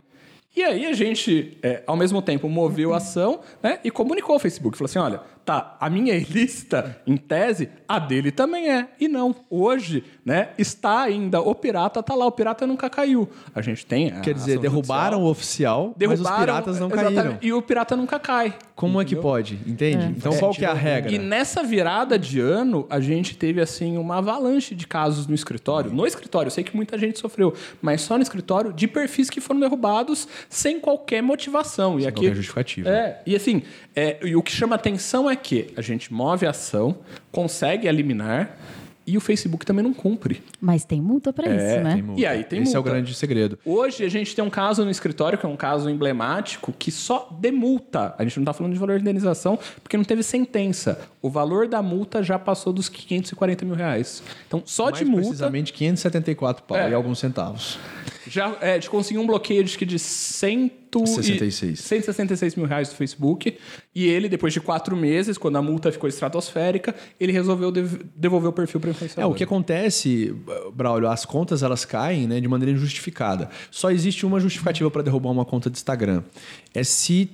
E 0.55 0.63
aí 0.63 0.87
a 0.87 0.93
gente, 0.93 1.57
é, 1.61 1.83
ao 1.85 1.95
mesmo 1.95 2.21
tempo, 2.23 2.49
moveu 2.49 2.93
a 2.93 2.97
ação 2.97 3.39
né, 3.61 3.79
e 3.83 3.91
comunicou 3.91 4.33
ao 4.33 4.39
Facebook. 4.39 4.75
Falou 4.77 4.89
assim: 4.89 4.97
olha, 4.99 5.21
tá, 5.45 5.77
a 5.79 5.89
minha 5.89 6.17
lista, 6.27 6.99
em 7.05 7.15
tese, 7.15 7.69
a 7.87 7.99
dele 7.99 8.31
também 8.31 8.67
é. 8.69 8.89
E 8.99 9.07
não, 9.07 9.33
hoje, 9.49 10.03
né, 10.29 10.49
está 10.59 11.01
ainda, 11.01 11.41
o 11.41 11.55
pirata 11.55 12.03
tá 12.03 12.13
lá, 12.13 12.23
o 12.27 12.31
pirata 12.31 12.67
nunca 12.67 12.87
caiu. 12.87 13.27
A 13.55 13.63
gente 13.63 13.83
tem. 13.83 14.11
a 14.11 14.19
Quer 14.19 14.35
dizer, 14.35 14.59
derrubaram 14.59 15.17
judicial. 15.17 15.25
o 15.25 15.31
oficial, 15.31 15.95
mas 15.99 16.21
os 16.21 16.29
piratas 16.29 16.79
não 16.79 16.87
caíram. 16.87 17.37
E 17.41 17.51
o 17.51 17.59
pirata 17.63 17.95
nunca 17.95 18.19
cai. 18.19 18.53
Como 18.75 19.01
é 19.01 19.05
que 19.05 19.15
pode? 19.15 19.59
Entende? 19.65 20.13
Então 20.15 20.37
qual 20.37 20.53
que 20.53 20.63
é 20.63 20.67
a 20.67 20.73
regra? 20.73 21.11
E 21.11 21.17
nessa 21.17 21.63
virada 21.63 22.17
de 22.17 22.39
ano, 22.39 22.85
a 22.91 22.99
gente 22.99 23.35
teve 23.35 23.59
assim 23.59 23.97
uma 23.97 24.19
avalanche 24.19 24.75
de 24.75 24.85
casos 24.85 25.25
no 25.25 25.33
escritório. 25.33 25.91
No 25.91 26.05
escritório, 26.05 26.47
eu 26.47 26.51
sei 26.51 26.63
que 26.63 26.75
muita 26.75 26.95
gente 26.95 27.17
sofreu, 27.17 27.55
mas 27.81 28.01
só 28.01 28.15
no 28.15 28.21
escritório 28.21 28.71
de 28.71 28.87
perfis 28.87 29.31
que 29.31 29.41
foram 29.41 29.59
derrubados 29.59 30.27
sem 30.47 30.79
qualquer 30.79 31.23
motivação. 31.23 31.99
e 31.99 32.05
aqui 32.05 32.21
qualquer 32.21 32.35
justificativa. 32.35 32.87
É, 32.87 33.19
e 33.25 33.35
assim, 33.35 33.63
é, 33.95 34.19
e 34.23 34.35
o 34.35 34.43
que 34.43 34.51
chama 34.51 34.75
atenção 34.75 35.27
é 35.27 35.35
que 35.35 35.73
a 35.75 35.81
gente 35.81 36.13
move 36.13 36.45
a 36.45 36.51
ação, 36.51 36.99
consegue 37.31 37.87
eliminar 37.87 38.55
e 39.09 39.17
o 39.17 39.21
Facebook 39.21 39.65
também 39.65 39.83
não 39.83 39.93
cumpre. 39.93 40.41
Mas 40.61 40.85
tem 40.85 41.01
multa 41.01 41.33
pra 41.33 41.47
isso, 41.47 41.83
né? 41.83 41.93
Tem 41.95 42.01
multa. 42.03 42.21
E 42.21 42.25
aí 42.25 42.43
tem 42.43 42.61
Esse 42.61 42.75
é 42.75 42.79
o 42.79 42.81
multa. 42.81 42.91
grande 42.91 43.13
segredo. 43.15 43.57
Hoje 43.65 44.03
a 44.03 44.09
gente 44.09 44.35
tem 44.35 44.43
um 44.43 44.49
caso 44.49 44.83
no 44.85 44.91
escritório, 44.91 45.37
que 45.37 45.45
é 45.45 45.49
um 45.49 45.55
caso 45.57 45.89
emblemático, 45.89 46.73
que 46.77 46.91
só 46.91 47.27
demulta. 47.39 48.13
A 48.17 48.23
gente 48.23 48.37
não 48.37 48.43
está 48.43 48.53
falando 48.53 48.73
de 48.73 48.79
valor 48.79 48.95
de 48.97 49.01
indenização, 49.01 49.57
porque 49.83 49.97
não 49.97 50.03
teve 50.03 50.23
sentença. 50.23 50.99
O 51.21 51.29
valor 51.29 51.67
da 51.67 51.81
multa 51.81 52.21
já 52.23 52.37
passou 52.39 52.71
dos 52.71 52.87
540 52.89 53.65
mil 53.65 53.75
reais. 53.75 54.21
Então, 54.47 54.61
só 54.65 54.85
Mais 54.85 54.97
de 54.99 55.05
multa. 55.05 55.27
precisamente 55.27 55.73
574 55.73 56.63
pau 56.63 56.77
É. 56.77 56.89
e 56.89 56.93
alguns 56.93 57.19
centavos. 57.19 57.77
Já 58.29 58.55
é, 58.61 58.77
de 58.77 58.89
conseguir 58.89 59.19
um 59.19 59.25
bloqueio 59.27 59.63
de, 59.63 59.77
que 59.77 59.85
de 59.85 59.97
100 59.97 60.71
e- 61.03 61.07
66. 61.07 61.79
166 61.79 62.55
mil 62.55 62.65
reais 62.65 62.89
do 62.89 62.95
Facebook. 62.95 63.57
E 63.93 64.07
ele, 64.07 64.27
depois 64.29 64.53
de 64.53 64.59
quatro 64.59 64.95
meses, 64.95 65.37
quando 65.37 65.55
a 65.57 65.61
multa 65.61 65.91
ficou 65.91 66.07
estratosférica, 66.09 66.95
ele 67.19 67.31
resolveu 67.31 67.71
dev- 67.71 68.01
devolver 68.15 68.49
o 68.49 68.53
perfil 68.53 68.79
para 68.79 68.89
É, 68.89 68.93
influenciador. 68.93 69.31
o 69.31 69.35
que 69.35 69.43
acontece, 69.43 70.35
Braulio, 70.73 71.07
as 71.09 71.25
contas 71.25 71.61
elas 71.63 71.85
caem 71.85 72.27
né, 72.27 72.39
de 72.41 72.47
maneira 72.47 72.71
injustificada. 72.75 73.49
Só 73.69 73.91
existe 73.91 74.25
uma 74.25 74.39
justificativa 74.39 74.89
para 74.89 75.01
derrubar 75.03 75.29
uma 75.31 75.45
conta 75.45 75.69
de 75.69 75.77
Instagram. 75.77 76.23
É 76.73 76.83
se 76.83 77.29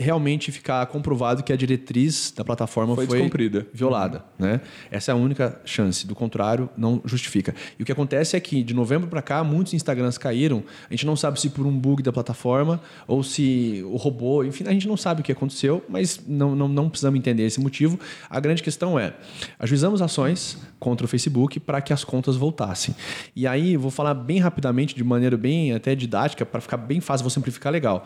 realmente 0.00 0.50
ficar 0.50 0.84
comprovado 0.86 1.42
que 1.42 1.52
a 1.52 1.56
diretriz 1.56 2.32
da 2.34 2.44
plataforma 2.44 2.94
Foi 2.94 3.06
foi, 3.06 3.68
violada. 3.72 4.24
Né? 4.38 4.60
Essa 4.90 5.12
é 5.12 5.14
a 5.14 5.16
única 5.16 5.60
chance. 5.64 6.06
Do 6.06 6.14
contrário, 6.14 6.68
não 6.76 7.00
justifica. 7.04 7.54
E 7.78 7.82
o 7.82 7.86
que 7.86 7.92
acontece 7.92 8.36
é 8.36 8.40
que, 8.40 8.62
de 8.62 8.74
novembro 8.74 9.08
para 9.08 9.22
cá, 9.22 9.44
muitos 9.44 9.74
Instagrams 9.74 10.18
caíram. 10.18 10.64
A 10.88 10.92
gente 10.92 11.06
não 11.06 11.16
sabe 11.16 11.40
se 11.40 11.50
por 11.50 11.66
um 11.66 11.78
bug 11.78 12.02
da 12.02 12.12
plataforma 12.12 12.80
ou 13.06 13.22
se 13.22 13.82
o 13.86 13.96
robô, 13.96 14.42
enfim, 14.42 14.64
a 14.66 14.72
gente 14.72 14.88
não 14.88 14.96
sabe 14.96 15.20
o 15.20 15.24
que 15.24 15.32
aconteceu, 15.32 15.84
mas 15.88 16.20
não, 16.26 16.56
não, 16.56 16.68
não 16.68 16.88
precisamos 16.88 17.18
entender 17.18 17.44
esse 17.44 17.60
motivo. 17.60 17.98
A 18.28 18.40
grande 18.40 18.62
questão 18.62 18.98
é: 18.98 19.14
ajuizamos 19.58 20.00
ações 20.00 20.58
contra 20.78 21.04
o 21.04 21.08
Facebook 21.08 21.60
para 21.60 21.80
que 21.80 21.92
as 21.92 22.04
contas 22.04 22.36
voltassem. 22.36 22.94
E 23.36 23.46
aí, 23.46 23.76
vou 23.76 23.90
falar 23.90 24.14
bem 24.14 24.38
rapidamente, 24.38 24.94
de 24.94 25.04
maneira 25.04 25.36
bem 25.36 25.72
até 25.72 25.94
didática, 25.94 26.46
para 26.46 26.60
ficar 26.60 26.78
bem 26.78 27.00
fácil, 27.00 27.24
vou 27.24 27.30
simplificar 27.30 27.72
legal. 27.72 28.04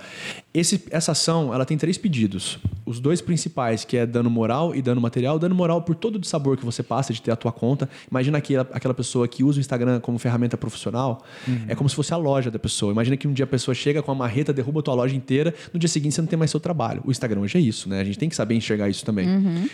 Esse, 0.53 0.85
essa 0.91 1.13
ação 1.13 1.55
ela 1.55 1.65
tem 1.65 1.79
três 1.85 1.99
pedidos. 1.99 2.59
Os 2.87 2.99
dois 2.99 3.21
principais, 3.21 3.85
que 3.85 3.95
é 3.95 4.07
dano 4.07 4.31
moral 4.31 4.75
e 4.75 4.81
dano 4.81 5.03
material. 5.03 5.39
Dano 5.39 5.55
moral 5.55 5.83
por 5.83 5.95
todo 5.95 6.17
o 6.17 6.25
sabor 6.25 6.57
que 6.57 6.65
você 6.65 6.83
passa 6.83 7.13
de 7.13 7.21
ter 7.21 7.31
a 7.31 7.37
tua 7.37 7.53
conta. 7.53 7.91
Imagina 8.11 8.39
aquela, 8.39 8.67
aquela 8.73 8.95
pessoa 8.95 9.29
que 9.29 9.45
usa 9.45 9.59
o 9.59 9.61
Instagram 9.61 10.01
como 10.01 10.19
ferramenta 10.19 10.57
profissional. 10.57 11.23
É 11.69 11.75
como 11.75 11.87
se 11.87 11.95
fosse 11.95 12.15
a 12.15 12.17
loja 12.17 12.51
da 12.51 12.59
pessoa. 12.59 12.91
Imagina 12.91 13.19
que 13.19 13.29
um 13.29 13.35
dia 13.35 13.45
a 13.45 13.47
pessoa 13.47 13.75
chega 13.75 14.03
com 14.03 14.11
a 14.11 14.15
marreta, 14.15 14.51
derruba 14.51 14.81
a 14.81 14.83
tua 14.83 14.95
loja 14.95 15.15
inteira. 15.15 15.53
No 15.75 15.79
dia 15.79 15.89
seguinte 15.89 16.15
você 16.15 16.23
não 16.23 16.29
tem 16.29 16.39
mais 16.39 16.51
seu 16.51 16.61
trabalho. 16.61 17.03
O 17.05 17.11
Instagram 17.11 17.41
hoje 17.41 17.59
é 17.59 17.61
isso, 17.61 17.87
né? 17.87 18.01
A 18.01 18.05
gente 18.05 18.19
tem 18.19 18.31
que 18.31 18.37
saber 18.37 18.55
enxergar 18.55 18.89
isso 18.89 19.05
também. 19.05 19.27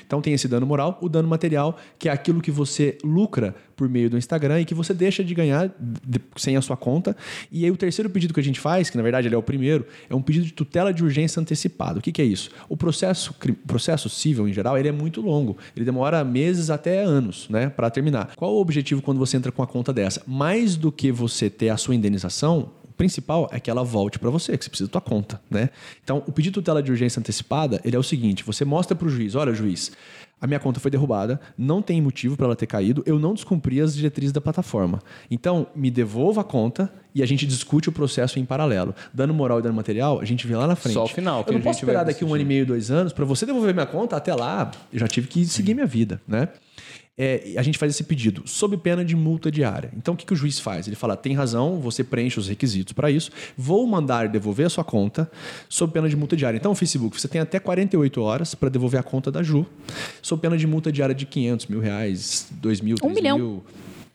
Então 0.04 0.20
tem 0.20 0.32
esse 0.32 0.48
dano 0.48 0.66
moral, 0.66 0.98
o 1.00 1.08
dano 1.08 1.28
material, 1.28 1.76
que 1.96 2.08
é 2.08 2.12
aquilo 2.12 2.40
que 2.40 2.50
você 2.50 2.98
lucra 3.04 3.54
por 3.76 3.88
meio 3.88 4.10
do 4.10 4.18
Instagram 4.18 4.60
e 4.60 4.64
que 4.64 4.74
você 4.74 4.92
deixa 4.92 5.22
de 5.22 5.32
ganhar 5.32 5.70
sem 6.36 6.56
a 6.56 6.60
sua 6.60 6.76
conta. 6.76 7.16
E 7.50 7.64
aí 7.64 7.70
o 7.70 7.76
terceiro 7.76 8.10
pedido 8.10 8.34
que 8.34 8.40
a 8.40 8.42
gente 8.42 8.58
faz, 8.58 8.90
que 8.90 8.96
na 8.96 9.02
verdade 9.02 9.28
ele 9.28 9.34
é 9.34 9.38
o 9.38 9.42
primeiro, 9.42 9.86
é 10.08 10.14
um 10.14 10.20
pedido 10.20 10.44
de 10.44 10.52
tutela 10.52 10.92
de 10.92 11.02
urgência 11.02 11.40
antecipada. 11.40 11.99
O 12.00 12.02
que, 12.02 12.10
que 12.10 12.22
é 12.22 12.24
isso? 12.24 12.50
O 12.66 12.76
processo, 12.76 13.34
processo 13.66 14.08
civil 14.08 14.48
em 14.48 14.52
geral, 14.52 14.78
ele 14.78 14.88
é 14.88 14.92
muito 14.92 15.20
longo. 15.20 15.58
Ele 15.76 15.84
demora 15.84 16.24
meses 16.24 16.70
até 16.70 17.02
anos, 17.02 17.46
né, 17.50 17.68
para 17.68 17.90
terminar. 17.90 18.34
Qual 18.36 18.54
o 18.54 18.60
objetivo 18.60 19.02
quando 19.02 19.18
você 19.18 19.36
entra 19.36 19.52
com 19.52 19.62
a 19.62 19.66
conta 19.66 19.92
dessa? 19.92 20.22
Mais 20.26 20.76
do 20.76 20.90
que 20.90 21.12
você 21.12 21.50
ter 21.50 21.68
a 21.68 21.76
sua 21.76 21.94
indenização, 21.94 22.70
principal 23.00 23.48
é 23.50 23.58
que 23.58 23.70
ela 23.70 23.82
volte 23.82 24.18
para 24.18 24.28
você, 24.28 24.58
que 24.58 24.62
você 24.62 24.68
precisa 24.68 24.86
da 24.86 24.92
tua 24.92 25.00
conta, 25.00 25.40
né? 25.50 25.70
Então, 26.04 26.22
o 26.26 26.32
pedido 26.32 26.52
de 26.52 26.60
tutela 26.60 26.82
de 26.82 26.90
urgência 26.90 27.18
antecipada, 27.18 27.80
ele 27.82 27.96
é 27.96 27.98
o 27.98 28.02
seguinte, 28.02 28.44
você 28.44 28.62
mostra 28.62 28.94
para 28.94 29.06
o 29.06 29.08
juiz, 29.08 29.34
olha, 29.34 29.54
juiz, 29.54 29.90
a 30.38 30.46
minha 30.46 30.60
conta 30.60 30.78
foi 30.78 30.90
derrubada, 30.90 31.40
não 31.56 31.80
tem 31.80 31.98
motivo 32.02 32.36
para 32.36 32.44
ela 32.44 32.54
ter 32.54 32.66
caído, 32.66 33.02
eu 33.06 33.18
não 33.18 33.32
descumpri 33.32 33.80
as 33.80 33.94
diretrizes 33.94 34.32
da 34.32 34.40
plataforma. 34.40 35.00
Então, 35.30 35.66
me 35.74 35.90
devolva 35.90 36.42
a 36.42 36.44
conta 36.44 36.92
e 37.14 37.22
a 37.22 37.26
gente 37.26 37.46
discute 37.46 37.88
o 37.88 37.92
processo 37.92 38.38
em 38.38 38.44
paralelo. 38.44 38.94
Dano 39.14 39.32
moral 39.32 39.60
e 39.60 39.62
dano 39.62 39.74
material, 39.74 40.20
a 40.20 40.26
gente 40.26 40.46
vê 40.46 40.54
lá 40.54 40.66
na 40.66 40.76
frente. 40.76 40.92
Só 40.92 41.04
o 41.04 41.08
final, 41.08 41.42
que 41.42 41.50
Eu 41.50 41.54
não 41.54 41.60
a 41.60 41.64
posso 41.64 41.80
esperar 41.80 42.04
daqui 42.04 42.22
um 42.22 42.34
ano 42.34 42.42
e 42.42 42.46
meio, 42.46 42.66
dois 42.66 42.90
anos, 42.90 43.14
para 43.14 43.24
você 43.24 43.46
devolver 43.46 43.72
minha 43.72 43.86
conta, 43.86 44.14
até 44.14 44.34
lá, 44.34 44.70
eu 44.92 44.98
já 44.98 45.08
tive 45.08 45.26
que 45.26 45.46
seguir 45.46 45.72
minha 45.72 45.86
vida, 45.86 46.20
né? 46.28 46.48
É, 47.22 47.52
a 47.58 47.62
gente 47.62 47.76
faz 47.76 47.92
esse 47.92 48.02
pedido 48.02 48.42
sob 48.46 48.78
pena 48.78 49.04
de 49.04 49.14
multa 49.14 49.50
diária. 49.50 49.92
Então, 49.94 50.14
o 50.14 50.16
que, 50.16 50.24
que 50.24 50.32
o 50.32 50.36
juiz 50.36 50.58
faz? 50.58 50.86
Ele 50.86 50.96
fala: 50.96 51.14
tem 51.18 51.34
razão, 51.34 51.78
você 51.78 52.02
preenche 52.02 52.38
os 52.38 52.48
requisitos 52.48 52.94
para 52.94 53.10
isso, 53.10 53.30
vou 53.58 53.86
mandar 53.86 54.26
devolver 54.26 54.64
a 54.64 54.70
sua 54.70 54.82
conta 54.82 55.30
sob 55.68 55.92
pena 55.92 56.08
de 56.08 56.16
multa 56.16 56.34
diária. 56.34 56.56
Então, 56.56 56.72
o 56.72 56.74
Facebook, 56.74 57.20
você 57.20 57.28
tem 57.28 57.38
até 57.38 57.60
48 57.60 58.22
horas 58.22 58.54
para 58.54 58.70
devolver 58.70 58.98
a 58.98 59.02
conta 59.02 59.30
da 59.30 59.42
Ju, 59.42 59.66
sob 60.22 60.40
pena 60.40 60.56
de 60.56 60.66
multa 60.66 60.90
diária 60.90 61.14
de 61.14 61.26
500 61.26 61.66
mil 61.66 61.80
reais, 61.80 62.48
2 62.52 62.80
mil, 62.80 62.96
3 62.96 63.14
milhão. 63.14 63.38
mil. 63.38 63.64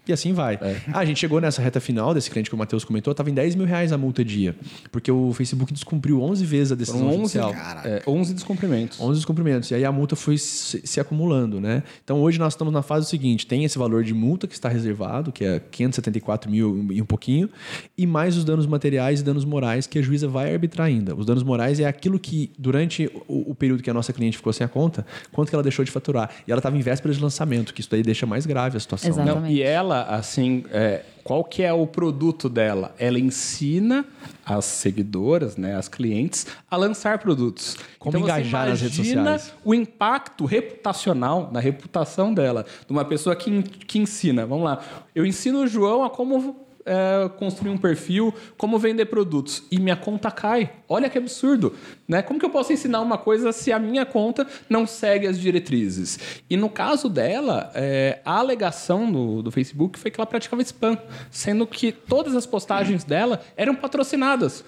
E 0.08 0.14
assim 0.14 0.34
vai. 0.34 0.60
Ah, 0.94 1.00
a 1.00 1.06
gente 1.06 1.20
chegou 1.20 1.40
nessa 1.42 1.62
reta 1.62 1.80
final 1.80 2.14
desse 2.14 2.30
cliente 2.30 2.50
que 2.50 2.56
o 2.56 2.58
Matheus 2.58 2.84
comentou, 2.84 3.12
estava 3.12 3.30
em 3.30 3.34
10 3.34 3.56
mil 3.56 3.66
reais 3.66 3.92
a 3.92 3.98
multa 3.98 4.24
dia. 4.24 4.56
Porque 4.92 5.12
o 5.12 5.34
Facebook 5.34 5.74
descumpriu 5.74 6.22
11 6.22 6.46
vezes 6.46 6.72
a 6.72 6.76
decisão 6.76 7.00
Foram 7.02 7.12
11, 7.24 7.40
judicial. 7.40 7.54
é, 7.84 8.02
11 8.08 8.34
descumprimentos. 8.34 9.00
11 9.00 9.14
descumprimentos. 9.20 9.72
E 9.72 9.76
aí 9.76 9.86
a 9.86 9.92
multa 9.92 10.16
foi 10.16 10.38
se, 10.38 10.82
se 10.86 11.00
acumulando, 11.00 11.60
né? 11.60 11.84
Então 12.04 12.22
hoje 12.22 12.38
nós 12.40 12.54
estamos 12.54 12.74
na 12.74 12.82
fase 12.82 13.08
seguinte: 13.08 13.46
tem 13.48 13.64
esse 13.64 13.78
valor 13.78 14.04
de 14.04 14.14
multa 14.14 14.48
que 14.48 14.54
está 14.54 14.70
reservado, 14.70 15.32
que 15.32 15.44
é 15.44 15.60
574 15.60 16.50
mil 16.50 16.88
e 16.92 17.02
um 17.02 17.06
pouquinho, 17.06 17.50
e 17.98 18.06
mais 18.06 18.38
os 18.38 18.44
danos 18.44 18.66
materiais 18.66 19.22
e 19.22 19.24
danos 19.24 19.46
morais 19.46 19.88
que 19.88 20.00
a 20.00 20.02
juíza 20.02 20.28
vai 20.28 20.54
arbitrar 20.54 20.88
ainda. 20.88 21.16
Os 21.16 21.26
danos 21.26 21.44
morais 21.44 21.80
é 21.80 21.86
aquilo 21.86 22.20
que, 22.20 22.52
durante 22.58 23.10
o, 23.28 23.52
o 23.52 23.56
período 23.56 23.82
que 23.84 23.90
a 23.90 23.94
nossa 23.94 24.14
cliente 24.14 24.38
ficou 24.38 24.52
sem 24.54 24.66
a 24.66 24.68
conta, 24.68 25.06
quanto 25.32 25.50
que 25.50 25.56
ela 25.56 25.64
deixou 25.64 25.84
de 25.86 25.92
faturar. 25.92 26.30
E 26.48 26.52
ela 26.52 26.60
estava 26.60 26.78
em 26.78 26.82
véspera 26.82 27.14
de 27.14 27.22
lançamento, 27.22 27.74
que 27.74 27.82
isso 27.82 27.90
daí 27.90 28.04
deixa 28.04 28.26
mais 28.26 28.46
grave 28.46 28.78
a 28.78 28.80
situação. 28.80 29.10
Exato. 29.10 29.20
né? 29.26 29.26
Não, 29.26 29.38
Exatamente. 29.38 29.58
e 29.60 29.64
ela, 29.64 29.95
assim, 30.04 30.64
é, 30.72 31.04
qual 31.24 31.44
que 31.44 31.64
é 31.64 31.74
o 31.74 31.88
produto 31.88 32.48
dela? 32.48 32.94
Ela 33.00 33.20
ensina 33.20 34.06
as 34.46 34.66
seguidoras, 34.66 35.58
né, 35.58 35.76
as 35.76 35.88
clientes, 35.88 36.46
a 36.70 36.78
lançar 36.78 37.18
produtos. 37.18 37.76
Como 37.98 38.16
Então, 38.16 38.28
engajar 38.28 38.70
nas 38.70 38.82
redes 38.82 38.98
sociais. 38.98 39.54
o 39.64 39.74
impacto 39.74 40.46
reputacional 40.46 41.50
na 41.52 41.60
reputação 41.60 42.32
dela, 42.34 42.66
de 42.86 42.92
uma 42.92 43.04
pessoa 43.04 43.36
que, 43.36 43.64
que 43.64 43.98
ensina. 43.98 44.46
Vamos 44.46 44.66
lá, 44.66 44.84
eu 45.16 45.26
ensino 45.26 45.64
o 45.64 45.68
João 45.68 46.04
a 46.04 46.12
como 46.12 46.65
é, 46.86 47.30
construir 47.38 47.72
um 47.72 47.78
perfil, 47.78 48.34
como 48.58 48.78
vender 48.78 49.06
produtos. 49.06 49.64
E 49.72 49.80
minha 49.80 49.96
conta 49.96 50.30
cai. 50.30 50.72
Olha 50.88 51.10
que 51.10 51.18
absurdo. 51.18 51.74
Né? 52.08 52.22
Como 52.22 52.40
que 52.40 52.46
eu 52.46 52.50
posso 52.50 52.72
ensinar 52.72 53.02
uma 53.02 53.18
coisa 53.18 53.52
se 53.52 53.72
a 53.72 53.80
minha 53.80 54.06
conta 54.06 54.46
não 54.70 54.86
segue 54.86 55.28
as 55.28 55.40
diretrizes? 55.40 56.20
E 56.50 56.56
no 56.56 56.70
caso 56.70 57.10
dela, 57.10 57.72
é, 57.74 58.20
a 58.24 58.38
alegação 58.38 59.12
do, 59.12 59.42
do 59.42 59.52
Facebook 59.52 59.98
foi 59.98 60.12
que 60.12 60.20
ela 60.20 60.28
praticava 60.28 60.62
spam, 60.62 60.98
sendo 61.32 61.66
que 61.66 61.92
todas 61.92 62.36
as 62.36 62.46
postagens 62.46 63.04
dela 63.04 63.42
eram 63.58 63.76
patrocinadas. 63.76 64.64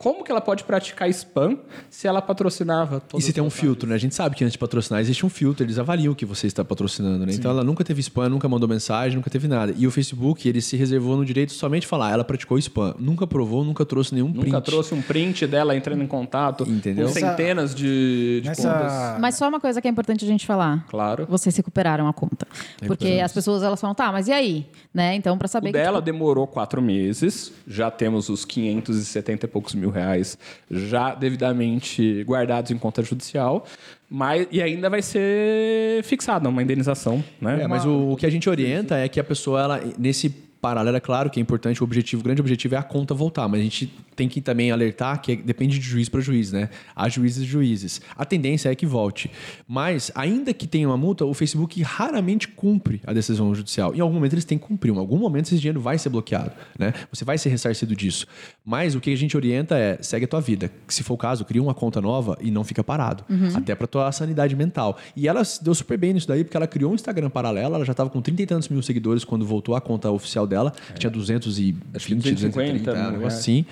Como 0.00 0.24
que 0.24 0.32
ela 0.32 0.40
pode 0.40 0.64
praticar 0.64 1.10
spam 1.10 1.58
se 1.90 2.08
ela 2.08 2.22
patrocinava 2.22 3.02
E 3.14 3.20
se 3.20 3.34
tem 3.34 3.44
um 3.44 3.50
filtro, 3.50 3.86
né? 3.86 3.94
A 3.94 3.98
gente 3.98 4.14
sabe 4.14 4.34
que 4.34 4.42
antes 4.42 4.54
de 4.54 4.58
patrocinar 4.58 4.98
existe 4.98 5.26
um 5.26 5.28
filtro, 5.28 5.62
eles 5.62 5.78
avaliam 5.78 6.14
o 6.14 6.16
que 6.16 6.24
você 6.24 6.46
está 6.46 6.64
patrocinando, 6.64 7.26
né? 7.26 7.34
Então 7.34 7.50
ela 7.50 7.62
nunca 7.62 7.84
teve 7.84 8.00
spam, 8.00 8.30
nunca 8.30 8.48
mandou 8.48 8.66
mensagem, 8.66 9.16
nunca 9.16 9.28
teve 9.28 9.46
nada. 9.46 9.74
E 9.76 9.86
o 9.86 9.90
Facebook, 9.90 10.48
ele 10.48 10.62
se 10.62 10.74
reservou 10.74 11.18
no 11.18 11.24
direito 11.24 11.52
somente 11.52 11.82
de 11.82 11.86
falar, 11.86 12.12
ela 12.12 12.24
praticou 12.24 12.56
spam. 12.56 12.94
Nunca 12.98 13.26
provou, 13.26 13.62
nunca 13.62 13.84
trouxe 13.84 14.14
nenhum 14.14 14.32
print. 14.32 14.46
Nunca 14.46 14.62
trouxe 14.62 14.94
um 14.94 15.02
print 15.02 15.46
dela 15.46 15.76
entrando 15.76 16.02
em 16.02 16.06
contato 16.06 16.64
Entendeu? 16.66 17.06
com 17.06 17.12
centenas 17.12 17.74
de, 17.74 18.40
de 18.42 18.48
contas. 18.48 19.20
Mas 19.20 19.34
só 19.34 19.50
uma 19.50 19.60
coisa 19.60 19.82
que 19.82 19.88
é 19.88 19.90
importante 19.90 20.24
a 20.24 20.28
gente 20.28 20.46
falar. 20.46 20.86
Claro. 20.88 21.26
Vocês 21.28 21.54
recuperaram 21.54 22.08
a 22.08 22.12
conta. 22.14 22.48
Porque 22.86 23.20
as 23.22 23.34
pessoas 23.34 23.62
elas 23.62 23.78
falam, 23.78 23.94
tá, 23.94 24.10
mas 24.10 24.28
e 24.28 24.32
aí? 24.32 24.66
Né? 24.94 25.14
Então, 25.14 25.36
para 25.36 25.46
saber 25.46 25.68
O 25.68 25.72
que, 25.72 25.78
dela 25.78 25.98
tipo, 25.98 26.06
demorou 26.06 26.46
quatro 26.46 26.80
meses, 26.80 27.52
já 27.66 27.90
temos 27.90 28.30
os 28.30 28.46
570 28.46 29.44
e 29.44 29.48
poucos 29.48 29.74
mil 29.74 29.89
reais 29.90 30.38
já 30.70 31.14
devidamente 31.14 32.24
guardados 32.24 32.70
em 32.70 32.78
conta 32.78 33.02
judicial, 33.02 33.64
mas, 34.08 34.46
e 34.50 34.60
ainda 34.60 34.90
vai 34.90 35.02
ser 35.02 36.02
fixada 36.04 36.48
uma 36.48 36.62
indenização. 36.62 37.22
Né? 37.40 37.62
É, 37.62 37.66
mas 37.68 37.84
o, 37.84 38.12
o 38.12 38.16
que 38.16 38.26
a 38.26 38.30
gente 38.30 38.48
orienta 38.48 38.96
é 38.96 39.08
que 39.08 39.20
a 39.20 39.24
pessoa, 39.24 39.60
ela, 39.60 39.80
nesse 39.98 40.49
paralelo, 40.60 40.96
é 40.96 41.00
claro 41.00 41.30
que 41.30 41.40
é 41.40 41.42
importante, 41.42 41.80
o 41.82 41.84
objetivo, 41.84 42.20
o 42.20 42.24
grande 42.24 42.40
objetivo 42.40 42.74
é 42.74 42.78
a 42.78 42.82
conta 42.82 43.14
voltar, 43.14 43.48
mas 43.48 43.60
a 43.60 43.64
gente 43.64 43.92
tem 44.14 44.28
que 44.28 44.40
também 44.40 44.70
alertar 44.70 45.20
que 45.22 45.32
é- 45.32 45.36
depende 45.36 45.78
de 45.78 45.84
juiz 45.86 46.08
para 46.08 46.20
juiz, 46.20 46.52
né? 46.52 46.68
Há 46.94 47.08
juízes 47.08 47.42
e 47.44 47.46
juízes. 47.46 48.00
A 48.16 48.24
tendência 48.24 48.68
é 48.70 48.74
que 48.74 48.84
volte. 48.84 49.30
Mas, 49.66 50.10
ainda 50.14 50.52
que 50.52 50.66
tenha 50.66 50.86
uma 50.88 50.96
multa, 50.96 51.24
o 51.24 51.32
Facebook 51.32 51.82
raramente 51.82 52.46
cumpre 52.48 53.00
a 53.06 53.12
decisão 53.12 53.54
judicial. 53.54 53.94
Em 53.94 54.00
algum 54.00 54.14
momento 54.14 54.34
eles 54.34 54.44
têm 54.44 54.58
que 54.58 54.66
cumprir. 54.66 54.92
Em 54.92 54.98
algum 54.98 55.16
momento 55.16 55.46
esse 55.46 55.56
dinheiro 55.58 55.80
vai 55.80 55.96
ser 55.96 56.10
bloqueado, 56.10 56.52
né? 56.78 56.92
Você 57.10 57.24
vai 57.24 57.38
ser 57.38 57.48
ressarcido 57.48 57.96
disso. 57.96 58.26
Mas 58.64 58.94
o 58.94 59.00
que 59.00 59.10
a 59.12 59.16
gente 59.16 59.36
orienta 59.36 59.78
é, 59.78 59.98
segue 60.02 60.26
a 60.26 60.28
tua 60.28 60.40
vida. 60.40 60.70
Se 60.88 61.02
for 61.02 61.14
o 61.14 61.16
caso, 61.18 61.44
cria 61.44 61.62
uma 61.62 61.72
conta 61.74 62.00
nova 62.00 62.36
e 62.40 62.50
não 62.50 62.64
fica 62.64 62.84
parado. 62.84 63.24
Até 63.56 63.74
para 63.74 63.86
tua 63.86 64.12
sanidade 64.12 64.54
mental. 64.54 64.98
E 65.16 65.26
ela 65.26 65.42
deu 65.62 65.74
super 65.74 65.96
bem 65.96 66.12
nisso 66.12 66.28
daí, 66.28 66.44
porque 66.44 66.56
ela 66.56 66.66
criou 66.66 66.92
um 66.92 66.94
Instagram 66.94 67.30
paralelo, 67.30 67.74
ela 67.76 67.84
já 67.84 67.92
estava 67.92 68.10
com 68.10 68.20
30 68.20 68.42
e 68.42 68.46
tantos 68.46 68.68
mil 68.68 68.82
seguidores 68.82 69.24
quando 69.24 69.46
voltou 69.46 69.74
à 69.74 69.80
conta 69.80 70.10
oficial 70.10 70.46
dela, 70.50 70.70
que 70.92 71.00
tinha 71.00 71.10
220, 71.10 71.76
Acho 71.94 72.06
que 72.06 72.14
250 72.14 72.72
230, 72.72 72.90
um 72.90 72.94
mil 72.94 73.02
negócio 73.12 73.20
reais. 73.20 73.34
assim. 73.38 73.64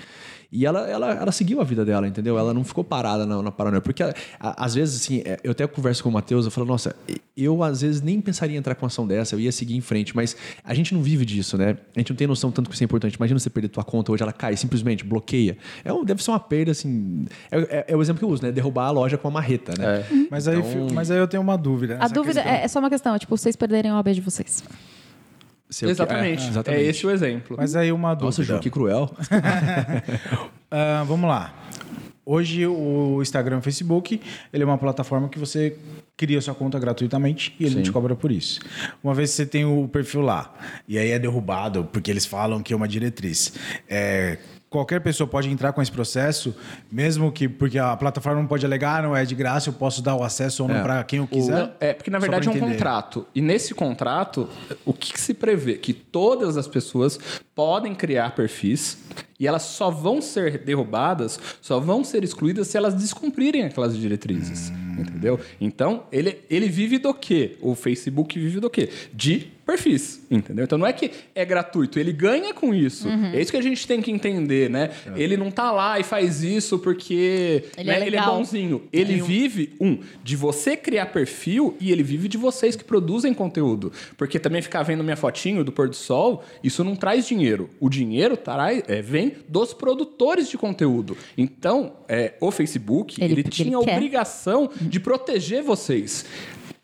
E 0.51 0.65
ela, 0.65 0.89
ela, 0.89 1.11
ela 1.11 1.31
seguiu 1.31 1.61
a 1.61 1.63
vida 1.63 1.85
dela, 1.85 2.07
entendeu? 2.07 2.35
Ela 2.35 2.55
não 2.55 2.63
ficou 2.63 2.83
parada 2.83 3.23
na, 3.23 3.39
na 3.39 3.51
paranoia. 3.51 3.81
Porque, 3.81 4.01
a- 4.01 4.11
a- 4.39 4.65
às 4.65 4.73
vezes, 4.73 4.99
assim, 4.99 5.21
é, 5.23 5.37
eu 5.43 5.51
até 5.51 5.67
converso 5.67 6.01
com 6.01 6.09
o 6.09 6.11
Matheus, 6.11 6.43
eu 6.45 6.49
falo, 6.49 6.65
nossa, 6.65 6.95
eu 7.37 7.61
às 7.61 7.81
vezes 7.81 8.01
nem 8.01 8.19
pensaria 8.19 8.55
em 8.55 8.57
entrar 8.57 8.73
com 8.73 8.83
uma 8.83 8.87
ação 8.87 9.05
dessa, 9.05 9.35
eu 9.35 9.39
ia 9.39 9.51
seguir 9.51 9.75
em 9.75 9.81
frente, 9.81 10.15
mas 10.15 10.35
a 10.63 10.73
gente 10.73 10.91
não 10.95 11.03
vive 11.03 11.23
disso, 11.23 11.55
né? 11.55 11.77
A 11.95 11.99
gente 11.99 12.09
não 12.09 12.17
tem 12.17 12.25
noção 12.25 12.49
tanto 12.49 12.67
que 12.67 12.73
isso 12.73 12.83
é 12.83 12.85
importante. 12.85 13.13
Imagina 13.13 13.39
você 13.39 13.47
perder 13.47 13.67
tua 13.69 13.83
conta, 13.83 14.11
hoje 14.11 14.23
ela 14.23 14.33
cai, 14.33 14.57
simplesmente 14.57 15.03
bloqueia. 15.05 15.55
É 15.85 15.93
um- 15.93 16.03
deve 16.03 16.23
ser 16.23 16.31
uma 16.31 16.39
perda, 16.39 16.71
assim. 16.71 17.25
É, 17.51 17.59
é- 17.59 17.85
é 17.89 17.95
o 17.95 18.01
exemplo 18.01 18.17
que 18.17 18.25
eu 18.25 18.29
uso, 18.29 18.41
né? 18.41 18.51
Derrubar 18.51 18.87
a 18.87 18.91
loja 18.91 19.19
com 19.19 19.27
uma 19.27 19.35
marreta, 19.39 19.73
né? 19.77 20.03
mas, 20.31 20.47
aí, 20.47 20.57
mas 20.91 21.11
aí 21.11 21.19
eu 21.19 21.27
tenho 21.27 21.43
uma 21.43 21.59
dúvida. 21.59 21.99
a 22.01 22.07
dúvida 22.07 22.41
questão. 22.41 22.51
é, 22.59 22.63
é 22.63 22.67
só 22.67 22.79
uma 22.79 22.89
questão, 22.89 23.13
é 23.13 23.19
tipo, 23.19 23.37
vocês 23.37 23.55
perderem 23.55 23.91
a 23.91 23.97
OAB 23.97 24.15
de 24.15 24.21
vocês. 24.21 24.63
Exatamente. 25.69 26.41
É, 26.41 26.45
É, 26.45 26.49
exatamente. 26.49 26.83
esse 26.85 27.05
o 27.05 27.11
exemplo. 27.11 27.57
Mas 27.57 27.75
aí 27.75 27.91
uma 27.91 28.13
dúvida. 28.13 28.25
Nossa, 28.25 28.43
Ju, 28.43 28.59
que 28.59 28.69
cruel. 28.69 29.09
Ah, 30.71 31.03
vamos 31.07 31.27
lá. 31.27 31.51
Hoje 32.23 32.67
o 32.67 33.19
Instagram 33.23 33.55
e 33.55 33.59
o 33.59 33.61
Facebook, 33.63 34.21
ele 34.53 34.61
é 34.61 34.65
uma 34.65 34.77
plataforma 34.77 35.27
que 35.27 35.39
você 35.39 35.75
cria 36.15 36.39
sua 36.41 36.53
conta 36.53 36.77
gratuitamente 36.77 37.55
e 37.59 37.65
ele 37.65 37.75
não 37.75 37.81
te 37.81 37.91
cobra 37.91 38.15
por 38.15 38.31
isso. 38.31 38.59
Uma 39.03 39.15
vez 39.15 39.31
que 39.31 39.37
você 39.37 39.45
tem 39.47 39.65
o 39.65 39.87
perfil 39.87 40.21
lá 40.21 40.53
e 40.87 40.99
aí 40.99 41.09
é 41.09 41.17
derrubado 41.17 41.85
porque 41.91 42.11
eles 42.11 42.27
falam 42.27 42.61
que 42.61 42.71
é 42.71 42.75
uma 42.75 42.87
diretriz. 42.87 43.53
É, 43.89 44.37
qualquer 44.69 45.01
pessoa 45.01 45.27
pode 45.27 45.49
entrar 45.49 45.73
com 45.73 45.81
esse 45.81 45.91
processo, 45.91 46.55
mesmo 46.91 47.31
que 47.31 47.47
porque 47.49 47.79
a 47.79 47.95
plataforma 47.97 48.39
não 48.41 48.47
pode 48.47 48.65
alegar, 48.65 49.01
não 49.01 49.15
é 49.15 49.25
de 49.25 49.33
graça, 49.35 49.69
eu 49.69 49.73
posso 49.73 50.01
dar 50.01 50.15
o 50.15 50.23
acesso 50.23 50.63
ou 50.63 50.69
não 50.69 50.75
É. 50.77 50.81
para 50.81 51.03
quem 51.03 51.19
eu 51.19 51.27
quiser. 51.27 51.51
Não, 51.51 51.71
é, 51.79 51.93
porque 51.93 52.11
na 52.11 52.19
verdade 52.19 52.47
é 52.47 52.51
um 52.51 52.59
contrato. 52.59 53.25
E 53.33 53.41
nesse 53.41 53.73
contrato, 53.73 54.47
o 54.85 54.93
que, 54.93 55.13
que 55.13 55.19
se 55.19 55.33
prevê? 55.33 55.73
Que 55.75 55.93
todas 55.93 56.55
as 56.57 56.67
pessoas 56.67 57.19
podem 57.55 57.95
criar 57.95 58.35
perfis 58.35 58.97
e 59.39 59.47
elas 59.47 59.63
só 59.63 59.89
vão 59.89 60.21
ser 60.21 60.59
derrubadas, 60.59 61.39
só 61.61 61.79
vão 61.79 62.03
ser 62.03 62.23
excluídas 62.23 62.67
se 62.67 62.77
elas 62.77 62.93
descumprirem 62.93 63.63
aquelas 63.63 63.97
diretrizes. 63.97 64.71
Entendeu? 64.99 65.39
Então, 65.61 66.03
ele, 66.11 66.41
ele 66.49 66.67
vive 66.67 66.97
do 66.97 67.13
quê? 67.13 67.57
O 67.61 67.73
Facebook 67.73 68.37
vive 68.37 68.59
do 68.59 68.69
quê? 68.69 68.89
De 69.13 69.47
perfis, 69.69 70.25
entendeu? 70.31 70.65
Então 70.65 70.77
não 70.79 70.87
é 70.87 70.91
que 70.93 71.11
é 71.35 71.45
gratuito, 71.45 71.99
ele 71.99 72.11
ganha 72.11 72.53
com 72.53 72.73
isso. 72.73 73.07
É 73.07 73.39
isso 73.39 73.51
que 73.51 73.57
a 73.57 73.61
gente 73.61 73.85
tem 73.85 74.01
que 74.01 74.09
entender, 74.11 74.69
né? 74.69 74.89
Ele 75.15 75.37
não 75.37 75.51
tá 75.51 75.71
lá 75.71 75.99
e 75.99 76.03
faz 76.03 76.43
isso 76.43 76.79
porque 76.79 77.65
Ele 77.77 77.87
né, 77.87 77.99
é 77.99 78.07
ele 78.07 78.15
é 78.15 78.21
bonzinho. 78.25 78.81
Ele 78.91 79.21
vive, 79.21 79.73
um, 79.79 79.99
de 80.23 80.35
você 80.35 80.75
criar 80.75 81.07
perfil 81.07 81.75
e 81.79 81.91
ele 81.91 82.01
vive 82.01 82.27
de 82.27 82.37
vocês 82.37 82.75
que 82.75 82.83
produzem 82.83 83.33
conteúdo. 83.33 83.91
Porque 84.17 84.39
também 84.39 84.61
ficar 84.61 84.81
vendo 84.83 85.03
minha 85.03 85.15
fotinho 85.15 85.63
do 85.63 85.71
pôr 85.71 85.87
do 85.89 85.95
sol, 85.95 86.43
isso 86.63 86.83
não 86.83 86.95
traz 86.95 87.27
dinheiro. 87.27 87.69
O 87.79 87.89
dinheiro 87.89 88.35
traz, 88.35 88.81
é, 88.87 89.01
vem 89.01 89.33
dos 89.47 89.73
produtores 89.73 90.49
de 90.49 90.57
conteúdo. 90.57 91.15
Então, 91.37 91.93
é, 92.07 92.33
o 92.39 92.49
Facebook, 92.51 93.21
Ele- 93.21 93.33
ele, 93.33 93.41
ele 93.41 93.49
tinha 93.49 93.77
a 93.77 93.83
quer. 93.83 93.93
obrigação 93.95 94.69
de 94.81 94.99
proteger 94.99 95.61
vocês. 95.61 96.25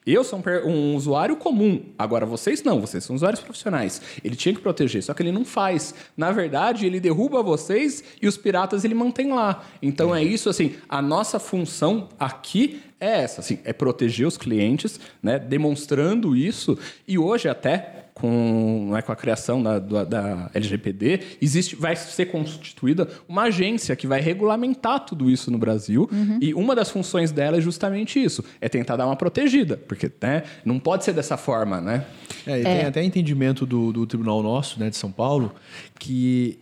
Eu 0.06 0.24
sou 0.24 0.40
um, 0.40 0.70
um 0.70 0.96
usuário 0.96 1.36
comum. 1.36 1.84
Agora, 1.98 2.28
vocês 2.28 2.62
não, 2.62 2.80
vocês 2.80 3.04
são 3.04 3.16
usuários 3.16 3.42
profissionais. 3.42 4.00
Ele 4.24 4.36
tinha 4.36 4.54
que 4.54 4.62
proteger, 4.62 5.02
só 5.02 5.16
que 5.16 5.24
ele 5.24 5.32
não 5.32 5.44
faz. 5.44 5.96
Na 6.16 6.32
verdade, 6.32 6.86
ele 6.86 7.00
derruba 7.00 7.42
vocês 7.42 8.04
e 8.22 8.28
os 8.28 8.38
piratas 8.38 8.86
ele 8.86 8.94
mantém 8.94 9.34
lá. 9.34 9.64
Então 9.82 10.14
é 10.14 10.24
isso, 10.24 10.48
assim, 10.48 10.76
a 10.88 11.02
nossa 11.02 11.40
função 11.40 12.10
aqui 12.20 12.82
é 13.06 13.22
essa, 13.22 13.42
assim, 13.42 13.60
é 13.64 13.72
proteger 13.72 14.28
os 14.28 14.38
clientes, 14.38 15.00
né? 15.22 15.40
Demonstrando 15.40 16.36
isso. 16.36 16.78
E 17.08 17.18
hoje 17.18 17.48
até 17.48 18.06
com, 18.16 18.92
né, 18.92 19.02
com 19.02 19.12
a 19.12 19.16
criação 19.16 19.62
da, 19.62 19.78
da, 19.78 20.04
da 20.06 20.50
LGPD, 20.54 21.20
existe, 21.42 21.76
vai 21.76 21.98
ser 21.98 22.28
constituída 22.28 23.10
uma 23.28 23.44
agência 23.44 23.94
que 23.94 24.08
vai 24.08 24.22
regulamentar 24.22 25.02
tudo 25.02 25.30
isso 25.30 25.52
no 25.52 25.58
Brasil. 25.58 26.10
E 26.42 26.54
uma 26.54 26.74
das 26.74 26.90
funções 26.90 27.34
dela 27.34 27.58
é 27.58 27.62
justamente 27.62 28.24
isso: 28.24 28.44
é 28.62 28.70
tentar 28.70 28.96
dar 28.96 29.06
uma 29.06 29.18
protegida. 29.18 29.76
Porque 29.76 30.10
né, 30.22 30.44
não 30.64 30.80
pode 30.80 31.04
ser 31.04 31.12
dessa 31.12 31.36
forma, 31.36 31.82
né? 31.82 32.06
É, 32.48 32.60
e 32.60 32.64
tem 32.64 32.86
até 32.86 33.04
entendimento 33.04 33.66
do, 33.66 33.92
do 33.92 34.08
tribunal 34.08 34.42
nosso, 34.42 34.80
né, 34.80 34.90
de 34.90 34.96
São 34.96 35.12
Paulo, 35.12 35.54
que 36.00 36.60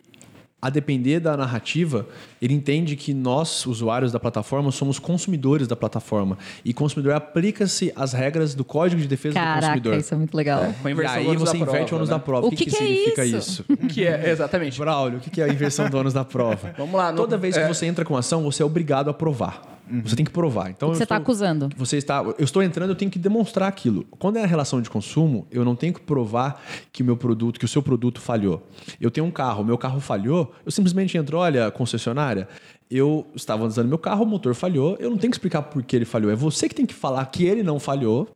a 0.66 0.70
depender 0.70 1.20
da 1.20 1.36
narrativa, 1.36 2.08
ele 2.42 2.54
entende 2.54 2.96
que 2.96 3.14
nós, 3.14 3.66
usuários 3.66 4.12
da 4.14 4.20
plataforma, 4.20 4.72
somos 4.72 4.98
consumidores 4.98 5.68
da 5.68 5.76
plataforma. 5.76 6.38
E 6.64 6.74
consumidor 6.74 7.14
aplica-se 7.14 7.92
as 7.96 8.14
regras 8.14 8.56
do 8.56 8.64
Código 8.64 9.02
de 9.02 9.08
Defesa 9.08 9.34
do 9.34 9.44
Caraca, 9.44 9.62
Consumidor. 9.68 9.98
isso 9.98 10.14
é 10.14 10.18
muito 10.18 10.36
legal. 10.38 10.74
Com 10.82 10.88
a 10.88 10.92
E 10.92 10.94
inversão 10.94 11.18
aí 11.18 11.26
do 11.34 11.40
você 11.40 11.52
da 11.58 11.58
inverte 11.60 11.70
prova, 11.90 11.94
o 11.94 11.96
ônus 11.98 12.10
né? 12.10 12.16
da 12.16 12.20
prova. 12.20 12.48
O 12.48 12.50
que 12.52 12.66
que 12.66 12.76
é 12.76 12.78
significa 12.80 13.26
isso? 13.26 13.66
isso? 13.70 13.88
Que 13.90 14.06
é, 14.06 14.30
exatamente. 14.32 14.80
Braulio, 14.80 15.18
o 15.18 15.22
que 15.22 15.42
é 15.42 15.44
a 15.46 15.50
inversão 15.50 15.90
do 15.90 15.98
ônus 15.98 16.14
da 16.14 16.24
prova? 16.24 16.74
Vamos 16.78 16.96
lá, 16.96 17.12
no- 17.12 17.18
Toda 17.18 17.38
vez 17.38 17.56
que 17.56 17.62
é. 17.62 17.68
você 17.68 17.86
entra 17.86 18.06
com 18.06 18.16
ação, 18.16 18.42
você 18.44 18.64
é 18.64 18.66
obrigado 18.66 19.10
a 19.10 19.14
provar. 19.14 19.73
Você 20.04 20.16
tem 20.16 20.26
que 20.26 20.32
provar. 20.32 20.70
Então, 20.70 20.92
que 20.92 20.98
você 20.98 21.04
está 21.04 21.18
acusando? 21.18 21.70
Você 21.76 21.98
está, 21.98 22.24
eu 22.24 22.44
estou 22.44 22.64
entrando, 22.64 22.90
eu 22.90 22.96
tenho 22.96 23.12
que 23.12 23.20
demonstrar 23.20 23.68
aquilo. 23.68 24.06
Quando 24.18 24.38
é 24.38 24.44
a 24.44 24.48
relação 24.48 24.82
de 24.82 24.90
consumo, 24.90 25.46
eu 25.52 25.66
não 25.66 25.76
tenho 25.76 25.94
que 25.94 26.02
provar 26.02 26.62
que 26.92 27.02
o 27.04 27.06
meu 27.06 27.18
produto, 27.18 27.60
que 27.60 27.66
o 27.66 27.68
seu 27.68 27.84
produto 27.84 28.22
falhou. 28.22 28.66
Eu 29.00 29.12
tenho 29.12 29.28
um 29.28 29.32
carro, 29.32 29.64
meu 29.64 29.78
carro 29.78 30.00
falhou, 30.00 30.54
eu 30.66 30.72
simplesmente 30.72 31.18
entro, 31.18 31.38
olha, 31.38 31.70
concessionária, 31.70 32.48
eu 32.90 33.26
estava 33.36 33.66
usando 33.66 33.88
meu 33.88 33.98
carro, 33.98 34.24
o 34.24 34.28
motor 34.28 34.54
falhou, 34.54 34.96
eu 35.00 35.10
não 35.10 35.18
tenho 35.18 35.32
que 35.32 35.38
explicar 35.38 35.64
por 35.64 35.84
que 35.84 35.96
ele 35.96 36.06
falhou. 36.06 36.32
É 36.32 36.36
você 36.36 36.70
que 36.70 36.76
tem 36.76 36.86
que 36.86 36.94
falar 36.94 37.26
que 37.26 37.44
ele 37.46 37.64
não 37.64 37.80
falhou. 37.80 38.30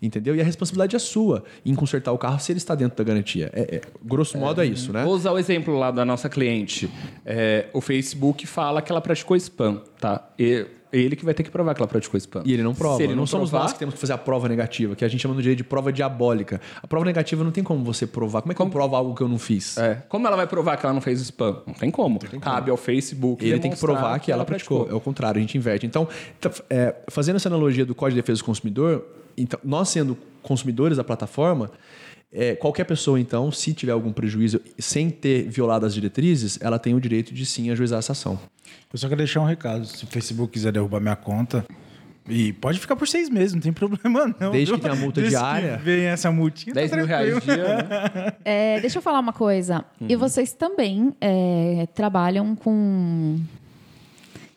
Entendeu? 0.00 0.36
E 0.36 0.40
a 0.40 0.44
responsabilidade 0.44 0.94
é 0.94 0.98
sua 0.98 1.42
em 1.64 1.74
consertar 1.74 2.12
o 2.12 2.18
carro 2.18 2.38
se 2.38 2.52
ele 2.52 2.58
está 2.58 2.74
dentro 2.74 2.96
da 2.96 3.04
garantia. 3.04 3.50
É, 3.52 3.76
é- 3.76 3.80
grosso 4.02 4.38
modo 4.38 4.60
é 4.60 4.66
isso, 4.66 4.92
né? 4.92 5.04
Vou 5.04 5.14
usar 5.14 5.32
o 5.32 5.38
exemplo 5.38 5.76
lá 5.76 5.90
da 5.90 6.04
nossa 6.04 6.28
cliente. 6.28 6.88
É, 7.24 7.66
o 7.72 7.80
Facebook 7.80 8.46
fala 8.46 8.80
que 8.80 8.92
ela 8.92 9.00
praticou 9.00 9.36
spam, 9.36 9.82
tá? 9.98 10.28
E, 10.38 10.66
ele 10.92 11.16
que 11.16 11.24
vai 11.24 11.34
ter 11.34 11.42
que 11.42 11.50
provar 11.50 11.74
que 11.74 11.80
ela 11.80 11.88
praticou 11.88 12.16
spam. 12.18 12.42
E 12.44 12.52
ele 12.52 12.62
não 12.62 12.74
prova. 12.74 12.96
Se 12.96 13.02
ele 13.02 13.12
não, 13.12 13.20
não 13.20 13.26
somos 13.26 13.50
provar, 13.50 13.64
nós 13.64 13.72
que 13.72 13.78
temos 13.78 13.94
que 13.94 14.00
fazer 14.00 14.12
a 14.14 14.18
prova 14.18 14.48
negativa, 14.48 14.96
que 14.96 15.04
a 15.04 15.08
gente 15.08 15.20
chama 15.20 15.34
no 15.34 15.42
direito 15.42 15.58
de 15.58 15.64
prova 15.64 15.92
diabólica. 15.92 16.60
A 16.82 16.86
prova 16.86 17.04
negativa 17.04 17.44
não 17.44 17.50
tem 17.50 17.62
como 17.62 17.84
você 17.84 18.06
provar. 18.06 18.42
Como 18.42 18.52
é 18.52 18.54
que 18.54 18.62
eu 18.62 18.68
provo 18.70 18.96
algo 18.96 19.14
que 19.14 19.22
eu 19.22 19.28
não 19.28 19.38
fiz? 19.38 19.76
É. 19.76 20.02
Como 20.08 20.26
ela 20.26 20.36
vai 20.36 20.46
provar 20.46 20.76
que 20.76 20.86
ela 20.86 20.94
não 20.94 21.00
fez 21.00 21.20
spam? 21.20 21.62
Não 21.66 21.74
tem 21.74 21.90
como. 21.90 22.18
Cabe 22.40 22.70
ao 22.70 22.76
Facebook. 22.76 23.44
Ele 23.44 23.58
tem 23.58 23.70
que 23.70 23.78
provar 23.78 24.18
que 24.20 24.32
ela 24.32 24.44
praticou. 24.44 24.88
É 24.90 24.94
o 24.94 25.00
contrário, 25.00 25.38
a 25.38 25.42
gente 25.42 25.58
inverte. 25.58 25.86
Então, 25.86 26.08
é, 26.70 26.94
fazendo 27.08 27.36
essa 27.36 27.48
analogia 27.48 27.84
do 27.84 27.94
Código 27.94 28.16
de 28.16 28.22
Defesa 28.22 28.40
do 28.40 28.44
Consumidor, 28.44 29.04
então, 29.40 29.58
nós 29.64 29.88
sendo 29.88 30.16
consumidores 30.42 30.96
da 30.96 31.04
plataforma, 31.04 31.70
é, 32.32 32.54
qualquer 32.54 32.84
pessoa, 32.84 33.18
então, 33.18 33.50
se 33.50 33.72
tiver 33.72 33.92
algum 33.92 34.12
prejuízo 34.12 34.60
sem 34.78 35.08
ter 35.10 35.48
violado 35.48 35.86
as 35.86 35.94
diretrizes, 35.94 36.58
ela 36.60 36.78
tem 36.78 36.94
o 36.94 37.00
direito 37.00 37.32
de 37.32 37.46
sim 37.46 37.70
ajuizar 37.70 37.98
essa 37.98 38.12
ação. 38.12 38.38
Eu 38.92 38.98
só 38.98 39.08
quero 39.08 39.18
deixar 39.18 39.40
um 39.40 39.44
recado. 39.46 39.86
Se 39.86 40.04
o 40.04 40.06
Facebook 40.06 40.52
quiser 40.52 40.72
derrubar 40.72 41.00
minha 41.00 41.16
conta, 41.16 41.64
e 42.28 42.52
pode 42.52 42.78
ficar 42.78 42.94
por 42.94 43.08
seis 43.08 43.30
meses, 43.30 43.54
não 43.54 43.60
tem 43.62 43.72
problema 43.74 44.34
não. 44.38 44.50
Desde 44.50 44.74
que 44.74 44.80
tenha 44.80 44.94
multa 44.94 45.20
Desde 45.20 45.38
diária. 45.38 45.78
Que 45.78 45.84
vem 45.84 46.04
essa 46.04 46.30
multinha, 46.30 46.74
10 46.74 46.90
tá 46.90 46.96
mil 46.98 47.06
reais 47.06 47.42
dia, 47.42 47.56
né? 47.56 48.32
É, 48.44 48.80
deixa 48.80 48.98
eu 48.98 49.02
falar 49.02 49.20
uma 49.20 49.32
coisa. 49.32 49.84
E 50.00 50.12
Uhum. 50.14 50.20
vocês 50.20 50.52
também 50.52 51.14
é, 51.20 51.86
trabalham 51.94 52.54
com. 52.54 53.38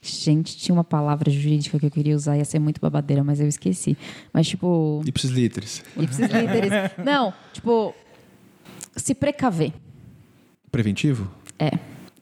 Gente, 0.03 0.57
tinha 0.57 0.73
uma 0.73 0.83
palavra 0.83 1.29
jurídica 1.29 1.77
que 1.79 1.85
eu 1.85 1.91
queria 1.91 2.15
usar, 2.15 2.35
ia 2.35 2.43
ser 2.43 2.57
muito 2.57 2.81
babadeira, 2.81 3.23
mas 3.23 3.39
eu 3.39 3.47
esqueci. 3.47 3.95
Mas, 4.33 4.47
tipo. 4.47 5.03
Ipsis 5.05 5.29
literis. 5.29 5.83
Ipsis 5.95 6.19
literis. 6.19 6.71
Não, 7.05 7.31
tipo. 7.53 7.93
Se 8.95 9.13
precaver. 9.13 9.71
Preventivo? 10.71 11.29
É. 11.59 11.71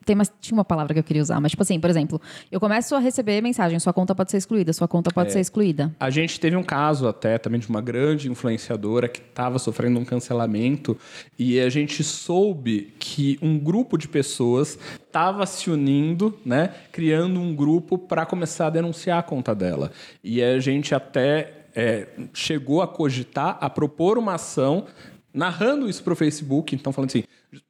Tem 0.09 0.15
uma, 0.15 0.25
tinha 0.25 0.57
uma 0.57 0.65
palavra 0.65 0.91
que 0.91 0.99
eu 0.99 1.03
queria 1.03 1.21
usar, 1.21 1.39
mas, 1.39 1.51
tipo 1.51 1.61
assim, 1.61 1.79
por 1.79 1.87
exemplo, 1.87 2.19
eu 2.51 2.59
começo 2.59 2.95
a 2.95 2.99
receber 2.99 3.39
mensagem: 3.41 3.77
sua 3.77 3.93
conta 3.93 4.15
pode 4.15 4.31
ser 4.31 4.37
excluída, 4.37 4.73
sua 4.73 4.87
conta 4.87 5.11
É. 5.11 5.13
pode 5.13 5.31
ser 5.31 5.39
excluída. 5.39 5.95
A 5.99 6.09
gente 6.09 6.39
teve 6.39 6.55
um 6.55 6.63
caso 6.63 7.07
até 7.07 7.37
também 7.37 7.59
de 7.59 7.69
uma 7.69 7.79
grande 7.79 8.27
influenciadora 8.27 9.07
que 9.07 9.19
estava 9.19 9.59
sofrendo 9.59 9.99
um 9.99 10.03
cancelamento 10.03 10.97
e 11.37 11.59
a 11.59 11.69
gente 11.69 12.03
soube 12.03 12.91
que 12.97 13.37
um 13.39 13.59
grupo 13.59 13.99
de 13.99 14.07
pessoas 14.07 14.79
estava 15.05 15.45
se 15.45 15.69
unindo, 15.69 16.35
né, 16.43 16.73
criando 16.91 17.39
um 17.39 17.55
grupo 17.55 17.95
para 17.95 18.25
começar 18.25 18.65
a 18.65 18.69
denunciar 18.71 19.19
a 19.19 19.21
conta 19.21 19.53
dela. 19.53 19.91
E 20.23 20.41
a 20.41 20.57
gente 20.57 20.95
até 20.95 21.65
é, 21.75 22.07
chegou 22.33 22.81
a 22.81 22.87
cogitar, 22.87 23.59
a 23.61 23.69
propor 23.69 24.17
uma 24.17 24.33
ação 24.33 24.87
narrando 25.31 25.87
isso 25.87 26.03
para 26.03 26.13
o 26.13 26.15
Facebook, 26.15 26.73
então 26.75 26.91
falando 26.91 27.11
assim, 27.11 27.23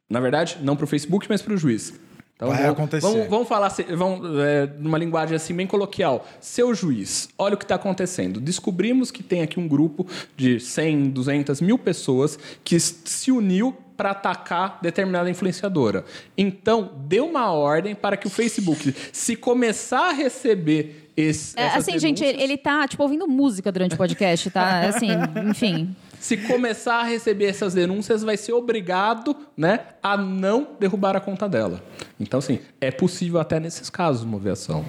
na 0.10 0.22
verdade, 0.22 0.58
não 0.62 0.78
para 0.78 0.86
o 0.86 0.88
Facebook, 0.88 1.26
mas 1.28 1.42
para 1.42 1.54
o 1.54 1.58
juiz. 1.58 2.08
Então, 2.40 2.48
Vai 2.48 2.60
vamos- 2.60 2.72
acontecer. 2.72 3.06
Vamos, 3.06 3.28
vamos 3.28 3.48
falar 3.50 3.68
vamos, 3.98 4.40
é, 4.40 4.66
numa 4.80 4.98
linguagem 4.98 5.36
assim 5.36 5.54
bem 5.54 5.68
coloquial. 5.68 6.26
Seu 6.40 6.74
juiz, 6.74 7.28
olha 7.38 7.56
o 7.56 7.58
que 7.58 7.66
está 7.66 7.76
acontecendo. 7.76 8.40
Descobrimos 8.40 9.12
que 9.12 9.22
tem 9.22 9.42
aqui 9.42 9.60
um 9.60 9.68
grupo 9.68 10.08
de 10.38 10.58
100, 10.58 11.10
200 11.10 11.60
mil 11.60 11.78
pessoas 11.78 12.40
que 12.64 12.80
se 12.80 13.30
uniu 13.30 13.76
para 13.98 14.12
atacar 14.12 14.80
determinada 14.82 15.30
influenciadora. 15.30 16.06
Então, 16.38 16.92
deu 17.08 17.26
uma 17.28 17.52
ordem 17.52 17.94
para 17.94 18.16
que 18.16 18.28
o 18.28 18.30
Facebook, 18.30 18.96
se 19.12 19.36
começar 19.36 20.08
a 20.08 20.14
receber 20.14 21.10
esse, 21.18 21.60
É, 21.60 21.68
assim, 21.76 22.00
gente, 22.00 22.22
denúncias- 22.22 22.30
ele, 22.30 22.42
ele 22.44 22.58
tá, 22.58 22.88
tipo, 22.88 23.04
ouvindo 23.04 23.28
música 23.28 23.70
durante 23.70 23.96
o 23.96 23.98
podcast, 23.98 24.50
tá? 24.52 24.88
Assim, 24.88 25.10
enfim. 25.50 25.94
Se 26.20 26.38
começar 26.38 27.00
a 27.00 27.04
receber 27.04 27.46
essas 27.46 27.74
denúncias, 27.74 28.24
vai 28.24 28.38
ser 28.38 28.54
obrigado 28.54 29.36
né, 29.56 29.80
a 30.04 30.18
não 30.18 30.76
derrubar 30.80 31.16
a 31.16 31.20
conta 31.20 31.48
dela. 31.48 31.84
Então, 32.20 32.40
assim, 32.40 32.60
é 32.82 32.92
possível 32.92 33.40
até 33.40 33.60
nesses 33.60 33.90
casos 33.90 34.26
mover 34.26 34.54
ação. 34.54 34.86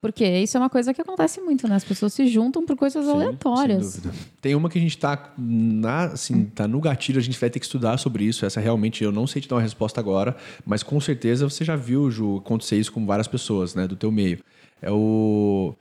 Porque 0.00 0.26
isso 0.26 0.56
é 0.56 0.60
uma 0.60 0.68
coisa 0.68 0.92
que 0.92 1.00
acontece 1.00 1.40
muito, 1.40 1.68
né? 1.68 1.76
As 1.76 1.84
pessoas 1.84 2.12
se 2.12 2.26
juntam 2.26 2.66
por 2.66 2.74
coisas 2.74 3.06
aleatórias. 3.06 3.86
Sem 3.86 4.02
dúvida. 4.02 4.24
Tem 4.40 4.54
uma 4.56 4.68
que 4.68 4.76
a 4.76 4.80
gente 4.80 4.98
tá, 4.98 5.32
na, 5.38 6.06
assim, 6.06 6.44
tá 6.46 6.66
no 6.66 6.80
gatilho, 6.80 7.20
a 7.20 7.22
gente 7.22 7.38
vai 7.38 7.48
ter 7.48 7.60
que 7.60 7.66
estudar 7.66 7.96
sobre 7.98 8.24
isso. 8.24 8.44
Essa 8.44 8.60
realmente 8.60 9.04
eu 9.04 9.12
não 9.12 9.28
sei 9.28 9.40
te 9.40 9.48
dar 9.48 9.54
uma 9.54 9.62
resposta 9.62 10.00
agora, 10.00 10.36
mas 10.66 10.82
com 10.82 11.00
certeza 11.00 11.48
você 11.48 11.64
já 11.64 11.76
viu, 11.76 12.10
Ju, 12.10 12.38
acontecer 12.38 12.76
isso 12.76 12.90
com 12.90 13.06
várias 13.06 13.28
pessoas, 13.28 13.76
né, 13.76 13.86
do 13.86 13.94
teu 13.94 14.10
meio. 14.10 14.40
É 14.80 14.90
o 14.90 15.72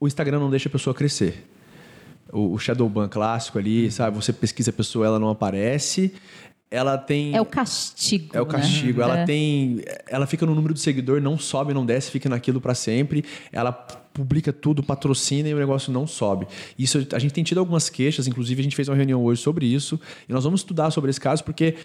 o 0.00 0.08
Instagram 0.08 0.40
não 0.40 0.50
deixa 0.50 0.68
a 0.68 0.72
pessoa 0.72 0.92
crescer. 0.92 1.48
O, 2.32 2.54
o 2.54 2.58
Shadowban 2.58 3.08
clássico 3.08 3.58
ali, 3.58 3.90
sabe? 3.90 4.16
Você 4.16 4.32
pesquisa 4.32 4.70
a 4.70 4.72
pessoa, 4.72 5.06
ela 5.06 5.18
não 5.18 5.28
aparece. 5.28 6.12
Ela 6.70 6.96
tem 6.96 7.36
É 7.36 7.40
o 7.40 7.44
castigo. 7.44 8.34
é 8.34 8.40
o 8.40 8.46
né? 8.46 8.50
castigo. 8.52 9.02
Ela 9.02 9.18
É. 9.18 9.24
tem. 9.26 9.82
Ela 10.08 10.26
fica 10.26 10.46
no 10.46 10.54
número 10.54 10.72
de 10.72 10.80
seguidor, 10.80 11.20
não 11.20 11.38
sobe, 11.38 11.74
não 11.74 11.84
desce, 11.84 12.10
fica 12.10 12.30
naquilo 12.30 12.62
para 12.62 12.74
sempre. 12.74 13.22
Ela 13.52 13.70
publica 13.72 14.52
tudo, 14.52 14.82
patrocina 14.82 15.48
e 15.50 15.54
o 15.54 15.58
negócio 15.58 15.92
não 15.92 16.06
sobe. 16.06 16.46
Isso 16.78 17.06
a 17.12 17.18
gente 17.18 17.32
tem 17.34 17.44
tido 17.44 17.58
algumas 17.58 17.90
queixas, 17.90 18.26
inclusive 18.26 18.60
a 18.60 18.64
gente 18.64 18.76
fez 18.76 18.88
uma 18.88 18.96
reunião 18.96 19.22
hoje 19.22 19.42
sobre 19.42 19.66
isso 19.66 20.00
e 20.28 20.32
nós 20.32 20.44
vamos 20.44 20.60
estudar 20.60 20.90
sobre 20.90 21.10
esse 21.10 21.20
caso 21.20 21.44
porque 21.44 21.76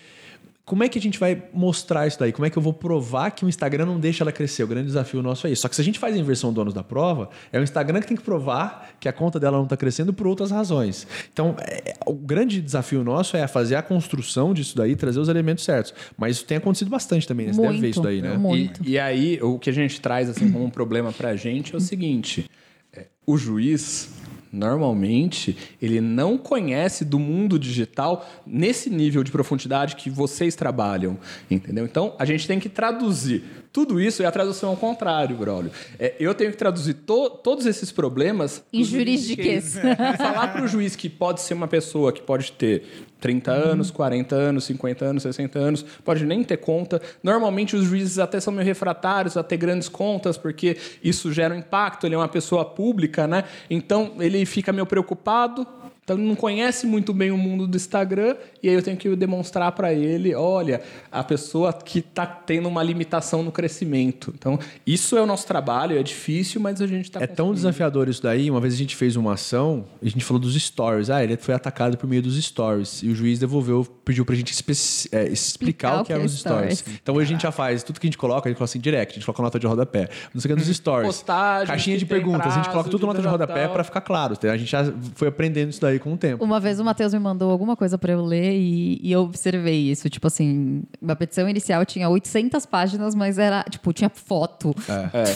como 0.67 0.83
é 0.83 0.89
que 0.89 0.99
a 0.99 1.01
gente 1.01 1.17
vai 1.17 1.41
mostrar 1.53 2.05
isso 2.07 2.19
daí? 2.19 2.33
Como 2.33 2.45
é 2.45 2.49
que 2.49 2.57
eu 2.57 2.61
vou 2.61 2.73
provar 2.73 3.31
que 3.31 3.45
o 3.45 3.47
Instagram 3.47 3.85
não 3.85 3.97
deixa 3.97 4.21
ela 4.21 4.33
crescer? 4.33 4.63
O 4.63 4.67
grande 4.67 4.87
desafio 4.87 5.23
nosso 5.23 5.47
é 5.47 5.51
isso. 5.51 5.61
Só 5.61 5.69
que 5.69 5.75
se 5.77 5.81
a 5.81 5.83
gente 5.83 5.97
faz 5.97 6.13
a 6.13 6.19
inversão 6.19 6.51
do 6.51 6.59
ônus 6.59 6.73
da 6.73 6.83
prova, 6.83 7.29
é 7.53 7.57
o 7.57 7.63
Instagram 7.63 8.01
que 8.01 8.07
tem 8.07 8.17
que 8.17 8.23
provar 8.23 8.89
que 8.99 9.07
a 9.07 9.13
conta 9.13 9.39
dela 9.39 9.55
não 9.55 9.63
está 9.63 9.77
crescendo 9.77 10.11
por 10.11 10.27
outras 10.27 10.51
razões. 10.51 11.07
Então, 11.31 11.55
é, 11.61 11.93
o 12.05 12.13
grande 12.13 12.61
desafio 12.61 13.01
nosso 13.01 13.37
é 13.37 13.47
fazer 13.47 13.75
a 13.75 13.81
construção 13.81 14.53
disso 14.53 14.75
daí, 14.75 14.93
trazer 14.97 15.21
os 15.21 15.29
elementos 15.29 15.63
certos. 15.63 15.93
Mas 16.17 16.35
isso 16.35 16.45
tem 16.45 16.57
acontecido 16.57 16.89
bastante 16.89 17.25
também, 17.25 17.47
né? 17.47 17.53
Você 17.53 17.61
deve 17.61 17.73
ver 17.75 17.79
Muito. 17.79 17.91
isso 17.91 18.01
daí, 18.01 18.21
né? 18.21 18.37
Muito. 18.37 18.81
E, 18.83 18.89
e 18.89 18.99
aí, 18.99 19.39
o 19.41 19.57
que 19.57 19.69
a 19.69 19.73
gente 19.73 20.01
traz 20.01 20.29
assim, 20.29 20.51
como 20.51 20.65
um 20.65 20.69
problema 20.69 21.13
para 21.13 21.29
a 21.29 21.35
gente 21.37 21.73
é 21.73 21.77
o 21.77 21.81
seguinte: 21.81 22.51
é, 22.91 23.05
o 23.25 23.37
juiz, 23.37 24.09
normalmente, 24.51 25.57
ele 25.81 26.01
não 26.01 26.37
conhece 26.37 27.03
do 27.03 27.19
mundo 27.19 27.59
digital 27.59 28.27
nesse 28.45 28.89
nível 28.89 29.23
de 29.23 29.31
profundidade 29.31 29.95
que 29.95 30.09
vocês 30.09 30.55
trabalham, 30.55 31.17
entendeu? 31.49 31.85
Então, 31.85 32.15
a 32.17 32.25
gente 32.25 32.47
tem 32.47 32.59
que 32.59 32.69
traduzir 32.69 33.43
tudo 33.77 34.01
isso 34.01 34.23
e 34.23 34.25
a 34.25 34.31
tradução 34.31 34.69
ao 34.71 34.75
contrário, 34.75 35.35
Braulio. 35.37 35.69
É, 35.99 36.15
eu 36.19 36.33
tenho 36.33 36.49
que 36.49 36.57
traduzir 36.57 36.95
to- 36.95 37.29
todos 37.29 37.67
esses 37.67 37.91
problemas 37.91 38.63
Em 38.73 38.83
juridiquês. 38.83 39.75
falar 40.17 40.47
para 40.47 40.63
o 40.63 40.67
juiz 40.67 40.95
que 40.95 41.07
pode 41.07 41.41
ser 41.41 41.53
uma 41.53 41.67
pessoa 41.67 42.11
que 42.11 42.19
pode 42.19 42.53
ter 42.53 43.05
30 43.19 43.51
anos, 43.51 43.91
40 43.91 44.35
anos, 44.35 44.63
50 44.63 45.05
anos, 45.05 45.21
60 45.21 45.59
anos, 45.59 45.85
pode 46.03 46.25
nem 46.25 46.43
ter 46.43 46.57
conta. 46.57 46.99
Normalmente 47.21 47.75
os 47.75 47.85
juízes 47.85 48.17
até 48.17 48.39
são 48.39 48.51
meio 48.51 48.65
refratários 48.65 49.37
a 49.37 49.43
ter 49.43 49.57
grandes 49.57 49.87
contas, 49.87 50.37
porque 50.37 50.75
isso 51.03 51.31
gera 51.31 51.53
um 51.53 51.59
impacto, 51.59 52.07
ele 52.07 52.15
é 52.15 52.17
uma 52.17 52.27
pessoa 52.27 52.65
pública, 52.65 53.27
né? 53.27 53.43
Então 53.69 54.13
ele 54.19 54.43
fica 54.47 54.73
meio 54.73 54.87
preocupado. 54.87 55.67
Então 56.07 56.15
ele 56.17 56.25
não 56.25 56.37
conhece 56.37 56.87
muito 56.87 57.13
bem 57.13 57.31
o 57.31 57.37
mundo 57.37 57.67
do 57.67 57.75
Instagram 57.75 58.37
e 58.63 58.69
aí 58.69 58.75
eu 58.75 58.81
tenho 58.81 58.95
que 58.95 59.13
demonstrar 59.13 59.73
para 59.73 59.93
ele, 59.93 60.33
olha, 60.33 60.79
a 61.11 61.21
pessoa 61.21 61.73
que 61.73 61.99
está 61.99 62.25
tendo 62.25 62.69
uma 62.69 62.81
limitação 62.81 63.43
no 63.43 63.51
crescimento. 63.51 64.33
Então 64.37 64.57
isso 64.85 65.17
é 65.17 65.21
o 65.21 65.25
nosso 65.25 65.45
trabalho, 65.45 65.97
é 65.99 66.01
difícil, 66.03 66.61
mas 66.61 66.81
a 66.81 66.87
gente 66.87 67.03
está 67.09 67.19
É 67.21 67.27
tão 67.27 67.53
desafiador 67.53 68.07
isso 68.07 68.23
daí. 68.23 68.49
Uma 68.49 68.61
vez 68.61 68.73
a 68.73 68.77
gente 68.77 68.95
fez 68.95 69.17
uma 69.17 69.33
ação, 69.33 69.83
a 70.01 70.07
gente 70.07 70.23
falou 70.23 70.39
dos 70.39 70.55
stories. 70.55 71.09
Ah, 71.09 71.21
ele 71.21 71.35
foi 71.35 71.53
atacado 71.53 71.97
por 71.97 72.07
meio 72.07 72.21
dos 72.21 72.41
stories. 72.41 73.03
E 73.03 73.09
o 73.09 73.13
juiz 73.15 73.37
devolveu, 73.37 73.83
pediu 74.05 74.23
pra 74.23 74.33
gente 74.33 74.53
espe- 74.53 75.09
é, 75.11 75.27
explicar 75.27 76.03
o 76.03 76.05
que 76.05 76.13
eram 76.13 76.23
os 76.23 76.39
stories. 76.39 76.85
Então 77.03 77.15
hoje 77.15 77.25
a 77.25 77.33
gente 77.33 77.41
já 77.43 77.51
faz 77.51 77.83
tudo 77.83 77.99
que 77.99 78.07
a 78.07 78.09
gente 78.09 78.17
coloca, 78.17 78.47
a 78.47 78.49
gente 78.49 78.57
coloca 78.57 78.71
assim 78.71 78.79
direct, 78.79 79.11
a 79.11 79.15
gente 79.15 79.25
coloca 79.25 79.43
nota 79.43 79.59
de 79.59 79.67
rodapé. 79.67 80.07
Não 80.33 80.39
sei 80.39 80.49
o 80.53 80.55
que 80.55 80.61
é 80.61 80.65
dos 80.65 80.71
stories. 80.73 81.07
Postagem 81.07 81.67
Caixinha 81.67 81.97
de 81.97 82.05
perguntas, 82.05 82.47
a 82.53 82.55
gente 82.55 82.63
prazo 82.63 82.71
coloca 82.71 82.89
tudo 82.91 83.05
nota 83.07 83.21
de 83.21 83.27
rodapé 83.27 83.65
tal. 83.65 83.73
pra 83.73 83.83
ficar 83.83 83.99
claro. 83.99 84.37
A 84.41 84.55
gente 84.57 84.71
já 84.71 84.85
foi 85.15 85.27
aprendendo 85.27 85.69
isso 85.69 85.81
daí 85.81 85.96
aí 85.97 85.99
com 85.99 86.13
o 86.13 86.17
tempo. 86.17 86.43
Uma 86.43 86.59
vez 86.59 86.79
o 86.79 86.85
Matheus 86.85 87.13
me 87.13 87.19
mandou 87.19 87.51
alguma 87.51 87.75
coisa 87.75 87.97
pra 87.97 88.13
eu 88.13 88.23
ler 88.23 88.53
e, 88.55 88.99
e 89.03 89.11
eu 89.11 89.21
observei 89.21 89.91
isso. 89.91 90.09
Tipo 90.09 90.27
assim, 90.27 90.83
uma 91.01 91.15
petição 91.15 91.47
inicial 91.49 91.85
tinha 91.85 92.07
800 92.09 92.65
páginas, 92.65 93.13
mas 93.15 93.37
era, 93.37 93.63
tipo, 93.69 93.91
tinha 93.93 94.09
foto, 94.09 94.73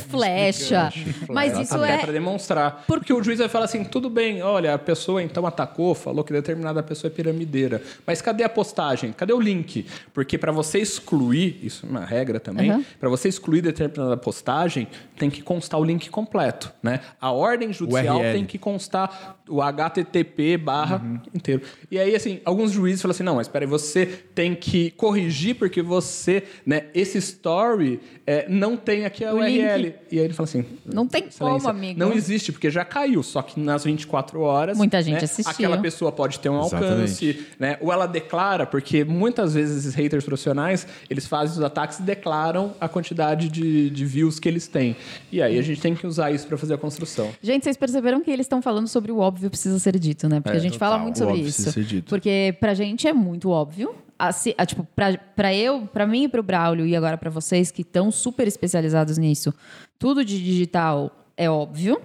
flecha. 0.10 0.92
Mas 1.30 1.58
isso 1.58 1.76
Até 1.76 1.94
é. 1.96 1.98
para 1.98 2.12
demonstrar. 2.12 2.84
Porque 2.88 3.14
o 3.14 3.24
juiz 3.24 3.40
vai 3.40 3.50
falar 3.50 3.66
assim: 3.66 3.84
tudo 3.84 4.10
bem, 4.10 4.42
olha, 4.42 4.74
a 4.74 4.80
pessoa 4.80 5.22
então 5.22 5.46
atacou, 5.46 5.94
falou 5.96 6.24
que 6.24 6.34
determinada 6.34 6.82
pessoa 6.84 7.12
é 7.12 7.14
piramideira. 7.14 7.82
Mas 8.06 8.22
cadê 8.22 8.44
a 8.44 8.50
postagem? 8.50 9.12
Cadê 9.14 9.34
o 9.34 9.40
link? 9.40 9.86
Porque 10.14 10.38
para 10.38 10.52
você 10.52 10.80
excluir, 10.80 11.60
isso 11.64 11.86
é 11.86 11.90
uma 11.90 12.06
regra 12.06 12.40
também, 12.40 12.72
Uhum. 12.72 12.84
para 13.00 13.10
você 13.10 13.28
excluir 13.28 13.62
determinada 13.62 14.16
postagem, 14.18 14.88
tem 15.18 15.30
que 15.30 15.42
constar 15.42 15.80
o 15.80 15.84
link 15.84 16.10
completo. 16.10 16.72
Né? 16.82 17.00
A 17.20 17.32
ordem 17.32 17.74
judicial 17.74 18.18
URL. 18.20 18.34
tem 18.34 18.46
que 18.46 18.58
constar 18.58 19.38
o 19.50 19.62
HTTP 19.62 20.51
barra 20.58 21.22
inteiro. 21.34 21.62
E 21.90 22.00
aí, 22.00 22.16
assim, 22.16 22.40
alguns 22.46 22.72
juízes 22.72 23.02
falam 23.02 23.12
assim: 23.12 23.24
não, 23.24 23.36
mas 23.36 23.48
peraí, 23.48 23.68
você 23.68 24.06
tem 24.34 24.56
que 24.56 24.92
corrigir 24.92 25.56
porque 25.56 25.82
você, 25.82 26.44
né, 26.66 26.86
esse 26.94 27.18
story 27.18 28.00
é, 28.26 28.48
não 28.50 28.78
tem 28.78 29.06
aqui 29.06 29.24
a 29.26 29.34
O 29.34 29.38
URL. 29.38 29.82
link. 29.84 29.96
E 30.12 30.20
aí 30.20 30.26
ele 30.26 30.34
fala 30.34 30.48
assim: 30.48 30.66
Não 30.86 31.08
tem 31.08 31.28
como, 31.38 31.68
amigo. 31.68 32.00
Não 32.00 32.14
existe, 32.14 32.52
porque 32.52 32.70
já 32.70 32.84
caiu. 32.86 33.24
Só 33.24 33.42
que 33.42 33.60
nas 33.60 33.84
24 33.84 34.40
horas. 34.42 34.78
Muita 34.78 35.02
gente 35.02 35.18
né, 35.18 35.24
assistiu. 35.24 35.52
Aquela 35.52 35.78
pessoa 35.78 36.12
pode 36.12 36.40
ter 36.40 36.50
um 36.50 36.56
alcance, 36.56 37.46
né? 37.60 37.78
Ou 37.82 37.92
ela 37.92 38.06
declara, 38.06 38.66
porque 38.66 39.04
muitas 39.04 39.54
vezes 39.54 39.80
esses 39.80 39.94
haters 39.96 40.24
profissionais, 40.24 40.88
eles 41.10 41.26
fazem 41.28 41.58
os 41.58 41.64
ataques 41.64 42.00
e 42.00 42.04
declaram 42.04 42.74
a 42.80 42.88
quantidade 42.88 43.50
de, 43.50 43.90
de 43.90 44.06
views 44.06 44.40
que 44.40 44.48
eles 44.50 44.68
têm. 44.68 44.96
E 45.32 45.42
aí 45.42 45.58
a 45.58 45.62
gente 45.62 45.82
tem 45.82 45.96
que 45.96 46.06
usar 46.06 46.32
isso 46.32 46.48
para 46.48 46.58
fazer 46.58 46.74
a 46.74 46.78
construção. 46.78 47.30
Gente, 47.42 47.64
vocês 47.64 47.78
perceberam 47.78 48.22
que 48.22 48.30
eles 48.32 48.46
estão 48.46 48.62
falando 48.62 48.88
sobre 48.88 49.12
o 49.12 49.18
óbvio 49.20 49.50
precisa 49.50 49.80
ser 49.80 49.98
dito, 49.98 50.28
né? 50.28 50.40
Porque 50.42 50.58
a 50.58 50.62
gente 50.62 50.78
fala 50.78 50.94
total, 50.96 51.04
muito 51.04 51.16
o 51.16 51.20
sobre 51.20 51.42
isso. 51.42 52.04
Porque 52.10 52.56
pra 52.60 52.74
gente 52.74 53.08
é 53.08 53.14
muito 53.14 53.50
óbvio. 53.50 53.96
Assim, 54.18 54.54
ah, 54.58 54.66
tipo, 54.66 54.88
pra, 54.96 55.18
pra 55.18 55.54
eu, 55.54 55.88
pra 55.88 56.06
mim 56.06 56.26
e 56.26 56.28
pro 56.30 56.44
Braulio, 56.44 56.86
e 56.86 56.96
agora 56.96 57.18
pra 57.18 57.30
vocês 57.30 57.72
que 57.72 57.82
estão 57.82 58.12
super 58.12 58.48
especializados 58.48 59.18
nisso, 59.18 59.52
tudo 59.98 60.24
de 60.24 60.44
digital 60.44 61.26
é 61.36 61.50
óbvio. 61.50 62.00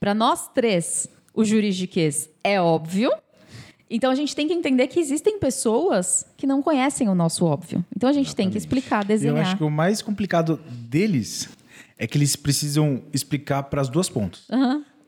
Pra 0.00 0.12
nós 0.14 0.48
três, 0.48 1.08
o 1.32 1.44
juridiquês 1.44 2.28
é 2.42 2.60
óbvio. 2.60 3.10
Então 3.88 4.10
a 4.10 4.14
gente 4.16 4.34
tem 4.34 4.48
que 4.48 4.54
entender 4.54 4.88
que 4.88 4.98
existem 4.98 5.38
pessoas 5.38 6.26
que 6.36 6.46
não 6.46 6.60
conhecem 6.60 7.08
o 7.08 7.14
nosso 7.14 7.44
óbvio. 7.44 7.84
Então 7.96 8.08
a 8.10 8.12
gente 8.12 8.34
tem 8.34 8.50
que 8.50 8.58
explicar, 8.58 9.02
Eu 9.02 9.08
desenhar. 9.08 9.38
acho 9.38 9.56
que 9.56 9.62
o 9.62 9.70
mais 9.70 10.02
complicado 10.02 10.58
deles 10.68 11.48
é 11.96 12.06
que 12.06 12.18
eles 12.18 12.34
precisam 12.34 13.02
explicar 13.12 13.62
para 13.64 13.80
as 13.80 13.88
duas 13.88 14.08
pontas. 14.08 14.46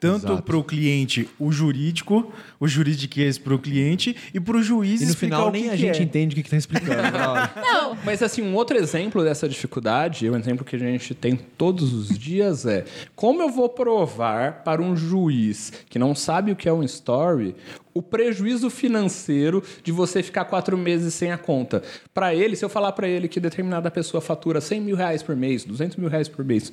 Tanto 0.06 0.42
para 0.42 0.56
o 0.56 0.64
cliente 0.64 1.28
o 1.38 1.50
jurídico, 1.52 2.32
o 2.58 2.66
juridiquês 2.66 3.38
para 3.38 3.54
o 3.54 3.58
cliente 3.58 4.16
e 4.32 4.40
para 4.40 4.56
o 4.56 4.62
juiz 4.62 5.00
E 5.00 5.04
no 5.04 5.10
explicar 5.10 5.36
final 5.36 5.48
o 5.48 5.52
que 5.52 5.58
nem 5.58 5.68
a 5.68 5.72
que 5.72 5.78
gente 5.78 6.00
é. 6.00 6.02
entende 6.02 6.34
o 6.34 6.36
que, 6.36 6.42
que 6.42 6.50
tá 6.50 6.56
explicando. 6.56 7.02
Não. 7.60 7.96
Mas 8.04 8.22
assim, 8.22 8.42
um 8.42 8.54
outro 8.54 8.76
exemplo 8.76 9.22
dessa 9.22 9.48
dificuldade, 9.48 10.28
um 10.30 10.36
exemplo 10.36 10.64
que 10.64 10.76
a 10.76 10.78
gente 10.78 11.14
tem 11.14 11.36
todos 11.36 11.92
os 11.92 12.18
dias 12.18 12.66
é 12.66 12.84
como 13.14 13.42
eu 13.42 13.50
vou 13.50 13.68
provar 13.68 14.64
para 14.64 14.82
um 14.82 14.96
juiz 14.96 15.72
que 15.88 15.98
não 15.98 16.14
sabe 16.14 16.52
o 16.52 16.56
que 16.56 16.68
é 16.68 16.72
um 16.72 16.82
story 16.82 17.54
o 17.96 18.02
prejuízo 18.02 18.68
financeiro 18.68 19.62
de 19.82 19.90
você 19.90 20.22
ficar 20.22 20.44
quatro 20.44 20.76
meses 20.76 21.14
sem 21.14 21.32
a 21.32 21.38
conta. 21.38 21.82
Para 22.12 22.34
ele, 22.34 22.54
se 22.54 22.62
eu 22.62 22.68
falar 22.68 22.92
para 22.92 23.08
ele 23.08 23.26
que 23.26 23.40
determinada 23.40 23.90
pessoa 23.90 24.20
fatura 24.20 24.60
100 24.60 24.80
mil 24.82 24.96
reais 24.96 25.22
por 25.22 25.34
mês, 25.34 25.64
200 25.64 25.96
mil 25.96 26.10
reais 26.10 26.28
por 26.28 26.44
mês, 26.44 26.70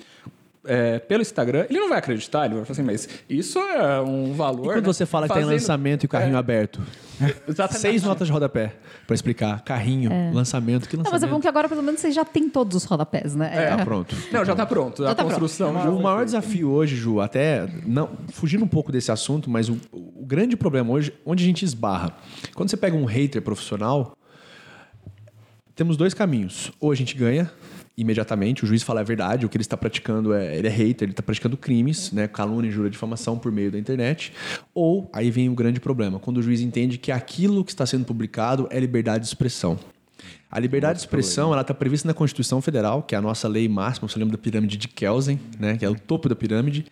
é, 0.65 0.97
pelo 0.99 1.21
Instagram, 1.21 1.65
ele 1.69 1.79
não 1.79 1.89
vai 1.89 1.97
acreditar, 1.99 2.45
ele 2.45 2.55
vai 2.55 2.63
falar 2.63 2.71
assim, 2.71 2.83
mas 2.83 3.09
isso 3.29 3.59
é 3.59 3.99
um 4.01 4.33
valor. 4.33 4.65
E 4.65 4.67
quando 4.69 4.87
né? 4.87 4.93
você 4.93 5.05
fala 5.05 5.27
que 5.27 5.33
tem 5.33 5.43
Fazendo- 5.43 5.59
lançamento 5.59 6.03
e 6.05 6.07
carrinho 6.07 6.35
É, 6.35 6.39
aberto? 6.39 6.81
Exatamente. 7.47 7.81
Seis 7.81 8.03
notas 8.03 8.27
de 8.27 8.33
rodapé 8.33 8.73
pra 9.05 9.13
explicar. 9.13 9.61
Carrinho, 9.63 10.09
lançamento, 10.33 10.87
que 10.87 10.95
Não, 10.95 11.03
lançamento. 11.03 11.21
mas 11.21 11.23
é 11.23 11.27
bom 11.27 11.39
que 11.41 11.47
agora 11.47 11.67
pelo 11.67 11.83
menos 11.83 11.99
vocês 12.01 12.15
já 12.15 12.23
têm 12.25 12.49
todos 12.49 12.75
os 12.77 12.85
rodapés, 12.85 13.35
né? 13.35 13.75
Tá 13.75 13.83
pronto. 13.83 14.15
Não, 14.31 14.45
já 14.45 14.55
tá 14.55 14.65
pronto. 14.65 15.03
Já 15.03 15.11
a 15.11 15.15
tá 15.15 15.23
pronto. 15.23 15.39
construção. 15.39 15.73
já 15.73 15.89
O 15.89 16.01
maior 16.01 16.23
desafio 16.25 16.69
hoje, 16.71 16.95
Ju, 16.95 17.19
até 17.19 17.67
não 17.85 18.09
fugindo 18.29 18.63
um 18.63 18.67
pouco 18.67 18.91
desse 18.91 19.11
assunto, 19.11 19.49
mas 19.49 19.69
o, 19.69 19.77
o 19.91 20.25
grande 20.25 20.55
problema 20.55 20.91
hoje, 20.91 21.13
onde 21.25 21.43
a 21.43 21.47
gente 21.47 21.63
esbarra, 21.65 22.15
quando 22.55 22.69
você 22.69 22.77
pega 22.77 22.95
um 22.95 23.05
hater 23.05 23.41
profissional, 23.41 24.17
temos 25.75 25.97
dois 25.97 26.13
caminhos. 26.13 26.71
Ou 26.79 26.91
a 26.91 26.95
gente 26.95 27.15
ganha 27.15 27.51
imediatamente, 27.97 28.63
o 28.63 28.67
juiz 28.67 28.81
fala 28.81 29.01
a 29.01 29.03
verdade, 29.03 29.45
o 29.45 29.49
que 29.49 29.55
ele 29.55 29.63
está 29.63 29.77
praticando 29.77 30.33
é, 30.33 30.57
ele 30.57 30.67
é 30.67 30.71
hater, 30.71 31.05
ele 31.05 31.11
está 31.11 31.21
praticando 31.21 31.55
crimes, 31.55 32.11
né, 32.11 32.27
calúnia, 32.27 32.67
injúria, 32.67 32.89
difamação 32.89 33.37
por 33.37 33.51
meio 33.51 33.71
da 33.71 33.77
internet. 33.77 34.33
Ou 34.73 35.09
aí 35.13 35.29
vem 35.29 35.49
o 35.49 35.53
grande 35.53 35.79
problema, 35.79 36.19
quando 36.19 36.37
o 36.37 36.41
juiz 36.41 36.61
entende 36.61 36.97
que 36.97 37.11
aquilo 37.11 37.63
que 37.63 37.71
está 37.71 37.85
sendo 37.85 38.05
publicado 38.05 38.67
é 38.71 38.79
liberdade 38.79 39.23
de 39.23 39.27
expressão. 39.27 39.77
A 40.49 40.59
liberdade 40.59 40.99
de 40.99 41.05
expressão 41.05 41.51
ela 41.51 41.61
está 41.61 41.73
prevista 41.73 42.07
na 42.07 42.13
Constituição 42.13 42.61
Federal, 42.61 43.03
que 43.03 43.15
é 43.15 43.17
a 43.17 43.21
nossa 43.21 43.47
lei 43.47 43.67
máxima, 43.67 44.07
você 44.07 44.17
lembra 44.17 44.37
da 44.37 44.41
pirâmide 44.41 44.77
de 44.77 44.87
Kelsen, 44.87 45.39
né, 45.59 45.77
que 45.77 45.85
é 45.85 45.89
o 45.89 45.95
topo 45.95 46.29
da 46.29 46.35
pirâmide. 46.35 46.85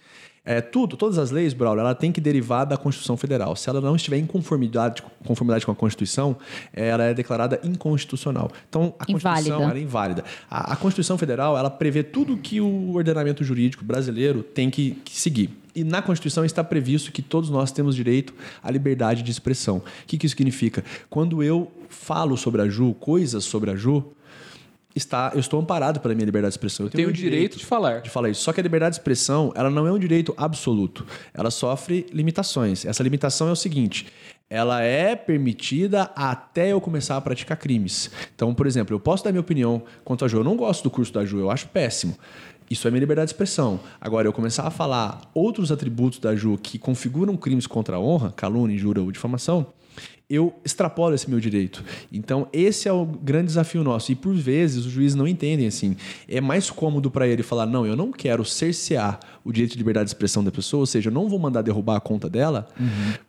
É, 0.43 0.59
tudo, 0.59 0.97
todas 0.97 1.19
as 1.19 1.29
leis, 1.29 1.53
Braulio, 1.53 1.81
ela 1.81 1.93
tem 1.93 2.11
que 2.11 2.19
derivar 2.19 2.65
da 2.65 2.75
Constituição 2.75 3.15
Federal. 3.15 3.55
Se 3.55 3.69
ela 3.69 3.79
não 3.79 3.95
estiver 3.95 4.17
em 4.17 4.25
conformidade, 4.25 5.03
conformidade 5.23 5.65
com 5.65 5.71
a 5.71 5.75
Constituição, 5.75 6.35
é, 6.73 6.87
ela 6.87 7.03
é 7.03 7.13
declarada 7.13 7.59
inconstitucional. 7.63 8.49
Então, 8.67 8.95
a 8.97 9.05
Constituição 9.05 9.57
Inválida. 9.57 9.79
é 9.79 9.81
inválida. 9.83 10.23
A, 10.49 10.73
a 10.73 10.75
Constituição 10.75 11.15
Federal, 11.15 11.55
ela 11.55 11.69
prevê 11.69 12.01
tudo 12.01 12.35
que 12.37 12.59
o 12.59 12.95
ordenamento 12.95 13.43
jurídico 13.43 13.85
brasileiro 13.85 14.41
tem 14.41 14.71
que, 14.71 14.91
que 15.05 15.15
seguir. 15.15 15.51
E 15.75 15.83
na 15.83 16.01
Constituição 16.01 16.43
está 16.43 16.63
previsto 16.63 17.11
que 17.11 17.21
todos 17.21 17.51
nós 17.51 17.71
temos 17.71 17.95
direito 17.95 18.33
à 18.63 18.71
liberdade 18.71 19.21
de 19.21 19.29
expressão. 19.29 19.77
O 19.77 19.83
que, 20.07 20.17
que 20.17 20.25
isso 20.25 20.35
significa? 20.35 20.83
Quando 21.07 21.43
eu 21.43 21.71
falo 21.87 22.35
sobre 22.35 22.63
a 22.63 22.67
Ju, 22.67 22.95
coisas 22.95 23.43
sobre 23.43 23.69
a 23.69 23.75
Ju, 23.75 24.03
está, 24.95 25.31
eu 25.33 25.39
estou 25.39 25.59
amparado 25.59 25.99
pela 25.99 26.13
minha 26.13 26.25
liberdade 26.25 26.51
de 26.51 26.57
expressão. 26.57 26.85
Eu 26.85 26.89
Tem 26.89 27.05
o 27.05 27.09
o 27.09 27.13
direito 27.13 27.57
de 27.57 27.65
falar. 27.65 28.01
de 28.01 28.09
falar 28.09 28.29
isso. 28.29 28.41
Só 28.41 28.51
que 28.53 28.59
a 28.59 28.63
liberdade 28.63 28.95
de 28.95 28.99
expressão, 28.99 29.51
ela 29.55 29.69
não 29.69 29.87
é 29.87 29.91
um 29.91 29.99
direito 29.99 30.33
absoluto. 30.37 31.05
Ela 31.33 31.51
sofre 31.51 32.05
limitações. 32.11 32.85
Essa 32.85 33.03
limitação 33.03 33.47
é 33.47 33.51
o 33.51 33.55
seguinte: 33.55 34.07
ela 34.49 34.81
é 34.81 35.15
permitida 35.15 36.11
até 36.15 36.73
eu 36.73 36.81
começar 36.81 37.15
a 37.17 37.21
praticar 37.21 37.57
crimes. 37.57 38.11
Então, 38.35 38.53
por 38.53 38.67
exemplo, 38.67 38.93
eu 38.95 38.99
posso 38.99 39.23
dar 39.23 39.31
minha 39.31 39.41
opinião 39.41 39.81
quanto 40.03 40.25
a 40.25 40.27
Ju. 40.27 40.37
Eu 40.39 40.43
não 40.43 40.57
gosto 40.57 40.83
do 40.83 40.89
curso 40.89 41.13
da 41.13 41.23
Ju, 41.25 41.39
eu 41.39 41.49
acho 41.49 41.67
péssimo. 41.69 42.17
Isso 42.69 42.87
é 42.87 42.91
minha 42.91 43.01
liberdade 43.01 43.27
de 43.27 43.33
expressão. 43.33 43.81
Agora, 43.99 44.27
eu 44.27 44.31
começar 44.33 44.65
a 44.65 44.71
falar 44.71 45.19
outros 45.33 45.71
atributos 45.73 46.19
da 46.19 46.35
Ju 46.35 46.57
que 46.61 46.79
configuram 46.79 47.35
crimes 47.35 47.67
contra 47.67 47.97
a 47.97 47.99
honra, 47.99 48.31
calúnia, 48.31 48.75
injúria 48.75 49.03
ou 49.03 49.11
difamação, 49.11 49.67
eu 50.31 50.53
extrapolo 50.63 51.13
esse 51.13 51.29
meu 51.29 51.39
direito. 51.39 51.83
Então, 52.11 52.47
esse 52.53 52.87
é 52.87 52.91
o 52.93 53.05
grande 53.05 53.47
desafio 53.47 53.83
nosso. 53.83 54.11
E 54.11 54.15
por 54.15 54.33
vezes 54.33 54.85
os 54.85 54.91
juízes 54.91 55.15
não 55.15 55.27
entendem 55.27 55.67
assim. 55.67 55.97
É 56.27 56.39
mais 56.39 56.69
cômodo 56.69 57.11
para 57.11 57.27
ele 57.27 57.43
falar: 57.43 57.65
não, 57.65 57.85
eu 57.85 57.95
não 57.95 58.11
quero 58.11 58.45
cercear 58.45 59.19
o 59.43 59.51
direito 59.51 59.73
de 59.73 59.77
liberdade 59.77 60.05
de 60.05 60.11
expressão 60.11 60.43
da 60.43 60.51
pessoa, 60.51 60.81
ou 60.81 60.85
seja, 60.85 61.09
eu 61.09 61.13
não 61.13 61.27
vou 61.27 61.37
mandar 61.37 61.61
derrubar 61.61 61.97
a 61.97 61.99
conta 61.99 62.29
dela, 62.29 62.67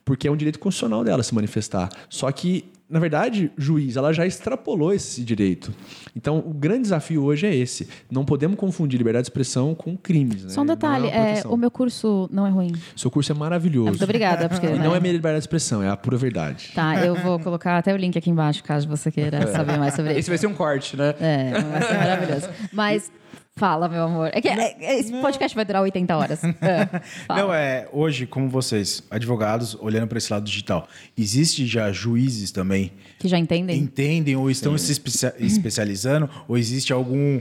porque 0.04 0.28
é 0.28 0.30
um 0.30 0.36
direito 0.36 0.58
constitucional 0.58 1.02
dela 1.02 1.22
se 1.22 1.34
manifestar. 1.34 1.88
Só 2.08 2.30
que, 2.30 2.66
na 2.92 3.00
verdade, 3.00 3.50
juiz, 3.56 3.96
ela 3.96 4.12
já 4.12 4.26
extrapolou 4.26 4.92
esse 4.92 5.24
direito. 5.24 5.72
Então, 6.14 6.38
o 6.38 6.52
grande 6.52 6.82
desafio 6.82 7.24
hoje 7.24 7.46
é 7.46 7.54
esse. 7.54 7.88
Não 8.10 8.22
podemos 8.22 8.58
confundir 8.58 8.98
liberdade 8.98 9.24
de 9.24 9.30
expressão 9.30 9.74
com 9.74 9.96
crimes. 9.96 10.44
Né? 10.44 10.50
Só 10.50 10.60
um 10.60 10.64
é 10.64 10.66
detalhe, 10.66 11.08
é, 11.08 11.42
o 11.46 11.56
meu 11.56 11.70
curso 11.70 12.28
não 12.30 12.46
é 12.46 12.50
ruim. 12.50 12.72
Seu 12.94 13.10
curso 13.10 13.32
é 13.32 13.34
maravilhoso. 13.34 13.88
Muito 13.88 14.04
obrigada. 14.04 14.46
Porque, 14.46 14.66
E 14.72 14.78
né? 14.78 14.84
não 14.84 14.94
é 14.94 15.00
minha 15.00 15.12
liberdade 15.12 15.40
de 15.40 15.44
expressão, 15.44 15.82
é 15.82 15.88
a 15.88 15.96
pura 15.96 16.18
verdade. 16.18 16.70
Tá, 16.74 17.02
eu 17.04 17.14
vou 17.14 17.38
colocar 17.40 17.78
até 17.78 17.94
o 17.94 17.96
link 17.96 18.18
aqui 18.18 18.28
embaixo, 18.28 18.62
caso 18.62 18.86
você 18.86 19.10
queira 19.10 19.46
saber 19.50 19.78
mais 19.78 19.94
sobre 19.94 20.10
Esse 20.12 20.20
isso. 20.20 20.30
vai 20.30 20.38
ser 20.38 20.46
um 20.46 20.54
corte, 20.54 20.94
né? 20.94 21.14
É, 21.18 21.52
vai 21.62 21.82
ser 21.82 21.94
maravilhoso. 21.94 22.48
Mas 22.72 23.10
fala, 23.56 23.88
meu 23.88 24.02
amor. 24.04 24.30
É 24.32 24.40
que 24.40 24.48
é- 24.48 24.76
é- 24.80 24.98
esse 24.98 25.12
podcast 25.20 25.54
vai 25.54 25.64
durar 25.64 25.82
80 25.82 26.16
horas. 26.16 26.40
É. 26.62 26.88
Não, 27.28 27.52
é, 27.52 27.88
hoje, 27.92 28.26
como 28.26 28.48
vocês, 28.48 29.02
advogados, 29.10 29.76
olhando 29.80 30.06
para 30.06 30.18
esse 30.18 30.32
lado 30.32 30.44
digital, 30.44 30.86
existe 31.18 31.66
já 31.66 31.90
juízes 31.92 32.50
também 32.50 32.92
Que 33.18 33.28
já 33.28 33.38
entendem? 33.38 33.78
entendem 33.78 34.36
ou 34.36 34.50
estão 34.50 34.76
se 34.78 34.92
especia- 34.92 35.34
especializando, 35.38 36.28
ou 36.48 36.56
existe 36.56 36.92
algum, 36.92 37.40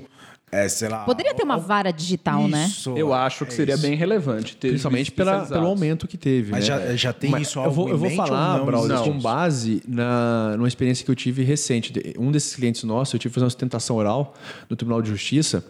é, 0.52 0.68
sei 0.68 0.90
lá... 0.90 1.06
Poderia 1.06 1.34
ter 1.34 1.44
uma 1.44 1.58
vara 1.58 1.92
digital, 1.92 2.48
né? 2.48 2.66
Isso, 2.66 2.96
Eu 2.98 3.14
acho 3.14 3.46
que 3.46 3.54
é 3.54 3.56
seria 3.56 3.74
isso. 3.76 3.84
bem 3.84 3.96
relevante. 3.96 4.58
Ter 4.58 4.70
Principalmente 4.70 5.12
pela, 5.12 5.46
pelo 5.46 5.68
aumento 5.68 6.08
que 6.08 6.18
teve. 6.18 6.52
Mas 6.52 6.68
né? 6.68 6.88
já, 6.88 6.96
já 6.96 7.14
tem 7.14 7.30
Mas 7.30 7.48
isso 7.48 7.60
eu 7.60 7.72
vou, 7.72 7.86
algo 7.86 7.96
eu 7.96 7.98
vou 7.98 8.10
falar? 8.12 8.60
Braulio, 8.66 9.04
com 9.04 9.20
base 9.20 9.82
na, 9.88 10.56
numa 10.58 10.68
experiência 10.68 11.06
que 11.06 11.12
eu 11.12 11.16
tive 11.16 11.44
recente. 11.44 11.94
Um 12.20 12.32
desses 12.32 12.56
clientes 12.56 12.84
nossos, 12.84 13.14
eu 13.14 13.20
tive 13.20 13.32
que 13.32 13.36
fazer 13.36 13.46
uma 13.46 13.50
sustentação 13.52 13.96
oral 13.96 14.34
no 14.70 14.76
Tribunal 14.76 15.02
de 15.02 15.10
Justiça. 15.10 15.64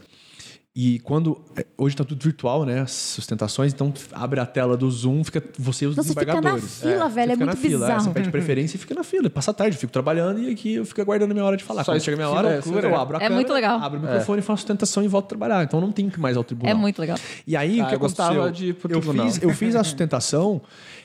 E 0.73 0.99
quando. 0.99 1.41
é, 1.57 1.65
Hoje 1.77 1.95
está 1.95 2.05
tudo 2.05 2.23
virtual, 2.23 2.63
né? 2.63 2.79
As 2.79 2.91
sustentações, 2.91 3.73
então 3.73 3.93
abre 4.13 4.39
a 4.39 4.45
tela 4.45 4.77
do 4.77 4.89
Zoom, 4.89 5.21
fica 5.21 5.43
você 5.59 5.83
e 5.83 5.87
os 5.89 5.93
Então 5.95 6.03
você 6.05 6.09
fica 6.11 6.25
na 6.25 6.31
desembargadores. 6.39 6.79
fila, 6.81 7.09
você 7.09 7.15
velho, 7.15 7.31
é 7.31 7.33
fica 7.33 7.45
na 7.45 7.51
muito 7.51 7.61
fila, 7.61 7.79
bizarro. 7.87 8.03
Você 8.05 8.09
pede 8.11 8.31
preferência 8.31 8.77
e 8.77 8.79
fica 8.79 8.93
na 8.95 9.03
fila. 9.03 9.29
Passa 9.29 9.51
a 9.51 9.53
tarde, 9.53 9.75
eu 9.75 9.79
fico 9.81 9.91
trabalhando 9.91 10.39
e 10.39 10.49
aqui 10.49 10.75
eu 10.75 10.85
fico 10.85 11.01
aguardando 11.01 11.31
a 11.31 11.33
minha 11.33 11.45
hora 11.45 11.57
de 11.57 11.63
falar. 11.65 11.83
Só 11.83 11.91
Quando 11.91 12.01
chega 12.01 12.15
a 12.15 12.19
minha 12.19 12.29
hora, 12.29 12.53
loucura, 12.53 12.87
eu 12.87 12.91
né? 12.91 12.95
abro 12.97 13.17
a 13.17 13.19
É 13.19 13.23
câmera, 13.23 13.35
muito 13.35 13.51
legal. 13.53 13.79
abro 13.81 13.99
o 13.99 14.01
microfone, 14.01 14.41
faço 14.41 14.53
a 14.53 14.57
sustentação 14.57 15.03
e 15.03 15.09
volto 15.09 15.25
a 15.25 15.27
trabalhar. 15.29 15.61
Então 15.63 15.81
não 15.81 15.91
tem 15.91 16.09
que 16.09 16.17
ir 16.17 16.21
mais 16.21 16.37
ao 16.37 16.43
tribunal. 16.43 16.71
É 16.71 16.73
muito 16.73 16.99
legal. 16.99 17.17
E 17.45 17.57
aí, 17.57 17.81
Ah, 17.81 17.85
o 17.85 17.89
que 17.89 17.95
eu 17.95 17.99
gostava 17.99 18.33
aconteceu? 18.45 18.51
de 18.53 18.67
ir 18.67 18.73
pro 18.75 18.93
eu 18.93 19.01
fiz, 19.01 19.43
eu 19.43 19.49
fiz 19.49 19.75
a 19.75 19.83
sustentação, 19.83 20.61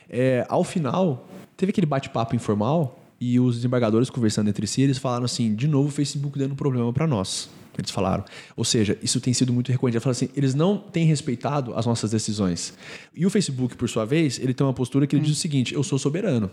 é, 0.09 0.47
ao 0.49 0.62
final, 0.62 1.27
teve 1.57 1.71
aquele 1.71 1.87
bate-papo 1.89 2.37
informal 2.37 3.01
e 3.21 3.41
os 3.41 3.57
desembargadores 3.57 4.11
conversando 4.11 4.49
entre 4.49 4.64
si, 4.69 4.83
eles 4.83 4.99
falaram 4.99 5.25
assim: 5.25 5.57
de 5.57 5.67
novo 5.67 5.89
o 5.89 5.91
Facebook 5.91 6.39
dando 6.39 6.55
problema 6.55 6.93
para 6.93 7.07
nós. 7.09 7.49
Eles 7.81 7.91
falaram. 7.91 8.24
Ou 8.57 8.64
seja, 8.64 8.99
isso 9.03 9.20
tem 9.20 9.33
sido 9.33 9.53
muito 9.53 9.70
recorrente. 9.70 9.97
Eles 9.97 10.07
assim: 10.07 10.29
eles 10.35 10.55
não 10.55 10.79
têm 10.79 11.07
respeitado 11.07 11.74
as 11.74 11.87
nossas 11.87 12.11
decisões. 12.11 12.74
E 13.14 13.27
o 13.27 13.31
Facebook, 13.31 13.77
por 13.77 13.89
sua 13.89 14.05
vez, 14.05 14.39
ele 14.39 14.55
tem 14.55 14.66
uma 14.66 14.72
postura 14.72 15.07
que 15.07 15.16
ele 15.16 15.24
diz 15.24 15.37
o 15.37 15.41
seguinte: 15.41 15.74
eu 15.74 15.83
sou 15.83 15.99
soberano. 15.99 16.51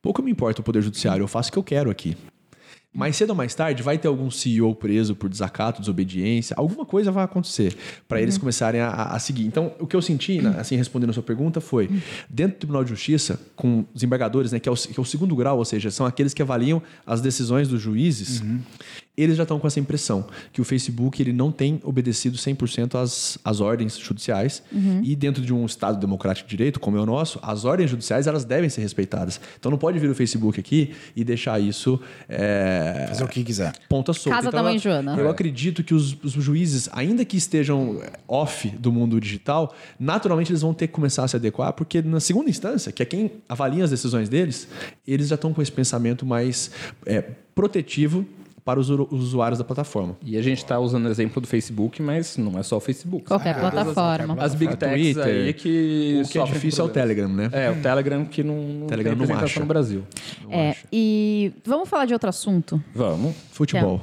Pouco 0.00 0.22
me 0.22 0.30
importa 0.30 0.60
o 0.60 0.64
Poder 0.64 0.80
Judiciário, 0.80 1.24
eu 1.24 1.28
faço 1.28 1.50
o 1.50 1.52
que 1.52 1.58
eu 1.58 1.64
quero 1.64 1.90
aqui. 1.90 2.16
Mais 2.94 3.16
cedo 3.16 3.30
ou 3.30 3.36
mais 3.36 3.54
tarde 3.54 3.82
vai 3.82 3.98
ter 3.98 4.08
algum 4.08 4.30
CEO 4.30 4.74
preso 4.74 5.14
por 5.14 5.28
desacato, 5.28 5.80
desobediência, 5.80 6.54
alguma 6.56 6.86
coisa 6.86 7.12
vai 7.12 7.22
acontecer 7.22 7.76
para 8.08 8.20
eles 8.20 8.38
começarem 8.38 8.80
a, 8.80 8.90
a, 8.90 9.18
seguir. 9.18 9.44
Então, 9.44 9.72
o 9.78 9.86
que 9.86 9.94
eu 9.94 10.00
senti, 10.00 10.40
né, 10.40 10.56
assim, 10.58 10.74
respondendo 10.74 11.10
a 11.10 11.12
sua 11.12 11.22
pergunta, 11.22 11.60
foi: 11.60 11.90
dentro 12.30 12.56
do 12.56 12.60
Tribunal 12.60 12.84
de 12.84 12.90
Justiça, 12.90 13.38
com 13.54 13.84
os 13.94 14.02
embargadores, 14.02 14.52
né, 14.52 14.58
que, 14.58 14.68
é 14.68 14.72
o, 14.72 14.74
que 14.74 14.98
é 14.98 15.02
o 15.02 15.04
segundo 15.04 15.36
grau, 15.36 15.58
ou 15.58 15.64
seja, 15.66 15.90
são 15.90 16.06
aqueles 16.06 16.32
que 16.32 16.40
avaliam 16.40 16.82
as 17.06 17.20
decisões 17.20 17.68
dos 17.68 17.80
juízes, 17.80 18.42
eles 19.18 19.36
já 19.36 19.42
estão 19.42 19.58
com 19.58 19.66
essa 19.66 19.80
impressão 19.80 20.24
que 20.52 20.60
o 20.60 20.64
Facebook 20.64 21.20
ele 21.20 21.32
não 21.32 21.50
tem 21.50 21.80
obedecido 21.82 22.36
100% 22.38 22.94
às, 22.94 23.36
às 23.44 23.60
ordens 23.60 23.98
judiciais 23.98 24.62
e 25.02 25.16
dentro 25.16 25.42
de 25.42 25.52
um 25.52 25.66
Estado 25.66 25.98
democrático 25.98 26.48
de 26.48 26.56
direito, 26.56 26.78
como 26.78 26.96
é 26.96 27.00
o 27.00 27.06
nosso, 27.06 27.38
as 27.42 27.64
ordens 27.64 27.90
judiciais 27.90 28.26
elas 28.26 28.44
devem 28.44 28.70
ser 28.70 28.80
respeitadas. 28.80 29.40
Então 29.58 29.70
não 29.70 29.78
pode 29.78 29.98
vir 29.98 30.08
o 30.08 30.14
Facebook 30.14 30.58
aqui 30.60 30.92
e 31.16 31.24
deixar 31.24 31.60
isso 31.60 32.00
é, 32.28 33.06
Fazer 33.08 33.24
o 33.24 33.28
que 33.28 33.42
quiser. 33.42 33.72
ponta 33.88 34.12
solta. 34.12 34.36
Casa 34.36 34.48
então, 34.48 34.58
da 34.58 34.62
mãe 34.62 34.74
eu- 34.76 34.80
Joana. 34.80 35.16
Eu 35.16 35.28
acredito 35.28 35.82
que 35.82 35.92
os, 35.94 36.16
os 36.22 36.32
juízes, 36.32 36.88
ainda 36.92 37.24
que 37.24 37.36
estejam 37.36 38.00
off 38.26 38.68
do 38.78 38.92
mundo 38.92 39.20
digital, 39.20 39.74
naturalmente 39.98 40.52
eles 40.52 40.62
vão 40.62 40.72
ter 40.72 40.86
que 40.86 40.92
começar 40.92 41.24
a 41.24 41.28
se 41.28 41.36
adequar, 41.36 41.72
porque 41.72 42.00
na 42.02 42.20
segunda 42.20 42.48
instância, 42.48 42.92
que 42.92 43.02
é 43.02 43.06
quem 43.06 43.32
avalia 43.48 43.82
as 43.84 43.90
decisões 43.90 44.28
deles, 44.28 44.68
eles 45.06 45.28
já 45.28 45.34
estão 45.34 45.52
com 45.52 45.60
esse 45.60 45.72
pensamento 45.72 46.24
mais 46.24 46.70
é, 47.04 47.22
protetivo 47.54 48.24
para 48.68 48.78
os 48.78 48.90
usu- 48.90 49.08
os 49.10 49.22
usuários 49.24 49.58
da 49.58 49.64
plataforma. 49.64 50.14
E 50.22 50.36
a 50.36 50.42
gente 50.42 50.58
está 50.58 50.78
usando 50.78 51.06
o 51.06 51.08
exemplo 51.08 51.40
do 51.40 51.46
Facebook, 51.48 52.02
mas 52.02 52.36
não 52.36 52.58
é 52.58 52.62
só 52.62 52.76
o 52.76 52.80
Facebook. 52.80 53.24
Qualquer 53.24 53.54
São 53.54 53.62
todas 53.70 53.78
as- 53.88 53.94
plataforma. 53.94 54.36
As 54.44 54.54
big 54.54 54.76
techs 54.76 55.14
Twitter. 55.14 55.24
aí 55.46 55.52
que 55.54 56.22
O 56.22 56.28
que 56.28 56.38
é 56.38 56.44
difícil 56.44 56.84
é 56.84 56.86
o. 56.86 56.90
Telegram, 56.90 57.28
né? 57.30 57.48
É, 57.50 57.70
o 57.70 57.76
Telegram 57.80 58.26
que 58.26 58.42
não, 58.44 58.56
não 58.56 58.86
Telegram 58.86 59.12
tem 59.12 59.18
não 59.20 59.26
representação 59.26 59.44
acha. 59.46 59.60
no 59.60 59.66
Brasil. 59.66 60.04
É, 60.50 60.76
e 60.92 61.50
vamos 61.64 61.88
falar 61.88 62.04
de 62.04 62.12
outro 62.12 62.28
assunto. 62.28 62.82
Vamos. 62.94 63.34
Futebol. 63.52 64.02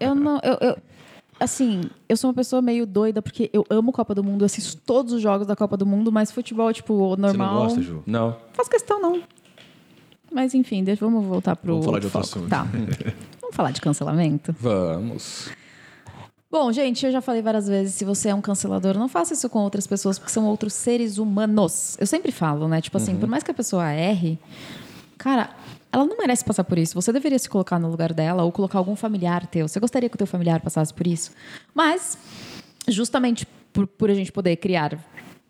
Eu 0.00 0.14
não. 0.14 0.38
Eu, 0.42 0.58
eu- 0.68 0.76
assim, 1.40 1.82
eu 2.08 2.16
sou 2.16 2.30
uma 2.30 2.34
pessoa 2.34 2.62
meio 2.62 2.86
doida 2.86 3.20
porque 3.20 3.50
eu 3.52 3.64
amo 3.68 3.90
Copa 3.92 4.14
do 4.14 4.22
Mundo, 4.22 4.42
eu 4.42 4.46
assisto 4.46 4.80
todos 4.86 5.12
os 5.12 5.20
jogos 5.20 5.46
da 5.46 5.56
Copa 5.56 5.76
do 5.76 5.84
Mundo, 5.84 6.12
mas 6.12 6.30
futebol, 6.30 6.72
tipo, 6.72 6.94
Você 7.10 7.20
não 7.20 7.28
normal. 7.28 7.62
gosta, 7.64 7.82
Ju? 7.82 8.02
Não. 8.06 8.36
Faz 8.52 8.68
questão, 8.68 9.00
não. 9.00 9.20
Mas 10.34 10.52
enfim, 10.52 10.82
deixa, 10.82 11.04
vamos 11.04 11.24
voltar 11.24 11.54
pro. 11.54 11.74
Vamos 11.74 11.86
falar 11.86 12.00
de 12.00 12.06
outro 12.06 12.20
foco. 12.20 12.38
assunto. 12.38 12.50
Tá. 12.50 12.66
vamos 13.40 13.54
falar 13.54 13.70
de 13.70 13.80
cancelamento? 13.80 14.54
Vamos. 14.58 15.48
Bom, 16.50 16.72
gente, 16.72 17.06
eu 17.06 17.12
já 17.12 17.20
falei 17.20 17.40
várias 17.40 17.68
vezes, 17.68 17.94
se 17.94 18.04
você 18.04 18.28
é 18.28 18.34
um 18.34 18.40
cancelador, 18.40 18.96
não 18.98 19.08
faça 19.08 19.32
isso 19.32 19.48
com 19.48 19.60
outras 19.60 19.86
pessoas, 19.86 20.18
porque 20.18 20.32
são 20.32 20.44
outros 20.46 20.72
seres 20.72 21.18
humanos. 21.18 21.96
Eu 22.00 22.06
sempre 22.06 22.32
falo, 22.32 22.68
né? 22.68 22.80
Tipo 22.80 22.96
assim, 22.96 23.16
por 23.16 23.28
mais 23.28 23.42
que 23.42 23.50
a 23.50 23.54
pessoa 23.54 23.90
erre, 23.92 24.38
cara, 25.18 25.50
ela 25.92 26.04
não 26.04 26.16
merece 26.16 26.44
passar 26.44 26.64
por 26.64 26.78
isso. 26.78 26.94
Você 26.94 27.12
deveria 27.12 27.38
se 27.38 27.48
colocar 27.48 27.78
no 27.78 27.88
lugar 27.88 28.12
dela 28.12 28.42
ou 28.42 28.52
colocar 28.52 28.78
algum 28.78 28.94
familiar 28.94 29.46
teu. 29.46 29.66
Você 29.66 29.80
gostaria 29.80 30.08
que 30.08 30.14
o 30.14 30.18
teu 30.18 30.26
familiar 30.26 30.60
passasse 30.60 30.92
por 30.92 31.06
isso? 31.06 31.32
Mas, 31.72 32.18
justamente 32.86 33.46
por, 33.72 33.86
por 33.86 34.10
a 34.10 34.14
gente 34.14 34.30
poder 34.30 34.56
criar 34.56 34.98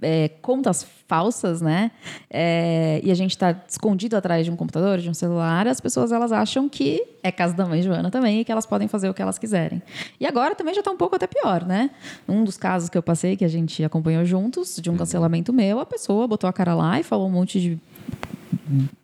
é, 0.01 0.29
contas 0.41 0.87
falsas, 1.07 1.61
né? 1.61 1.91
É, 2.31 3.01
e 3.03 3.11
a 3.11 3.15
gente 3.15 3.31
está 3.31 3.57
escondido 3.69 4.17
atrás 4.17 4.45
de 4.45 4.51
um 4.51 4.57
computador, 4.57 4.99
de 4.99 5.09
um 5.09 5.15
celular, 5.15 5.67
as 5.67 5.81
pessoas 5.81 6.13
elas 6.13 6.33
acham 6.33 6.69
que 6.69 7.03
é 7.23 7.31
casa 7.31 7.55
da 7.55 7.65
mãe 7.67 7.83
Joana 7.83 8.11
também 8.11 8.41
e 8.41 8.45
que 8.45 8.53
elas 8.53 8.67
podem 8.67 8.89
fazer 8.89 9.09
o 9.09 9.15
que 9.15 9.23
elas 9.23 9.39
quiserem. 9.39 9.83
E 10.19 10.27
agora 10.27 10.55
também 10.55 10.75
já 10.75 10.81
está 10.81 10.91
um 10.91 10.97
pouco 10.97 11.17
até 11.17 11.27
pior, 11.27 11.65
né? 11.65 11.91
Um 12.29 12.45
dos 12.45 12.57
casos 12.57 12.89
que 12.89 12.99
eu 12.99 13.03
passei, 13.03 13.37
que 13.37 13.45
a 13.45 13.49
gente 13.49 13.83
acompanhou 13.85 14.25
juntos, 14.25 14.77
de 14.81 14.91
um 14.91 14.97
cancelamento 14.97 15.53
meu, 15.53 15.81
a 15.81 15.87
pessoa 15.87 16.27
botou 16.27 16.49
a 16.49 16.53
cara 16.53 16.75
lá 16.75 16.99
e 17.01 17.03
falou 17.03 17.27
um 17.27 17.33
monte 17.33 17.61
de 17.61 17.79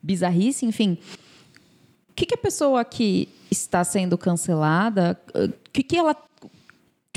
bizarrice, 0.02 0.66
enfim. 0.66 0.98
O 2.10 2.14
que, 2.14 2.26
que 2.26 2.34
a 2.34 2.38
pessoa 2.38 2.84
que 2.84 3.28
está 3.50 3.82
sendo 3.84 4.18
cancelada, 4.18 5.18
o 5.34 5.52
que, 5.72 5.82
que 5.82 5.96
ela 5.96 6.14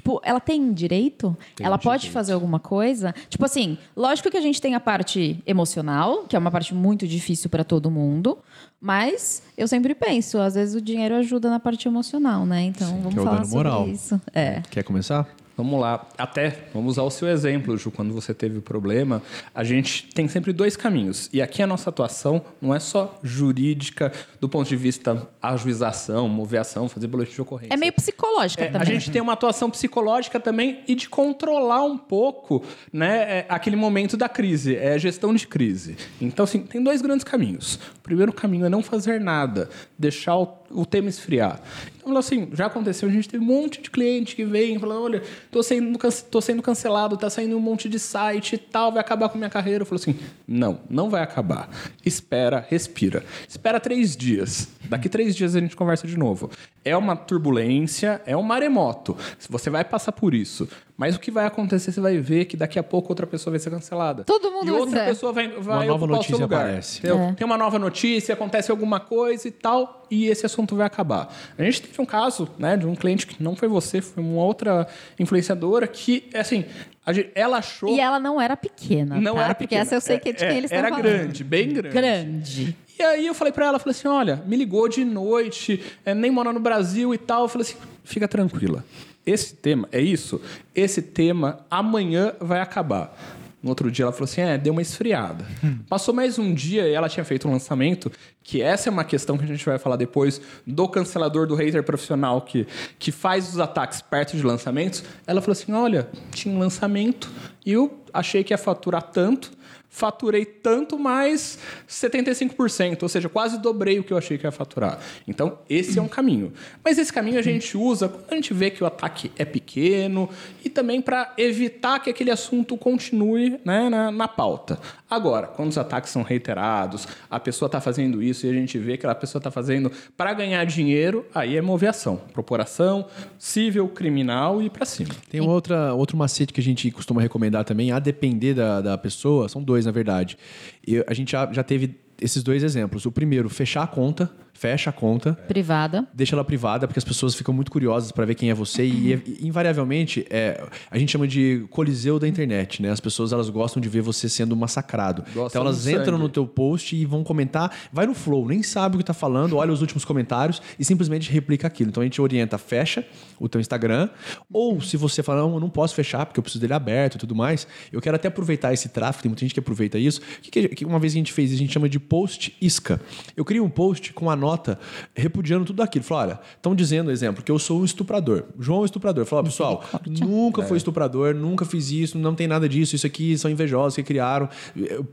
Tipo, 0.03 0.19
ela 0.21 0.41
tem 0.41 0.73
direito? 0.73 1.35
ela 1.57 1.77
pode 1.77 2.09
fazer 2.09 2.33
alguma 2.33 2.59
coisa? 2.59 3.15
Tipo 3.29 3.45
assim, 3.45 3.77
lógico 3.95 4.29
que 4.29 4.35
a 4.35 4.41
gente 4.41 4.59
tem 4.59 4.75
a 4.75 4.79
parte 4.79 5.41
emocional, 5.47 6.25
que 6.25 6.35
é 6.35 6.39
uma 6.39 6.51
parte 6.51 6.75
muito 6.75 7.07
difícil 7.07 7.49
para 7.49 7.63
todo 7.63 7.89
mundo, 7.89 8.37
mas 8.81 9.41
eu 9.57 9.65
sempre 9.65 9.95
penso, 9.95 10.39
às 10.39 10.55
vezes 10.55 10.75
o 10.75 10.81
dinheiro 10.81 11.15
ajuda 11.15 11.49
na 11.49 11.57
parte 11.57 11.87
emocional, 11.87 12.45
né? 12.45 12.63
Então 12.63 12.97
vamos 12.97 13.13
que 13.13 13.19
é 13.19 13.21
o 13.21 13.23
falar 13.23 13.37
dano 13.37 13.45
sobre 13.45 13.69
moral. 13.69 13.87
isso. 13.87 14.19
É. 14.33 14.61
Quer 14.69 14.83
começar? 14.83 15.25
Vamos 15.55 15.79
lá. 15.79 16.07
Até, 16.17 16.65
vamos 16.73 16.93
usar 16.93 17.03
o 17.03 17.11
seu 17.11 17.27
exemplo, 17.27 17.77
Ju. 17.77 17.91
Quando 17.91 18.11
você 18.13 18.33
teve 18.33 18.57
o 18.57 18.61
problema, 18.61 19.21
a 19.53 19.63
gente 19.63 20.07
tem 20.13 20.27
sempre 20.27 20.51
dois 20.51 20.75
caminhos. 20.75 21.29
E 21.31 21.41
aqui 21.41 21.61
a 21.61 21.67
nossa 21.67 21.89
atuação 21.91 22.41
não 22.59 22.73
é 22.73 22.79
só 22.79 23.19
jurídica, 23.23 24.11
do 24.41 24.49
ponto 24.49 24.67
de 24.67 24.75
vista 24.75 25.27
ajuização, 25.41 26.27
moveação, 26.27 26.89
fazer 26.89 27.07
boletim 27.07 27.33
de 27.35 27.41
ocorrência. 27.41 27.73
É 27.73 27.77
meio 27.77 27.93
psicológica 27.93 28.63
É, 28.63 28.67
também. 28.67 28.81
a 28.81 28.85
gente 28.85 29.11
tem 29.11 29.21
uma 29.21 29.33
atuação 29.33 29.69
psicológica 29.69 30.39
também 30.39 30.79
e 30.87 30.95
de 30.95 31.07
controlar 31.07 31.83
um 31.83 31.97
pouco 31.97 32.63
né, 32.91 33.39
é, 33.39 33.45
aquele 33.47 33.75
momento 33.75 34.17
da 34.17 34.27
crise, 34.27 34.75
é 34.75 34.93
a 34.93 34.97
gestão 34.97 35.33
de 35.35 35.45
crise. 35.47 35.95
Então, 36.19 36.43
assim, 36.45 36.61
tem 36.61 36.81
dois 36.83 37.01
grandes 37.01 37.23
caminhos. 37.23 37.75
O 37.97 38.01
primeiro 38.01 38.33
caminho 38.33 38.65
é 38.65 38.69
não 38.69 38.81
fazer 38.81 39.19
nada, 39.21 39.69
deixar 39.97 40.35
o, 40.37 40.57
o 40.71 40.85
tema 40.85 41.09
esfriar. 41.09 41.59
Então, 42.05 42.17
assim, 42.17 42.49
já 42.53 42.65
aconteceu, 42.65 43.07
a 43.07 43.11
gente 43.11 43.29
teve 43.29 43.43
um 43.43 43.47
monte 43.47 43.81
de 43.81 43.89
cliente 43.89 44.35
que 44.35 44.43
vem 44.43 44.77
falando, 44.77 45.03
olha, 45.03 45.23
tô 45.49 45.63
sendo, 45.63 45.97
tô 46.29 46.41
sendo 46.41 46.61
cancelado, 46.61 47.15
tá 47.15 47.29
saindo 47.29 47.55
um 47.55 47.61
monte 47.61 47.87
de 47.87 47.97
site 47.97 48.55
e 48.55 48.57
tal, 48.57 48.91
vai 48.91 48.99
acabar 49.01 49.29
com 49.29 49.35
a 49.35 49.39
minha 49.39 49.49
carreira. 49.49 49.83
Eu 49.83 49.85
falo 49.85 49.99
assim, 50.01 50.15
não, 50.47 50.79
não 50.89 51.09
vai 51.09 51.23
acabar. 51.23 51.69
Espera, 52.05 52.65
respira. 52.69 53.23
Espera 53.47 53.79
três 53.79 54.17
dias. 54.17 54.67
Daqui 54.89 55.07
três 55.07 55.35
dias 55.35 55.55
a 55.55 55.59
gente 55.59 55.75
conversa 55.75 56.05
de 56.05 56.17
novo. 56.17 56.51
É 56.83 56.95
uma 56.95 57.15
turbulência, 57.15 58.21
é 58.25 58.35
um 58.35 58.43
maremoto. 58.43 59.15
Você 59.49 59.69
vai 59.69 59.85
passar 59.85 60.11
por 60.11 60.33
isso. 60.33 60.67
Mas 60.95 61.15
o 61.15 61.19
que 61.19 61.31
vai 61.31 61.45
acontecer, 61.47 61.91
você 61.91 61.99
vai 61.99 62.17
ver 62.19 62.45
que 62.45 62.55
daqui 62.55 62.77
a 62.77 62.83
pouco 62.83 63.09
outra 63.09 63.25
pessoa 63.25 63.51
vai 63.51 63.59
ser 63.59 63.71
cancelada. 63.71 64.23
Todo 64.23 64.51
mundo 64.51 64.67
E 64.67 64.71
vai 64.71 64.79
outra 64.79 64.99
ser. 64.99 65.05
pessoa 65.07 65.33
vai, 65.33 65.47
vai 65.47 65.87
nova 65.87 66.05
ocupar 66.05 66.19
o 66.19 66.23
seu 66.23 66.31
notícia 66.37 66.37
lugar. 66.43 66.61
aparece. 66.65 66.99
entendeu? 66.99 67.19
É. 67.19 67.33
Tem 67.33 67.45
uma 67.45 67.57
nova 67.57 67.79
notícia, 67.79 68.33
acontece 68.33 68.69
alguma 68.69 68.99
coisa 68.99 69.47
e 69.47 69.51
tal, 69.51 70.05
e 70.11 70.27
esse 70.27 70.45
assunto 70.45 70.75
vai 70.75 70.85
acabar. 70.85 71.33
A 71.57 71.63
gente 71.63 71.81
teve 71.81 71.99
um 71.99 72.05
caso 72.05 72.47
né, 72.59 72.77
de 72.77 72.85
um 72.85 72.93
cliente 72.95 73.25
que 73.25 73.41
não 73.41 73.55
foi 73.55 73.67
você, 73.67 74.01
foi 74.01 74.21
uma 74.23 74.43
outra 74.43 74.87
influenciadora 75.19 75.87
que, 75.87 76.29
assim, 76.35 76.63
a 77.03 77.11
gente- 77.11 77.31
ela 77.33 77.57
achou. 77.57 77.89
E 77.89 77.99
ela 77.99 78.19
não 78.19 78.39
era 78.39 78.55
pequena, 78.55 79.19
não 79.19 79.33
tá? 79.35 79.43
era 79.45 79.55
Porque 79.55 79.63
pequena. 79.69 79.81
essa 79.81 79.95
eu 79.95 80.01
sei 80.01 80.19
que 80.19 80.29
é 80.29 80.31
de 80.33 80.45
quem 80.45 80.57
eles 80.57 80.71
Era 80.71 80.89
estão 80.89 81.01
falando. 81.01 81.17
grande, 81.19 81.43
bem 81.43 81.69
grande. 81.73 81.89
Grande. 81.95 82.77
E 82.99 83.01
aí 83.01 83.25
eu 83.25 83.33
falei 83.33 83.51
pra 83.51 83.65
ela, 83.65 83.79
falei 83.79 83.91
assim, 83.97 84.07
olha, 84.07 84.43
me 84.45 84.55
ligou 84.55 84.87
de 84.87 85.03
noite, 85.03 85.81
é, 86.05 86.13
nem 86.13 86.29
mora 86.29 86.53
no 86.53 86.59
Brasil 86.59 87.11
e 87.15 87.17
tal. 87.17 87.41
Eu 87.43 87.47
falei 87.47 87.67
assim, 87.67 87.77
fica 88.03 88.27
tranquila. 88.27 88.85
Esse 89.25 89.55
tema, 89.55 89.87
é 89.91 90.01
isso? 90.01 90.41
Esse 90.75 91.01
tema 91.01 91.65
amanhã 91.69 92.33
vai 92.39 92.59
acabar. 92.59 93.15
No 93.63 93.69
outro 93.69 93.89
dia 93.89 94.03
ela 94.03 94.11
falou 94.11 94.25
assim, 94.25 94.41
é, 94.41 94.57
deu 94.57 94.73
uma 94.73 94.81
esfriada. 94.81 95.45
Passou 95.87 96.13
mais 96.13 96.37
um 96.37 96.53
dia 96.53 96.85
e 96.85 96.93
ela 96.93 97.07
tinha 97.07 97.23
feito 97.23 97.47
um 97.47 97.51
lançamento, 97.51 98.11
que 98.43 98.61
essa 98.61 98.89
é 98.89 98.91
uma 98.91 99.05
questão 99.05 99.37
que 99.37 99.45
a 99.45 99.47
gente 99.47 99.65
vai 99.65 99.79
falar 99.79 99.95
depois, 99.95 100.41
do 100.67 100.85
cancelador 100.89 101.47
do 101.47 101.55
hater 101.55 101.81
profissional 101.81 102.41
que, 102.41 102.67
que 102.99 103.09
faz 103.09 103.47
os 103.47 103.59
ataques 103.59 104.01
perto 104.01 104.35
de 104.35 104.43
lançamentos. 104.43 105.01
Ela 105.25 105.41
falou 105.41 105.53
assim, 105.53 105.71
olha, 105.71 106.09
tinha 106.31 106.53
um 106.53 106.59
lançamento 106.59 107.31
e 107.65 107.71
eu 107.71 108.03
achei 108.13 108.43
que 108.43 108.53
ia 108.53 108.57
faturar 108.57 109.03
tanto, 109.03 109.53
faturei 109.93 110.43
tanto 110.43 110.97
mais 110.97 111.59
75%, 111.87 113.03
ou 113.03 113.07
seja, 113.07 113.29
quase 113.29 113.59
dobrei 113.59 113.99
o 113.99 114.03
que 114.03 114.11
eu 114.11 114.17
achei 114.17 114.39
que 114.39 114.47
ia 114.47 114.51
faturar. 114.51 114.99
Então, 115.27 115.59
esse 115.69 115.99
é 115.99 116.01
um 116.01 116.07
caminho. 116.07 116.51
Mas 116.83 116.97
esse 116.97 117.13
caminho 117.13 117.37
a 117.37 117.43
gente 117.43 117.77
usa 117.77 118.09
quando 118.09 118.31
a 118.31 118.35
gente 118.35 118.55
vê 118.55 118.71
que 118.71 118.83
o 118.83 118.87
ataque 118.87 119.31
é 119.37 119.45
pequeno 119.45 120.27
e 120.65 120.69
também 120.69 120.99
para 120.99 121.31
evitar 121.37 121.99
que 121.99 122.09
aquele 122.09 122.31
assunto 122.31 122.75
continue 122.75 123.59
né, 123.63 123.87
na, 123.87 124.11
na 124.11 124.27
pauta. 124.27 124.79
Agora, 125.07 125.45
quando 125.45 125.69
os 125.69 125.77
ataques 125.77 126.09
são 126.09 126.23
reiterados, 126.23 127.07
a 127.29 127.39
pessoa 127.39 127.67
está 127.67 127.79
fazendo 127.79 128.23
isso 128.23 128.47
e 128.47 128.49
a 128.49 128.53
gente 128.53 128.79
vê 128.79 128.97
que 128.97 129.05
a 129.05 129.13
pessoa 129.13 129.39
está 129.39 129.51
fazendo 129.51 129.91
para 130.17 130.33
ganhar 130.33 130.65
dinheiro, 130.65 131.23
aí 131.35 131.55
é 131.55 131.61
moveação, 131.61 132.19
propuração, 132.33 133.05
civil, 133.37 133.87
criminal 133.89 134.59
e 134.59 134.71
para 134.71 134.87
cima. 134.87 135.11
Tem 135.29 135.39
outra, 135.39 135.93
outro 135.93 136.17
macete 136.17 136.51
que 136.51 136.59
a 136.59 136.63
gente 136.63 136.89
costuma 136.89 137.21
recomendar 137.21 137.63
também, 137.63 137.91
a 137.91 137.99
depender 137.99 138.55
da, 138.55 138.81
da 138.81 138.97
pessoa, 138.97 139.47
são 139.47 139.61
dois, 139.61 139.82
na 139.85 139.91
verdade. 139.91 140.37
E 140.85 141.03
a 141.07 141.13
gente 141.13 141.31
já, 141.31 141.51
já 141.51 141.63
teve 141.63 141.95
esses 142.21 142.43
dois 142.43 142.63
exemplos. 142.63 143.05
O 143.05 143.11
primeiro, 143.11 143.49
fechar 143.49 143.83
a 143.83 143.87
conta, 143.87 144.31
fecha 144.53 144.89
a 144.91 144.93
conta, 144.93 145.33
Privada. 145.47 146.07
deixa 146.13 146.35
ela 146.35 146.43
privada, 146.43 146.87
porque 146.87 146.97
as 146.99 147.03
pessoas 147.03 147.35
ficam 147.35 147.53
muito 147.53 147.69
curiosas 147.71 148.11
para 148.11 148.23
ver 148.25 148.35
quem 148.35 148.49
é 148.49 148.53
você 148.53 148.85
e, 148.85 149.13
e, 149.13 149.47
invariavelmente 149.47 150.25
é, 150.29 150.63
a 150.89 150.97
gente 150.97 151.11
chama 151.11 151.27
de 151.27 151.65
coliseu 151.69 152.17
da 152.19 152.27
internet, 152.27 152.81
né? 152.81 152.89
As 152.91 152.99
pessoas 152.99 153.33
elas 153.33 153.49
gostam 153.49 153.81
de 153.81 153.89
ver 153.89 154.01
você 154.01 154.29
sendo 154.29 154.55
massacrado. 154.55 155.23
Gostam 155.33 155.47
então 155.47 155.61
elas 155.63 155.87
entram 155.87 156.05
sangue. 156.05 156.17
no 156.19 156.29
teu 156.29 156.45
post 156.47 156.95
e 156.95 157.03
vão 157.05 157.23
comentar, 157.23 157.75
vai 157.91 158.05
no 158.05 158.13
flow, 158.13 158.47
nem 158.47 158.63
sabe 158.63 158.95
o 158.95 158.99
que 158.99 159.03
tá 159.05 159.13
falando, 159.13 159.57
olha 159.57 159.71
os 159.71 159.81
últimos 159.81 160.05
comentários 160.05 160.61
e 160.79 160.85
simplesmente 160.85 161.31
replica 161.31 161.67
aquilo. 161.67 161.89
Então 161.89 162.01
a 162.01 162.05
gente 162.05 162.21
orienta, 162.21 162.57
fecha 162.57 163.05
o 163.39 163.49
teu 163.49 163.59
Instagram, 163.59 164.09
ou 164.51 164.79
se 164.81 164.95
você 164.97 165.21
fala, 165.23 165.41
não, 165.41 165.55
eu 165.55 165.59
não 165.59 165.69
posso 165.69 165.93
fechar 165.95 166.25
porque 166.25 166.39
eu 166.39 166.43
preciso 166.43 166.61
dele 166.61 166.73
aberto 166.73 167.15
e 167.15 167.17
tudo 167.17 167.35
mais, 167.35 167.67
eu 167.91 167.99
quero 167.99 168.15
até 168.15 168.27
aproveitar 168.27 168.71
esse 168.71 168.89
tráfego, 168.89 169.23
tem 169.23 169.29
muita 169.29 169.41
gente 169.41 169.53
que 169.53 169.59
aproveita 169.59 169.97
isso. 169.97 170.21
O 170.37 170.41
que, 170.41 170.67
que- 170.69 170.85
uma 170.85 170.99
vez 170.99 171.13
que 171.13 171.17
a 171.17 171.21
gente 171.21 171.33
fez, 171.33 171.49
isso, 171.51 171.59
a 171.59 171.63
gente 171.65 171.73
chama 171.73 171.89
de 171.89 171.99
post 171.99 172.55
isca. 172.61 173.01
Eu 173.35 173.43
criei 173.43 173.61
um 173.61 173.69
post 173.69 174.13
com 174.13 174.29
a 174.29 174.35
nota 174.43 174.77
repudiando 175.15 175.65
tudo 175.65 175.81
aquilo. 175.81 176.03
Falei, 176.05 176.31
olha, 176.33 176.39
estão 176.55 176.75
dizendo, 176.75 177.09
exemplo, 177.11 177.43
que 177.43 177.51
eu 177.51 177.57
sou 177.59 177.81
um 177.81 177.85
estuprador. 177.85 178.43
João 178.59 178.79
é 178.79 178.81
um 178.81 178.85
estuprador. 178.85 179.25
Falei, 179.25 179.41
ó, 179.41 179.45
pessoal, 179.45 179.83
nunca 180.07 180.61
É. 180.61 180.65
fui 180.65 180.77
estuprador, 180.77 181.33
nunca 181.33 181.65
fiz 181.65 181.89
isso, 181.91 182.17
não 182.17 182.35
tem 182.35 182.47
nada 182.47 182.67
disso, 182.67 182.95
isso 182.95 183.05
aqui 183.07 183.37
são 183.37 183.49
invejosos 183.49 183.95
que 183.95 184.03
criaram, 184.03 184.49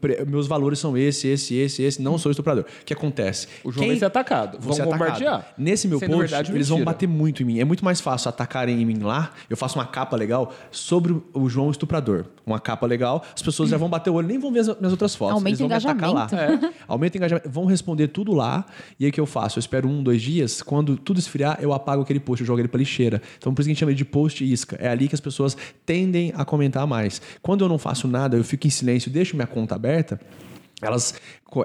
pre- 0.00 0.24
meus 0.26 0.46
valores 0.46 0.78
são 0.78 0.96
esse, 0.96 1.28
esse, 1.28 1.54
esse, 1.54 1.82
esse, 1.82 2.02
não 2.02 2.18
sou 2.18 2.30
estuprador. 2.30 2.64
O 2.64 2.84
que 2.84 2.92
acontece? 2.92 3.46
O 3.64 3.70
João 3.72 3.86
vai 3.86 3.96
ser 3.96 4.04
atacado. 4.06 4.58
Vão 4.60 4.72
ser 4.72 4.82
atacado. 4.82 4.98
bombardear. 4.98 5.46
Nesse 5.56 5.86
meu 5.88 5.98
Sendo 5.98 6.10
post, 6.16 6.30
verdade, 6.30 6.52
eles 6.52 6.68
vão 6.68 6.78
mentira. 6.78 6.92
bater 6.92 7.06
muito 7.08 7.42
em 7.42 7.46
mim. 7.46 7.60
É 7.60 7.64
muito 7.64 7.84
mais 7.84 8.00
fácil 8.00 8.28
atacarem 8.28 8.80
em 8.80 8.84
mim 8.84 8.98
lá. 8.98 9.30
Eu 9.48 9.56
faço 9.56 9.78
uma 9.78 9.86
capa 9.86 10.16
legal 10.16 10.52
sobre 10.70 11.16
o 11.32 11.48
João 11.48 11.70
Estuprador. 11.70 12.24
Uma 12.46 12.58
capa 12.58 12.86
legal, 12.86 13.22
as 13.34 13.42
pessoas 13.42 13.68
já 13.70 13.76
vão 13.76 13.88
bater 13.88 14.10
o 14.10 14.14
olho, 14.14 14.26
nem 14.26 14.38
vão 14.38 14.52
ver 14.52 14.60
as 14.60 14.66
minhas 14.78 14.92
outras 14.92 15.14
fotos. 15.14 15.34
Aumenta 15.34 15.48
eles 15.50 15.58
vão 15.60 15.66
o 15.66 15.70
me 15.70 15.76
atacar 15.76 16.12
lá. 16.12 16.26
engajamento. 16.26 16.66
É. 16.66 16.72
Aumenta 16.88 17.16
o 17.16 17.18
engajamento. 17.18 17.48
Vão 17.48 17.64
responder 17.66 18.08
tudo 18.08 18.32
lá. 18.32 18.64
E 18.98 19.04
aí 19.06 19.12
o 19.18 19.19
eu 19.20 19.26
faço? 19.26 19.58
Eu 19.58 19.60
espero 19.60 19.88
um, 19.88 20.02
dois 20.02 20.20
dias. 20.22 20.62
Quando 20.62 20.96
tudo 20.96 21.18
esfriar, 21.18 21.58
eu 21.60 21.72
apago 21.72 22.02
aquele 22.02 22.20
post, 22.20 22.42
eu 22.42 22.46
jogo 22.46 22.60
ele 22.60 22.68
pra 22.68 22.78
lixeira. 22.78 23.20
Então 23.38 23.54
por 23.54 23.60
isso 23.60 23.68
que 23.68 23.70
a 23.70 23.74
gente 23.74 23.80
chama 23.80 23.94
de 23.94 24.04
post 24.04 24.44
isca. 24.44 24.76
É 24.80 24.88
ali 24.88 25.08
que 25.08 25.14
as 25.14 25.20
pessoas 25.20 25.56
tendem 25.84 26.32
a 26.34 26.44
comentar 26.44 26.86
mais. 26.86 27.20
Quando 27.42 27.64
eu 27.64 27.68
não 27.68 27.78
faço 27.78 28.08
nada, 28.08 28.36
eu 28.36 28.44
fico 28.44 28.66
em 28.66 28.70
silêncio, 28.70 29.10
deixo 29.10 29.36
minha 29.36 29.46
conta 29.46 29.74
aberta. 29.74 30.20
Elas 30.82 31.14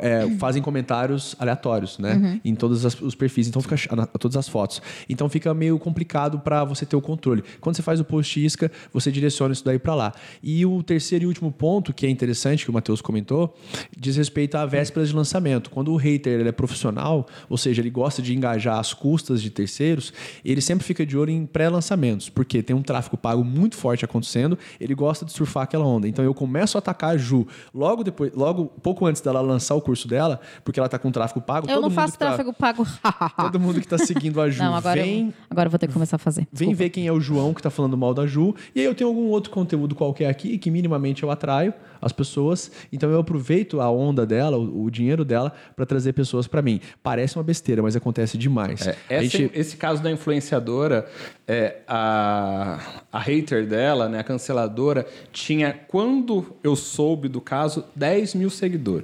é, 0.01 0.27
fazem 0.39 0.63
comentários 0.63 1.35
aleatórios, 1.37 1.99
né? 1.99 2.39
Em 2.43 2.55
todos 2.55 2.83
as- 2.85 2.99
os 2.99 3.13
perfis, 3.13 3.47
então 3.47 3.61
fica 3.61 3.75
na- 3.95 4.07
todas 4.07 4.35
as 4.35 4.47
fotos. 4.49 4.81
Então 5.07 5.29
fica 5.29 5.53
meio 5.53 5.77
complicado 5.77 6.39
para 6.39 6.63
você 6.63 6.85
ter 6.87 6.95
o 6.95 7.01
controle. 7.01 7.43
Quando 7.61 7.75
você 7.75 7.83
faz 7.83 7.99
o 7.99 8.03
post 8.03 8.43
isca, 8.43 8.71
você 8.91 9.11
direciona 9.11 9.53
isso 9.53 9.63
daí 9.63 9.77
para 9.77 9.93
lá. 9.93 10.13
E 10.41 10.65
o 10.65 10.81
terceiro 10.81 11.25
e 11.25 11.27
último 11.27 11.51
ponto 11.51 11.93
que 11.93 12.05
é 12.05 12.09
interessante 12.09 12.63
que 12.65 12.71
o 12.71 12.73
Matheus 12.73 12.99
comentou, 12.99 13.55
diz 13.95 14.15
respeito 14.17 14.55
à 14.55 14.65
véspera 14.65 15.05
de 15.05 15.13
lançamento. 15.13 15.69
Quando 15.69 15.91
o 15.93 15.97
hater 15.97 16.39
ele 16.39 16.49
é 16.49 16.51
profissional, 16.51 17.27
ou 17.47 17.57
seja, 17.57 17.81
ele 17.81 17.91
gosta 17.91 18.23
de 18.23 18.35
engajar 18.35 18.79
às 18.79 18.91
custas 18.91 19.39
de 19.39 19.51
terceiros, 19.51 20.11
ele 20.43 20.61
sempre 20.61 20.83
fica 20.83 21.05
de 21.05 21.15
olho 21.15 21.29
em 21.29 21.45
pré-lançamentos, 21.45 22.27
porque 22.27 22.63
tem 22.63 22.75
um 22.75 22.81
tráfego 22.81 23.17
pago 23.17 23.43
muito 23.43 23.75
forte 23.75 24.03
acontecendo, 24.03 24.57
ele 24.79 24.95
gosta 24.95 25.23
de 25.25 25.31
surfar 25.31 25.63
aquela 25.63 25.85
onda. 25.85 26.07
Então 26.07 26.25
eu 26.25 26.33
começo 26.33 26.75
a 26.75 26.79
atacar 26.79 27.11
a 27.11 27.17
Ju 27.17 27.47
logo 27.73 28.03
depois, 28.03 28.33
logo 28.33 28.65
pouco 28.81 29.05
antes 29.06 29.22
dela 29.22 29.41
lançar 29.41 29.76
o 29.76 29.82
curso 29.82 30.07
dela, 30.07 30.40
porque 30.64 30.80
ela 30.80 30.90
tá 30.90 30.98
com 30.99 31.11
tráfego 31.11 31.41
pago. 31.41 31.65
Eu 31.68 31.73
todo 31.76 31.82
não 31.84 31.90
mundo 31.90 31.95
faço 31.95 32.14
que 32.14 32.19
tá- 32.19 32.26
tráfego 32.27 32.53
pago. 32.53 32.86
Todo 33.38 33.60
mundo 33.60 33.80
que 33.82 33.88
tá 33.88 33.98
seguindo 33.98 34.40
a 34.41 34.49
Ju 34.49 34.64
Não, 34.64 34.76
agora, 34.76 35.02
vem 35.02 35.27
eu, 35.27 35.34
agora 35.49 35.68
eu 35.68 35.72
vou 35.72 35.80
ter 35.80 35.88
que 35.88 35.94
começar 35.94 36.15
a 36.15 36.19
fazer. 36.19 36.48
Vem 36.52 36.73
ver 36.73 36.90
quem 36.90 37.07
é 37.07 37.11
o 37.11 37.19
João 37.19 37.53
que 37.53 37.61
tá 37.61 37.69
falando 37.69 37.98
mal 37.98 38.14
da 38.14 38.26
Ju. 38.26 38.56
E 38.73 38.80
aí 38.80 38.86
eu 38.86 38.95
tenho 38.95 39.10
algum 39.10 39.27
outro 39.27 39.52
conteúdo 39.52 39.94
qualquer 39.95 40.27
aqui 40.30 40.57
que 40.57 40.69
minimamente 40.72 41.23
eu 41.23 41.32
atraio 41.32 41.73
as 42.02 42.11
pessoas. 42.11 42.72
Então 42.91 43.10
eu 43.10 43.19
aproveito 43.19 43.80
a 43.82 43.90
onda 43.90 44.26
dela, 44.26 44.57
o, 44.57 44.86
o 44.86 44.91
dinheiro 44.91 45.23
dela, 45.26 45.52
para 45.76 45.86
trazer 45.86 46.14
pessoas 46.14 46.48
para 46.48 46.61
mim. 46.61 46.80
Parece 47.03 47.38
uma 47.38 47.44
besteira, 47.44 47.82
mas 47.82 47.95
acontece 47.95 48.38
demais. 48.38 48.88
É, 48.88 48.95
A 49.18 49.23
esse, 49.23 49.38
gente- 49.38 49.52
esse 49.57 49.77
caso 49.77 50.02
da 50.03 50.11
influenciadora, 50.11 51.06
é, 51.48 51.77
a, 51.88 52.80
a 53.11 53.19
hater 53.19 53.65
dela, 53.68 54.07
né, 54.10 54.19
a 54.19 54.23
canceladora, 54.23 55.06
tinha, 55.32 55.73
quando 55.88 56.45
eu 56.64 56.76
soube 56.76 57.27
do 57.27 57.41
caso, 57.41 57.86
10 57.95 58.36
mil 58.36 58.49
seguidores. 58.49 58.94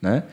Né? 0.00 0.24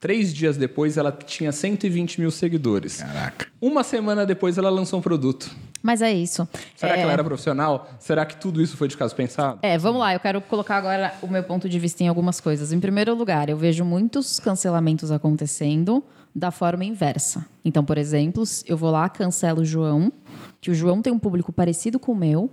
Três 0.00 0.34
dias 0.34 0.56
depois, 0.56 0.96
ela 0.96 1.12
tinha 1.12 1.52
120 1.52 2.20
mil 2.20 2.30
seguidores. 2.30 3.02
Caraca. 3.02 3.46
Uma 3.60 3.84
semana 3.84 4.26
depois, 4.26 4.58
ela 4.58 4.68
lançou 4.68 4.98
um 4.98 5.02
produto. 5.02 5.48
Mas 5.82 6.02
é 6.02 6.12
isso. 6.12 6.48
Será 6.76 6.92
é, 6.92 6.96
que 6.96 7.02
ela 7.02 7.12
era 7.12 7.24
profissional? 7.24 7.88
Será 7.98 8.24
que 8.26 8.36
tudo 8.36 8.60
isso 8.60 8.76
foi 8.76 8.88
de 8.88 8.96
caso 8.96 9.14
pensado? 9.14 9.58
É, 9.62 9.76
vamos 9.76 10.00
lá, 10.00 10.12
eu 10.14 10.20
quero 10.20 10.40
colocar 10.40 10.76
agora 10.76 11.14
o 11.22 11.26
meu 11.26 11.42
ponto 11.42 11.68
de 11.68 11.78
vista 11.78 12.02
em 12.02 12.08
algumas 12.08 12.40
coisas. 12.40 12.72
Em 12.72 12.80
primeiro 12.80 13.14
lugar, 13.14 13.48
eu 13.48 13.56
vejo 13.56 13.84
muitos 13.84 14.40
cancelamentos 14.40 15.10
acontecendo 15.10 16.02
da 16.34 16.50
forma 16.50 16.84
inversa. 16.84 17.44
Então, 17.64 17.84
por 17.84 17.98
exemplo, 17.98 18.44
eu 18.66 18.76
vou 18.76 18.90
lá, 18.90 19.08
cancelo 19.08 19.60
o 19.60 19.64
João, 19.64 20.12
que 20.60 20.70
o 20.70 20.74
João 20.74 21.02
tem 21.02 21.12
um 21.12 21.18
público 21.18 21.52
parecido 21.52 21.98
com 21.98 22.12
o 22.12 22.16
meu, 22.16 22.50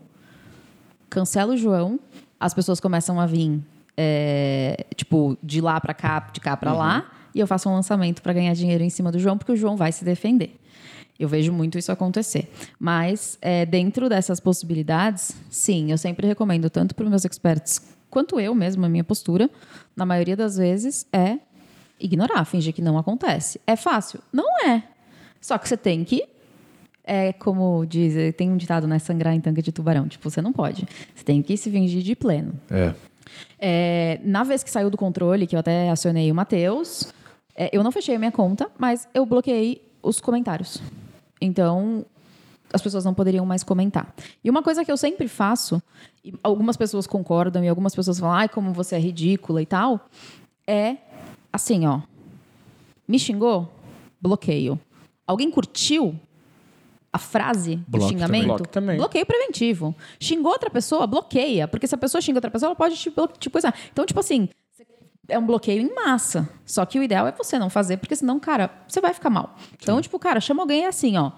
cancelo 1.10 1.54
o 1.54 1.58
João, 1.58 2.00
as 2.40 2.54
pessoas 2.54 2.80
começam 2.80 3.20
a 3.20 3.26
vir, 3.26 3.60
é, 4.02 4.86
tipo, 4.96 5.38
de 5.44 5.60
lá 5.60 5.80
pra 5.82 5.94
cá, 5.94 6.30
de 6.32 6.40
cá 6.40 6.56
pra 6.56 6.72
lá, 6.72 7.12
e 7.36 7.40
eu 7.42 7.46
faço 7.46 7.70
um 7.70 7.74
lançamento 7.74 8.22
para 8.22 8.32
ganhar 8.32 8.54
dinheiro 8.54 8.82
em 8.82 8.90
cima 8.90 9.12
do 9.12 9.20
João, 9.20 9.38
porque 9.38 9.52
o 9.52 9.58
João 9.58 9.76
vai 9.76 9.92
se 9.92 10.06
defender. 10.06 10.56
Eu 11.20 11.28
vejo 11.28 11.52
muito 11.52 11.78
isso 11.78 11.92
acontecer. 11.92 12.50
Mas, 12.80 13.38
é, 13.42 13.66
dentro 13.66 14.08
dessas 14.08 14.40
possibilidades, 14.40 15.36
sim, 15.50 15.92
eu 15.92 15.98
sempre 15.98 16.26
recomendo, 16.26 16.70
tanto 16.70 16.96
para 16.96 17.04
os 17.04 17.10
meus 17.10 17.26
experts 17.26 17.82
quanto 18.10 18.40
eu 18.40 18.56
mesmo, 18.56 18.86
a 18.86 18.90
minha 18.90 19.04
postura, 19.04 19.50
na 19.98 20.06
maioria 20.06 20.38
das 20.38 20.56
vezes, 20.56 21.06
é 21.12 21.38
ignorar, 22.00 22.46
fingir 22.46 22.74
que 22.74 22.82
não 22.82 22.98
acontece. 22.98 23.60
É 23.68 23.76
fácil? 23.76 24.22
Não 24.32 24.66
é. 24.66 24.82
Só 25.42 25.58
que 25.58 25.68
você 25.68 25.76
tem 25.76 26.06
que. 26.06 26.24
É 27.04 27.34
como 27.34 27.86
diz, 27.86 28.14
tem 28.36 28.50
um 28.52 28.58
ditado, 28.58 28.88
né? 28.88 28.98
Sangrar 29.00 29.34
em 29.34 29.42
tanque 29.42 29.62
de 29.62 29.72
tubarão. 29.72 30.08
Tipo, 30.08 30.30
você 30.30 30.42
não 30.42 30.54
pode. 30.54 30.88
Você 31.14 31.24
tem 31.24 31.42
que 31.42 31.58
se 31.58 31.70
fingir 31.70 32.02
de 32.02 32.16
pleno. 32.16 32.54
É. 32.70 32.94
É, 33.58 34.20
na 34.24 34.44
vez 34.44 34.64
que 34.64 34.70
saiu 34.70 34.90
do 34.90 34.98
controle, 34.98 35.48
que 35.48 35.56
eu 35.56 35.60
até 35.60 35.90
acionei 35.90 36.32
o 36.32 36.36
Matheus, 36.36 37.14
é, 37.56 37.70
eu 37.72 37.84
não 37.84 37.92
fechei 37.92 38.16
a 38.16 38.20
minha 38.20 38.32
conta, 38.32 38.70
mas 38.78 39.08
eu 39.14 39.26
bloqueei 39.26 39.82
os 40.02 40.20
comentários. 40.20 40.82
Então, 41.42 42.06
as 42.72 42.82
pessoas 42.82 43.04
não 43.06 43.14
poderiam 43.14 43.46
mais 43.46 43.64
comentar. 43.64 44.14
E 44.44 44.50
uma 44.50 44.62
coisa 44.62 44.86
que 44.86 44.92
eu 44.92 44.98
sempre 44.98 45.28
faço, 45.28 45.82
e 46.24 46.34
algumas 46.44 46.78
pessoas 46.78 47.08
concordam 47.08 47.64
e 47.64 47.68
algumas 47.68 47.96
pessoas 47.96 48.20
falam, 48.20 48.36
ai, 48.36 48.50
como 48.50 48.74
você 48.74 48.96
é 48.96 49.00
ridícula 49.00 49.62
e 49.62 49.66
tal, 49.66 50.08
é 50.68 50.98
assim, 51.52 51.86
ó. 51.86 52.02
Me 53.08 53.18
xingou? 53.18 53.72
Bloqueio. 54.22 54.80
Alguém 55.26 55.50
curtiu 55.50 56.20
a 57.12 57.18
frase 57.18 57.78
do 57.88 58.00
xingamento? 58.02 58.28
também. 58.28 58.46
Bloque 58.46 58.70
também. 58.70 58.98
Bloqueio 58.98 59.26
preventivo. 59.26 59.96
Xingou 60.20 60.52
outra 60.52 60.70
pessoa? 60.70 61.08
Bloqueia. 61.08 61.68
Porque 61.68 61.88
se 61.88 61.96
a 61.96 61.98
pessoa 61.98 62.22
xinga 62.22 62.38
outra 62.38 62.52
pessoa, 62.52 62.70
ela 62.70 62.76
pode 62.76 62.96
te, 62.96 63.12
te 63.40 63.50
coisar. 63.50 63.74
Então, 63.92 64.06
tipo 64.06 64.20
assim, 64.20 64.50
é 65.28 65.38
um 65.38 65.46
bloqueio 65.46 65.82
em 65.82 65.94
massa. 65.94 66.50
Só 66.66 66.86
que 66.86 67.00
o 67.00 67.04
ideal 67.04 67.28
é 67.28 67.32
você 67.32 67.58
não 67.58 67.70
fazer, 67.70 67.98
porque 67.98 68.16
senão, 68.16 68.40
cara, 68.40 68.70
você 68.88 69.00
vai 69.02 69.14
ficar 69.14 69.30
mal. 69.30 69.56
Então, 69.82 70.02
tipo, 70.02 70.18
cara, 70.20 70.40
chama 70.40 70.64
alguém 70.64 70.86
assim, 70.86 71.18
ó. 71.18 71.32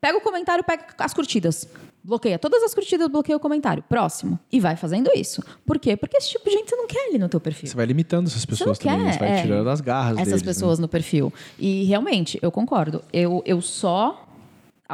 Pega 0.00 0.18
o 0.18 0.20
comentário, 0.20 0.62
pega 0.62 0.84
as 0.98 1.14
curtidas. 1.14 1.66
Bloqueia 2.06 2.38
todas 2.38 2.62
as 2.62 2.74
curtidas, 2.74 3.08
bloqueia 3.08 3.34
o 3.34 3.40
comentário. 3.40 3.82
Próximo. 3.88 4.38
E 4.52 4.60
vai 4.60 4.76
fazendo 4.76 5.10
isso. 5.14 5.42
Por 5.64 5.78
quê? 5.78 5.96
Porque 5.96 6.18
esse 6.18 6.28
tipo 6.28 6.44
de 6.44 6.50
gente 6.50 6.68
você 6.68 6.76
não 6.76 6.86
quer 6.86 7.08
ali 7.08 7.18
no 7.18 7.30
teu 7.30 7.40
perfil. 7.40 7.66
Você 7.70 7.74
vai 7.74 7.86
limitando 7.86 8.28
essas 8.28 8.42
Você 8.42 8.46
não 8.50 8.72
pessoas 8.74 8.78
também. 8.78 9.06
quer, 9.06 9.12
Você 9.14 9.18
vai 9.18 9.28
é, 9.30 9.42
tirando 9.42 9.70
as 9.70 9.80
garras 9.80 10.18
essas 10.18 10.26
deles, 10.26 10.42
né? 10.42 10.46
pessoas 10.46 10.78
no 10.78 10.86
perfil. 10.86 11.32
E 11.58 11.84
realmente, 11.84 12.38
eu 12.42 12.52
concordo. 12.52 13.02
Eu, 13.10 13.42
eu 13.46 13.62
só. 13.62 14.23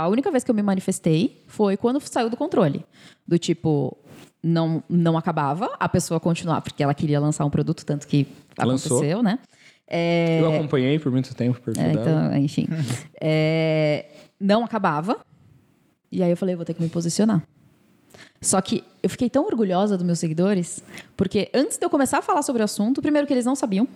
A 0.01 0.09
única 0.09 0.31
vez 0.31 0.43
que 0.43 0.51
eu 0.51 0.55
me 0.55 0.62
manifestei 0.62 1.43
foi 1.47 1.77
quando 1.77 2.01
saiu 2.01 2.31
do 2.31 2.36
controle. 2.36 2.85
Do 3.28 3.39
tipo, 3.39 3.97
não, 4.43 4.82
não 4.89 5.18
acabava, 5.18 5.70
a 5.78 5.89
pessoa 5.89 6.18
continuar, 6.18 6.62
porque 6.62 6.82
ela 6.82 6.94
queria 6.94 7.20
lançar 7.20 7.44
um 7.44 7.51
produto, 7.51 7.85
tanto 7.85 8.06
que 8.06 8.27
Lançou. 8.59 8.97
aconteceu, 8.97 9.22
né? 9.22 9.39
É, 9.86 10.40
Eu 10.40 10.55
acompanhei 10.55 10.98
por 10.98 11.12
muito 11.12 11.35
tempo 11.35 11.60
perfil 11.60 11.82
é, 11.82 11.93
então, 11.93 12.36
enfim. 12.36 12.66
É, 13.20 14.06
não 14.40 14.64
acabava. 14.64 15.18
E 16.10 16.22
aí 16.22 16.31
eu 16.31 16.36
falei, 16.36 16.56
vou 16.56 16.64
ter 16.64 16.72
que 16.72 16.82
me 16.82 16.89
posicionar. 16.89 17.43
Só 18.41 18.61
que 18.61 18.83
eu 19.03 19.11
fiquei 19.11 19.29
tão 19.29 19.45
orgulhosa 19.45 19.97
dos 19.97 20.07
meus 20.07 20.19
seguidores, 20.19 20.83
porque 21.17 21.51
antes 21.53 21.77
de 21.77 21.85
eu 21.85 21.91
começar 21.91 22.19
a 22.19 22.23
falar 22.23 22.43
sobre 22.43 22.62
o 22.62 22.65
assunto, 22.65 23.03
primeiro 23.03 23.27
que 23.27 23.35
eles 23.35 23.45
não 23.45 23.55
sabiam, 23.55 23.87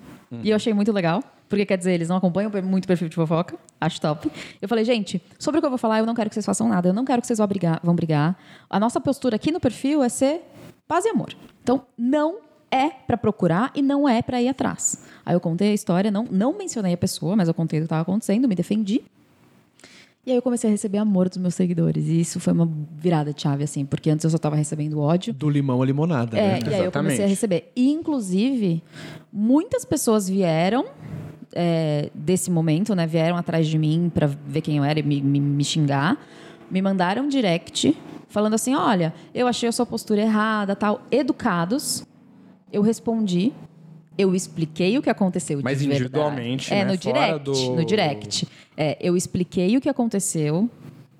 e 0.42 0.50
eu 0.50 0.56
achei 0.56 0.74
muito 0.74 0.92
legal, 0.92 1.22
porque 1.48 1.64
quer 1.64 1.78
dizer, 1.78 1.92
eles 1.92 2.08
não 2.08 2.16
acompanham 2.16 2.50
muito 2.62 2.86
perfil 2.86 3.08
de 3.08 3.14
fofoca, 3.14 3.56
acho 3.80 4.00
top. 4.00 4.30
Eu 4.60 4.68
falei, 4.68 4.84
gente, 4.84 5.22
sobre 5.38 5.58
o 5.58 5.62
que 5.62 5.66
eu 5.66 5.70
vou 5.70 5.78
falar, 5.78 6.00
eu 6.00 6.06
não 6.06 6.14
quero 6.14 6.28
que 6.28 6.34
vocês 6.34 6.44
façam 6.44 6.68
nada, 6.68 6.88
eu 6.88 6.92
não 6.92 7.04
quero 7.04 7.20
que 7.20 7.26
vocês 7.26 7.38
vão 7.38 7.46
brigar. 7.46 7.80
Vão 7.82 7.94
brigar. 7.94 8.36
A 8.68 8.80
nossa 8.80 9.00
postura 9.00 9.36
aqui 9.36 9.52
no 9.52 9.60
perfil 9.60 10.02
é 10.02 10.08
ser 10.08 10.42
paz 10.88 11.04
e 11.04 11.08
amor. 11.08 11.34
Então, 11.62 11.86
não 11.96 12.38
é 12.70 12.90
pra 12.90 13.16
procurar 13.16 13.70
e 13.74 13.82
não 13.82 14.08
é 14.08 14.20
pra 14.20 14.42
ir 14.42 14.48
atrás. 14.48 15.04
Aí 15.24 15.34
eu 15.34 15.40
contei 15.40 15.70
a 15.70 15.74
história, 15.74 16.10
não, 16.10 16.24
não 16.30 16.52
mencionei 16.56 16.92
a 16.92 16.98
pessoa, 16.98 17.36
mas 17.36 17.46
eu 17.46 17.54
contei 17.54 17.78
o 17.78 17.82
que 17.82 17.86
estava 17.86 18.02
acontecendo, 18.02 18.48
me 18.48 18.54
defendi. 18.54 19.02
E 20.26 20.30
aí 20.30 20.36
eu 20.36 20.42
comecei 20.42 20.70
a 20.70 20.72
receber 20.72 20.98
amor 20.98 21.28
dos 21.28 21.36
meus 21.38 21.54
seguidores. 21.54 22.06
E 22.08 22.18
isso 22.20 22.40
foi 22.40 22.52
uma 22.54 22.66
virada 22.96 23.32
de 23.34 23.42
chave, 23.42 23.62
assim, 23.62 23.84
porque 23.84 24.08
antes 24.08 24.24
eu 24.24 24.30
só 24.30 24.36
estava 24.36 24.56
recebendo 24.56 24.98
ódio. 24.98 25.34
Do 25.34 25.50
limão 25.50 25.82
à 25.82 25.84
limonada, 25.86 26.38
É, 26.38 26.40
né? 26.54 26.60
e 26.66 26.74
aí 26.74 26.84
eu 26.84 26.90
comecei 26.92 27.24
a 27.24 27.28
Exatamente. 27.28 27.28
receber. 27.28 27.72
E, 27.76 27.90
inclusive, 27.92 28.82
muitas 29.30 29.84
pessoas 29.84 30.26
vieram 30.28 30.86
é, 31.54 32.10
desse 32.14 32.50
momento, 32.50 32.94
né? 32.94 33.06
Vieram 33.06 33.36
atrás 33.36 33.66
de 33.66 33.76
mim 33.78 34.10
para 34.12 34.26
ver 34.26 34.62
quem 34.62 34.78
eu 34.78 34.84
era 34.84 34.98
e 34.98 35.02
me, 35.02 35.20
me, 35.20 35.38
me 35.38 35.62
xingar. 35.64 36.18
Me 36.70 36.80
mandaram 36.80 37.24
um 37.24 37.28
direct 37.28 37.94
falando 38.28 38.54
assim: 38.54 38.74
olha, 38.74 39.12
eu 39.34 39.46
achei 39.46 39.68
a 39.68 39.72
sua 39.72 39.84
postura 39.84 40.22
errada, 40.22 40.74
tal. 40.74 41.02
Educados. 41.10 42.02
Eu 42.72 42.80
respondi. 42.80 43.52
Eu 44.16 44.34
expliquei 44.34 44.96
o 44.96 45.02
que 45.02 45.10
aconteceu 45.10 45.60
Mas 45.62 45.78
de 45.78 45.84
verdade. 45.86 46.02
individualmente, 46.04 46.72
É, 46.72 46.84
né? 46.84 46.92
no 46.92 46.98
Fora 46.98 47.38
direct. 47.38 47.44
do- 47.44 47.74
No 47.76 47.84
direct. 47.84 48.48
É, 48.76 48.96
eu 49.00 49.16
expliquei 49.16 49.76
o 49.76 49.80
que 49.80 49.88
aconteceu, 49.88 50.68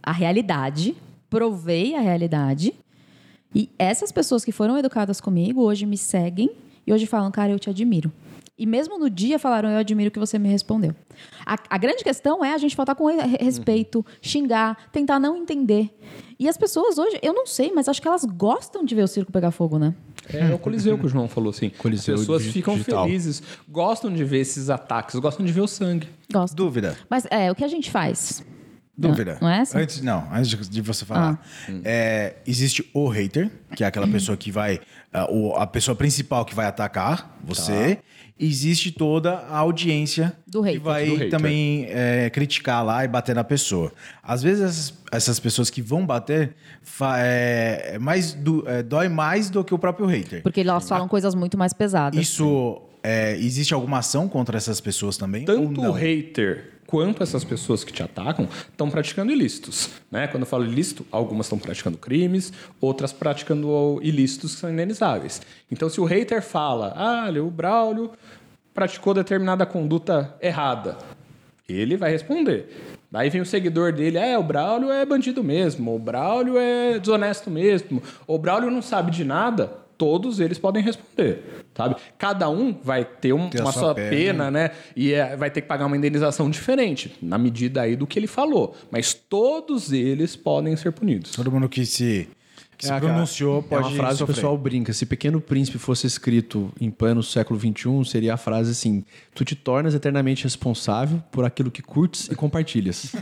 a 0.03 0.13
realidade, 0.13 0.95
provei 1.29 1.95
a 1.95 2.01
realidade. 2.01 2.73
E 3.55 3.69
essas 3.79 4.11
pessoas 4.13 4.45
que 4.45 4.53
foram 4.53 4.77
educadas 4.79 5.21
comigo 5.21 5.63
hoje 5.63 5.87
me 5.87 5.97
seguem 5.99 6.51
e 6.87 6.93
hoje 6.93 7.07
falam, 7.07 7.31
cara, 7.31 7.51
eu 7.53 7.59
te 7.59 7.71
admiro. 7.71 8.13
E 8.57 8.67
mesmo 8.67 8.97
no 8.99 9.11
dia 9.11 9.37
falaram, 9.39 9.69
eu 9.69 9.79
admiro 9.79 10.11
que 10.13 10.19
você 10.19 10.39
me 10.39 10.49
respondeu. 10.49 10.95
A, 11.45 11.57
a 11.71 11.77
grande 11.77 12.05
questão 12.05 12.45
é 12.45 12.55
a 12.55 12.59
gente 12.59 12.77
faltar 12.77 12.95
com 12.95 13.07
re- 13.07 13.37
respeito, 13.41 14.07
xingar, 14.23 14.91
tentar 14.93 15.19
não 15.19 15.37
entender. 15.37 15.91
E 16.39 16.49
as 16.49 16.57
pessoas 16.57 16.97
hoje, 16.97 17.19
eu 17.21 17.33
não 17.33 17.47
sei, 17.47 17.73
mas 17.75 17.89
acho 17.89 18.01
que 18.01 18.07
elas 18.07 18.25
gostam 18.25 18.85
de 18.85 18.95
ver 18.95 19.03
o 19.03 19.09
circo 19.09 19.33
pegar 19.33 19.51
fogo, 19.51 19.77
né? 19.79 19.93
É 20.33 20.55
o 20.55 20.59
Coliseu 20.59 20.97
que 20.97 21.05
o 21.05 21.09
João 21.09 21.27
falou 21.29 21.51
assim. 21.51 21.69
Coliseu 21.71 22.15
As 22.15 22.21
pessoas 22.21 22.45
ficam 22.47 22.75
digital. 22.75 23.05
felizes, 23.05 23.43
gostam 23.69 24.13
de 24.13 24.23
ver 24.25 24.39
esses 24.39 24.71
ataques, 24.71 25.17
gostam 25.19 25.45
de 25.45 25.53
ver 25.53 25.61
o 25.61 25.67
sangue. 25.69 26.09
Gostam. 26.33 26.57
Dúvida. 26.57 26.97
Mas 27.11 27.27
é, 27.31 27.51
o 27.51 27.55
que 27.57 27.65
a 27.65 27.69
gente 27.69 27.91
faz? 27.91 28.43
Dúvida. 28.97 29.39
Não 29.43 29.49
é 29.49 29.59
essa? 29.59 29.77
Antes, 29.77 30.01
não, 30.01 30.25
antes 30.33 30.69
de- 30.69 30.81
você 30.81 31.05
falar. 31.05 31.41
Ah. 31.69 31.73
É, 31.85 32.37
existe 32.47 32.89
o 32.95 33.09
hater, 33.09 33.51
que 33.75 33.83
é 33.83 33.87
aquela 33.89 34.07
pessoa 34.07 34.37
que 34.37 34.53
vai. 34.53 34.81
A, 35.13 35.29
o- 35.31 35.57
a 35.57 35.67
pessoa 35.67 35.97
principal 35.97 36.45
que 36.45 36.55
vai 36.55 36.67
atacar 36.67 37.37
você. 37.45 37.99
Existe 38.39 38.91
toda 38.91 39.33
a 39.49 39.57
audiência 39.59 40.33
Do 40.47 40.63
que 40.65 40.77
vai 40.79 41.29
também 41.31 41.87
é, 41.89 42.29
criticar 42.31 42.85
lá 42.85 43.05
e 43.05 43.09
bater 43.09 43.33
na 43.35 43.45
pessoa. 43.45 43.93
Às 44.23 44.43
vezes 44.43 44.63
essas, 44.65 44.95
essas 45.13 45.39
pessoas 45.39 45.71
que 45.71 45.81
vão 45.81 46.05
bater 46.05 46.55
é, 47.19 47.97
mais 48.01 48.33
do- 48.35 48.69
é, 48.69 48.83
dói 48.83 49.09
mais 49.09 49.51
do 49.51 49.63
que 49.63 49.73
o 49.73 49.79
próprio 49.79 50.07
hater. 50.07 50.43
Porque 50.43 50.61
elas 50.63 50.89
falam 50.89 51.07
coisas 51.09 51.35
muito 51.35 51.57
mais 51.57 51.73
pesadas. 51.73 52.21
Isso. 52.21 52.83
é, 53.03 53.37
existe 53.37 53.73
alguma 53.75 53.99
ação 53.99 54.29
contra 54.29 54.57
essas 54.57 54.81
pessoas 54.81 55.17
também? 55.17 55.43
ou 55.43 55.47
Tanto 55.47 55.81
o 55.83 55.93
hater 55.93 56.73
quanto 56.87 57.23
essas 57.23 57.45
pessoas 57.45 57.85
que 57.85 57.93
te 57.93 58.03
atacam 58.03 58.49
estão 58.71 58.91
praticando 58.91 59.33
ilícitos. 59.33 59.91
Né? 60.11 60.27
Quando 60.27 60.43
eu 60.43 60.49
falo 60.49 60.65
ilícito, 60.65 61.07
algumas 61.11 61.47
estão 61.47 61.59
praticando 61.59 61.99
crimes, 61.99 62.53
outras 62.81 63.13
praticando 63.13 63.99
ilícitos 64.03 64.55
que 64.55 64.61
são 64.61 64.71
indenizáveis. 64.71 65.43
Então, 65.71 65.89
se 65.89 66.01
o 66.01 66.05
hater 66.05 66.43
fala, 66.43 66.93
ah, 66.97 67.29
o 67.41 67.51
Braulio 67.51 68.11
praticou 68.73 69.15
determinada 69.15 69.65
conduta 69.65 70.35
errada, 70.41 70.99
ele 71.69 71.97
vai 71.97 72.11
responder. 72.11 72.69
Daí 73.11 73.31
vem 73.31 73.41
o 73.41 73.47
seguidor 73.47 73.93
dele, 73.93 74.19
é, 74.19 74.37
o 74.37 74.43
Braulio 74.43 74.91
é 74.91 75.07
bandido 75.07 75.43
mesmo, 75.43 75.95
o 75.95 75.99
Braulio 75.99 76.59
é 76.59 76.99
desonesto 76.99 77.49
mesmo, 77.49 78.03
o 78.27 78.37
Braulio 78.37 78.71
não 78.71 78.83
sabe 78.83 79.13
de 79.13 79.23
nada, 79.23 79.73
todos 79.97 80.41
eles 80.41 80.59
podem 80.59 80.83
responder, 80.83 81.64
sabe? 81.77 81.97
Cada 82.19 82.49
um 82.49 82.73
vai 82.83 83.05
ter 83.05 83.33
um- 83.33 83.51
uma 83.61 83.73
sua 83.73 83.95
pena. 83.95 84.11
pena, 84.11 84.51
né? 84.51 84.71
E 84.97 85.13
é, 85.13 85.37
vai 85.37 85.51
ter 85.51 85.61
que 85.61 85.67
pagar 85.69 85.87
uma 85.87 85.97
indenização 85.97 86.49
diferente, 86.51 87.15
na 87.21 87.37
medida 87.39 87.83
aí 87.83 87.97
do 87.97 88.07
que 88.07 88.19
ele 88.19 88.27
falou. 88.27 88.77
Mas 88.91 89.13
todos 89.15 89.93
eles 89.93 90.37
podem 90.37 90.77
ser 90.77 90.93
punidos. 90.93 91.33
Todo 91.33 91.51
mundo 91.51 91.69
que 91.69 91.85
se, 91.85 92.29
se 92.85 92.93
É, 92.93 93.01
cara, 93.01 93.13
pronunciou 93.13 93.63
pode 93.63 93.85
É 93.85 93.87
uma 93.89 93.97
frase 93.97 94.19
que 94.19 94.25
o 94.25 94.27
sofrer. 94.27 94.35
pessoal 94.37 94.59
brinca. 94.59 94.93
Se 94.93 95.07
Pequeno 95.07 95.41
Príncipe 95.41 95.79
fosse 95.79 96.07
escrito 96.07 96.73
em 96.81 96.91
plano 96.91 97.23
século 97.23 97.59
XXI, 97.59 98.05
seria 98.05 98.35
a 98.35 98.37
frase 98.37 98.71
assim: 98.73 99.05
Tu 99.35 99.45
te 99.45 99.55
tornas 99.55 99.95
eternamente 99.95 100.45
responsável 100.45 101.23
por 101.31 101.45
aquilo 101.45 101.71
que 101.71 101.83
curtes 101.83 102.29
e 102.31 102.35
compartilhas. 102.35 103.15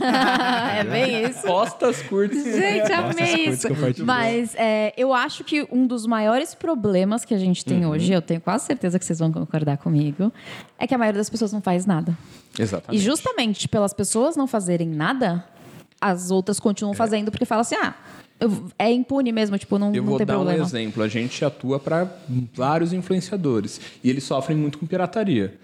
é 0.77 0.83
bem 0.83 1.23
isso. 1.29 1.41
Postas 1.43 2.01
curtas. 2.03 2.43
Gente, 2.43 2.91
amei 2.91 3.49
isso. 3.49 3.67
Mas 4.05 4.53
é, 4.55 4.93
eu 4.97 5.13
acho 5.13 5.43
que 5.43 5.67
um 5.71 5.87
dos 5.87 6.05
maiores 6.05 6.53
problemas 6.53 7.25
que 7.25 7.33
a 7.33 7.37
gente 7.37 7.63
tem 7.63 7.85
hoje, 7.85 8.11
eu 8.11 8.21
tenho 8.21 8.41
quase 8.41 8.65
certeza 8.65 8.99
que 8.99 9.05
vocês 9.05 9.19
vão 9.19 9.31
concordar 9.31 9.77
comigo, 9.77 10.31
é 10.77 10.85
que 10.85 10.93
a 10.93 10.97
maioria 10.97 11.19
das 11.19 11.29
pessoas 11.29 11.51
não 11.51 11.61
faz 11.61 11.85
nada. 11.85 12.17
E 12.57 12.61
Exatamente. 12.61 13.01
justamente 13.03 13.67
pelas 13.67 13.93
pessoas 13.93 14.35
não 14.35 14.45
fazerem 14.45 14.87
nada, 14.87 15.43
as 15.99 16.31
outras 16.31 16.59
continuam 16.59 16.93
fazendo 16.93 17.31
porque 17.31 17.45
falam 17.45 17.61
assim: 17.61 17.75
ah, 17.75 17.95
é 18.77 18.91
impune 18.91 19.31
mesmo, 19.31 19.57
tipo, 19.57 19.77
não, 19.79 19.93
Eu 19.93 20.01
não 20.01 20.09
vou 20.09 20.17
tem 20.17 20.25
dar 20.25 20.37
um 20.37 20.43
problema. 20.43 20.65
exemplo. 20.65 21.03
A 21.03 21.07
gente 21.07 21.43
atua 21.45 21.79
para 21.79 22.07
vários 22.53 22.91
influenciadores 22.93 23.79
e 24.03 24.09
eles 24.09 24.23
sofrem 24.23 24.57
muito 24.57 24.77
com 24.77 24.85
pirataria. 24.85 25.57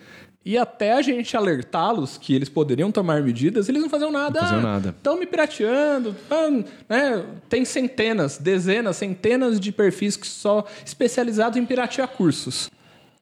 E 0.45 0.57
até 0.57 0.93
a 0.93 1.01
gente 1.01 1.35
alertá-los 1.35 2.17
que 2.17 2.33
eles 2.33 2.47
poderiam 2.47 2.91
tomar 2.91 3.21
medidas, 3.21 3.67
eles 3.67 3.81
não 3.81 3.89
faziam 3.89 4.09
nada. 4.11 4.39
Não 4.39 4.47
faziam 4.47 4.61
nada. 4.61 4.89
Estão 4.97 5.19
me 5.19 5.25
pirateando. 5.25 6.15
ah, 6.31 6.49
né? 6.87 7.25
Tem 7.49 7.65
centenas, 7.65 8.37
dezenas, 8.37 8.95
centenas 8.95 9.59
de 9.59 9.71
perfis 9.71 10.15
que 10.15 10.25
só 10.25 10.65
especializados 10.85 11.57
em 11.57 11.65
piratear 11.65 12.07
cursos. 12.07 12.71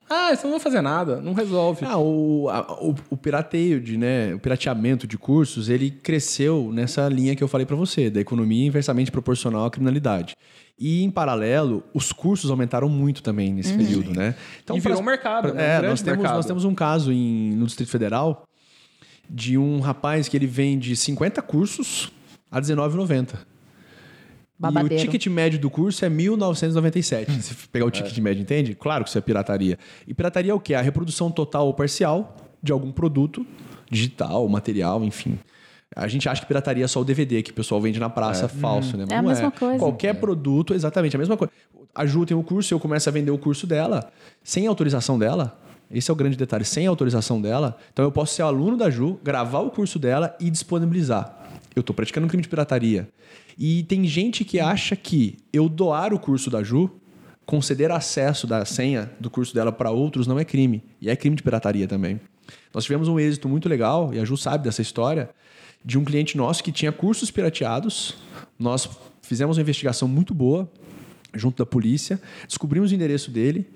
Ah, 0.10 0.32
isso 0.32 0.44
não 0.44 0.52
vai 0.52 0.60
fazer 0.60 0.82
nada, 0.82 1.20
não 1.22 1.34
resolve. 1.34 1.86
Ah, 1.86 1.98
o, 1.98 2.48
a- 2.50 2.78
o, 2.82 2.96
o 3.10 3.18
pirateio, 3.18 3.82
de, 3.82 3.98
né, 3.98 4.34
o 4.34 4.40
pirateamento 4.40 5.06
de 5.06 5.18
cursos, 5.18 5.68
ele 5.70 5.92
cresceu 5.92 6.72
nessa 6.74 7.08
linha 7.10 7.36
que 7.36 7.44
eu 7.44 7.48
falei 7.48 7.66
para 7.66 7.76
você, 7.76 8.10
da 8.10 8.20
economia 8.22 8.66
inversamente 8.66 9.12
proporcional 9.12 9.66
à 9.66 9.70
criminalidade. 9.72 10.36
E, 10.80 11.04
em 11.04 11.10
paralelo, 11.10 11.84
os 11.94 12.12
cursos 12.12 12.50
aumentaram 12.52 12.88
muito 12.88 13.22
também 13.24 13.52
nesse 13.52 13.74
período, 13.76 14.12
né? 14.14 14.36
E 14.74 14.80
virou 14.80 15.00
um 15.02 15.04
mercado, 15.04 15.54
né? 15.54 15.54
Um 15.54 15.60
É, 15.60 15.68
grande 15.80 15.88
nós 15.88 16.02
temos, 16.02 16.18
mercado. 16.20 16.36
nós 16.38 16.46
temos 16.46 16.64
um 16.66 16.76
caso 16.76 17.12
em- 17.12 17.52
no 17.56 17.66
Distrito 17.66 17.90
Federal 17.90 18.44
de 19.30 19.58
um 19.58 19.80
rapaz 19.80 20.30
que 20.30 20.38
ele 20.38 20.48
vende 20.48 20.96
50 20.96 21.42
cursos 21.42 22.12
a 22.52 22.58
R$19,90. 22.60 23.36
E 24.58 24.60
o 24.60 24.72
Babadeiro. 24.72 25.04
ticket 25.04 25.28
médio 25.28 25.60
do 25.60 25.70
curso 25.70 26.04
é 26.04 26.10
1.997. 26.10 27.42
Se 27.42 27.68
pegar 27.68 27.86
o 27.86 27.92
ticket 27.92 28.18
médio, 28.20 28.42
entende? 28.42 28.74
Claro 28.74 29.04
que 29.04 29.10
isso 29.10 29.18
é 29.18 29.22
pirataria. 29.22 29.78
E 30.08 30.14
pirataria 30.14 30.52
é 30.52 30.54
o 30.54 30.60
quê? 30.60 30.74
A 30.74 30.82
reprodução 30.82 31.30
total 31.30 31.68
ou 31.68 31.74
parcial 31.74 32.36
de 32.62 32.72
algum 32.72 32.92
produto 32.92 33.46
digital, 33.90 34.48
material, 34.50 35.04
enfim. 35.04 35.38
A 35.96 36.08
gente 36.08 36.28
acha 36.28 36.42
que 36.42 36.48
pirataria 36.48 36.84
é 36.86 36.88
só 36.88 37.00
o 37.00 37.06
DVD 37.06 37.42
que 37.42 37.52
o 37.52 37.54
pessoal 37.54 37.80
vende 37.80 38.00
na 38.00 38.10
praça 38.10 38.48
falso, 38.48 38.98
né? 38.98 39.06
Mas 39.08 39.12
É 39.12 39.16
a 39.16 39.22
não 39.22 39.30
mesma 39.30 39.52
coisa. 39.52 39.80
Qualquer 39.80 40.16
produto, 40.16 40.74
exatamente 40.74 41.16
a 41.16 41.20
mesma 41.20 41.38
coisa. 41.38 41.54
A 41.96 42.06
Ju 42.06 42.26
tem 42.26 42.36
um 42.36 42.44
curso, 42.44 42.74
eu 42.74 42.80
começo 42.80 43.08
a 43.08 43.12
vender 43.12 43.32
o 43.32 43.38
curso 43.38 43.66
dela 43.66 44.12
sem 44.44 44.68
autorização 44.68 45.18
dela. 45.18 45.60
Esse 45.90 46.12
é 46.12 46.14
o 46.14 46.16
grande 46.16 46.36
detalhe, 46.36 46.66
sem 46.66 46.86
autorização 46.86 47.42
dela. 47.42 47.78
Então 47.94 48.04
eu 48.04 48.12
posso 48.12 48.36
ser 48.36 48.42
aluno 48.42 48.76
da 48.76 48.90
Ju, 48.90 49.20
gravar 49.24 49.60
o 49.60 49.72
curso 49.72 49.98
dela 49.98 50.36
e 50.40 50.50
disponibilizar. 50.50 51.47
Eu 51.78 51.82
estou 51.82 51.96
praticando 51.96 52.26
um 52.26 52.28
crime 52.28 52.42
de 52.42 52.50
pirataria. 52.50 53.08
E 53.56 53.84
tem 53.84 54.04
gente 54.08 54.44
que 54.44 54.60
acha 54.60 54.96
que 54.96 55.38
eu 55.54 55.70
doar 55.70 56.12
o 56.12 56.18
curso 56.18 56.50
da 56.50 56.64
Ju, 56.64 56.90
conceder 57.46 57.92
acesso 57.92 58.48
da 58.48 58.66
senha 58.66 59.12
do 59.20 59.30
curso 59.30 59.54
dela 59.54 59.72
para 59.72 59.92
outros 59.92 60.26
não 60.26 60.40
é 60.40 60.44
crime. 60.44 60.84
E 61.00 61.08
é 61.08 61.16
crime 61.16 61.36
de 61.36 61.44
pirataria 61.44 61.88
também. 61.88 62.20
Nós 62.74 62.84
tivemos 62.84 63.08
um 63.08 63.20
êxito 63.20 63.48
muito 63.48 63.70
legal, 63.70 64.12
e 64.12 64.20
a 64.20 64.26
Ju 64.26 64.36
sabe 64.36 64.64
dessa 64.64 64.82
história, 64.82 65.30
de 65.86 66.00
um 66.00 66.04
cliente 66.04 66.36
nosso 66.36 66.64
que 66.64 66.72
tinha 66.72 66.92
cursos 66.92 67.30
pirateados. 67.30 68.16
Nós 68.58 68.90
fizemos 69.22 69.58
uma 69.58 69.62
investigação 69.62 70.08
muito 70.08 70.34
boa 70.34 70.68
junto 71.32 71.58
da 71.58 71.66
polícia, 71.66 72.20
descobrimos 72.48 72.92
o 72.92 72.96
endereço 72.96 73.30
dele, 73.30 73.70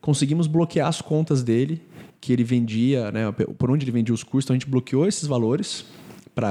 conseguimos 0.00 0.46
bloquear 0.46 0.86
as 0.86 1.02
contas 1.02 1.42
dele, 1.42 1.82
que 2.20 2.32
ele 2.32 2.44
vendia, 2.44 3.10
né, 3.10 3.32
por 3.32 3.68
onde 3.68 3.84
ele 3.84 3.90
vendia 3.90 4.14
os 4.14 4.22
cursos, 4.22 4.46
então 4.46 4.54
a 4.54 4.58
gente 4.60 4.70
bloqueou 4.70 5.08
esses 5.08 5.26
valores 5.26 5.84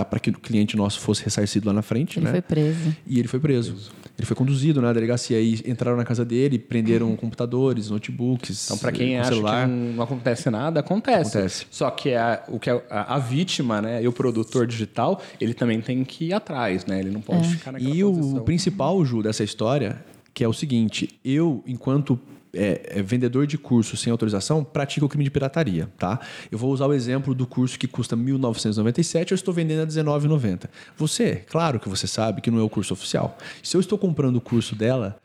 para 0.06 0.20
que 0.20 0.30
o 0.30 0.34
cliente 0.34 0.76
nosso 0.76 1.00
fosse 1.00 1.24
ressarcido 1.24 1.68
lá 1.68 1.74
na 1.74 1.82
frente. 1.82 2.20
Ele 2.20 2.26
né? 2.26 2.32
foi 2.32 2.42
preso. 2.42 2.96
E 3.06 3.20
ele 3.20 3.28
foi 3.28 3.40
preso. 3.40 3.92
Ele 4.18 4.26
foi 4.26 4.36
conduzido 4.36 4.82
na 4.82 4.92
delegacia 4.92 5.40
e 5.40 5.62
entraram 5.66 5.96
na 5.96 6.04
casa 6.04 6.26
dele, 6.26 6.58
prenderam 6.58 7.16
computadores, 7.16 7.90
notebooks, 7.90 8.66
Então, 8.66 8.78
para 8.78 8.92
quem 8.92 9.14
com 9.16 9.22
acha 9.22 9.30
celular. 9.30 9.68
que 9.68 9.72
não, 9.72 9.94
não 9.94 10.04
acontece 10.04 10.50
nada, 10.50 10.80
acontece. 10.80 11.38
Acontece. 11.38 11.66
Só 11.70 11.90
que 11.92 12.14
a, 12.16 12.44
o 12.48 12.60
que 12.60 12.70
a, 12.70 12.82
a 12.90 13.20
vítima, 13.20 13.82
né, 13.82 14.02
e 14.04 14.08
o 14.08 14.12
produtor 14.12 14.66
digital, 14.66 15.22
ele 15.40 15.54
também 15.54 15.80
tem 15.82 16.04
que 16.04 16.26
ir 16.26 16.34
atrás, 16.34 16.86
né? 16.86 17.00
Ele 17.00 17.12
não 17.12 17.22
pode 17.22 17.48
ficar 17.48 17.72
naquela 17.72 17.94
E 17.94 18.04
o 18.04 18.12
posição. 18.14 18.44
principal, 18.44 19.06
Ju, 19.06 19.22
dessa 19.22 19.44
história, 19.44 20.04
que 20.34 20.44
é 20.44 20.48
o 20.48 20.54
seguinte: 20.54 21.10
eu, 21.24 21.64
enquanto 21.68 22.20
é, 22.58 22.82
é, 23.00 23.02
vendedor 23.04 23.46
de 23.46 23.58
curso 23.58 23.96
sem 23.96 24.12
autorização, 24.12 24.64
pratico 24.64 25.06
o 25.06 25.10
crime 25.10 25.24
de 25.24 25.30
pirataria, 25.30 25.90
tá? 25.98 26.20
Eu 26.52 26.58
vou 26.58 26.72
usar 26.72 26.88
o 26.88 26.94
exemplo 26.94 27.36
do 27.36 27.46
curso 27.46 27.78
que 27.78 27.88
custa 27.88 28.16
R$ 28.16 28.22
1.997, 28.24 29.32
eu 29.32 29.36
estou 29.36 29.54
vendendo 29.54 29.80
a 29.80 29.84
R$ 29.84 29.90
19,90. 29.90 30.66
Você, 30.98 31.44
claro 31.50 31.80
que 31.80 31.88
você 31.88 32.08
sabe 32.08 32.42
que 32.42 32.50
não 32.50 32.60
é 32.60 32.64
o 32.64 32.70
curso 32.70 32.94
oficial. 32.94 33.38
Se 33.62 33.78
eu 33.78 33.82
estou 33.82 33.98
comprando 33.98 34.38
o 34.38 34.42
curso 34.42 34.76
dela 34.76 35.20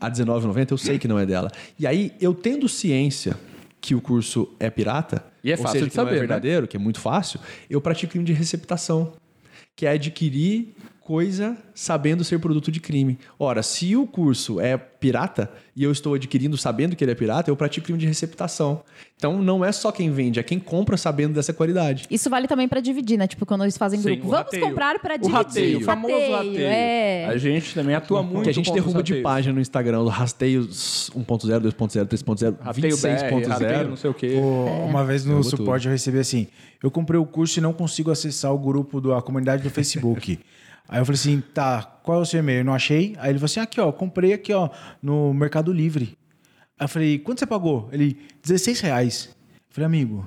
a 0.00 0.08
R$ 0.08 0.12
19,90, 0.12 0.72
eu 0.72 0.78
sei 0.78 0.98
que 0.98 1.06
não 1.08 1.18
é 1.18 1.24
dela. 1.24 1.50
E 1.78 1.86
aí, 1.86 2.12
eu 2.20 2.34
tendo 2.34 2.68
ciência 2.68 3.36
que 3.80 3.94
o 3.94 4.00
curso 4.00 4.48
é 4.58 4.68
pirata, 4.68 5.24
E 5.44 5.52
é 5.52 5.54
ou 5.54 5.62
fácil 5.62 5.72
seja, 5.74 5.84
de 5.84 5.90
que 5.92 5.96
não 5.96 6.04
saber, 6.04 6.16
é 6.16 6.20
né? 6.20 6.26
verdadeiro, 6.26 6.66
que 6.66 6.76
é 6.76 6.80
muito 6.80 7.00
fácil, 7.00 7.38
eu 7.70 7.80
pratico 7.80 8.12
crime 8.12 8.24
de 8.24 8.32
receptação 8.32 9.12
que 9.76 9.84
é 9.84 9.90
adquirir 9.90 10.74
coisa 11.06 11.56
sabendo 11.72 12.24
ser 12.24 12.40
produto 12.40 12.72
de 12.72 12.80
crime. 12.80 13.16
Ora, 13.38 13.62
se 13.62 13.94
o 13.94 14.08
curso 14.08 14.58
é 14.60 14.76
pirata 14.76 15.48
e 15.76 15.84
eu 15.84 15.92
estou 15.92 16.14
adquirindo 16.14 16.56
sabendo 16.56 16.96
que 16.96 17.04
ele 17.04 17.12
é 17.12 17.14
pirata, 17.14 17.48
eu 17.48 17.54
pratico 17.56 17.84
crime 17.84 17.98
de 17.98 18.06
receptação. 18.06 18.82
Então 19.16 19.40
não 19.40 19.64
é 19.64 19.70
só 19.70 19.92
quem 19.92 20.10
vende, 20.10 20.40
é 20.40 20.42
quem 20.42 20.58
compra 20.58 20.96
sabendo 20.96 21.34
dessa 21.34 21.52
qualidade. 21.52 22.06
Isso 22.10 22.28
vale 22.28 22.48
também 22.48 22.66
pra 22.66 22.80
dividir, 22.80 23.16
né? 23.16 23.28
Tipo, 23.28 23.46
quando 23.46 23.62
eles 23.62 23.78
fazem 23.78 24.00
Sim, 24.00 24.08
grupo. 24.16 24.26
o 24.26 24.30
Vamos 24.30 24.44
rateio. 24.46 24.62
comprar 24.64 24.98
pra 24.98 25.14
O 25.14 25.18
dividir. 25.18 25.34
rateio, 25.36 25.78
o 25.78 25.80
famoso 25.82 26.32
rateio. 26.32 26.60
É. 26.66 27.26
A 27.26 27.36
gente 27.36 27.72
também 27.72 27.94
atua 27.94 28.20
muito 28.24 28.42
que 28.42 28.50
a 28.50 28.54
gente 28.54 28.72
derruba 28.72 29.00
de 29.02 29.22
página 29.22 29.54
no 29.54 29.60
Instagram, 29.60 30.00
os 30.00 30.12
rasteios 30.12 31.08
1.0, 31.14 31.60
2.0, 31.60 32.06
3.0, 32.08 32.56
Rateio 32.60 32.96
BR, 32.96 33.06
rateio 33.08 33.30
não 33.30 33.94
26.0. 33.94 33.96
sei 33.96 34.10
o 34.10 34.14
quê. 34.14 34.36
Pô, 34.40 34.64
Uma 34.86 35.04
vez 35.04 35.24
no 35.24 35.40
suporte 35.44 35.86
eu 35.86 35.92
recebi 35.92 36.18
assim: 36.18 36.48
eu 36.82 36.90
comprei 36.90 37.20
o 37.20 37.24
curso 37.26 37.58
e 37.60 37.62
não 37.62 37.72
consigo 37.72 38.10
acessar 38.10 38.52
o 38.52 38.58
grupo 38.58 39.00
da 39.00 39.22
comunidade 39.22 39.62
do 39.62 39.70
Facebook. 39.70 40.38
Aí 40.88 41.00
eu 41.00 41.04
falei 41.04 41.18
assim: 41.18 41.42
tá, 41.54 41.82
qual 42.02 42.18
é 42.18 42.22
o 42.22 42.24
seu 42.26 42.40
e-mail? 42.40 42.60
Eu 42.60 42.64
não 42.64 42.74
achei. 42.74 43.14
Aí 43.18 43.30
ele 43.30 43.38
falou 43.38 43.46
assim: 43.46 43.60
aqui, 43.60 43.80
ó, 43.80 43.90
comprei 43.92 44.32
aqui, 44.32 44.52
ó, 44.52 44.68
no 45.02 45.32
Mercado 45.34 45.72
Livre. 45.72 46.16
Aí 46.78 46.84
eu 46.84 46.88
falei: 46.88 47.18
quanto 47.18 47.40
você 47.40 47.46
pagou? 47.46 47.88
Ele, 47.92 48.16
16 48.42 48.80
reais. 48.80 49.28
Eu 49.52 49.60
falei, 49.70 49.86
amigo. 49.86 50.26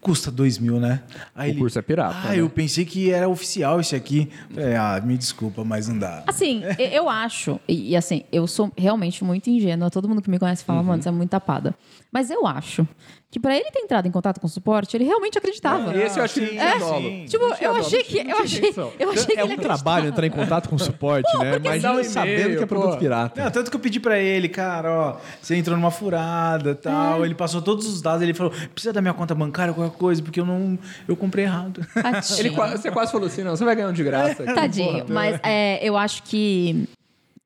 Custa 0.00 0.30
2 0.30 0.58
mil, 0.58 0.80
né? 0.80 1.02
Aí 1.34 1.52
O 1.52 1.58
curso 1.58 1.78
é 1.78 1.82
pirata, 1.82 2.16
Ah, 2.24 2.30
né?" 2.30 2.40
eu 2.40 2.48
pensei 2.48 2.86
que 2.86 3.10
era 3.10 3.28
oficial 3.28 3.78
esse 3.78 3.94
aqui. 3.94 4.30
Eu 4.48 4.54
Falei, 4.54 4.74
ah, 4.74 5.02
me 5.04 5.14
desculpa, 5.18 5.62
mas 5.62 5.88
não 5.88 5.98
dá. 5.98 6.24
Assim, 6.26 6.62
eu 6.80 7.06
acho, 7.06 7.60
e, 7.68 7.90
e 7.90 7.96
assim, 7.96 8.24
eu 8.32 8.46
sou 8.46 8.72
realmente 8.78 9.22
muito 9.22 9.50
ingênua. 9.50 9.90
Todo 9.90 10.08
mundo 10.08 10.22
que 10.22 10.30
me 10.30 10.38
conhece 10.38 10.64
fala, 10.64 10.82
mano, 10.82 11.02
você 11.02 11.10
é 11.10 11.12
muito 11.12 11.28
tapada. 11.28 11.74
Mas 12.10 12.30
eu 12.30 12.46
acho 12.46 12.88
que 13.30 13.38
pra 13.38 13.54
ele 13.56 13.70
ter 13.70 13.78
entrado 13.78 14.06
em 14.08 14.10
contato 14.10 14.40
com 14.40 14.48
o 14.48 14.50
suporte, 14.50 14.96
ele 14.96 15.04
realmente 15.04 15.38
acreditava. 15.38 15.96
Esse 15.96 16.18
eu 16.18 16.28
tinha 16.28 16.60
é, 16.60 16.80
sim. 16.80 17.24
Tipo, 17.28 17.44
eu 17.60 17.74
achei 17.76 18.02
que. 18.02 18.18
Eu 18.18 18.38
achei, 18.38 18.74
eu 18.98 19.10
achei 19.10 19.36
que 19.36 19.40
É 19.40 19.44
um 19.44 19.56
trabalho 19.56 20.08
entrar 20.08 20.26
em 20.26 20.30
contato 20.30 20.68
com 20.68 20.74
o 20.74 20.78
suporte, 20.78 21.30
né? 21.38 21.52
Dá 21.52 21.56
um 21.56 21.74
Imagina 21.74 22.04
sabendo 22.04 22.56
que 22.56 22.64
é 22.64 22.66
produto 22.66 22.94
pô. 22.94 22.98
pirata. 22.98 23.44
Não, 23.44 23.50
tanto 23.52 23.70
que 23.70 23.76
eu 23.76 23.80
pedi 23.80 24.00
pra 24.00 24.18
ele, 24.18 24.48
cara, 24.48 24.92
ó, 24.92 25.16
você 25.40 25.54
entrou 25.54 25.76
numa 25.76 25.92
furada 25.92 26.74
tal. 26.74 27.24
Ele 27.24 27.36
passou 27.36 27.62
todos 27.62 27.86
os 27.86 28.02
dados, 28.02 28.22
ele 28.22 28.34
falou: 28.34 28.52
precisa 28.74 28.92
da 28.92 29.00
minha 29.00 29.14
conta 29.14 29.32
bancária, 29.32 29.72
qualquer 29.72 29.96
coisa, 29.96 30.20
porque 30.20 30.40
eu 30.40 30.46
não. 30.46 30.76
Eu 31.06 31.16
comprei 31.16 31.44
errado. 31.44 31.86
Ele 32.36 32.50
você 32.50 32.90
quase 32.90 33.12
falou 33.12 33.28
assim, 33.28 33.44
não, 33.44 33.54
você 33.54 33.64
vai 33.64 33.76
ganhar 33.76 33.88
um 33.88 33.92
de 33.92 34.02
graça. 34.02 34.42
Tadinho. 34.44 35.04
Mas 35.08 35.38
é, 35.44 35.78
eu 35.86 35.96
acho 35.96 36.24
que 36.24 36.88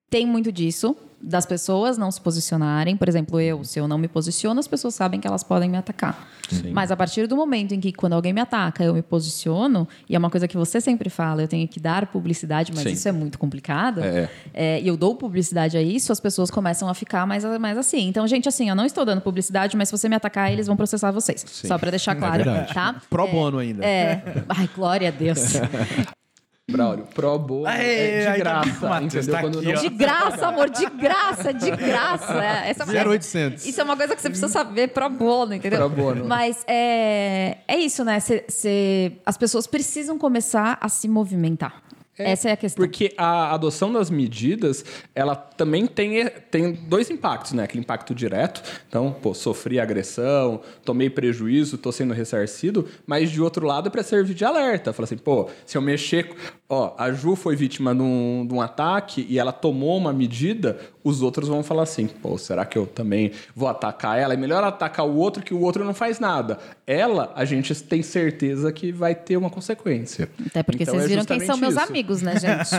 tem 0.09 0.27
muito 0.27 0.51
disso. 0.51 0.97
Das 1.27 1.47
pessoas 1.47 1.97
não 1.97 2.11
se 2.11 2.21
posicionarem. 2.21 2.97
Por 2.97 3.09
exemplo, 3.09 3.41
eu, 3.41 3.65
se 3.65 3.79
eu 3.79 3.89
não 3.89 3.97
me 3.97 4.07
posiciono, 4.09 4.61
as 4.61 4.69
pessoas 4.69 4.95
sabem 4.95 5.19
que 5.19 5.27
elas 5.27 5.43
podem 5.43 5.71
me 5.71 5.77
atacar. 5.79 6.29
Mas 6.73 6.91
a 6.91 6.97
partir 6.97 7.27
do 7.27 7.35
momento 7.35 7.73
em 7.73 7.81
que, 7.81 7.93
quando 7.93 8.13
alguém 8.13 8.33
me 8.33 8.41
ataca, 8.41 8.85
eu 8.85 8.93
me 8.93 9.01
posiciono, 9.01 9.89
e 10.09 10.15
é 10.15 10.19
uma 10.19 10.29
coisa 10.29 10.47
que 10.47 10.57
você 10.57 10.81
sempre 10.81 11.09
fala, 11.09 11.43
eu 11.43 11.49
tenho 11.49 11.67
que 11.67 11.81
dar 11.81 12.07
publicidade, 12.07 12.73
mas 12.75 12.85
Sim. 12.85 12.93
isso 12.93 13.09
é 13.09 13.13
muito 13.13 13.39
complicado. 13.39 14.03
É. 14.03 14.29
É, 14.53 14.81
e 14.83 14.87
eu 14.87 14.97
dou 14.97 15.15
publicidade 15.15 15.77
a 15.79 15.83
isso, 15.83 16.13
as 16.13 16.21
pessoas 16.21 16.51
começam 16.51 16.89
a 16.89 16.95
ficar 16.95 17.27
mais, 17.27 17.43
mais 17.59 17.79
assim. 17.79 18.07
Então, 18.07 18.27
gente, 18.27 18.47
assim, 18.49 18.69
eu 18.69 18.75
não 18.77 18.85
estou 18.85 19.05
dando 19.05 19.23
publicidade, 19.23 19.77
mas 19.77 19.89
se 19.89 19.97
você 19.97 20.09
me 20.09 20.17
atacar, 20.17 20.53
eles 20.53 20.67
vão 20.67 20.77
processar 20.77 21.11
vocês. 21.11 21.45
Só 21.49 21.79
pra 21.79 21.91
deixar 21.91 22.15
claro, 22.15 22.45
verdade. 22.45 22.75
tá? 22.75 22.97
Pro 23.09 23.27
É, 23.27 23.31
bono 23.31 23.59
ainda. 23.59 23.85
É. 23.85 24.45
Ai, 24.49 24.69
glória 24.77 25.09
a 25.09 25.11
Deus. 25.11 25.55
Braulio, 26.71 27.05
pro 27.15 27.39
bono 27.39 27.67
é 27.69 28.23
de 28.23 28.27
aí 28.27 28.43
tá- 28.43 28.63
graça, 28.63 29.03
entendeu? 29.03 29.35
tá 29.35 29.41
Quando 29.43 29.59
aqui, 29.59 29.73
não-. 29.75 29.83
De 29.83 29.89
graça, 29.91 30.47
amor, 30.49 30.71
de 30.71 30.87
graça, 30.87 31.53
de 31.53 31.71
graça. 31.71 32.43
É, 32.43 32.71
Essa, 32.71 32.87
0800. 32.87 33.67
Isso 33.67 33.81
é 33.83 33.85
uma 33.85 33.95
coisa 33.95 34.17
que 34.17 34.23
você 34.23 34.31
precisa 34.31 34.49
saber 34.49 34.89
pro 34.89 35.11
bono, 35.11 35.53
entendeu? 35.55 35.79
Pro 35.81 35.91
bono. 35.91 36.25
Mas 36.25 36.65
é, 36.67 37.59
é 37.69 37.77
isso, 37.77 38.03
né? 38.03 38.19
Cê- 38.19 38.47
cê- 38.49 39.13
as 39.27 39.37
pessoas 39.37 39.67
precisam 39.67 40.19
começar 40.19 40.79
a 40.81 40.89
se 40.89 41.07
movimentar. 41.07 41.83
Essa 42.17 42.51
é 42.51 42.53
a 42.53 42.57
questão. 42.57 42.85
Porque 42.85 43.13
a 43.17 43.53
adoção 43.55 43.93
das 43.93 44.11
medidas, 44.11 44.85
ela 45.15 45.35
também 45.35 45.87
tem, 45.87 46.29
tem 46.51 46.73
dois 46.73 47.11
impactos, 47.11 47.53
né? 47.53 47.65
Aquele 47.65 47.81
impacto 47.81 48.15
direto. 48.15 48.63
Então, 48.89 49.15
pô, 49.21 49.35
sofri 49.35 49.81
agressão, 49.81 50.61
tomei 50.85 51.11
prejuízo, 51.11 51.77
tô 51.79 51.91
sendo 51.91 52.15
ressarcido. 52.15 52.87
Mas, 53.07 53.31
de 53.31 53.43
outro 53.43 53.67
lado, 53.67 53.89
é 53.89 53.91
para 53.91 54.03
servir 54.03 54.35
de 54.35 54.45
alerta. 54.45 54.93
Fala 54.93 55.05
assim, 55.05 55.17
pô, 55.19 55.49
se 55.67 55.77
eu 55.77 55.83
mexer... 55.83 56.31
Ó, 56.67 56.95
a 56.97 57.13
Ju 57.13 57.37
foi 57.37 57.55
vítima 57.55 57.95
de 57.95 58.01
um, 58.01 58.47
de 58.49 58.55
um 58.55 58.61
ataque 58.61 59.25
e 59.29 59.39
ela 59.39 59.53
tomou 59.53 59.99
uma 59.99 60.15
medida, 60.15 60.79
os 61.05 61.21
outros 61.21 61.47
vão 61.47 61.63
falar 61.63 61.83
assim, 61.83 62.07
pô, 62.07 62.39
será 62.39 62.65
que 62.65 62.77
eu 62.77 62.87
também 62.87 63.33
vou 63.55 63.69
atacar 63.69 64.19
ela? 64.19 64.33
É 64.33 64.37
melhor 64.37 64.65
atacar 64.65 65.07
o 65.07 65.15
outro 65.15 65.43
que 65.43 65.53
o 65.53 65.61
outro 65.61 65.85
não 65.85 65.93
faz 65.93 66.19
nada. 66.19 66.59
Ela, 66.87 67.31
a 67.37 67.45
gente 67.45 67.75
tem 67.83 68.03
certeza 68.03 68.73
que 68.73 68.91
vai 68.91 69.15
ter 69.15 69.37
uma 69.37 69.51
consequência. 69.51 70.29
Até 70.47 70.63
porque 70.63 70.83
Então, 70.83 70.95
vocês 70.95 71.05
é 71.05 71.09
viram 71.09 71.25
quem 71.27 71.41
são 71.41 71.59
meus 71.59 71.75
isso. 71.75 71.83
amigos, 71.85 72.04
né, 72.23 72.35
gente? 72.39 72.71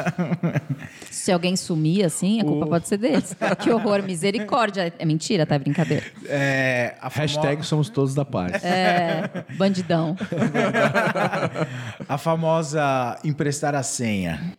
Se 1.11 1.31
alguém 1.31 1.55
sumir 1.55 2.05
assim, 2.05 2.39
a 2.41 2.43
culpa 2.45 2.67
pode 2.67 2.87
ser 2.87 2.97
deles. 2.97 3.35
Que 3.59 3.69
horror, 3.71 4.03
misericórdia. 4.03 4.93
É 4.99 5.05
mentira, 5.05 5.45
tá? 5.45 5.55
É 5.55 5.59
brincadeira. 5.59 6.03
É, 6.27 6.95
a 7.01 7.09
famo- 7.09 7.21
Hashtag 7.27 7.65
somos 7.65 7.89
todos 7.89 8.13
da 8.13 8.23
paz. 8.25 8.63
É, 8.63 9.43
bandidão. 9.57 10.15
A 12.07 12.17
famosa 12.17 13.17
emprestar 13.23 13.73
a 13.75 13.83
senha. 13.83 14.53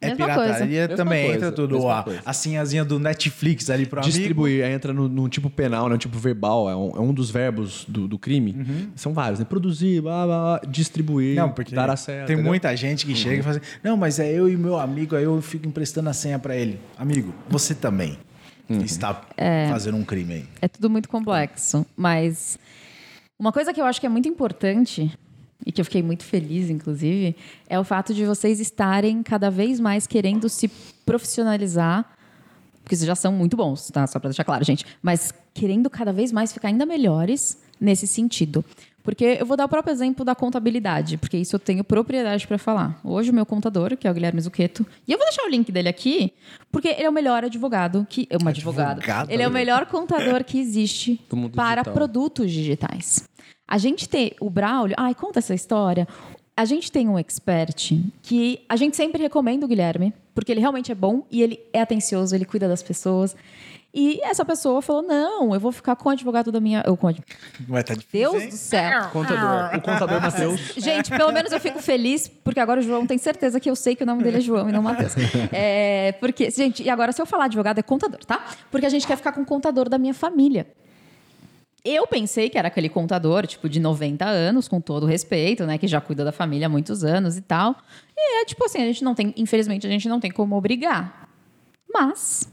É 0.00 0.10
Mesma 0.10 0.26
pirataria 0.26 0.86
coisa. 0.86 0.96
também 0.96 1.22
Mesma 1.22 1.34
entra 1.36 1.48
coisa, 1.48 1.52
tudo. 1.56 1.74
mesma 1.74 1.98
A, 1.98 2.02
coisa. 2.04 2.20
a 2.24 2.32
senhazinha 2.32 2.84
do 2.84 3.00
Netflix 3.00 3.68
ali 3.68 3.84
pro 3.84 3.98
amigo. 4.00 4.12
Distribuir, 4.16 4.64
aí 4.64 4.72
entra 4.72 4.92
no, 4.92 5.08
no 5.08 5.28
tipo 5.28 5.50
penal, 5.50 5.86
né? 5.88 5.94
no 5.94 5.98
tipo 5.98 6.16
verbal, 6.18 6.70
é 6.70 6.76
um, 6.76 6.90
é 6.96 7.00
um 7.00 7.12
dos 7.12 7.30
verbos 7.30 7.84
do, 7.88 8.06
do 8.06 8.16
crime. 8.18 8.90
São 8.94 9.12
vários, 9.12 9.40
né? 9.40 9.44
Produzir, 9.44 10.00
blá, 10.00 10.24
blá, 10.24 10.58
blá, 10.60 10.70
distribuir, 10.70 11.34
Não, 11.36 11.50
porque 11.50 11.74
dar 11.74 11.90
acesso. 11.90 12.26
tem 12.26 12.34
entendeu? 12.34 12.44
muita 12.44 12.76
gente 12.76 13.04
que 13.04 13.14
chega 13.16 13.40
e 13.40 13.42
fala 13.42 13.56
assim, 13.56 13.66
não, 13.82 13.96
mas 13.96 14.20
é 14.20 14.32
eu 14.32 14.48
e 14.48 14.56
meu 14.56 14.78
amigo, 14.78 15.16
aí 15.16 15.24
eu 15.24 15.42
fico 15.42 15.66
emprestando 15.66 16.08
a 16.08 16.12
senha 16.12 16.38
pra 16.38 16.54
ele. 16.56 16.78
Amigo, 16.96 17.34
você 17.48 17.74
também 17.74 18.16
está 18.70 19.20
fazendo 19.70 19.96
um 19.96 20.04
crime 20.04 20.34
aí. 20.34 20.44
É 20.62 20.68
tudo 20.68 20.88
muito 20.88 21.08
complexo. 21.08 21.84
Mas 21.96 22.56
uma 23.38 23.50
coisa 23.52 23.72
que 23.74 23.80
eu 23.80 23.84
acho 23.84 23.98
que 24.00 24.06
é 24.06 24.10
muito 24.10 24.28
importante, 24.28 25.10
e 25.68 25.72
que 25.72 25.82
eu 25.82 25.84
fiquei 25.84 26.02
muito 26.02 26.24
feliz, 26.24 26.70
inclusive, 26.70 27.36
é 27.68 27.78
o 27.78 27.84
fato 27.84 28.14
de 28.14 28.24
vocês 28.24 28.58
estarem 28.58 29.22
cada 29.22 29.50
vez 29.50 29.78
mais 29.78 30.06
querendo 30.06 30.48
se 30.48 30.66
profissionalizar. 31.04 32.06
Porque 32.82 32.96
vocês 32.96 33.06
já 33.06 33.14
são 33.14 33.30
muito 33.32 33.54
bons, 33.54 33.90
tá? 33.90 34.06
Só 34.06 34.18
pra 34.18 34.30
deixar 34.30 34.44
claro, 34.44 34.64
gente. 34.64 34.86
Mas 35.02 35.30
querendo 35.52 35.90
cada 35.90 36.10
vez 36.10 36.32
mais 36.32 36.54
ficar 36.54 36.68
ainda 36.68 36.86
melhores 36.86 37.58
nesse 37.78 38.06
sentido. 38.06 38.64
Porque 39.02 39.36
eu 39.38 39.44
vou 39.44 39.58
dar 39.58 39.66
o 39.66 39.68
próprio 39.68 39.92
exemplo 39.92 40.24
da 40.24 40.34
contabilidade, 40.34 41.18
porque 41.18 41.36
isso 41.36 41.54
eu 41.54 41.60
tenho 41.60 41.84
propriedade 41.84 42.46
para 42.46 42.56
falar. 42.56 42.98
Hoje, 43.04 43.30
o 43.30 43.34
meu 43.34 43.44
contador, 43.44 43.94
que 43.94 44.08
é 44.08 44.10
o 44.10 44.14
Guilherme 44.14 44.40
Zucchetto, 44.40 44.86
e 45.06 45.12
eu 45.12 45.18
vou 45.18 45.26
deixar 45.26 45.44
o 45.44 45.50
link 45.50 45.70
dele 45.70 45.88
aqui, 45.90 46.32
porque 46.72 46.88
ele 46.88 47.04
é 47.04 47.08
o 47.10 47.12
melhor 47.12 47.44
advogado 47.44 48.06
que. 48.08 48.26
Um 48.42 48.48
advogado. 48.48 48.98
Advogado, 48.98 49.30
Ele 49.30 49.42
é 49.42 49.46
o 49.46 49.50
né? 49.50 49.58
melhor 49.58 49.84
contador 49.84 50.42
que 50.44 50.58
existe 50.58 51.20
para 51.54 51.82
digital. 51.82 51.94
produtos 51.94 52.50
digitais. 52.50 53.28
A 53.68 53.76
gente 53.78 54.08
tem 54.08 54.32
o 54.40 54.48
Braulio. 54.48 54.96
Ai, 54.98 55.14
conta 55.14 55.38
essa 55.40 55.54
história. 55.54 56.08
A 56.56 56.64
gente 56.64 56.90
tem 56.90 57.08
um 57.08 57.16
expert 57.18 57.92
que 58.22 58.60
a 58.68 58.74
gente 58.74 58.96
sempre 58.96 59.22
recomenda 59.22 59.64
o 59.64 59.68
Guilherme, 59.68 60.12
porque 60.34 60.50
ele 60.50 60.60
realmente 60.60 60.90
é 60.90 60.94
bom 60.94 61.24
e 61.30 61.40
ele 61.42 61.60
é 61.72 61.80
atencioso, 61.82 62.34
ele 62.34 62.44
cuida 62.44 62.66
das 62.66 62.82
pessoas. 62.82 63.36
E 63.94 64.20
essa 64.22 64.44
pessoa 64.44 64.82
falou: 64.82 65.02
não, 65.02 65.54
eu 65.54 65.60
vou 65.60 65.70
ficar 65.72 65.94
com 65.96 66.08
o 66.08 66.12
advogado 66.12 66.50
da 66.52 66.60
minha. 66.60 66.82
Eu, 66.86 66.96
com 66.96 67.06
o 67.06 67.10
ad- 67.10 67.22
Vai 67.68 67.80
estar 67.80 67.94
difícil, 67.94 68.30
Deus 68.32 68.42
hein? 68.42 68.48
do 68.50 68.56
céu. 68.56 69.02
Contador. 69.12 69.76
O 69.76 69.80
contador 69.80 70.20
Matheus. 70.20 70.60
Gente, 70.76 71.10
pelo 71.10 71.32
menos 71.32 71.52
eu 71.52 71.60
fico 71.60 71.80
feliz, 71.80 72.28
porque 72.28 72.60
agora 72.60 72.80
o 72.80 72.82
João 72.82 73.06
tem 73.06 73.16
certeza 73.18 73.58
que 73.60 73.70
eu 73.70 73.76
sei 73.76 73.94
que 73.96 74.02
o 74.02 74.06
nome 74.06 74.22
dele 74.22 74.38
é 74.38 74.40
João 74.40 74.68
e 74.68 74.72
não 74.72 74.82
Matheus. 74.82 75.12
É, 75.52 76.12
porque, 76.20 76.50
gente, 76.50 76.82
e 76.82 76.90
agora 76.90 77.12
se 77.12 77.22
eu 77.22 77.26
falar 77.26 77.44
advogado 77.44 77.78
é 77.78 77.82
contador, 77.82 78.20
tá? 78.24 78.44
Porque 78.70 78.84
a 78.84 78.90
gente 78.90 79.06
quer 79.06 79.16
ficar 79.16 79.32
com 79.32 79.40
o 79.42 79.46
contador 79.46 79.88
da 79.88 79.96
minha 79.96 80.14
família. 80.14 80.66
Eu 81.90 82.06
pensei 82.06 82.50
que 82.50 82.58
era 82.58 82.68
aquele 82.68 82.90
contador, 82.90 83.46
tipo, 83.46 83.66
de 83.66 83.80
90 83.80 84.22
anos, 84.26 84.68
com 84.68 84.78
todo 84.78 85.06
respeito, 85.06 85.64
né? 85.64 85.78
Que 85.78 85.86
já 85.86 86.00
cuida 86.02 86.22
da 86.22 86.32
família 86.32 86.66
há 86.66 86.68
muitos 86.68 87.02
anos 87.02 87.38
e 87.38 87.40
tal. 87.40 87.76
E 88.14 88.42
é 88.42 88.44
tipo 88.44 88.62
assim, 88.62 88.82
a 88.82 88.84
gente 88.84 89.02
não 89.02 89.14
tem, 89.14 89.32
infelizmente, 89.38 89.86
a 89.86 89.90
gente 89.90 90.06
não 90.06 90.20
tem 90.20 90.30
como 90.30 90.54
obrigar. 90.54 91.28
Mas 91.90 92.46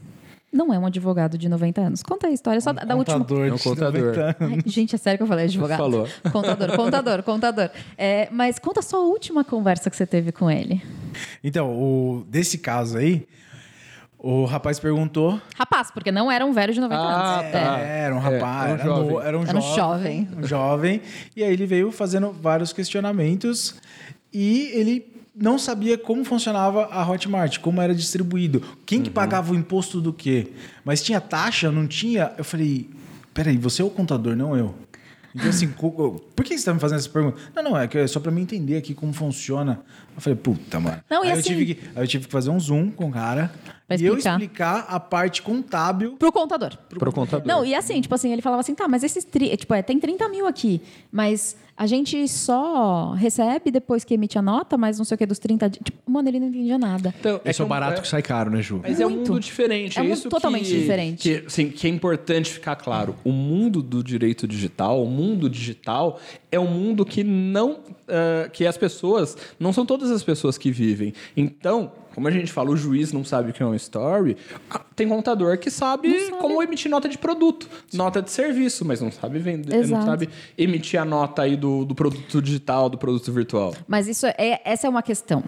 não 0.50 0.72
é 0.72 0.78
um 0.78 0.86
advogado 0.86 1.36
de 1.36 1.50
90 1.50 1.80
anos. 1.82 2.02
Conta 2.02 2.28
a 2.28 2.30
história 2.30 2.60
só 2.62 2.72
da, 2.72 2.82
da 2.82 2.96
última. 2.96 3.18
Contador 3.18 3.46
É 3.46 3.52
um 3.52 3.56
de 3.56 3.62
contador. 3.62 4.16
90 4.16 4.36
Ai, 4.40 4.62
gente, 4.64 4.94
é 4.94 4.98
sério 4.98 5.18
que 5.18 5.22
eu 5.22 5.26
falei 5.26 5.44
advogado? 5.44 5.78
Falou. 5.78 6.08
Contador, 6.32 6.76
contador, 6.76 7.22
contador. 7.22 7.70
É, 7.98 8.28
mas 8.32 8.58
conta 8.58 8.80
só 8.80 8.96
a 8.96 9.06
última 9.06 9.44
conversa 9.44 9.90
que 9.90 9.96
você 9.96 10.06
teve 10.06 10.32
com 10.32 10.50
ele. 10.50 10.82
Então, 11.44 11.70
o, 11.70 12.24
desse 12.26 12.56
caso 12.56 12.96
aí, 12.96 13.28
o 14.18 14.44
rapaz 14.44 14.78
perguntou. 14.80 15.40
Rapaz, 15.56 15.90
porque 15.90 16.10
não 16.10 16.30
era 16.30 16.44
um 16.44 16.52
velho 16.52 16.72
de 16.72 16.80
90 16.80 17.00
Ah, 17.00 17.38
anos. 17.40 17.52
tá. 17.52 17.78
É. 17.78 17.82
É, 17.82 17.98
era 18.06 18.14
um 18.14 18.18
rapaz, 18.18 18.70
era 18.80 18.82
um 18.82 18.84
jovem. 18.96 19.10
no- 19.12 19.20
era 19.20 19.38
um 19.38 19.42
Era 19.46 19.58
um 19.58 19.74
jovem. 19.76 20.28
Um 20.38 20.44
jovem. 20.46 21.02
E 21.36 21.42
aí 21.44 21.52
ele 21.52 21.66
veio 21.66 21.90
fazendo 21.92 22.32
vários 22.32 22.72
questionamentos 22.72 23.76
e 24.32 24.70
ele 24.74 25.06
não 25.38 25.58
sabia 25.58 25.98
como 25.98 26.24
funcionava 26.24 26.86
a 26.86 27.06
Hotmart, 27.08 27.58
como 27.58 27.80
era 27.82 27.94
distribuído, 27.94 28.62
quem 28.86 28.98
Uhum. 28.98 29.04
que 29.04 29.10
pagava 29.10 29.52
o 29.52 29.54
imposto 29.54 30.00
do 30.00 30.12
quê. 30.12 30.48
Mas 30.84 31.02
tinha 31.02 31.20
taxa, 31.20 31.70
não 31.70 31.86
tinha? 31.86 32.32
Eu 32.38 32.44
falei, 32.44 32.88
peraí, 33.34 33.58
você 33.58 33.82
é 33.82 33.84
o 33.84 33.90
contador, 33.90 34.34
não 34.34 34.56
eu. 34.56 34.74
Então, 35.36 35.50
assim, 35.50 35.68
por 35.68 36.44
que 36.44 36.48
você 36.48 36.54
está 36.54 36.72
me 36.74 36.80
fazendo 36.80 36.98
essa 36.98 37.08
pergunta? 37.08 37.38
Não, 37.54 37.62
não, 37.62 37.78
é 37.78 37.88
é 37.92 38.06
só 38.06 38.18
para 38.18 38.30
mim 38.32 38.42
entender 38.42 38.76
aqui 38.76 38.94
como 38.94 39.12
funciona. 39.12 39.80
Eu 40.14 40.20
falei, 40.20 40.36
puta, 40.36 40.80
mano. 40.80 41.02
Não, 41.10 41.24
e 41.24 41.28
aí, 41.28 41.32
eu 41.34 41.38
assim- 41.38 41.48
tive 41.50 41.74
que, 41.74 41.80
aí 41.94 42.02
eu 42.04 42.08
tive 42.08 42.24
que 42.26 42.32
fazer 42.32 42.50
um 42.50 42.58
zoom 42.58 42.90
com 42.90 43.08
o 43.08 43.12
cara 43.12 43.52
Pra 43.86 43.96
e 43.96 44.04
eu 44.04 44.14
explicar. 44.16 44.30
explicar 44.40 44.86
a 44.88 44.98
parte 44.98 45.42
contábil. 45.42 46.16
Pro 46.16 46.32
contador. 46.32 46.76
Pro 46.88 47.12
contador. 47.12 47.46
Não, 47.46 47.64
e 47.64 47.74
assim, 47.74 48.00
tipo 48.00 48.14
assim, 48.14 48.32
ele 48.32 48.40
falava 48.42 48.60
assim, 48.60 48.74
tá, 48.74 48.88
mas 48.88 49.02
esses. 49.04 49.24
Tri... 49.24 49.54
Tipo, 49.56 49.74
é, 49.74 49.82
tem 49.82 50.00
30 50.00 50.28
mil 50.28 50.46
aqui, 50.46 50.80
mas 51.12 51.56
a 51.76 51.86
gente 51.86 52.26
só 52.28 53.12
recebe 53.12 53.70
depois 53.70 54.02
que 54.04 54.14
emite 54.14 54.38
a 54.38 54.42
nota, 54.42 54.76
mas 54.78 54.96
não 54.98 55.04
sei 55.04 55.14
o 55.14 55.18
que 55.18 55.26
dos 55.26 55.38
30 55.38 55.68
dias. 55.68 55.82
Tipo, 55.84 56.10
mano, 56.10 56.28
ele 56.28 56.40
não 56.40 56.48
entendia 56.48 56.78
nada. 56.78 57.14
Então, 57.20 57.40
Esse 57.44 57.60
é, 57.60 57.64
o 57.64 57.66
um- 57.66 57.68
barato 57.68 57.98
é- 57.98 58.02
que 58.02 58.08
sai 58.08 58.22
caro, 58.22 58.50
né, 58.50 58.62
Ju? 58.62 58.80
Mas 58.82 58.98
é 58.98 59.06
um 59.06 59.10
Muito. 59.10 59.32
mundo 59.32 59.40
diferente. 59.40 59.98
É 59.98 60.00
É, 60.00 60.02
um 60.02 60.06
mundo 60.08 60.16
isso 60.18 60.28
totalmente 60.28 60.70
que, 60.70 60.78
diferente. 60.80 61.22
Que, 61.22 61.46
assim, 61.46 61.68
que 61.68 61.86
é 61.86 61.90
importante 61.90 62.50
ficar 62.50 62.76
claro. 62.76 63.14
O 63.24 63.30
mundo 63.32 63.82
do 63.82 64.02
direito 64.02 64.48
digital, 64.48 65.02
o 65.02 65.06
mundo 65.10 65.50
digital, 65.50 66.18
é 66.50 66.58
um 66.58 66.66
mundo 66.68 67.04
que 67.04 67.22
não. 67.22 67.80
ah, 68.08 68.48
que 68.50 68.64
as 68.66 68.76
pessoas. 68.76 69.36
Não 69.58 69.72
são 69.72 69.84
todas 69.84 70.10
as 70.10 70.22
pessoas 70.22 70.56
que 70.56 70.70
vivem. 70.70 71.12
Então. 71.36 71.92
Como 72.16 72.26
a 72.28 72.30
gente 72.30 72.50
fala, 72.50 72.70
o 72.70 72.76
juiz 72.78 73.12
não 73.12 73.22
sabe 73.22 73.50
o 73.50 73.52
que 73.52 73.62
é 73.62 73.66
um 73.66 73.74
story. 73.74 74.38
ah, 74.70 74.80
Tem 74.96 75.06
contador 75.06 75.58
que 75.58 75.70
sabe, 75.70 76.18
sabe. 76.18 76.38
como 76.40 76.62
emitir 76.62 76.90
nota 76.90 77.10
de 77.10 77.18
produto, 77.18 77.68
nota 77.92 78.22
de 78.22 78.30
serviço, 78.30 78.86
mas 78.86 79.02
não 79.02 79.12
sabe 79.12 79.38
vender, 79.38 79.76
Exato. 79.76 80.00
não 80.00 80.10
sabe 80.12 80.30
emitir 80.56 80.98
a 80.98 81.04
nota 81.04 81.42
aí 81.42 81.56
do, 81.58 81.84
do 81.84 81.94
produto 81.94 82.40
digital, 82.40 82.88
do 82.88 82.96
produto 82.96 83.30
virtual. 83.30 83.74
Mas 83.86 84.08
isso 84.08 84.24
é, 84.26 84.62
essa 84.64 84.86
é 84.86 84.90
uma 84.90 85.02
questão. 85.02 85.44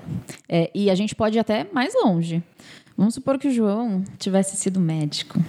É, 0.46 0.70
e 0.74 0.90
a 0.90 0.94
gente 0.94 1.14
pode 1.14 1.38
ir 1.38 1.40
até 1.40 1.66
mais 1.72 1.94
longe. 1.94 2.42
Vamos 2.98 3.14
supor 3.14 3.38
que 3.38 3.48
o 3.48 3.50
João 3.50 4.04
tivesse 4.18 4.54
sido 4.54 4.78
médico. 4.78 5.42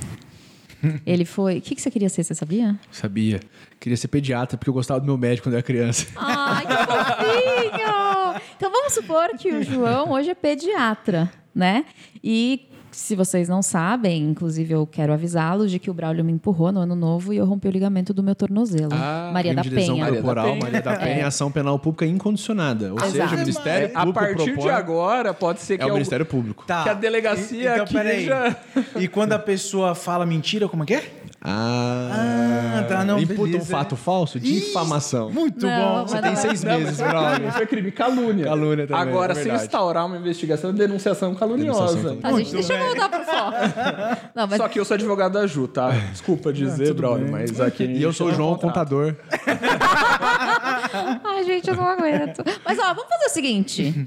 Ele 1.06 1.26
foi. 1.26 1.58
O 1.58 1.62
que, 1.62 1.76
que 1.76 1.82
você 1.82 1.92
queria 1.92 2.08
ser? 2.08 2.24
Você 2.24 2.34
sabia? 2.34 2.80
Sabia. 2.90 3.42
Queria 3.78 3.98
ser 3.98 4.08
pediatra 4.08 4.58
porque 4.58 4.70
eu 4.70 4.74
gostava 4.74 5.02
do 5.02 5.06
meu 5.06 5.18
médico 5.18 5.50
quando 5.50 5.56
eu 5.56 5.58
era 5.58 5.66
criança. 5.68 6.06
Ai, 6.16 6.66
que 6.66 6.74
fofinho! 6.78 8.00
Então 8.58 8.72
vamos 8.72 8.94
supor 8.94 9.30
que 9.38 9.52
o 9.52 9.64
João 9.64 10.12
hoje 10.12 10.30
é 10.30 10.36
pediatra, 10.36 11.30
né? 11.54 11.86
E 12.24 12.66
se 12.92 13.16
vocês 13.16 13.48
não 13.48 13.62
sabem, 13.62 14.24
inclusive 14.24 14.74
eu 14.74 14.86
quero 14.88 15.14
avisá-los 15.14 15.70
de 15.70 15.78
que 15.78 15.92
o 15.92 15.94
Braulio 15.94 16.26
me 16.26 16.32
empurrou 16.32 16.72
no 16.72 16.80
ano 16.82 16.96
novo 16.96 17.32
e 17.32 17.38
eu 17.38 17.46
rompi 17.46 17.68
o 17.68 17.72
ligamento 17.72 18.14
do 18.16 18.24
meu 18.24 18.34
tornozelo. 18.34 18.90
Ah, 18.92 19.30
Maria 19.32 19.54
da 19.54 19.62
de 19.62 19.70
Penha. 19.70 19.90
Maria 19.96 20.06
da 20.06 20.12
corporal, 20.16 20.46
Penha. 20.48 20.60
Maria 20.64 20.82
da 20.82 20.96
Penha, 20.98 21.28
ação 21.28 21.52
penal 21.52 21.78
pública 21.78 22.06
incondicionada. 22.08 22.88
Ou 22.92 22.98
Exato. 22.98 23.12
seja, 23.12 23.36
o 23.36 23.40
Ministério 23.40 23.88
É, 23.90 23.92
a 23.94 24.00
Público 24.06 24.20
partir 24.20 24.44
de 24.46 24.52
propõe- 24.54 24.72
agora, 24.72 25.34
pode 25.36 25.62
ser 25.62 25.78
que 25.78 25.84
É 25.84 25.88
o 25.88 25.94
Ministério 25.94 26.26
Público. 26.26 26.64
Tá. 26.66 26.82
Que 26.84 26.90
a 26.90 26.94
delegacia 26.96 27.74
então, 27.74 27.84
aqui 28.02 28.26
já- 28.26 28.56
E 29.00 29.08
quando 29.08 29.34
a 29.34 29.40
pessoa 29.40 29.94
fala 29.94 30.26
mentira, 30.26 30.68
como 30.68 30.82
é 30.84 30.86
que 30.88 30.96
é? 30.96 31.04
Ah, 31.42 32.80
Ah, 32.80 32.84
tá, 32.84 33.06
não, 33.06 33.18
Imputa 33.20 33.42
um 33.42 33.46
beleza. 33.46 33.66
fato 33.72 33.96
falso? 33.96 34.40
Difamação. 34.40 35.32
Muito 35.32 35.66
Não, 35.66 36.00
bom. 36.02 36.08
Você 36.08 36.22
tem 36.22 36.32
não- 36.32 36.42
seis 36.42 36.64
Não, 36.64 36.78
meses, 36.80 37.00
mas 37.00 37.10
brother. 37.10 37.48
Isso 37.48 37.58
é 37.62 37.66
crime 37.66 37.92
calúnia. 37.92 38.46
Calúnia 38.46 38.88
também, 38.88 39.02
Agora, 39.02 39.32
é 39.32 39.36
se 39.36 39.50
instaurar 39.50 40.06
uma 40.06 40.18
investigação, 40.18 40.74
denunciação 40.74 41.34
caluniosa. 41.36 41.96
Denunciação 41.96 42.18
Tá, 42.18 42.34
gente, 42.38 42.52
deixa 42.52 42.74
eu 42.74 42.86
voltar 42.86 43.10
pro 43.10 43.24
foco. 43.24 43.52
Não, 44.36 44.48
mas 44.48 44.58
Só 44.58 44.68
que 44.68 44.80
eu 44.80 44.86
sou 44.86 44.96
advogado 44.96 45.34
da 45.34 45.48
Ju, 45.48 45.68
tá? 45.68 45.90
Desculpa 46.12 46.52
dizer, 46.52 46.94
brother, 46.94 47.30
mas 47.32 47.60
aqui... 47.62 47.86
E 47.86 48.04
eu 48.04 48.12
sou 48.12 48.28
o 48.28 48.34
João, 48.34 48.56
contador. 48.58 49.16
Ai, 51.24 51.44
gente, 51.44 51.70
eu 51.70 51.76
não 51.76 51.86
aguento. 51.86 52.44
Mas, 52.66 52.78
ó, 52.80 52.94
vamos 52.94 53.10
fazer 53.10 53.26
o 53.26 53.30
seguinte. 53.30 54.06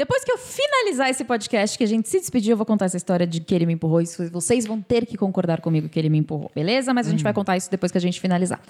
Depois 0.00 0.24
que 0.24 0.32
eu 0.32 0.38
finalizar 0.38 1.10
esse 1.10 1.22
podcast, 1.22 1.76
que 1.76 1.84
a 1.84 1.86
gente 1.86 2.08
se 2.08 2.18
despedir, 2.18 2.52
eu 2.52 2.56
vou 2.56 2.64
contar 2.64 2.86
essa 2.86 2.96
história 2.96 3.26
de 3.26 3.38
que 3.38 3.54
ele 3.54 3.66
me 3.66 3.74
empurrou. 3.74 4.00
Isso, 4.00 4.30
vocês 4.30 4.64
vão 4.64 4.80
ter 4.80 5.04
que 5.04 5.14
concordar 5.14 5.60
comigo 5.60 5.90
que 5.90 5.98
ele 5.98 6.08
me 6.08 6.16
empurrou, 6.16 6.50
beleza? 6.54 6.94
Mas 6.94 7.06
a 7.06 7.10
gente 7.10 7.22
vai 7.22 7.34
contar 7.34 7.58
isso 7.58 7.70
depois 7.70 7.92
que 7.92 7.98
a 7.98 8.00
gente 8.00 8.18
finalizar. 8.18 8.62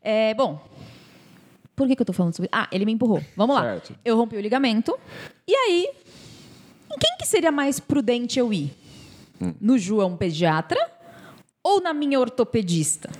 É, 0.00 0.32
bom, 0.32 0.58
por 1.76 1.86
que, 1.86 1.94
que 1.94 2.00
eu 2.00 2.06
tô 2.06 2.14
falando 2.14 2.34
sobre 2.34 2.46
isso? 2.46 2.58
Ah, 2.58 2.66
ele 2.72 2.86
me 2.86 2.92
empurrou. 2.92 3.22
Vamos 3.36 3.54
lá. 3.54 3.64
Certo. 3.64 3.94
Eu 4.02 4.16
rompi 4.16 4.36
o 4.36 4.40
ligamento. 4.40 4.98
E 5.46 5.54
aí, 5.54 5.90
em 6.90 6.98
quem 6.98 7.18
que 7.18 7.26
seria 7.26 7.52
mais 7.52 7.78
prudente 7.78 8.38
eu 8.38 8.50
ir? 8.50 8.74
No 9.60 9.76
João 9.76 10.16
pediatra 10.16 10.80
ou 11.62 11.82
na 11.82 11.92
minha 11.92 12.18
ortopedista? 12.18 13.10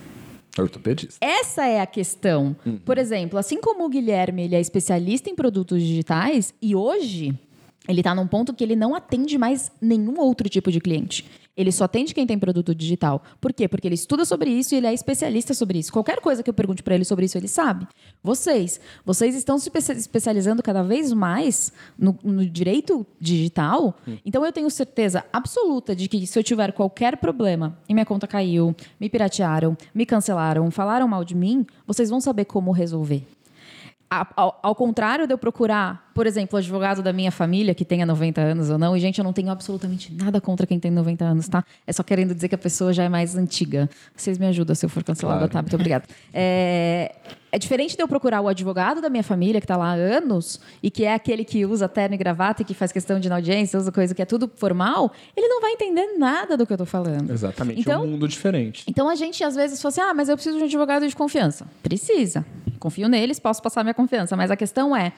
Ortopedista. 0.57 1.23
Essa 1.23 1.67
é 1.67 1.81
a 1.81 1.85
questão. 1.85 2.55
Por 2.83 2.97
exemplo, 2.97 3.37
assim 3.37 3.61
como 3.61 3.85
o 3.85 3.89
Guilherme 3.89 4.45
ele 4.45 4.55
é 4.55 4.59
especialista 4.59 5.29
em 5.29 5.35
produtos 5.35 5.83
digitais 5.83 6.51
e 6.59 6.75
hoje 6.75 7.37
ele 7.89 8.01
está 8.01 8.13
num 8.13 8.27
ponto 8.27 8.53
que 8.53 8.63
ele 8.63 8.75
não 8.75 8.93
atende 8.93 9.37
mais 9.37 9.71
nenhum 9.81 10.19
outro 10.19 10.47
tipo 10.47 10.71
de 10.71 10.79
cliente. 10.79 11.25
Ele 11.57 11.71
só 11.73 11.83
atende 11.83 12.13
quem 12.13 12.25
tem 12.25 12.39
produto 12.39 12.73
digital. 12.73 13.21
Por 13.41 13.51
quê? 13.51 13.67
Porque 13.67 13.85
ele 13.85 13.95
estuda 13.95 14.23
sobre 14.23 14.49
isso 14.49 14.73
e 14.73 14.77
ele 14.77 14.87
é 14.87 14.93
especialista 14.93 15.53
sobre 15.53 15.79
isso. 15.79 15.91
Qualquer 15.91 16.21
coisa 16.21 16.41
que 16.41 16.49
eu 16.49 16.53
pergunte 16.53 16.81
para 16.81 16.95
ele 16.95 17.03
sobre 17.03 17.25
isso, 17.25 17.37
ele 17.37 17.49
sabe. 17.49 17.85
Vocês, 18.23 18.79
vocês 19.03 19.35
estão 19.35 19.57
se 19.59 19.69
espe- 19.75 19.91
especializando 19.93 20.63
cada 20.63 20.83
vez 20.83 21.11
mais 21.11 21.73
no, 21.97 22.17
no 22.23 22.45
direito 22.45 23.05
digital. 23.19 23.97
Então 24.23 24.45
eu 24.45 24.53
tenho 24.53 24.69
certeza 24.69 25.25
absoluta 25.33 25.93
de 25.93 26.07
que 26.07 26.25
se 26.25 26.39
eu 26.39 26.43
tiver 26.43 26.71
qualquer 26.71 27.17
problema 27.17 27.77
e 27.89 27.93
minha 27.93 28.05
conta 28.05 28.25
caiu, 28.25 28.73
me 28.97 29.09
piratearam, 29.09 29.75
me 29.93 30.05
cancelaram, 30.05 30.71
falaram 30.71 31.09
mal 31.09 31.25
de 31.25 31.35
mim, 31.35 31.65
vocês 31.85 32.09
vão 32.09 32.21
saber 32.21 32.45
como 32.45 32.71
resolver. 32.71 33.25
Ao, 34.09 34.59
ao 34.63 34.73
contrário 34.73 35.27
de 35.27 35.33
eu 35.33 35.37
procurar, 35.37 36.08
por 36.19 36.27
exemplo, 36.27 36.57
o 36.57 36.59
advogado 36.59 37.01
da 37.01 37.13
minha 37.13 37.31
família, 37.31 37.73
que 37.73 37.85
tenha 37.85 38.05
90 38.05 38.41
anos 38.41 38.69
ou 38.69 38.77
não, 38.77 38.93
e, 38.97 38.99
gente, 38.99 39.19
eu 39.19 39.23
não 39.23 39.31
tenho 39.31 39.49
absolutamente 39.49 40.13
nada 40.13 40.41
contra 40.41 40.67
quem 40.67 40.77
tem 40.77 40.91
90 40.91 41.23
anos, 41.23 41.47
tá? 41.47 41.63
É 41.87 41.93
só 41.93 42.03
querendo 42.03 42.35
dizer 42.35 42.49
que 42.49 42.55
a 42.55 42.57
pessoa 42.57 42.91
já 42.91 43.05
é 43.05 43.07
mais 43.07 43.37
antiga. 43.37 43.89
Vocês 44.13 44.37
me 44.37 44.45
ajudam 44.47 44.75
se 44.75 44.85
eu 44.85 44.89
for 44.89 45.01
cancelada, 45.01 45.39
Claro. 45.47 45.53
tá? 45.53 45.61
Muito 45.61 45.75
obrigada. 45.75 46.03
É, 46.33 47.15
é 47.53 47.57
diferente 47.57 47.95
de 47.95 48.03
eu 48.03 48.07
procurar 48.09 48.41
o 48.41 48.49
advogado 48.49 48.99
da 48.99 49.09
minha 49.09 49.23
família, 49.23 49.61
que 49.61 49.65
está 49.65 49.77
lá 49.77 49.91
há 49.91 49.93
anos, 49.93 50.59
e 50.83 50.91
que 50.91 51.05
é 51.05 51.13
aquele 51.13 51.45
que 51.45 51.65
usa 51.65 51.87
terno 51.87 52.15
e 52.15 52.17
gravata 52.17 52.63
e 52.63 52.65
que 52.65 52.73
faz 52.73 52.91
questão 52.91 53.17
de 53.17 53.27
ir 53.27 53.29
na 53.29 53.35
audiência, 53.37 53.79
usa 53.79 53.89
coisa 53.89 54.13
que 54.13 54.21
é 54.21 54.25
tudo 54.25 54.51
formal, 54.57 55.13
ele 55.37 55.47
não 55.47 55.61
vai 55.61 55.71
entender 55.71 56.17
nada 56.17 56.57
do 56.57 56.67
que 56.67 56.73
eu 56.73 56.77
tô 56.77 56.85
falando. 56.85 57.31
Exatamente, 57.31 57.79
Então, 57.79 58.01
é 58.01 58.05
um 58.05 58.07
mundo 58.09 58.27
diferente. 58.27 58.83
então 58.89 59.07
a 59.07 59.15
gente 59.15 59.41
às 59.41 59.55
vezes 59.55 59.81
fala 59.81 59.89
assim: 59.93 60.01
ah, 60.01 60.13
mas 60.13 60.27
eu 60.27 60.35
preciso 60.35 60.57
de 60.57 60.63
um 60.63 60.67
advogado 60.67 61.07
de 61.07 61.15
confiança. 61.15 61.65
Precisa. 61.81 62.45
Confio 62.77 63.07
neles, 63.07 63.39
posso 63.39 63.61
passar 63.61 63.83
minha 63.85 63.93
confiança. 63.93 64.35
Mas 64.35 64.51
a 64.51 64.55
questão 64.57 64.93
é: 64.95 65.13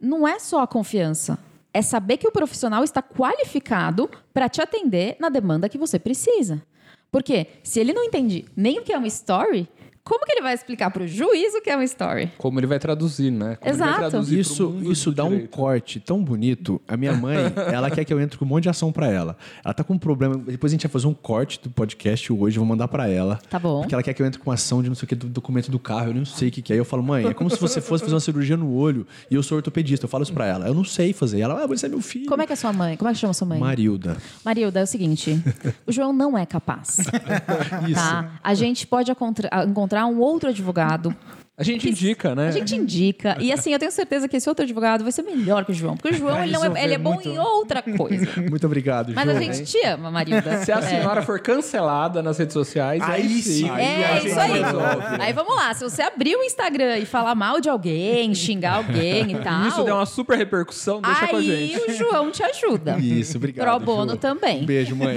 não 0.00 0.26
é 0.26 0.38
só 0.38 0.62
a 0.62 0.66
confiança. 0.66 1.38
É 1.72 1.82
saber 1.82 2.16
que 2.16 2.26
o 2.26 2.32
profissional 2.32 2.82
está 2.82 3.02
qualificado 3.02 4.10
para 4.32 4.48
te 4.48 4.62
atender 4.62 5.16
na 5.20 5.28
demanda 5.28 5.68
que 5.68 5.78
você 5.78 5.98
precisa. 5.98 6.62
Porque 7.10 7.46
se 7.62 7.80
ele 7.80 7.92
não 7.92 8.04
entende 8.04 8.44
nem 8.56 8.78
o 8.78 8.82
que 8.82 8.92
é 8.92 8.98
uma 8.98 9.06
story, 9.06 9.68
como 10.08 10.24
que 10.24 10.32
ele 10.32 10.42
vai 10.42 10.54
explicar 10.54 10.90
para 10.90 11.02
o 11.02 11.06
juiz 11.08 11.52
o 11.54 11.60
que 11.60 11.68
é 11.68 11.74
uma 11.76 11.84
story? 11.84 12.30
Como 12.38 12.60
ele 12.60 12.66
vai 12.66 12.78
traduzir, 12.78 13.30
né? 13.32 13.56
Como 13.56 13.70
Exato. 13.74 13.90
Ele 13.90 14.00
vai 14.00 14.10
traduzir 14.10 14.38
Isso, 14.38 14.76
isso 14.84 15.10
do 15.10 15.16
dá 15.16 15.24
um 15.24 15.30
direito. 15.30 15.50
corte 15.50 15.98
tão 16.00 16.22
bonito. 16.22 16.80
A 16.86 16.96
minha 16.96 17.12
mãe, 17.12 17.36
ela 17.72 17.90
quer 17.90 18.04
que 18.04 18.12
eu 18.12 18.20
entre 18.20 18.38
com 18.38 18.44
um 18.44 18.48
monte 18.48 18.62
de 18.64 18.68
ação 18.68 18.92
pra 18.92 19.08
ela. 19.08 19.36
Ela 19.64 19.74
tá 19.74 19.82
com 19.82 19.94
um 19.94 19.98
problema. 19.98 20.36
Depois 20.36 20.72
a 20.72 20.74
gente 20.74 20.86
vai 20.86 20.92
fazer 20.92 21.06
um 21.08 21.14
corte 21.14 21.60
do 21.62 21.68
podcast 21.70 22.32
hoje, 22.32 22.56
eu 22.56 22.60
vou 22.60 22.68
mandar 22.68 22.86
pra 22.88 23.08
ela. 23.08 23.38
Tá 23.50 23.58
bom. 23.58 23.80
Porque 23.80 23.94
ela 23.94 24.02
quer 24.02 24.14
que 24.14 24.22
eu 24.22 24.26
entre 24.26 24.40
com 24.40 24.50
ação 24.52 24.82
de 24.82 24.88
não 24.88 24.94
sei 24.94 25.04
o 25.06 25.08
que 25.08 25.14
do 25.14 25.26
documento 25.26 25.70
do 25.70 25.78
carro. 25.78 26.08
Eu 26.10 26.14
não 26.14 26.24
sei 26.24 26.48
o 26.48 26.52
que, 26.52 26.62
que 26.62 26.72
é. 26.72 26.78
Eu 26.78 26.84
falo, 26.84 27.02
mãe, 27.02 27.26
é 27.26 27.34
como 27.34 27.50
se 27.50 27.60
você 27.60 27.80
fosse 27.80 28.04
fazer 28.04 28.14
uma 28.14 28.20
cirurgia 28.20 28.56
no 28.56 28.72
olho 28.74 29.06
e 29.30 29.34
eu 29.34 29.42
sou 29.42 29.56
ortopedista. 29.56 30.04
Eu 30.06 30.08
falo 30.08 30.22
isso 30.22 30.32
pra 30.32 30.46
ela. 30.46 30.66
Eu 30.68 30.74
não 30.74 30.84
sei 30.84 31.12
fazer. 31.12 31.40
Ela, 31.40 31.62
ah, 31.62 31.66
você 31.66 31.86
é 31.86 31.88
meu 31.88 32.00
filho. 32.00 32.26
Como 32.26 32.40
é 32.42 32.46
que 32.46 32.52
é 32.52 32.56
sua 32.56 32.72
mãe? 32.72 32.96
Como 32.96 33.08
é 33.10 33.12
que 33.12 33.18
chama 33.18 33.32
sua 33.34 33.46
mãe? 33.48 33.58
Marilda. 33.58 34.16
Marilda, 34.44 34.80
é 34.80 34.82
o 34.82 34.86
seguinte: 34.86 35.42
o 35.86 35.90
João 35.92 36.12
não 36.12 36.36
é 36.38 36.46
capaz. 36.46 36.98
Isso. 37.88 37.94
Tá? 38.00 38.38
A 38.42 38.54
gente 38.54 38.86
pode 38.86 39.10
acontra- 39.10 39.48
encontrar 39.96 40.06
um 40.06 40.20
outro 40.20 40.50
advogado. 40.50 41.14
A 41.58 41.62
gente 41.64 41.88
indica, 41.88 42.34
né? 42.34 42.48
A 42.48 42.50
gente 42.50 42.76
indica. 42.76 43.34
E 43.40 43.50
assim, 43.50 43.72
eu 43.72 43.78
tenho 43.78 43.90
certeza 43.90 44.28
que 44.28 44.36
esse 44.36 44.46
outro 44.46 44.62
advogado 44.62 45.02
vai 45.02 45.10
ser 45.10 45.22
melhor 45.22 45.64
que 45.64 45.70
o 45.70 45.74
João. 45.74 45.96
Porque 45.96 46.14
o 46.14 46.18
João 46.18 46.42
ele, 46.42 46.52
não 46.52 46.62
é, 46.62 46.84
ele 46.84 46.92
é 46.92 46.98
bom 46.98 47.14
muito. 47.14 47.30
em 47.30 47.38
outra 47.38 47.80
coisa. 47.80 48.28
Muito 48.46 48.66
obrigado, 48.66 49.14
Mas 49.14 49.24
João. 49.24 49.38
a 49.38 49.40
gente 49.40 49.64
te 49.64 49.82
ama, 49.86 50.10
Marilda. 50.10 50.58
Se 50.58 50.70
a 50.70 50.82
senhora 50.82 51.22
for 51.22 51.40
cancelada 51.40 52.22
nas 52.22 52.36
redes 52.36 52.52
sociais, 52.52 53.00
aí, 53.02 53.22
Aí 53.22 53.28
sim. 53.40 53.62
sim. 53.62 53.70
É, 53.70 54.04
a 54.04 54.22
isso 54.22 54.38
aí. 54.38 54.52
resolve. 54.52 55.04
Aí 55.18 55.32
vamos 55.32 55.56
lá. 55.56 55.72
Se 55.72 55.82
você 55.82 56.02
abrir 56.02 56.36
o 56.36 56.42
Instagram 56.42 56.98
e 56.98 57.06
falar 57.06 57.34
mal 57.34 57.58
de 57.58 57.70
alguém, 57.70 58.34
xingar 58.34 58.74
alguém 58.74 59.32
e 59.32 59.38
tal. 59.40 59.66
Isso 59.66 59.82
der 59.82 59.94
uma 59.94 60.04
super 60.04 60.36
repercussão, 60.36 61.00
deixa 61.00 61.26
com 61.26 61.36
a 61.36 61.38
aí 61.38 61.68
gente. 61.68 61.90
o 61.90 61.94
João 61.94 62.30
te 62.30 62.42
ajuda. 62.42 62.98
Isso, 62.98 63.38
obrigado. 63.38 63.66
Pro 63.66 63.80
bono 63.94 64.10
Ju. 64.12 64.18
também. 64.18 64.62
Um 64.62 64.66
beijo, 64.66 64.94
mãe. 64.94 65.16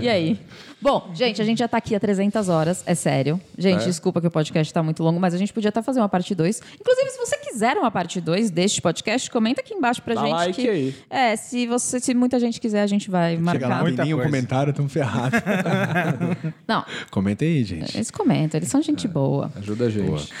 E 0.00 0.08
aí? 0.08 0.36
Bom, 0.80 1.10
gente, 1.12 1.42
a 1.42 1.44
gente 1.44 1.58
já 1.58 1.66
tá 1.66 1.76
aqui 1.78 1.94
há 1.94 2.00
300 2.00 2.48
horas, 2.48 2.84
é 2.86 2.94
sério. 2.94 3.40
Gente, 3.56 3.82
É. 3.82 3.86
desculpa 3.86 4.20
que 4.20 4.26
o 4.28 4.30
podcast 4.30 4.72
tá 4.72 4.82
muito 4.82 5.02
longo, 5.02 5.18
mas 5.18 5.34
a 5.34 5.36
gente 5.38 5.52
podia 5.52 5.70
até 5.70 5.82
fazer 5.82 5.98
uma 6.00 6.08
parte 6.08 6.34
2. 6.34 6.62
Inclusive, 6.80 7.10
se 7.10 7.18
você 7.18 7.36
quiser 7.38 7.76
uma 7.76 7.90
parte 7.90 8.20
2 8.20 8.50
deste 8.50 8.80
podcast, 8.80 9.28
comenta 9.30 9.60
aqui 9.60 9.74
embaixo 9.74 10.00
pra 10.02 10.14
Dá 10.14 10.20
gente. 10.22 10.32
like 10.32 10.62
que, 10.62 10.68
aí. 10.68 10.94
É, 11.10 11.34
se, 11.34 11.66
você, 11.66 11.98
se 11.98 12.14
muita 12.14 12.38
gente 12.38 12.60
quiser, 12.60 12.82
a 12.82 12.86
gente 12.86 13.10
vai 13.10 13.32
Chega 13.32 13.42
marcar. 13.42 13.68
lá, 13.68 13.76
não 13.76 13.82
Muita 13.84 14.02
coisa. 14.06 14.22
comentário, 14.22 14.72
tamo 14.72 14.88
ferrado. 14.88 15.36
Não, 16.66 16.84
Comenta 17.10 17.44
aí, 17.44 17.64
gente. 17.64 17.96
eles 17.96 18.10
comentam, 18.10 18.58
eles 18.58 18.68
são 18.68 18.80
gente 18.82 19.08
boa. 19.08 19.50
Ajuda 19.56 19.86
a 19.86 19.90
gente. 19.90 20.18
Gente, 20.20 20.32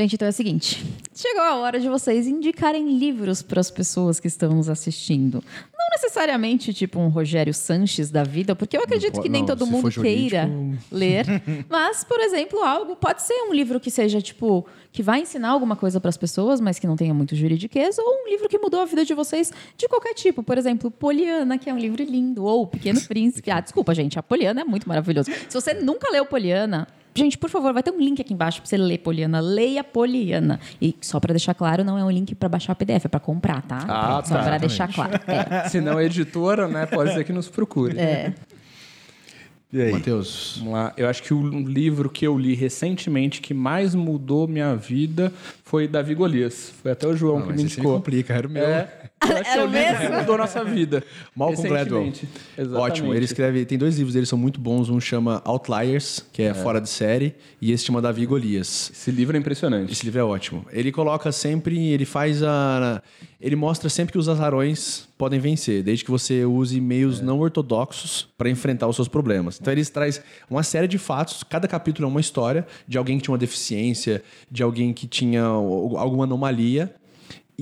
Gente, 0.00 0.14
então 0.14 0.24
é 0.24 0.30
o 0.30 0.32
seguinte: 0.32 0.82
chegou 1.14 1.42
a 1.42 1.56
hora 1.56 1.78
de 1.78 1.86
vocês 1.86 2.26
indicarem 2.26 2.96
livros 2.96 3.42
para 3.42 3.60
as 3.60 3.70
pessoas 3.70 4.18
que 4.18 4.28
estão 4.28 4.54
nos 4.54 4.70
assistindo. 4.70 5.44
Não 5.78 5.88
necessariamente 5.90 6.72
tipo 6.72 6.98
um 6.98 7.08
Rogério 7.08 7.52
Sanches 7.52 8.10
da 8.10 8.24
vida, 8.24 8.56
porque 8.56 8.78
eu 8.78 8.82
acredito 8.82 9.20
que 9.20 9.28
nem 9.28 9.42
não, 9.42 9.48
todo 9.48 9.66
mundo 9.66 9.90
queira 9.90 10.46
jurídico- 10.46 10.84
ler. 10.90 11.26
Mas, 11.68 12.02
por 12.02 12.18
exemplo, 12.18 12.62
algo 12.62 12.96
pode 12.96 13.20
ser 13.20 13.34
um 13.42 13.52
livro 13.52 13.78
que 13.78 13.90
seja 13.90 14.22
tipo 14.22 14.66
que 14.90 15.02
vai 15.02 15.20
ensinar 15.20 15.50
alguma 15.50 15.76
coisa 15.76 16.00
para 16.00 16.08
as 16.08 16.16
pessoas, 16.16 16.60
mas 16.60 16.78
que 16.78 16.86
não 16.86 16.96
tenha 16.96 17.14
muito 17.14 17.36
juridiquês, 17.36 17.96
ou 17.96 18.24
um 18.24 18.28
livro 18.28 18.48
que 18.48 18.58
mudou 18.58 18.80
a 18.80 18.84
vida 18.86 19.04
de 19.04 19.14
vocês 19.14 19.52
de 19.76 19.86
qualquer 19.86 20.14
tipo. 20.14 20.42
Por 20.42 20.58
exemplo, 20.58 20.90
Poliana, 20.90 21.58
que 21.58 21.70
é 21.70 21.74
um 21.74 21.78
livro 21.78 22.02
lindo, 22.02 22.42
ou 22.44 22.66
Pequeno 22.66 23.00
Príncipe. 23.02 23.50
Ah, 23.52 23.60
desculpa, 23.60 23.94
gente, 23.94 24.18
a 24.18 24.22
Poliana 24.22 24.62
é 24.62 24.64
muito 24.64 24.88
maravilhoso. 24.88 25.30
Se 25.48 25.54
você 25.54 25.74
nunca 25.74 26.10
leu 26.10 26.26
Poliana, 26.26 26.88
Gente, 27.20 27.36
por 27.36 27.50
favor, 27.50 27.74
vai 27.74 27.82
ter 27.82 27.90
um 27.90 27.98
link 27.98 28.18
aqui 28.18 28.32
embaixo 28.32 28.62
para 28.62 28.68
você 28.70 28.78
ler 28.78 28.96
Poliana. 28.96 29.40
Leia 29.40 29.84
Poliana. 29.84 30.58
E 30.80 30.96
só 31.02 31.20
para 31.20 31.34
deixar 31.34 31.52
claro, 31.52 31.84
não 31.84 31.98
é 31.98 32.02
um 32.02 32.10
link 32.10 32.34
para 32.34 32.48
baixar 32.48 32.72
o 32.72 32.76
PDF, 32.76 33.04
é 33.04 33.08
para 33.08 33.20
comprar, 33.20 33.60
tá? 33.60 33.84
Ah, 33.86 34.22
só 34.24 34.36
tá. 34.36 34.42
para 34.42 34.56
deixar 34.56 34.90
claro. 34.90 35.20
É. 35.26 35.68
Se 35.68 35.82
não 35.82 35.98
é 35.98 36.06
editora, 36.06 36.66
né? 36.66 36.86
Pode 36.86 37.12
ser 37.12 37.22
que 37.24 37.32
nos 37.32 37.46
procure. 37.46 37.98
É. 37.98 38.32
E 39.70 39.82
aí? 39.82 39.92
Matheus, 39.92 40.56
Vamos 40.60 40.72
lá. 40.72 40.94
Eu 40.96 41.10
acho 41.10 41.22
que 41.22 41.34
o 41.34 41.46
livro 41.60 42.08
que 42.08 42.26
eu 42.26 42.38
li 42.38 42.54
recentemente 42.54 43.42
que 43.42 43.52
mais 43.52 43.94
mudou 43.94 44.48
minha 44.48 44.74
vida 44.74 45.30
foi 45.62 45.86
Davi 45.86 46.14
Golias. 46.14 46.72
Foi 46.82 46.92
até 46.92 47.06
o 47.06 47.14
João 47.14 47.36
Não, 47.36 47.42
que 47.42 47.48
mas 47.48 47.56
me 47.58 47.62
indicou. 47.64 47.96
complica, 47.96 48.32
era 48.32 48.48
o 48.48 48.50
meu. 48.50 48.64
É. 48.64 49.09
Era 49.22 49.60
é 49.60 49.64
o 49.64 49.68
mesmo? 49.68 50.16
mudou 50.16 50.38
nossa 50.38 50.64
vida. 50.64 51.04
Malcolm 51.36 51.68
Gladwell. 51.68 52.12
Ótimo. 52.74 53.14
Ele 53.14 53.24
escreve. 53.24 53.64
Tem 53.64 53.76
dois 53.76 53.96
livros 53.96 54.14
dele 54.14 54.26
são 54.26 54.38
muito 54.38 54.58
bons. 54.58 54.88
Um 54.88 55.00
chama 55.00 55.42
Outliers, 55.44 56.24
que 56.32 56.42
é, 56.42 56.54
fora 56.54 56.80
de 56.80 56.88
série, 56.88 57.34
e 57.60 57.70
esse 57.70 57.84
chama 57.84 58.00
Davi 58.00 58.24
Golias. 58.24 58.90
Esse 58.92 59.10
livro 59.10 59.36
é 59.36 59.40
impressionante. 59.40 59.92
Esse 59.92 60.04
livro 60.04 60.20
é 60.20 60.24
ótimo. 60.24 60.64
Ele 60.72 60.90
coloca 60.90 61.30
sempre, 61.32 61.90
ele 61.90 62.04
faz 62.04 62.42
a. 62.42 63.02
Ele 63.40 63.56
mostra 63.56 63.88
sempre 63.88 64.12
que 64.12 64.18
os 64.18 64.28
azarões 64.28 65.08
podem 65.16 65.38
vencer, 65.38 65.82
desde 65.82 66.04
que 66.04 66.10
você 66.10 66.44
use 66.44 66.80
meios 66.80 67.20
não 67.20 67.40
ortodoxos 67.40 68.28
para 68.36 68.48
enfrentar 68.48 68.86
os 68.86 68.96
seus 68.96 69.08
problemas. 69.08 69.58
Então 69.60 69.72
ele 69.72 69.84
traz 69.84 70.22
uma 70.48 70.62
série 70.62 70.86
de 70.86 70.98
fatos, 70.98 71.42
cada 71.42 71.68
capítulo 71.68 72.06
é 72.06 72.10
uma 72.10 72.20
história 72.20 72.66
de 72.86 72.96
alguém 72.96 73.18
que 73.18 73.24
tinha 73.24 73.32
uma 73.32 73.38
deficiência, 73.38 74.22
de 74.50 74.62
alguém 74.62 74.92
que 74.92 75.06
tinha 75.06 75.42
alguma 75.42 76.24
anomalia. 76.24 76.94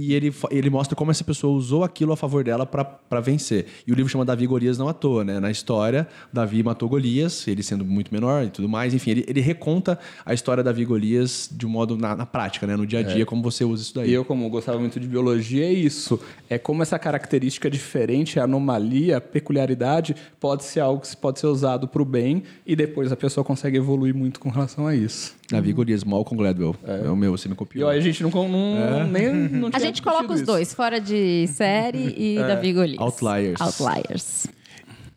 E 0.01 0.15
ele, 0.15 0.33
ele 0.51 0.71
mostra 0.71 0.95
como 0.95 1.11
essa 1.11 1.25
pessoa 1.25 1.53
usou 1.57 1.83
aquilo 1.83 2.13
a 2.13 2.17
favor 2.17 2.45
dela 2.45 2.65
para 2.65 3.21
vencer. 3.21 3.67
E 3.85 3.91
o 3.93 3.95
livro 3.97 4.11
chama 4.11 4.25
Davi 4.25 4.45
e 4.45 4.47
Golias 4.47 4.79
não 4.79 4.89
à 4.89 4.93
toa, 4.93 5.25
né? 5.25 5.41
Na 5.41 5.51
história, 5.51 6.07
Davi 6.33 6.63
matou 6.63 6.89
Golias, 6.89 7.47
ele 7.49 7.63
sendo 7.65 7.85
muito 7.85 8.15
menor 8.15 8.45
e 8.45 8.49
tudo 8.51 8.69
mais. 8.69 8.95
Enfim, 8.95 9.11
ele, 9.11 9.25
ele 9.27 9.41
reconta 9.41 9.99
a 10.25 10.33
história 10.33 10.63
da 10.63 10.71
Davi 10.71 10.83
e 10.83 10.85
Golias 10.85 11.49
de 11.51 11.67
um 11.67 11.71
modo 11.71 11.97
na, 11.97 12.15
na 12.15 12.27
prática, 12.27 12.67
né? 12.67 12.77
No 12.77 12.87
dia 12.87 13.01
a 13.01 13.03
dia, 13.03 13.25
como 13.27 13.43
você 13.43 13.65
usa 13.65 13.83
isso 13.83 13.95
daí. 13.95 14.11
E 14.11 14.13
eu, 14.13 14.25
como 14.25 14.49
gostava 14.49 14.79
muito 14.79 15.01
de 15.01 15.09
biologia, 15.09 15.65
é 15.65 15.73
isso. 15.73 16.21
É 16.49 16.59
como 16.59 16.83
essa 16.83 16.99
característica 16.99 17.69
diferente, 17.71 18.39
a 18.39 18.45
anomalia, 18.45 19.17
a 19.17 19.21
peculiaridade, 19.21 20.15
pode 20.39 20.63
ser 20.65 20.81
algo 20.81 21.03
que 21.03 21.17
pode 21.17 21.41
ser 21.41 21.47
usado 21.47 21.89
para 21.89 22.03
o 22.03 22.05
bem 22.05 22.43
e 22.67 22.77
depois 22.77 23.11
a 23.11 23.17
pessoa 23.17 23.43
consegue 23.43 23.79
evoluir 23.79 24.15
muito 24.15 24.39
com 24.39 24.51
relação 24.51 24.87
a 24.87 24.95
isso. 24.95 25.37
Davi 25.51 25.71
e 25.71 25.73
Golias, 25.73 26.05
Malcolm 26.05 26.37
Gladwell. 26.43 26.77
É. 26.85 27.09
o 27.09 27.17
meu, 27.17 27.37
você 27.37 27.49
me 27.49 27.55
E 27.55 27.57
copiou. 27.57 27.89
ó, 27.89 27.91
a 27.91 27.99
gente 28.01 28.23
não, 28.23 28.31
não 28.31 29.07
nem 29.07 29.33
não 29.33 29.69
A 29.73 29.79
tinha 29.79 29.88
gente 29.89 30.03
coloca 30.03 30.33
os 30.33 30.43
dois, 30.43 30.73
fora 30.73 31.01
de 31.01 31.47
série 31.49 32.15
e 32.17 32.37
Davi 32.39 32.73
Golias. 32.73 33.01
Outliers. 33.01 33.61
Outliers. 33.61 34.47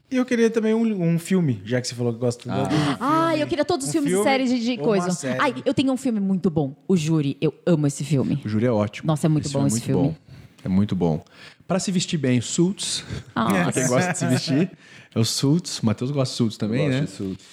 E 0.10 0.18
eu 0.18 0.26
queria 0.26 0.49
também 0.49 0.73
um, 0.73 1.14
um 1.14 1.18
filme, 1.18 1.61
já 1.64 1.80
que 1.80 1.88
você 1.88 1.95
falou 1.95 2.11
que 2.11 2.19
gosta 2.19 2.43
do 2.49 2.56
Ah, 2.99 3.34
eu 3.38 3.48
queria 3.48 3.64
todos 3.64 3.85
os 3.85 3.89
Um 3.89 3.93
filmes 3.93 4.10
filme 4.11 4.26
e 4.26 4.30
séries 4.30 4.49
de, 4.49 4.60
de 4.60 4.77
coisa. 4.77 5.10
série. 5.11 5.39
Ai, 5.39 5.56
eu 5.65 5.73
tenho 5.73 5.93
um 5.93 5.95
filme 5.98 6.19
muito 6.19 6.49
bom. 6.49 6.76
O 6.85 6.98
Júri. 6.98 7.38
Eu 7.39 7.53
amo 7.65 7.88
esse 7.88 8.03
filme. 8.03 8.41
O 8.43 8.49
Júlio 8.49 8.68
é 8.68 8.72
ótimo. 8.72 9.07
Nossa, 9.07 9.27
é 9.27 9.30
muito 9.30 9.49
bom 9.49 9.65
esse 9.65 9.76
muito 9.76 9.85
filme. 9.85 10.07
Bom. 10.10 10.15
É 10.65 10.68
muito 10.68 10.95
bom. 10.98 11.23
Para 11.65 11.80
se 11.80 11.91
vestir 11.93 12.18
bem, 12.18 12.41
Suits. 12.41 13.06
Ah, 13.34 13.72
Quem 13.73 13.88
gosta 13.88 14.11
de 14.11 14.18
se 14.18 14.26
vestir 14.27 14.72
é 15.15 15.19
o 15.19 15.23
Suits. 15.23 15.80
Matheus 15.80 16.11
gosta 16.11 16.34
de 16.34 16.38
Suits 16.38 16.57
também, 16.57 16.88
Gosto 16.88 16.99
né? 16.99 17.06
de 17.06 17.11
Suits. 17.11 17.45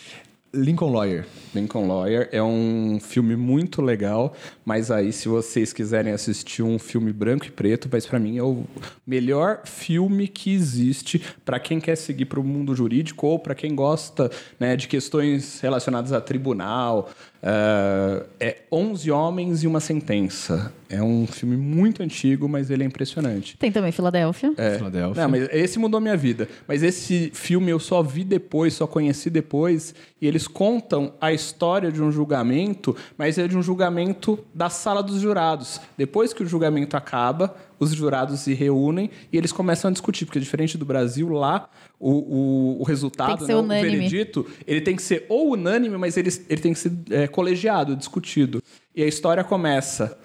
Lincoln 0.52 0.92
Lawyer. 0.92 1.26
Lincoln 1.54 1.86
Lawyer 1.86 2.28
é 2.32 2.42
um 2.42 2.98
filme 3.00 3.36
muito 3.36 3.82
legal, 3.82 4.34
mas 4.64 4.90
aí 4.90 5.12
se 5.12 5.28
vocês 5.28 5.72
quiserem 5.72 6.12
assistir 6.12 6.62
um 6.62 6.78
filme 6.78 7.12
branco 7.12 7.46
e 7.46 7.50
preto, 7.50 7.88
mas 7.90 8.06
para 8.06 8.18
mim 8.18 8.38
é 8.38 8.42
o 8.42 8.64
melhor 9.06 9.62
filme 9.64 10.26
que 10.26 10.52
existe 10.54 11.22
para 11.44 11.60
quem 11.60 11.78
quer 11.78 11.96
seguir 11.96 12.24
para 12.24 12.40
o 12.40 12.44
mundo 12.44 12.74
jurídico 12.74 13.26
ou 13.26 13.38
para 13.38 13.54
quem 13.54 13.74
gosta 13.74 14.30
né, 14.58 14.74
de 14.74 14.88
questões 14.88 15.60
relacionadas 15.60 16.12
a 16.12 16.20
tribunal. 16.20 17.10
Uh, 17.40 18.26
é 18.40 18.58
11 18.70 19.10
Homens 19.10 19.62
e 19.62 19.66
uma 19.66 19.80
Sentença. 19.80 20.72
É 20.88 21.02
um 21.02 21.26
filme 21.26 21.56
muito 21.56 22.02
antigo, 22.02 22.48
mas 22.48 22.70
ele 22.70 22.82
é 22.82 22.86
impressionante. 22.86 23.56
tem 23.58 23.70
também 23.70 23.92
Filadélfia. 23.92 24.52
Filadélfia. 24.76 25.22
Não, 25.22 25.30
mas 25.30 25.48
esse 25.52 25.78
mudou 25.78 26.00
minha 26.00 26.16
vida. 26.16 26.48
Mas 26.66 26.82
esse 26.82 27.30
filme 27.34 27.70
eu 27.70 27.78
só 27.78 28.02
vi 28.02 28.24
depois, 28.24 28.74
só 28.74 28.86
conheci 28.86 29.28
depois. 29.28 29.94
E 30.20 30.26
eles 30.26 30.48
contam 30.48 31.12
a 31.20 31.32
história 31.32 31.92
de 31.92 32.02
um 32.02 32.10
julgamento, 32.10 32.96
mas 33.16 33.38
é 33.38 33.46
de 33.46 33.56
um 33.56 33.62
julgamento 33.62 34.38
da 34.54 34.70
sala 34.70 35.02
dos 35.02 35.20
jurados. 35.20 35.80
Depois 35.96 36.32
que 36.32 36.42
o 36.42 36.46
julgamento 36.46 36.96
acaba, 36.96 37.54
os 37.78 37.94
jurados 37.94 38.40
se 38.40 38.54
reúnem 38.54 39.10
e 39.32 39.36
eles 39.36 39.52
começam 39.52 39.88
a 39.88 39.92
discutir. 39.92 40.24
Porque 40.24 40.40
diferente 40.40 40.76
do 40.76 40.84
Brasil, 40.84 41.28
lá 41.28 41.68
o, 41.98 42.10
o, 42.10 42.80
o 42.80 42.84
resultado, 42.84 43.46
né, 43.46 43.54
o 43.54 43.66
veredito, 43.66 44.46
ele 44.66 44.80
tem 44.80 44.96
que 44.96 45.02
ser 45.02 45.26
ou 45.28 45.52
unânime, 45.52 45.96
mas 45.96 46.16
ele, 46.16 46.30
ele 46.48 46.60
tem 46.60 46.72
que 46.72 46.78
ser 46.78 46.92
é, 47.10 47.26
colegiado, 47.26 47.96
discutido. 47.96 48.62
E 48.94 49.02
a 49.02 49.06
história 49.06 49.44
começa: 49.44 50.18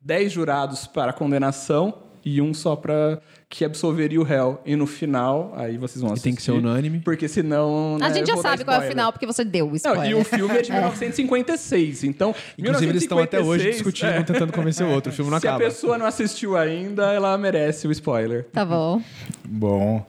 10 0.00 0.32
jurados 0.32 0.86
para 0.86 1.12
condenação 1.12 2.02
e 2.24 2.42
um 2.42 2.52
só 2.52 2.74
para 2.74 3.20
que 3.48 3.64
absolveria 3.64 4.20
o 4.20 4.24
réu. 4.24 4.60
E 4.66 4.74
no 4.74 4.86
final, 4.86 5.52
aí 5.56 5.76
vocês 5.78 6.00
vão 6.00 6.10
E 6.10 6.12
assistir. 6.14 6.28
tem 6.30 6.34
que 6.34 6.42
ser 6.42 6.50
unânime. 6.52 7.00
Porque 7.00 7.28
senão. 7.28 7.96
A 8.00 8.08
né, 8.08 8.14
gente 8.14 8.30
eu 8.30 8.36
já 8.36 8.42
sabe 8.42 8.64
qual 8.64 8.80
é 8.80 8.84
o 8.84 8.88
final, 8.88 9.12
porque 9.12 9.26
você 9.26 9.44
deu 9.44 9.66
o 9.66 9.68
Não, 9.70 9.76
spoiler. 9.76 10.10
e 10.10 10.14
o 10.14 10.24
filme 10.24 10.56
é 10.56 10.62
de 10.62 10.70
1956, 10.72 12.04
então... 12.04 12.34
Inclusive, 12.58 12.90
eles 12.90 13.02
estão 13.02 13.18
até 13.18 13.38
hoje 13.38 13.64
1956, 13.64 13.76
discutindo, 13.76 14.10
é. 14.10 14.22
tentando 14.22 14.52
convencer 14.52 14.86
o 14.86 14.90
outro. 14.90 15.12
O 15.12 15.14
filme 15.14 15.30
não 15.30 15.38
Se 15.40 15.46
acaba. 15.46 15.62
a 15.64 15.66
pessoa 15.68 15.96
não 15.96 16.06
assistiu 16.06 16.56
ainda, 16.56 17.12
ela 17.12 17.36
merece 17.38 17.86
o 17.86 17.92
spoiler. 17.92 18.46
Tá 18.52 18.64
bom. 18.64 19.00
Bom. 19.44 20.06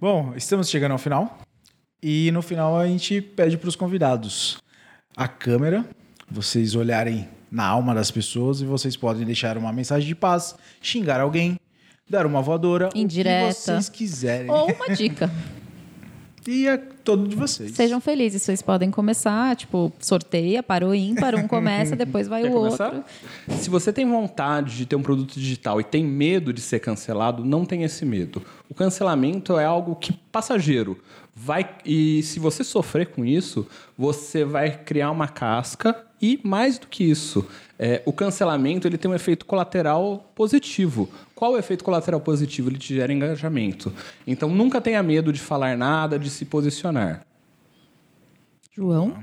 Bom, 0.00 0.32
estamos 0.36 0.68
chegando 0.68 0.92
ao 0.92 0.98
final. 0.98 1.38
E 2.02 2.30
no 2.32 2.42
final 2.42 2.76
a 2.78 2.86
gente 2.86 3.20
pede 3.22 3.56
para 3.56 3.68
os 3.68 3.76
convidados 3.76 4.58
a 5.16 5.26
câmera, 5.26 5.86
vocês 6.30 6.74
olharem 6.74 7.26
na 7.50 7.64
alma 7.66 7.94
das 7.94 8.10
pessoas 8.10 8.60
e 8.60 8.64
vocês 8.66 8.94
podem 8.96 9.24
deixar 9.24 9.56
uma 9.56 9.72
mensagem 9.72 10.06
de 10.08 10.14
paz, 10.14 10.54
xingar 10.82 11.20
alguém, 11.20 11.56
dar 12.08 12.26
uma 12.26 12.42
voadora, 12.42 12.90
Indireta. 12.94 13.46
o 13.46 13.54
que 13.54 13.60
vocês 13.60 13.88
quiserem. 13.88 14.50
Ou 14.50 14.70
uma 14.72 14.88
dica. 14.94 15.30
E 16.46 16.68
é 16.68 16.76
todo 16.76 17.26
de 17.26 17.34
vocês. 17.34 17.72
Sejam 17.72 18.02
felizes. 18.02 18.42
Vocês 18.42 18.60
podem 18.60 18.90
começar, 18.90 19.56
tipo, 19.56 19.90
sorteia, 19.98 20.62
parou 20.62 20.94
ímpar, 20.94 21.34
um 21.34 21.48
começa, 21.48 21.96
depois 21.96 22.28
vai 22.28 22.42
Quer 22.44 22.50
o 22.50 22.52
começar? 22.52 22.92
outro. 22.92 23.04
Se 23.56 23.70
você 23.70 23.90
tem 23.90 24.04
vontade 24.06 24.76
de 24.76 24.84
ter 24.84 24.94
um 24.94 25.02
produto 25.02 25.40
digital 25.40 25.80
e 25.80 25.84
tem 25.84 26.04
medo 26.04 26.52
de 26.52 26.60
ser 26.60 26.80
cancelado, 26.80 27.42
não 27.42 27.64
tenha 27.64 27.86
esse 27.86 28.04
medo. 28.04 28.42
O 28.68 28.74
cancelamento 28.74 29.58
é 29.58 29.64
algo 29.64 29.96
que 29.96 30.12
passageiro. 30.30 31.00
Vai 31.36 31.68
e 31.84 32.22
se 32.22 32.38
você 32.38 32.62
sofrer 32.62 33.08
com 33.08 33.24
isso, 33.24 33.66
você 33.98 34.44
vai 34.44 34.70
criar 34.78 35.10
uma 35.10 35.26
casca 35.26 36.04
e 36.22 36.38
mais 36.44 36.78
do 36.78 36.86
que 36.86 37.02
isso, 37.04 37.44
é, 37.78 38.00
o 38.06 38.12
cancelamento 38.12 38.86
ele 38.86 38.96
tem 38.96 39.10
um 39.10 39.14
efeito 39.14 39.44
colateral 39.44 40.30
positivo. 40.34 41.08
Qual 41.34 41.52
o 41.52 41.58
efeito 41.58 41.82
colateral 41.84 42.20
positivo? 42.20 42.70
Ele 42.70 42.78
te 42.78 42.94
gera 42.94 43.12
engajamento. 43.12 43.92
Então 44.26 44.48
nunca 44.48 44.80
tenha 44.80 45.02
medo 45.02 45.32
de 45.32 45.40
falar 45.40 45.76
nada, 45.76 46.18
de 46.18 46.30
se 46.30 46.44
posicionar. 46.44 47.26
João? 48.72 49.14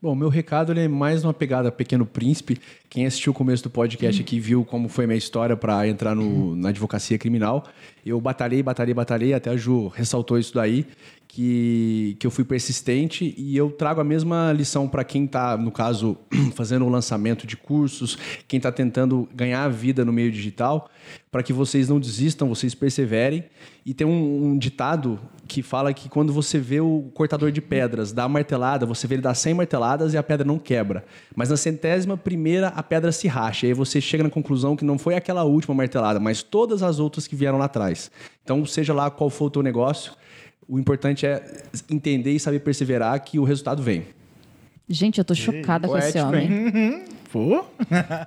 Bom, 0.00 0.14
meu 0.14 0.28
recado 0.28 0.72
ele 0.72 0.80
é 0.80 0.88
mais 0.88 1.24
uma 1.24 1.32
pegada 1.32 1.72
Pequeno 1.72 2.04
Príncipe. 2.04 2.60
Quem 2.90 3.06
assistiu 3.06 3.32
o 3.32 3.34
começo 3.34 3.62
do 3.62 3.70
podcast 3.70 4.20
aqui 4.20 4.38
viu 4.38 4.62
como 4.62 4.86
foi 4.88 5.06
minha 5.06 5.16
história 5.16 5.56
para 5.56 5.88
entrar 5.88 6.14
no- 6.14 6.54
na 6.54 6.68
advocacia 6.68 7.16
criminal. 7.18 7.64
Eu 8.04 8.20
batalhei, 8.20 8.62
batalhei, 8.62 8.92
batalhei, 8.92 9.32
até 9.32 9.48
a 9.50 9.56
Ju 9.56 9.88
ressaltou 9.88 10.38
isso 10.38 10.52
daí, 10.54 10.86
que, 11.34 12.16
que 12.20 12.24
eu 12.28 12.30
fui 12.30 12.44
persistente 12.44 13.34
e 13.36 13.56
eu 13.56 13.68
trago 13.68 14.00
a 14.00 14.04
mesma 14.04 14.52
lição 14.52 14.86
para 14.86 15.02
quem 15.02 15.24
está, 15.24 15.56
no 15.56 15.72
caso, 15.72 16.16
fazendo 16.54 16.84
o 16.84 16.88
lançamento 16.88 17.44
de 17.44 17.56
cursos, 17.56 18.16
quem 18.46 18.58
está 18.58 18.70
tentando 18.70 19.28
ganhar 19.34 19.64
a 19.64 19.68
vida 19.68 20.04
no 20.04 20.12
meio 20.12 20.30
digital, 20.30 20.88
para 21.32 21.42
que 21.42 21.52
vocês 21.52 21.88
não 21.88 21.98
desistam, 21.98 22.48
vocês 22.48 22.72
perseverem. 22.72 23.42
E 23.84 23.92
tem 23.92 24.06
um, 24.06 24.46
um 24.46 24.56
ditado 24.56 25.18
que 25.48 25.60
fala 25.60 25.92
que 25.92 26.08
quando 26.08 26.32
você 26.32 26.56
vê 26.56 26.80
o 26.80 27.10
cortador 27.12 27.50
de 27.50 27.60
pedras 27.60 28.12
dar 28.12 28.28
martelada, 28.28 28.86
você 28.86 29.08
vê 29.08 29.16
ele 29.16 29.22
dar 29.22 29.34
100 29.34 29.54
marteladas 29.54 30.14
e 30.14 30.16
a 30.16 30.22
pedra 30.22 30.46
não 30.46 30.56
quebra. 30.56 31.04
Mas 31.34 31.50
na 31.50 31.56
centésima 31.56 32.16
primeira, 32.16 32.68
a 32.68 32.82
pedra 32.82 33.10
se 33.10 33.26
racha. 33.26 33.66
E 33.66 33.70
aí 33.70 33.74
você 33.74 34.00
chega 34.00 34.22
na 34.22 34.30
conclusão 34.30 34.76
que 34.76 34.84
não 34.84 34.98
foi 34.98 35.16
aquela 35.16 35.42
última 35.42 35.74
martelada, 35.74 36.20
mas 36.20 36.44
todas 36.44 36.80
as 36.80 37.00
outras 37.00 37.26
que 37.26 37.34
vieram 37.34 37.58
lá 37.58 37.64
atrás. 37.64 38.08
Então, 38.44 38.64
seja 38.64 38.94
lá 38.94 39.10
qual 39.10 39.28
for 39.28 39.46
o 39.46 39.50
teu 39.50 39.64
negócio, 39.64 40.12
o 40.68 40.78
importante 40.78 41.26
é 41.26 41.62
entender 41.90 42.32
e 42.32 42.40
saber 42.40 42.60
perseverar 42.60 43.22
que 43.22 43.38
o 43.38 43.44
resultado 43.44 43.82
vem. 43.82 44.06
Gente, 44.88 45.18
eu 45.18 45.24
tô 45.24 45.34
chocada 45.34 45.88
com 45.88 45.96
esse 45.96 46.18
homem. 46.18 47.04
Pô. 47.32 47.64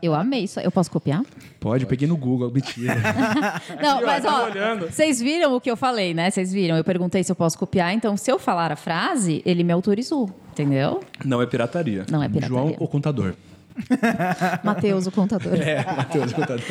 Eu 0.01 0.13
amei 0.13 0.41
isso. 0.43 0.59
Eu 0.59 0.69
posso 0.69 0.91
copiar? 0.91 1.23
Pode, 1.61 1.85
eu 1.85 1.89
peguei 1.89 2.05
no 2.09 2.17
Google, 2.17 2.51
mentira. 2.51 2.93
Não, 3.81 4.01
mas 4.05 4.25
ó, 4.25 4.49
vocês 4.81 5.21
viram 5.21 5.55
o 5.55 5.61
que 5.61 5.71
eu 5.71 5.77
falei, 5.77 6.13
né? 6.13 6.29
Vocês 6.29 6.51
viram? 6.51 6.75
Eu 6.75 6.83
perguntei 6.83 7.23
se 7.23 7.31
eu 7.31 7.35
posso 7.35 7.57
copiar, 7.57 7.93
então 7.93 8.17
se 8.17 8.29
eu 8.29 8.37
falar 8.37 8.69
a 8.69 8.75
frase, 8.75 9.41
ele 9.45 9.63
me 9.63 9.71
autorizou, 9.71 10.29
entendeu? 10.51 10.99
Não 11.23 11.41
é 11.41 11.45
pirataria. 11.45 12.05
Não 12.11 12.21
é 12.21 12.27
pirataria. 12.27 12.49
João, 12.49 12.75
o 12.77 12.85
contador. 12.85 13.33
Matheus, 14.63 15.07
o 15.07 15.11
contador. 15.11 15.53
É, 15.55 15.83
Matheus, 15.85 16.31
o 16.31 16.35
contador. 16.35 16.65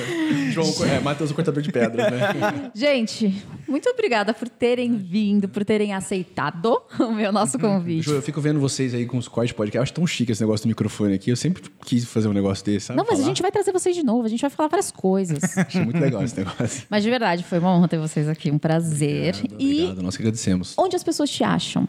João, 0.51 0.85
é, 0.87 1.01
Matheus, 1.01 1.31
o 1.31 1.35
cortador 1.35 1.63
de 1.63 1.71
pedras, 1.71 2.11
né? 2.11 2.71
Gente, 2.75 3.45
muito 3.69 3.89
obrigada 3.89 4.35
por 4.35 4.49
terem 4.49 4.97
vindo, 4.97 5.49
por 5.49 5.65
terem 5.65 5.95
aceitado 5.95 6.81
o 6.99 7.13
meu 7.13 7.33
nosso 7.33 7.59
convite. 7.59 8.03
Ju, 8.05 8.15
eu 8.15 8.23
fico 8.23 8.41
vendo 8.41 8.59
vocês 8.61 8.95
aí 8.95 9.07
com 9.07 9.17
os 9.19 9.29
cortes 9.29 9.51
de 9.51 9.55
podcast. 9.55 9.77
Eu 9.77 9.83
acho 9.83 9.93
tão 9.93 10.07
chique 10.07 10.33
esse 10.33 10.41
negócio 10.43 10.65
do 10.65 10.69
microfone 10.69 11.15
aqui. 11.15 11.31
Eu 11.31 11.37
sempre 11.37 11.63
quis 11.85 12.05
fazer 12.05 12.29
um 12.29 12.33
negócio 12.33 12.65
desse, 12.65 12.87
sabe? 12.87 12.97
Não, 12.99 13.05
mas 13.05 13.15
a 13.15 13.17
Falar. 13.17 13.29
gente 13.29 13.43
vai 13.43 13.51
trazer 13.53 13.73
vocês 13.73 13.95
de 13.95 14.03
novo, 14.05 14.25
a 14.25 14.29
gente 14.29 14.41
vai 14.41 14.51
falar 14.51 14.69
várias 14.69 14.91
coisas. 14.91 15.39
Achei 15.57 15.83
muito 15.83 15.99
legal 15.99 16.23
esse 16.23 16.37
negócio. 16.39 16.83
Mas 16.91 17.03
de 17.03 17.11
verdade, 17.11 17.45
foi 17.45 17.59
uma 17.59 17.75
honra 17.75 17.89
ter 17.89 17.99
vocês 17.99 18.29
aqui, 18.29 18.51
um 18.51 18.59
prazer. 18.59 19.35
e 19.59 19.83
Obrigado, 19.83 20.03
nós 20.03 20.17
que 20.17 20.23
agradecemos. 20.23 20.75
onde 20.77 20.97
as 20.97 21.03
pessoas 21.05 21.31
te 21.31 21.45
acham? 21.45 21.89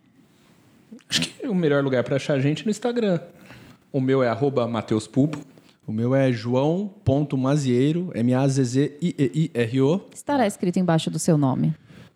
Acho 1.10 1.22
que 1.22 1.48
o 1.48 1.56
melhor 1.56 1.84
lugar 1.84 2.04
pra 2.04 2.18
achar 2.18 2.34
a 2.34 2.40
gente 2.40 2.64
é 2.64 2.66
no 2.66 2.72
Instagram. 2.72 3.20
O 3.98 4.00
meu 4.02 4.22
é 4.22 4.30
arroba 4.30 4.68
Mateus 4.68 5.08
Pulpo. 5.08 5.40
O 5.88 5.92
meu 5.92 6.14
é 6.14 6.32
joão.mazieiro, 6.32 8.12
M-A-Z-Z-I-E-I-R-O. 8.14 10.02
Estará 10.14 10.46
escrito 10.46 10.78
embaixo 10.78 11.10
do 11.10 11.18
seu 11.18 11.36
nome. 11.36 11.74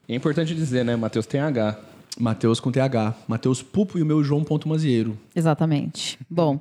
E 0.07 0.13
é 0.13 0.15
importante 0.15 0.53
dizer, 0.53 0.85
né? 0.85 0.95
Mateus 0.95 1.25
tem 1.25 1.41
H. 1.41 1.79
Matheus 2.19 2.59
com 2.59 2.71
TH. 2.71 3.15
Matheus 3.27 3.63
Pupo 3.63 3.97
e 3.97 4.03
o 4.03 4.05
meu 4.05 4.23
João.mazieiro. 4.23 5.17
Exatamente. 5.35 6.19
Bom, 6.29 6.59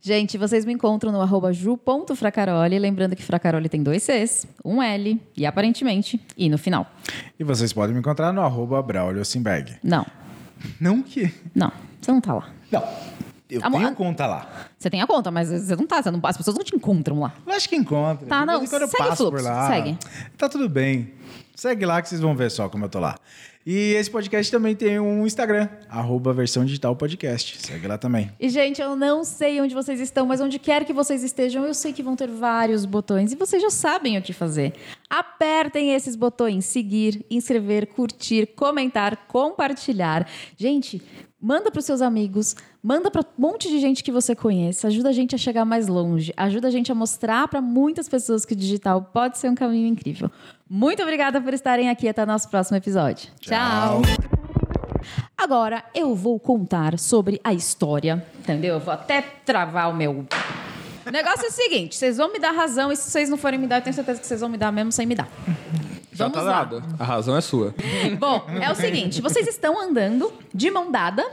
gente, 0.00 0.38
vocês 0.38 0.64
me 0.64 0.72
encontram 0.72 1.12
no 1.12 1.20
arroba 1.20 1.52
ju.fracaroli. 1.52 2.78
Lembrando 2.78 3.14
que 3.14 3.22
Fracaroli 3.22 3.68
tem 3.68 3.82
dois 3.82 4.02
Cs, 4.04 4.46
um 4.64 4.82
L 4.82 5.20
e 5.36 5.44
aparentemente 5.44 6.18
I 6.38 6.48
no 6.48 6.56
final. 6.56 6.90
E 7.38 7.44
vocês 7.44 7.74
podem 7.74 7.92
me 7.92 8.00
encontrar 8.00 8.32
no 8.32 8.40
arroba 8.40 8.80
Braulio 8.80 9.22
Simberg. 9.22 9.74
Não, 9.84 10.06
Não 10.80 11.02
que. 11.02 11.30
não, 11.54 11.70
você 12.00 12.10
não 12.10 12.22
tá 12.22 12.32
lá. 12.32 12.48
Não. 12.70 12.82
Eu 13.56 13.70
tenho 13.70 13.88
a- 13.88 13.92
conta 13.92 14.26
lá. 14.26 14.68
Você 14.78 14.88
tem 14.90 15.00
a 15.00 15.06
conta, 15.06 15.30
mas 15.30 15.48
você 15.48 15.76
não 15.76 15.86
tá, 15.86 16.02
você 16.02 16.10
não, 16.10 16.20
as 16.22 16.36
pessoas 16.36 16.56
não 16.56 16.64
te 16.64 16.74
encontram 16.74 17.20
lá. 17.20 17.34
Eu 17.46 17.52
acho 17.52 17.68
que 17.68 17.76
encontra. 17.76 18.26
Tá, 18.26 18.44
não, 18.46 18.64
quando 18.66 18.82
eu 18.82 18.88
segue 18.88 19.02
o 19.04 19.08
passo 19.08 19.30
por 19.30 19.42
lá. 19.42 19.68
segue. 19.68 19.98
Tá 20.38 20.48
tudo 20.48 20.68
bem. 20.68 21.12
Segue 21.54 21.84
lá 21.86 22.00
que 22.02 22.08
vocês 22.08 22.20
vão 22.20 22.34
ver 22.34 22.50
só 22.50 22.68
como 22.68 22.84
eu 22.84 22.88
tô 22.88 22.98
lá. 22.98 23.16
E 23.64 23.92
esse 23.92 24.10
podcast 24.10 24.50
também 24.50 24.74
tem 24.74 24.98
um 24.98 25.24
Instagram, 25.24 25.68
arroba 25.88 26.32
versão 26.32 26.64
digital 26.64 26.96
podcast. 26.96 27.58
Segue 27.64 27.86
lá 27.86 27.96
também. 27.96 28.32
E, 28.40 28.48
gente, 28.48 28.82
eu 28.82 28.96
não 28.96 29.22
sei 29.22 29.60
onde 29.60 29.72
vocês 29.72 30.00
estão, 30.00 30.26
mas 30.26 30.40
onde 30.40 30.58
quer 30.58 30.84
que 30.84 30.92
vocês 30.92 31.22
estejam, 31.22 31.64
eu 31.64 31.72
sei 31.72 31.92
que 31.92 32.02
vão 32.02 32.16
ter 32.16 32.28
vários 32.28 32.84
botões 32.84 33.32
e 33.32 33.36
vocês 33.36 33.62
já 33.62 33.70
sabem 33.70 34.18
o 34.18 34.22
que 34.22 34.32
fazer. 34.32 34.72
Apertem 35.08 35.94
esses 35.94 36.16
botões: 36.16 36.64
seguir, 36.64 37.24
inscrever, 37.30 37.86
curtir, 37.86 38.46
comentar, 38.56 39.16
compartilhar. 39.28 40.26
Gente, 40.56 41.00
manda 41.42 41.72
para 41.72 41.80
os 41.80 41.84
seus 41.84 42.00
amigos, 42.00 42.54
manda 42.80 43.10
para 43.10 43.22
um 43.22 43.42
monte 43.42 43.68
de 43.68 43.80
gente 43.80 44.04
que 44.04 44.12
você 44.12 44.36
conheça, 44.36 44.86
ajuda 44.86 45.08
a 45.08 45.12
gente 45.12 45.34
a 45.34 45.38
chegar 45.38 45.64
mais 45.64 45.88
longe, 45.88 46.32
ajuda 46.36 46.68
a 46.68 46.70
gente 46.70 46.92
a 46.92 46.94
mostrar 46.94 47.48
para 47.48 47.60
muitas 47.60 48.08
pessoas 48.08 48.44
que 48.44 48.52
o 48.52 48.56
digital 48.56 49.02
pode 49.02 49.38
ser 49.38 49.50
um 49.50 49.54
caminho 49.54 49.88
incrível. 49.88 50.30
Muito 50.70 51.02
obrigada 51.02 51.40
por 51.40 51.52
estarem 51.52 51.90
aqui. 51.90 52.08
Até 52.08 52.24
nosso 52.24 52.48
próximo 52.48 52.76
episódio. 52.76 53.30
Tchau. 53.40 54.02
Agora 55.36 55.84
eu 55.94 56.14
vou 56.14 56.38
contar 56.38 56.98
sobre 56.98 57.40
a 57.42 57.52
história, 57.52 58.24
entendeu? 58.38 58.74
Eu 58.74 58.80
vou 58.80 58.94
até 58.94 59.20
travar 59.20 59.90
o 59.90 59.94
meu. 59.94 60.24
O 61.04 61.10
negócio 61.10 61.44
é 61.44 61.48
o 61.48 61.52
seguinte: 61.52 61.96
vocês 61.96 62.16
vão 62.16 62.32
me 62.32 62.38
dar 62.38 62.52
razão 62.52 62.92
e 62.92 62.96
se 62.96 63.10
vocês 63.10 63.28
não 63.28 63.36
forem 63.36 63.58
me 63.58 63.66
dar, 63.66 63.78
eu 63.78 63.82
tenho 63.82 63.94
certeza 63.94 64.20
que 64.20 64.26
vocês 64.26 64.40
vão 64.40 64.48
me 64.48 64.56
dar 64.56 64.70
mesmo 64.70 64.92
sem 64.92 65.04
me 65.04 65.16
dar. 65.16 65.28
Já 66.12 66.24
Vamos 66.28 66.38
tá 66.38 66.42
lá. 66.44 66.64
dado. 66.64 66.84
A 66.98 67.04
razão 67.04 67.36
é 67.36 67.40
sua. 67.40 67.74
Bom, 68.18 68.44
é 68.60 68.70
o 68.70 68.74
seguinte: 68.74 69.20
vocês 69.20 69.46
estão 69.48 69.80
andando 69.80 70.32
de 70.54 70.70
mão 70.70 70.90
dada 70.92 71.24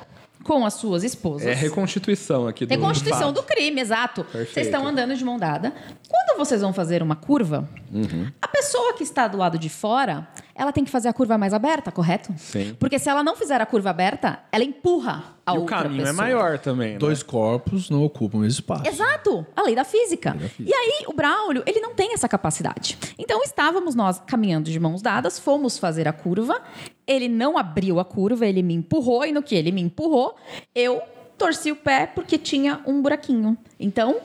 com 0.44 0.66
as 0.66 0.76
suas 0.76 1.04
esposas. 1.04 1.46
É 1.48 1.54
reconstituição 1.54 2.48
aqui 2.48 2.66
do 2.66 2.70
Tem 2.70 2.80
constituição 2.80 3.28
fato. 3.28 3.36
do 3.36 3.44
crime, 3.44 3.82
exato. 3.82 4.24
Perfeito. 4.24 4.54
Vocês 4.54 4.68
estão 4.68 4.88
andando 4.88 5.14
de 5.16 5.24
mão 5.24 5.38
dada. 5.38 5.74
Quando 6.08 6.38
vocês 6.38 6.62
vão 6.62 6.72
fazer 6.74 7.04
uma 7.04 7.16
curva, 7.16 7.68
Uhum. 7.92 8.32
a 8.42 8.48
pessoa 8.48 8.94
que 8.94 9.04
está 9.04 9.28
do 9.28 9.38
lado 9.38 9.58
de 9.60 9.68
fora, 9.70 10.28
ela 10.60 10.74
tem 10.74 10.84
que 10.84 10.92
fazer 10.92 11.08
a 11.08 11.14
curva 11.14 11.38
mais 11.38 11.54
aberta, 11.54 11.90
correto? 11.90 12.34
Sim. 12.38 12.76
Porque 12.78 13.00
se 13.00 13.10
ela 13.10 13.24
não 13.24 13.36
fizer 13.36 13.62
a 13.62 13.66
curva 13.66 13.90
aberta, 13.92 14.40
ela 14.52 14.64
empurra 14.64 15.36
a 15.46 15.54
E 15.54 15.58
o 15.58 15.62
outra 15.62 15.84
caminho 15.84 16.02
é 16.02 16.06
pessoa. 16.08 16.22
maior 16.22 16.60
também, 16.60 16.94
né? 16.94 16.98
Dois 17.00 17.24
corpos 17.24 17.90
não 17.90 18.04
ocupam 18.04 18.38
o 18.38 18.42
mesmo 18.42 18.60
espaço. 18.60 18.86
Exato, 18.86 19.46
a 19.56 19.62
lei 19.64 19.74
da 19.74 19.86
física. 19.86 20.36
E 20.60 20.74
aí, 20.74 21.06
o 21.08 21.14
Braulio, 21.14 21.64
ele 21.66 21.80
não 21.80 21.96
tem 21.96 22.14
essa 22.14 22.28
capacidade. 22.28 22.98
Então, 23.18 23.42
estávamos 23.42 23.96
nós 23.96 24.22
caminhando 24.28 24.70
de 24.70 24.78
mãos 24.80 25.02
dadas, 25.02 25.40
fomos 25.40 25.78
fazer 25.80 26.08
a 26.08 26.14
curva, 26.14 26.62
ele 27.08 27.30
não 27.30 27.58
abriu 27.58 27.98
a 27.98 28.04
curva, 28.04 28.46
ele 28.46 28.62
me 28.62 28.74
empurrou, 28.74 29.26
e 29.26 29.32
no 29.32 29.42
que 29.42 29.56
ele 29.56 29.72
me 29.72 29.82
empurrou, 29.82 30.36
eu 30.76 31.02
torci 31.38 31.72
o 31.72 31.76
pé 31.78 32.06
porque 32.06 32.38
tinha 32.38 32.82
um 32.86 33.02
buraquinho. 33.02 33.58
Então, 33.80 34.18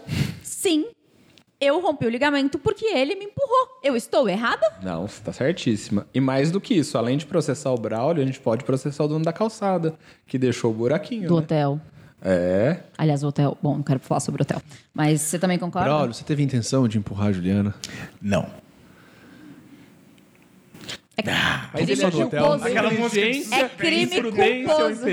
sim, 0.42 0.86
eu 1.64 1.80
rompi 1.80 2.06
o 2.06 2.10
ligamento 2.10 2.58
porque 2.58 2.84
ele 2.86 3.14
me 3.14 3.24
empurrou. 3.26 3.78
Eu 3.82 3.96
estou 3.96 4.28
errada? 4.28 4.64
Não, 4.82 5.06
você 5.06 5.20
tá 5.22 5.32
certíssima. 5.32 6.06
E 6.14 6.20
mais 6.20 6.50
do 6.50 6.60
que 6.60 6.74
isso, 6.74 6.96
além 6.98 7.16
de 7.16 7.26
processar 7.26 7.70
o 7.72 7.76
Braulio, 7.78 8.22
a 8.22 8.26
gente 8.26 8.40
pode 8.40 8.64
processar 8.64 9.04
o 9.04 9.08
dono 9.08 9.24
da 9.24 9.32
calçada, 9.32 9.94
que 10.26 10.38
deixou 10.38 10.70
o 10.70 10.74
buraquinho, 10.74 11.28
Do 11.28 11.34
né? 11.36 11.40
hotel. 11.40 11.80
É. 12.22 12.80
Aliás, 12.96 13.22
o 13.22 13.28
hotel. 13.28 13.56
Bom, 13.62 13.76
não 13.76 13.82
quero 13.82 14.00
falar 14.00 14.20
sobre 14.20 14.40
o 14.40 14.44
hotel. 14.44 14.60
Mas 14.94 15.20
você 15.20 15.38
também 15.38 15.58
concorda? 15.58 15.88
Braulio, 15.88 16.14
você 16.14 16.24
teve 16.24 16.42
intenção 16.42 16.88
de 16.88 16.96
empurrar 16.98 17.28
a 17.28 17.32
Juliana? 17.32 17.74
Não. 18.20 18.46
É 21.16 21.22
Mas 21.72 21.82
ele 21.82 21.92
crime 21.92 22.04
agiu 22.06 22.28
culposo. 22.28 22.58
com 22.58 22.68
negligência, 22.90 23.54
É 23.54 23.68
crime 23.68 24.02
imprudência 24.16 24.72
ou 24.74 24.76
culposo. 24.90 25.04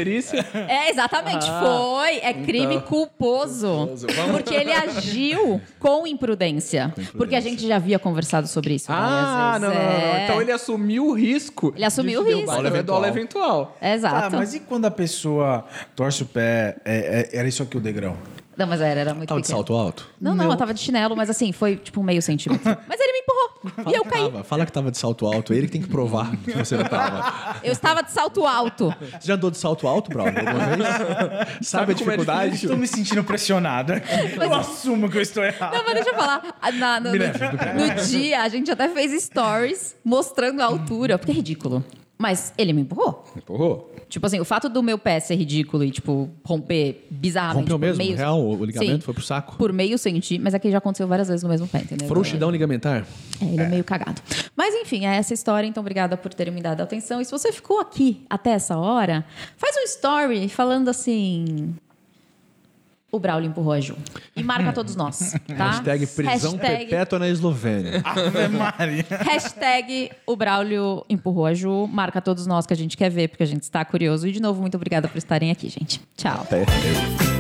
É, 0.68 0.90
exatamente, 0.90 1.46
foi. 1.46 2.18
É 2.24 2.34
crime 2.34 2.82
culposo. 2.82 3.90
Porque 4.32 4.56
ele 4.56 4.72
agiu 4.74 5.62
com 5.78 6.08
imprudência. 6.08 6.92
Porque 7.16 7.36
a 7.36 7.40
gente 7.40 7.68
já 7.68 7.76
havia 7.76 8.00
conversado 8.00 8.48
sobre 8.48 8.76
isso. 8.76 8.92
Ah, 8.92 9.58
várias 9.60 9.62
não, 9.62 9.70
não, 9.70 9.76
não, 9.76 10.00
não. 10.00 10.40
É. 10.40 10.42
Ele 10.42 10.52
assumiu 10.52 11.06
o 11.06 11.14
risco. 11.14 11.72
Ele 11.76 11.86
assumiu 11.86 12.22
o 12.22 12.24
risco. 12.24 12.52
derrubar. 12.52 12.76
É 12.76 12.84
dólar 12.84 13.08
eventual. 13.10 13.78
Exato. 13.80 14.32
Tá, 14.32 14.38
mas 14.38 14.56
e 14.56 14.60
quando 14.60 14.86
a 14.86 14.92
pessoa 14.92 15.66
torce 15.96 16.24
o 16.24 16.26
pé? 16.26 16.78
é- 16.84 17.30
é- 17.34 17.38
era 17.38 17.48
isso 17.48 17.62
aqui 17.62 17.78
o 17.78 17.80
degrau? 17.80 18.18
Não, 18.62 18.68
mas 18.68 18.80
era, 18.80 19.00
era 19.00 19.14
muito 19.16 19.28
Tava 19.30 19.42
de 19.42 19.48
pequeno. 19.48 19.58
salto 19.58 19.74
alto? 19.74 20.08
Não, 20.22 20.36
não, 20.36 20.52
eu 20.52 20.56
tava 20.56 20.72
de 20.74 20.80
chinelo, 20.80 21.16
mas 21.16 21.30
assim, 21.32 21.52
foi 21.52 21.76
tipo 21.78 22.04
meio 22.04 22.22
centímetro. 22.22 22.62
Mas 22.88 23.00
ele 23.00 23.12
me 23.14 23.20
empurrou. 23.20 23.92
e 23.92 23.96
eu 23.96 24.06
caí. 24.06 24.24
Tava. 24.32 24.44
Fala 24.44 24.66
que 24.66 24.72
tava 24.72 24.92
de 24.92 24.98
salto 24.98 25.26
alto. 25.26 25.54
Ele 25.54 25.66
que 25.66 25.74
tem 25.74 25.82
que 25.82 25.88
provar 25.88 26.30
que 26.38 26.52
você 26.52 26.78
não 26.78 26.86
tava. 26.86 27.56
Eu 27.64 27.72
estava 27.72 28.04
de 28.04 28.12
salto 28.12 28.46
alto. 28.46 28.94
Você 29.00 29.28
já 29.28 29.34
andou 29.34 29.50
de 29.50 29.58
salto 29.58 29.88
alto, 29.88 30.12
alguma 30.20 30.32
vez? 30.76 30.88
Sabe, 30.88 31.66
Sabe 31.66 31.92
a 31.92 31.96
é 31.96 31.98
dificuldade? 31.98 32.56
Estou 32.56 32.78
me 32.78 32.88
sentindo 32.88 33.24
pressionada. 33.24 34.02
Eu 34.40 34.54
assumo 34.54 35.10
que 35.10 35.18
eu 35.18 35.22
estou 35.22 35.44
errado. 35.44 35.74
Não, 35.74 35.84
mas 35.84 35.94
deixa 35.96 36.10
eu 36.12 36.16
falar. 36.16 36.44
Na- 36.74 37.00
no, 37.00 37.10
no- 37.12 37.18
no 37.18 38.04
dia, 38.06 38.42
a 38.44 38.50
gente 38.50 38.70
até 38.70 38.88
fez 38.90 39.24
stories 39.24 39.96
mostrando 40.04 40.62
a 40.62 40.66
altura, 40.66 41.18
porque 41.18 41.32
é 41.32 41.36
ridículo. 41.36 41.84
Mas 42.18 42.54
ele 42.58 42.72
me 42.74 42.82
empurrou. 42.82 43.26
Empurrou? 43.36 43.91
Tipo 44.12 44.26
assim, 44.26 44.42
o 44.42 44.46
fato 44.46 44.68
do 44.68 44.84
meu 44.84 44.98
pé 44.98 45.22
ser 45.22 45.36
ridículo 45.36 45.86
e, 45.86 45.90
tipo, 45.90 46.30
romper 46.44 47.08
bizarramente. 47.10 47.72
Rompeu 47.72 47.80
mesmo? 47.80 48.04
Meio... 48.04 48.18
Real, 48.18 48.46
o 48.46 48.66
ligamento 48.66 48.96
Sim, 48.96 49.00
foi 49.00 49.14
pro 49.14 49.24
saco? 49.24 49.56
Por 49.56 49.72
meio 49.72 49.98
centímetro, 49.98 50.44
mas 50.44 50.54
aqui 50.54 50.70
já 50.70 50.80
aconteceu 50.80 51.08
várias 51.08 51.30
vezes 51.30 51.44
no 51.44 51.48
mesmo 51.48 51.66
pé, 51.66 51.80
entendeu? 51.80 52.10
Frouxidão 52.10 52.52
ligamentar? 52.52 53.08
É, 53.42 53.46
ele 53.46 53.62
é 53.62 53.70
meio 53.70 53.86
cagado. 53.86 54.22
Mas 54.54 54.76
enfim, 54.76 55.06
é 55.06 55.16
essa 55.16 55.34
história, 55.34 55.66
então 55.66 55.80
obrigada 55.80 56.18
por 56.18 56.34
terem 56.34 56.54
me 56.54 56.60
dado 56.60 56.82
atenção. 56.82 57.22
E 57.22 57.26
se 57.26 57.32
você 57.32 57.54
ficou 57.54 57.80
aqui 57.80 58.26
até 58.30 58.52
essa 58.52 58.78
hora, 58.78 59.24
faz 59.56 59.78
um 59.78 59.84
story 59.86 60.50
falando 60.50 60.90
assim. 60.90 61.74
O 63.12 63.20
Braulio 63.20 63.50
empurrou 63.50 63.74
a 63.74 63.80
Ju. 63.82 63.96
E 64.36 64.42
marca 64.44 64.72
todos 64.72 64.96
nós, 64.96 65.34
tá? 65.58 65.72
Hashtag 65.72 66.08
prisão 66.08 66.52
Hashtag- 66.54 66.78
perpétua 66.88 67.20
na 67.20 67.28
Eslovênia. 67.28 68.02
Ave 68.06 68.48
Maria. 68.48 69.06
Hashtag 69.30 70.12
o 70.26 70.36
Braulio 70.36 71.06
empurrou 71.10 71.46
a 71.46 71.54
Ju. 71.54 71.88
Marca 71.88 72.22
todos 72.22 72.48
nós 72.48 72.66
que 72.66 72.74
a 72.74 72.78
gente 72.78 72.96
quer 72.96 73.10
ver, 73.10 73.28
porque 73.28 73.44
a 73.44 73.48
gente 73.48 73.64
está 73.64 73.84
curioso. 73.84 74.28
E 74.28 74.32
de 74.32 74.42
novo, 74.42 74.62
muito 74.62 74.76
obrigada 74.76 75.08
por 75.08 75.18
estarem 75.18 75.52
aqui, 75.52 75.68
gente. 75.70 76.00
Tchau. 76.16 76.42
Até. 76.42 77.31